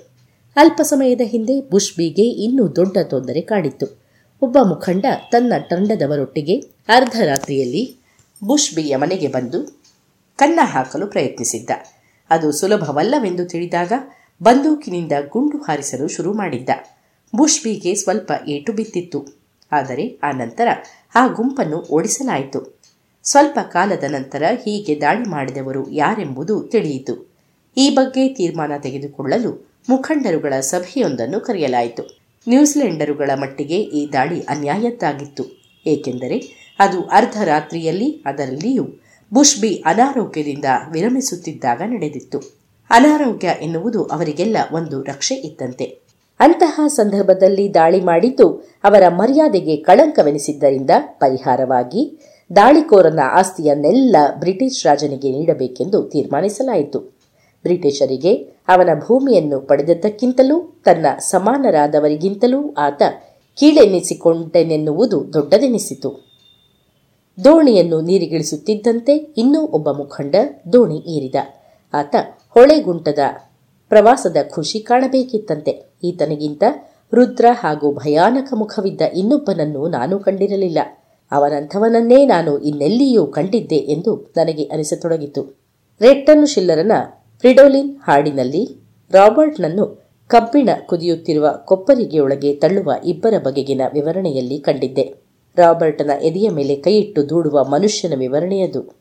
ಅಲ್ಪ 0.57 0.81
ಸಮಯದ 0.83 1.21
ಹಿಂದೆ 1.25 1.71
ಬುಷ್ಬಿಗೆ 1.71 2.23
ಇನ್ನೂ 2.23 2.77
ದೊಡ್ಡ 2.77 2.99
ತೊಂದರೆ 2.99 3.41
ಕಾಡಿತ್ತು. 3.41 4.05
ಒಬ್ಬ 4.43 4.59
ಮುಖಂಡ 4.59 5.07
ತನ್ನ 5.33 5.53
ತಂಡದವರೊಟ್ಟಿಗೆ 5.71 6.59
ಅರ್ಧರಾತ್ರಿಯಲ್ಲಿ 6.89 7.97
ಬುಷ್ಬಿಯ 8.45 8.97
ಮನೆಗೆ 8.97 9.29
ಬಂದು 9.29 9.83
ಕನ್ನ 10.37 10.61
ಹಾಕಲು 10.63 11.07
ಪ್ರಯತ್ನಿಸಿದ್ದ. 11.07 11.71
ಅದು 12.31 12.53
ಸುಲಭವಲ್ಲವೆಂದು 12.53 13.45
ತಿಳಿದಾಗ 13.45 13.93
ಬಂದೂಕಿನಿಂದ 14.43 15.13
ಗುಂಡು 15.29 15.59
ಹಾರಿಸಲು 15.59 16.09
ಶುರು 16.09 16.33
ಮಾಡಿದ್ದ. 16.33 16.69
ಬುಷ್ಬಿಗೆ 17.37 17.95
ಸ್ವಲ್ಪ 17.95 18.33
ಏಟು 18.49 18.73
ಬಿದ್ದಿತ್ತು. 18.73 19.27
ಆದರೆ 19.73 20.19
ಆ 20.23 20.31
ನಂತರ 20.31 20.69
ಆ 21.15 21.27
ಗುಂಪನ್ನು 21.27 21.77
ಓಡಿಸಲಾಯಿತು. 21.77 22.81
ಸ್ವಲ್ಪ 23.23 23.59
ಕಾಲದ 23.73 24.05
ನಂತರ 24.09 24.43
ಹೀಗೆ 24.65 25.01
ದಾಳಿ 25.01 25.29
ಮಾಡಿದವರು 25.29 25.91
ಯಾರೆಂಬುದು 25.91 26.61
ತಿಳಿಯಿತು. 26.63 27.34
ಈ 27.77 27.91
ಬಗ್ಗೆ 27.91 28.29
ತೀರ್ಮಾನ 28.29 28.73
ತೆಗೆದುಕೊಳ್ಳಲು 28.83 29.75
ಮುಖಂಡರುಗಳ 29.89 30.61
ಸಭೆಯೊಂದನ್ನು 30.61 31.41
ಕರೆಯಲಾಯಿತು. 31.41 32.21
ನ್ಯೂಜಿಲೆಂಡರುಗಳ 32.49 33.31
ಮಟ್ಟಿಗೆ 33.35 33.77
ಈ 33.77 34.13
ದಾಳಿ 34.13 34.41
ಅನ್ಯಾಯದ್ದಾಗಿತ್ತು. 34.41 35.65
ಏಕೆಂದರೆ 35.87 36.69
ಅದು 36.79 37.01
ಅರ್ಧರಾತ್ರಿಯಲ್ಲಿ 37.01 38.23
ಅದರಲ್ಲಿಯೂ 38.27 38.85
ಬುಷ್ಬಿ 39.33 39.75
ಅನಾರೋಗ್ಯದಿಂದ 39.75 40.65
ವಿರಮಿಸುತ್ತಿದ್ದಾಗ 40.93 41.83
ನಡೆದಿತ್ತು. 41.87 42.39
ಅನಾರೋಗ್ಯ 42.91 43.49
ಎನ್ನುವುದು 43.63 44.05
ಅವರಿಗೆಲ್ಲ 44.05 44.57
ಒಂದು 44.73 45.03
ರಕ್ಷೆ 45.03 45.35
ಇದ್ದಂತೆ. 45.35 46.05
ಅಂತಹ 46.41 46.81
ಸಂದರ್ಭದಲ್ಲಿ 46.87 47.75
ದಾಳಿ 47.75 48.01
ಮಾಡಿದ್ದು 48.01 48.49
ಅವರ 48.85 49.03
ಮರ್ಯಾದೆಗೆ 49.09 49.77
ಕಳಂಕವೆನಿಸಿದ್ದರಿಂದ 49.77 50.91
ಪರಿಹಾರವಾಗಿ 50.99 52.19
ದಾಳಿಕೋರನ 52.57 53.21
ಆಸ್ತಿಯನ್ನೆಲ್ಲ 53.33 54.17
ಬ್ರಿಟಿಷ್ 54.39 54.87
ರಾಜನಿಗೆ 54.87 55.33
ನೀಡಬೇಕೆಂದು 55.33 56.03
ತೀರ್ಮಾನಿಸಲಾಯಿತು. 56.03 57.14
ಬ್ರಿಟಿಷರಿಗೆ 57.65 58.35
ಅವನ 58.69 58.91
ಭೂಮಿಯನ್ನು 59.07 59.61
ಪಡೆದದ್ದಕ್ಕಿಂತಲೂ 59.61 60.83
ತನ್ನ 60.85 61.07
ಸಮಾನರಾದವರಿಗಿಂತಲೂ 61.19 62.73
ಆತ 62.73 63.03
ಕೀಳೆನ್ನಿಸಿಕೊಂಡೆನೆನ್ನುವುದು 63.55 65.33
ದೊಡ್ಡದೆನಿಸಿತು. 65.33 66.11
ದೋಣಿಯನ್ನು 67.45 68.01
ನೀರಿಗಿಳಿಸುತ್ತಿದ್ದಂತೆ 68.01 69.17
ಇನ್ನೂ 69.17 69.61
ಒಬ್ಬ 69.61 69.91
ಮುಖಂಡ 69.91 70.35
ದೋಣಿ 70.73 70.97
ಏರಿದ. 70.97 71.35
ಆತ 71.95 72.17
ಹೊಳೆಗುಂಟದ 72.49 73.19
ಪ್ರವಾಸದ 73.89 74.37
ಖುಷಿ 74.51 74.81
ಕಾಣಬೇಕಿತ್ತಂತೆ. 74.81 75.99
ಈತನಿಗಿಂತ 76.05 76.65
ರುದ್ರ 77.15 77.45
ಹಾಗೂ 77.53 77.93
ಭಯಾನಕ 77.93 78.53
ಮುಖವಿದ್ದ 78.55 79.01
ಇನ್ನೊಬ್ಬನನ್ನು 79.15 79.89
ನಾನು 79.89 80.19
ಕಂಡಿರಲಿಲ್ಲ. 80.19 80.79
ಅವನಂಥವನನ್ನೇ 81.33 82.27
ನಾನು 82.27 82.59
ಇನ್ನೆಲ್ಲಿಯೂ 82.59 83.27
ಕಂಡಿದ್ದೆ 83.27 83.77
ಎಂದು 83.77 84.33
ನನಗೆ 84.37 84.65
ಅನಿಸತೊಡಗಿತು. 84.65 85.43
ರೆಟ್ಟನ್ನು 86.01 86.47
ಶಿಲ್ಲರನ 86.47 86.93
ಫ್ರಿಡೋಲಿನ್ 87.45 87.97
ಹಾಡಿನಲ್ಲಿ 88.01 88.69
ರಾಬರ್ಟ್ನನ್ನು 89.11 90.09
ಕಬ್ಬಿಣ 90.27 90.69
ಕುದಿಯುತ್ತಿರುವ 90.87 91.49
ಕೊಪ್ಪರಿಗೆಯೊಳಗೆ 91.65 92.55
ತಳ್ಳುವ 92.55 92.93
ಇಬ್ಬರ 93.05 93.35
ಬಗೆಗಿನ 93.39 93.81
ವಿವರಣೆಯಲ್ಲಿ 93.93 94.59
ಕಂಡಿದ್ದೆ. 94.59 95.15
ರಾಬರ್ಟ್ನ 95.57 96.11
ಎದೆಯ 96.23 96.51
ಮೇಲೆ 96.51 96.77
ಕೈಯಿಟ್ಟು 96.77 97.29
ದೂಡುವ 97.29 97.65
ಮನುಷ್ಯನ 97.65 98.13
ವಿವರಣೆಯದು. 98.19 98.97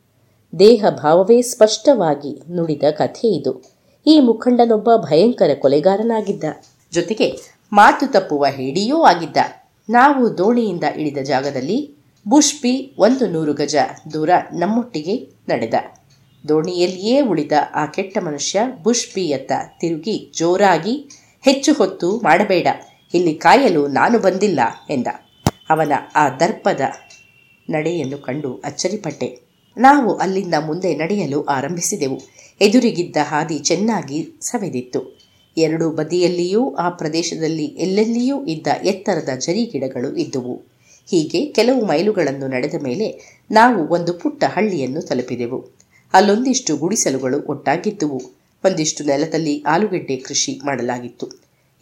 ದೇಹ 0.59 0.85
ಭಾವವೇ 0.89 1.41
ಸ್ಪಷ್ಟವಾಗಿ 1.41 2.55
ನುಡಿದ 2.55 2.83
ಕಥೆ 2.91 3.27
ಇದು. 3.27 3.63
ಈ 4.07 4.19
ಮುಖಂಡನೊಬ್ಬ 4.19 4.89
ಭಯಂಕರ 4.95 5.49
ಕೊಲೆಗಾರನಾಗಿದ್ದ. 5.59 6.43
ಜೊತೆಗೆ 6.91 7.37
ಮಾತು 7.73 8.11
ತಪ್ಪುವ 8.11 8.45
ಹೇಡಿಯೂ 8.49 9.01
ಆಗಿದ್ದ. 9.01 9.37
ನಾವು 9.89 10.37
ದೋಣಿಯಿಂದ 10.37 10.83
ಇಳಿದ 10.83 11.17
ಜಾಗದಲ್ಲಿ 11.23 11.95
ಬುಷ್ಪಿ 12.27 12.95
ಒಂದು 12.99 13.27
ನೂರು 13.27 13.53
ಗಜ 13.53 13.75
ದೂರ 14.13 14.29
ನಮ್ಮೊಟ್ಟಿಗೆ 14.53 15.29
ನಡೆದ. 15.49 15.73
ದೋಣಿಯಲ್ಲಿಯೇ 16.47 17.21
ಉಳಿದ 17.21 17.51
ಆ 17.73 17.85
ಕೆಟ್ಟ 17.85 18.17
ಮನುಷ್ಯ 18.17 18.59
ಬುಷ್ಬಿಯತ್ತ 18.83 19.51
ತಿರುಗಿ 19.79 20.31
ಜೋರಾಗಿ, 20.37 21.09
ಹೆಚ್ಚು 21.41 21.73
ಹೊತ್ತು 21.73 22.17
ಮಾಡಬೇಡ, 22.17 22.67
ಇಲ್ಲಿ 23.13 23.33
ಕಾಯಲು 23.35 23.87
ನಾನು 23.87 24.19
ಬಂದಿಲ್ಲ 24.19 24.59
ಎಂದ. 24.89 25.07
ಅವನ 25.69 25.91
ಆ 26.15 26.29
ದರ್ಪದ 26.29 26.81
ನಡೆಯನ್ನು 27.69 28.17
ಕಂಡು 28.17 28.61
ಅಚ್ಚರಿಪಟ್ಟೆ. 28.65 29.39
ನಾವು 29.77 30.13
ಅಲ್ಲಿಂದ 30.13 30.53
ಮುಂದೆ 30.65 30.95
ನಡೆಯಲು 30.95 31.43
ಆರಂಭಿಸಿದೆವು. 31.43 32.19
ಎದುರಿಗಿದ್ದ 32.61 33.17
ಹಾದಿ 33.23 33.59
ಚೆನ್ನಾಗಿ 33.59 34.37
ಸವೆದಿತ್ತು. 34.41 35.19
ಎರಡೂ 35.57 35.89
ಬದಿಯಲ್ಲಿಯೂ, 35.89 36.75
ಆ 36.75 36.89
ಪ್ರದೇಶದಲ್ಲಿ 36.89 37.65
ಎಲ್ಲೆಲ್ಲಿಯೂ 37.65 38.45
ಇದ್ದ 38.45 38.67
ಎತ್ತರದ 38.83 39.29
ಜರಿ 39.39 39.65
ಗಿಡಗಳು 39.65 40.15
ಇದ್ದುವು. 40.15 40.61
ಹೀಗೆ 41.09 41.45
ಕೆಲವು 41.45 41.85
ಮೈಲುಗಳನ್ನು 41.85 42.47
ನಡೆದ 42.47 42.83
ಮೇಲೆ 42.83 43.39
ನಾವು 43.51 43.87
ಒಂದು 43.87 44.13
ಪುಟ್ಟ 44.13 44.43
ಹಳ್ಳಿಯನ್ನು 44.43 45.01
ತಲುಪಿದೆವು. 45.01 45.82
ಅಲ್ಲೊಂದಿಷ್ಟು 46.13 46.77
ಗುಡಿಸಲುಗಳು 46.77 47.41
ಒಟ್ಟಾಗಿದ್ದುವು. 47.47 48.21
ಒಂದಿಷ್ಟು 48.65 49.03
ನೆಲದಲ್ಲಿ 49.03 49.63
ಆಲೂಗೆಡ್ಡೆ 49.63 50.15
ಕೃಷಿ 50.15 50.59
ಮಾಡಲಾಗಿತ್ತು. 50.65 51.27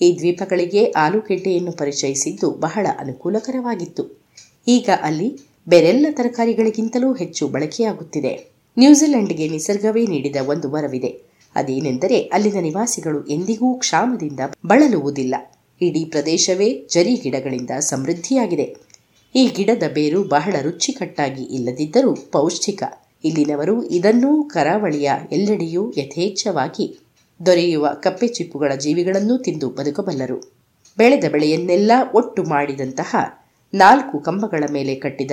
ಈ 0.02 0.18
ದ್ವೀಪಗಳಿಗೆ 0.18 0.86
ಆಲೂಗೆಡ್ಡೆಯನ್ನು 0.86 1.72
ಪರಿಚಯಿಸಿದ್ದು 1.72 2.52
ಬಹಳ 2.52 2.88
ಅನುಕೂಲಕರವಾಗಿತ್ತು. 2.99 4.22
ಈಗ 4.68 4.90
ಅಲ್ಲಿ 5.02 5.40
ಬೇರೆಲ್ಲ 5.70 6.06
ತರಕಾರಿಗಳಿಗಿಂತಲೂ 6.12 7.14
ಹೆಚ್ಚು 7.14 7.48
ಬಳಕೆಯಾಗುತ್ತಿದೆ. 7.48 8.52
ನ್ಯೂಜಿಲೆಂಡ್ಗೆ 8.78 9.48
ನಿಸರ್ಗವೇ 9.49 10.06
ನೀಡಿದ 10.06 10.36
ಒಂದು 10.48 10.72
ವರವಿದೆ. 10.72 11.22
ಅದೇನೆಂದರೆ 11.56 12.22
ಅಲ್ಲಿನ 12.22 12.60
ನಿವಾಸಿಗಳು 12.62 13.28
ಎಂದಿಗೂ 13.28 13.74
ಕ್ಷಾಮದಿಂದ 13.74 14.40
ಬಳಲುವುದಿಲ್ಲ. 14.66 15.36
ಇಡೀ 15.82 16.06
ಪ್ರದೇಶವೇ 16.06 16.88
ಜರಿ 16.90 17.16
ಗಿಡಗಳಿಂದ 17.16 17.70
ಸಮೃದ್ಧಿಯಾಗಿದೆ. 17.80 18.76
ಈ 19.36 19.48
ಗಿಡದ 19.48 19.84
ಬೇರು 19.94 20.24
ಬಹಳ 20.24 20.56
ರುಚಿಕಟ್ಟಾಗಿ 20.62 21.44
ಇಲ್ಲದಿದ್ದರೂ 21.44 22.14
ಪೌಷ್ಟಿಕ. 22.14 22.84
ಇಲ್ಲಿನವರು 23.23 23.84
ಇದನ್ನೂ 23.84 24.43
ಕರಾವಳಿಯ 24.43 25.11
ಎಲ್ಲೆಡೆಯೂ 25.31 25.93
ಯಥೇಚ್ಛವಾಗಿ 25.98 26.99
ದೊರೆಯುವ 27.45 27.89
ಕಪ್ಪೆ 27.93 28.27
ಚಿಪ್ಪುಗಳ 28.27 28.72
ಜೀವಿಗಳನ್ನೂ 28.76 29.38
ತಿಂದು 29.38 29.69
ಬದುಕಬಲ್ಲರು. 29.69 30.61
ಬೆಳೆದ 30.98 31.23
ಬೆಳೆಯನ್ನೆಲ್ಲ 31.31 31.91
ಒಟ್ಟು 32.14 32.43
ಮಾಡಿದಂತಹ 32.43 33.15
ನಾಲ್ಕು 33.73 34.19
ಕಂಬಗಳ 34.19 34.64
ಮೇಲೆ 34.72 34.95
ಕಟ್ಟಿದ 34.95 35.31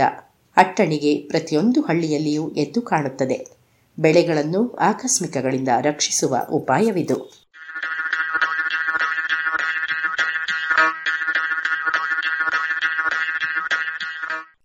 ಅಟ್ಟಣಿಗೆ 0.57 1.17
ಪ್ರತಿಯೊಂದು 1.17 1.81
ಹಳ್ಳಿಯಲ್ಲಿಯೂ 1.81 2.51
ಎದ್ದು 2.51 2.83
ಕಾಣುತ್ತದೆ. 2.83 3.59
ಬೆಳೆಗಳನ್ನು 3.99 4.77
ಆಕಸ್ಮಿಕಗಳಿಂದ 4.77 5.69
ರಕ್ಷಿಸುವ 5.81 6.37
ಉಪಾಯವಿದು. 6.51 7.49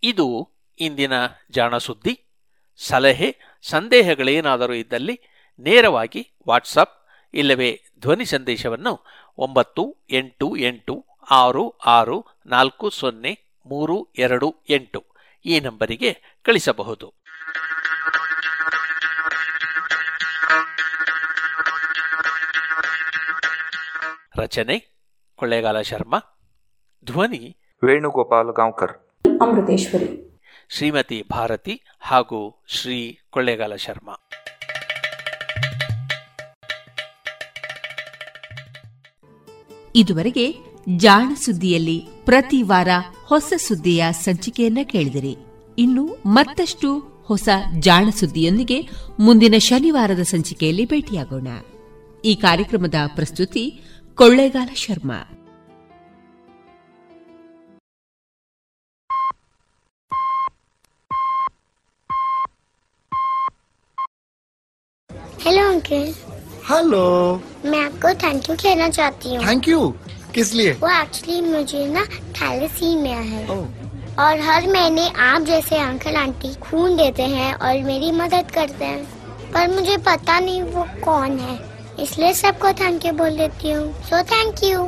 ಇದು 0.04 0.50
ಇಂದಿನ 0.80 1.14
ಜಾಣ 1.52 1.78
ಸುದ್ದಿ 1.78 2.33
ಸಲಹೆ, 2.88 3.60
ಸಂದೇಹಗಳೇನಾದರೂ 3.62 4.74
ಇದ್ದಲ್ಲಿ 4.74 5.22
ನೇರವಾಗಿ 5.60 6.32
ವಾಟ್ಸಪ್, 6.48 7.06
ಇಲ್ಲವೇ 7.34 7.82
ಧ್ವನಿ 8.00 8.26
ಸಂದೇಶವನ್ನು 8.26 9.06
ಒಂಬತ್ತು 9.38 10.06
ಎಂಟು 10.10 10.56
ಎಂಟು 10.56 11.06
ಆರು 11.30 11.70
ಆರು 11.70 12.26
ನಾಲ್ಕು 12.46 12.90
ಸೊನ್ನೆ 12.90 13.60
ಮೂರು 13.66 14.14
ಎರಡು 14.18 14.56
ಎಂಟು 14.70 15.04
ಈ 15.46 15.60
ನಂಬರಿಗೆ 15.60 16.40
ಕಳಿಸಬಹುದು. 16.42 17.14
ರಚನೆ 24.38 25.06
ಕೊಳ್ಳೇಗಾಲ 25.36 25.82
ಶರ್ಮಾ. 25.82 26.20
ಧ್ವನಿ 27.06 27.58
ವೇಣುಗೋಪಾಲ್ 27.84 28.54
ಗಾಂವ್ಕರ್. 28.56 28.94
ಅಮೃತೇಶ್ವರಿ. 29.42 30.33
ಶ್ರೀಮತಿ 30.78 31.24
ಭಾರತಿ 31.32 31.82
ಹಾಗೂ 32.00 32.64
ಶ್ರೀ 32.68 33.20
ಕೊಳ್ಳೇಗಾಲ 33.30 33.76
ಶರ್ಮಾ. 33.76 34.30
ಇದುವರೆಗೆ 39.96 40.56
ಜಾಣ 40.98 41.34
ಸುದ್ದಿಯಲ್ಲಿ 41.34 42.04
ಪ್ರತಿ 42.26 42.62
ವಾರ 42.62 42.88
ಹೊಸ 43.26 43.54
ಸುದ್ದಿಯ 43.58 44.06
ಸಂಚಿಕೆಯನ್ನ 44.12 44.78
ಕೇಳಿದಿರಿ. 44.84 45.36
ಇನ್ನು 45.78 46.18
ಮತ್ತಷ್ಟು 46.26 47.00
ಹೊಸ 47.00 47.50
ಜಾಣ 47.80 48.10
ಸುದ್ದಿಯೊಂದಿಗೆ 48.10 48.90
ಮುಂದಿನ 49.20 49.56
ಶನಿವಾರದ 49.58 50.22
ಸಂಚಿಕೆಯಲ್ಲಿ 50.22 50.86
ಭೇಟಿಯಾಗೋಣ. 50.86 51.48
ಈ 52.26 52.36
ಕಾರ್ಯಕ್ರಮದ 52.36 52.96
ಪ್ರಸ್ತುತಿ 53.16 53.82
Kollegala 54.16 54.70
Sharma. 54.76 55.43
Hello 65.46 65.64
uncle 65.70 66.14
hello 66.68 67.00
मैं 67.66 67.80
आपको 67.86 68.10
थैंक 68.20 68.50
यू 68.50 68.56
कहना 68.56 68.88
चाहती 68.90 69.34
हूँ। 69.36 69.46
थैंक 69.46 69.68
यू 69.68 69.88
किस 70.36 70.54
लिए? 70.54 70.72
वो 70.74 70.90
एक्चुअली 70.90 71.42
मुझे 71.42 71.86
ना 71.88 72.04
थैलेसीमिया 72.38 73.18
है। 73.18 73.48
Oh. 73.48 73.66
और 74.20 74.40
हर 74.40 74.68
महीने 74.68 75.08
आप 75.26 75.42
जैसे 75.42 75.78
अंकल 75.78 76.16
आंटी 76.16 76.54
खून 76.62 76.96
देते 76.98 77.24
हैं 77.24 77.54
और 77.54 77.82
मेरी 77.84 78.12
मदद 78.12 78.52
करते 78.52 78.86
हैं। 78.86 79.04
पर 79.54 79.68
मुझे 79.68 79.98
पता 80.08 80.40
नहीं 80.40 80.62
वो 80.62 80.86
कौन 81.04 81.38
है। 81.40 81.60
इसलिए 82.00 82.34
सबको 82.34 82.74
थैंक 82.82 83.06
यू 83.06 83.14
बोल 83.14 83.38
देती 83.38 83.72
हूँ। 83.72 83.94
सो 84.04 84.24
थैंक 84.32 84.64
यू 84.64 84.84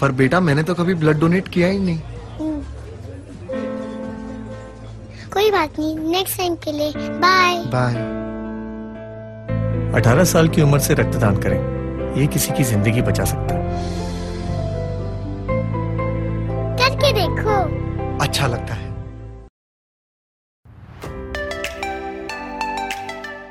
पर 0.00 0.12
बेटा 0.22 0.40
मैंने 0.40 0.62
तो 0.62 0.74
कभी 0.74 0.94
ब्लड 0.94 1.20
डोनेट 1.20 1.48
किया 1.48 1.68
ही 1.68 1.78
नहीं। 1.78 1.98
कोई 5.32 5.50
बात 5.50 5.78
नहीं। 5.78 5.96
नेक्स्ट 6.10 6.38
टाइम 6.38 6.54
के 6.64 6.72
लिए। 6.72 6.92
बाय 7.20 7.64
बाय 7.72 8.30
18 9.93 10.25
साल 10.25 10.47
की 10.49 10.61
उम्र 10.61 10.79
से 10.79 10.93
रक्तदान 10.95 11.37
करें 11.39 11.59
ये 12.15 12.27
किसी 12.29 12.51
की 12.53 12.63
जिंदगी 12.65 13.01
बचा 13.03 13.25
सकता 13.25 13.55
है 13.55 13.61
करके 16.79 17.11
देखो 17.13 17.55
अच्छा 18.25 18.47
लगता 18.47 18.73
है 18.73 18.85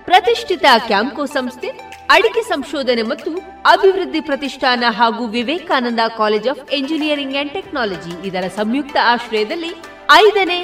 ಪ್ರತಿಷ್ಠಿತ 0.09 0.66
ಕ್ಯಾಂಕೋ 0.89 1.23
ಸಂಸ್ಥೆ 1.35 1.68
ಅಡಿಕೆ 2.14 2.43
ಸಂಶೋಧನೆ 2.51 3.02
ಮತ್ತು 3.02 3.31
ಅಭಿವೃದ್ಧಿ 3.73 4.20
ಪ್ರತಿಷ್ಠಾನ 4.20 4.90
ಹಾಗೂ 4.98 5.23
Vivekananda 5.35 6.02
college 6.18 6.47
of 6.52 6.62
engineering 6.78 7.36
and 7.40 7.52
technology 7.56 8.14
ಇದರ 8.28 8.44
ಸಂಯುಕ್ತ 8.59 8.97
ಆಶ್ರಯದಲ್ಲಿ 9.12 9.73
ಐದನೇ 10.16 10.60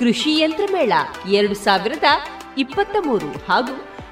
ಕೃಷಿ 0.00 0.32
ಯಂತ್ರ 0.42 0.66
ಮೇಳ 0.74 0.92
ಎರಡು 1.38 1.56
ಸಾವಿರದ 1.64 2.10
ಇಪ್ಪತ್ತ 2.64 2.96
ಮೂರು 3.08 3.30
ಹಾಗೂ 3.48 3.74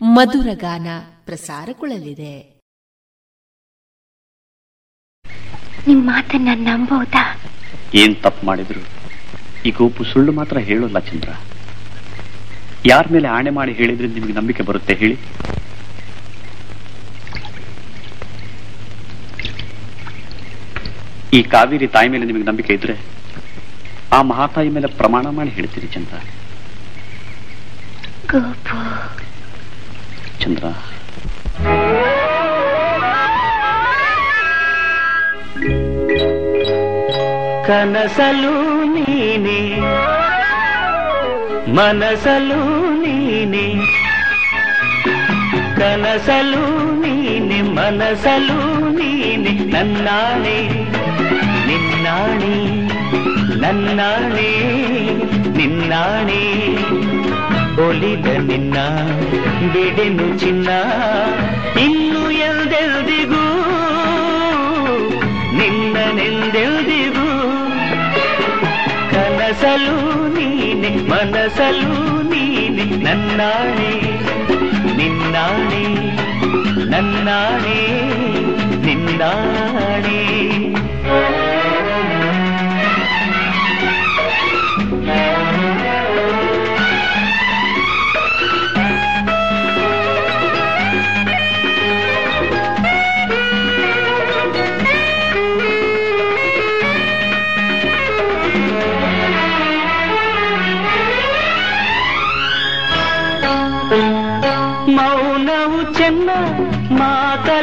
ಮಧುರ 0.00 0.48
ಗಾನ 0.54 0.86
ಪ್ರಸಾರಗೊಳ್ಳಲಿದೆ. 1.24 2.34
ನಿಮ್ 5.88 6.02
ಮಾತನ್ನ 6.06 6.48
ನಂಬಹುದಾ 6.54 7.22
ಏನ್ 7.94 8.16
ತಪ್ಪು 8.22 8.46
ಮಾಡಿದ್ರು? 8.46 8.82
ಈ 9.66 9.70
ಗೋಪು 9.70 10.04
ಸುಳ್ಳು 10.04 10.32
ಮಾತ್ರ 10.32 10.58
ಹೇಳೋಲ್ಲ 10.58 10.98
ಚಂದ್ರ. 10.98 11.30
ಯಾರ 12.86 13.06
ಮೇಲೆ 13.12 13.28
ಆಣೆ 13.28 13.50
ಮಾಡಿ 13.50 13.72
ಹೇಳಿದ್ರೆ 13.72 14.08
ನಿಮಗೆ 14.08 14.32
ನಂಬಿಕೆ 14.32 14.62
ಬರುತ್ತೆ 14.62 14.94
ಹೇಳಿ. 14.94 15.16
ಈ 21.36 21.42
ಕಾವೇರಿ 21.42 21.88
ತಾಯಿ 21.88 22.08
ಮೇಲೆ 22.08 22.24
ನಿಮಗೆ 22.24 22.44
ನಂಬಿಕೆ 22.44 22.74
ಇದ್ರೆ 22.74 22.96
ಆ 24.12 24.22
ಮಹಾತಾಯಿ 24.22 24.68
ಮೇಲೆ 24.68 24.86
ಪ್ರಮಾಣ 24.86 25.28
ಮಾಡಿ 25.38 25.50
ಹೇಳ್ತೀರಿ 25.50 25.88
ಚಂದ್ರ. 25.88 26.18
ಗೋಪು 28.32 28.78
చంద్ర 30.46 30.68
కనసలు 37.68 38.52
నేనే 38.94 39.60
మనసలు 41.68 42.60
నేనే. 43.02 43.66
కనసలు 45.78 46.62
నేనే 47.02 47.62
మనసలు 47.76 48.58
నేనే 48.98 49.54
నన్నానే 49.74 50.58
నిన్నాణి 51.68 52.56
నన్నాణి 53.62 54.52
ಒಲಿದ 57.85 58.27
ನಿನ್ನ 58.47 58.77
ಬಿಡೆನು 59.73 60.27
ಚಿನ್ನ 60.37 60.69
ಇನ್ನು 61.83 62.21
ಎಲ್ದೆಲ್ದಿಗೂ 62.47 63.43
ನಿನ್ನನೆಂದೆಲ್ದಿಗೂ 65.59 67.27
ಕನಸಲು 69.13 69.97
ನೀನೆ 70.35 70.91
ಮನಸಲು 71.11 71.93
ನೀನೆ 72.23 72.85
ನನ್ನಾಣೆ 73.05 73.91
ನಿನ್ನಾಣೆ 74.99 75.83
ನನ್ನಾಣೆ 76.91 77.79
ನಿನ್ನಾಣೆ 78.85 80.19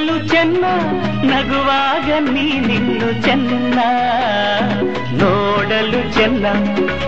ಮಾತಲು 0.04 0.28
ಚೆನ್ನ 0.28 0.66
ನಗುವಾಗ 1.24 2.10
ನೀನಿನ್ನು 2.22 3.24
ಚೆನ್ನ. 3.24 3.80
ನೋಡಲು 5.14 6.14
ಚೆನ್ನ 6.14 6.46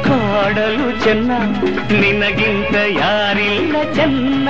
ಕಾಡಲು 0.04 1.04
ಚೆನ್ನ 1.04 1.32
ನಿನಗಿಂತ 2.00 2.76
ಯಾರಿಲ್ಲ 2.76 3.76
ಚೆನ್ನ. 3.94 4.50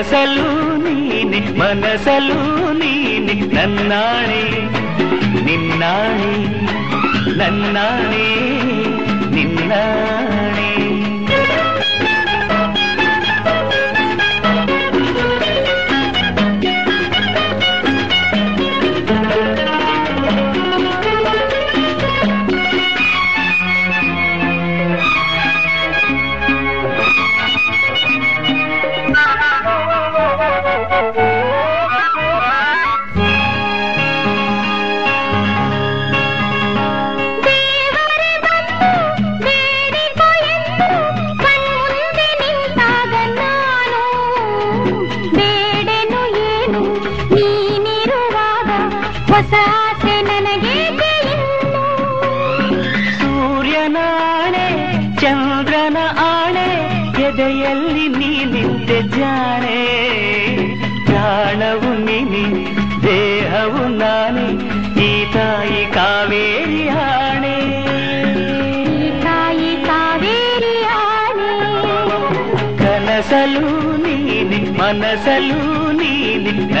ಕನಸಲು 0.00 0.44
ನೀನೆ 0.84 1.40
ಮನಸಲು 1.58 2.36
ನೀನೆ 2.72 3.34
ನನ್ನಾಣೆ 3.56 4.42
ನಿನ್ನಾಣೆ 5.46 6.30
ನನ್ನಾಣೆ 7.38 8.24
ನಿನ್ನಾಣೆ 9.34 10.29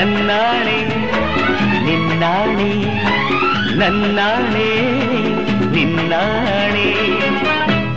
ನನ್ನಾಣೆ 0.00 0.78
ನಿನ್ನಾಣೆ 1.86 2.70
ನನ್ನಾಣೆ 3.76 4.68
ನಿನ್ನಾಣೆ 5.74 6.86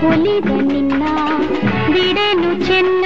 ಒಲಿದ 0.10 0.50
ನಿನ್ನ 0.72 1.04
ಬಿಡೆನು 1.94 2.52
ಚೆನ್ನ 2.68 3.06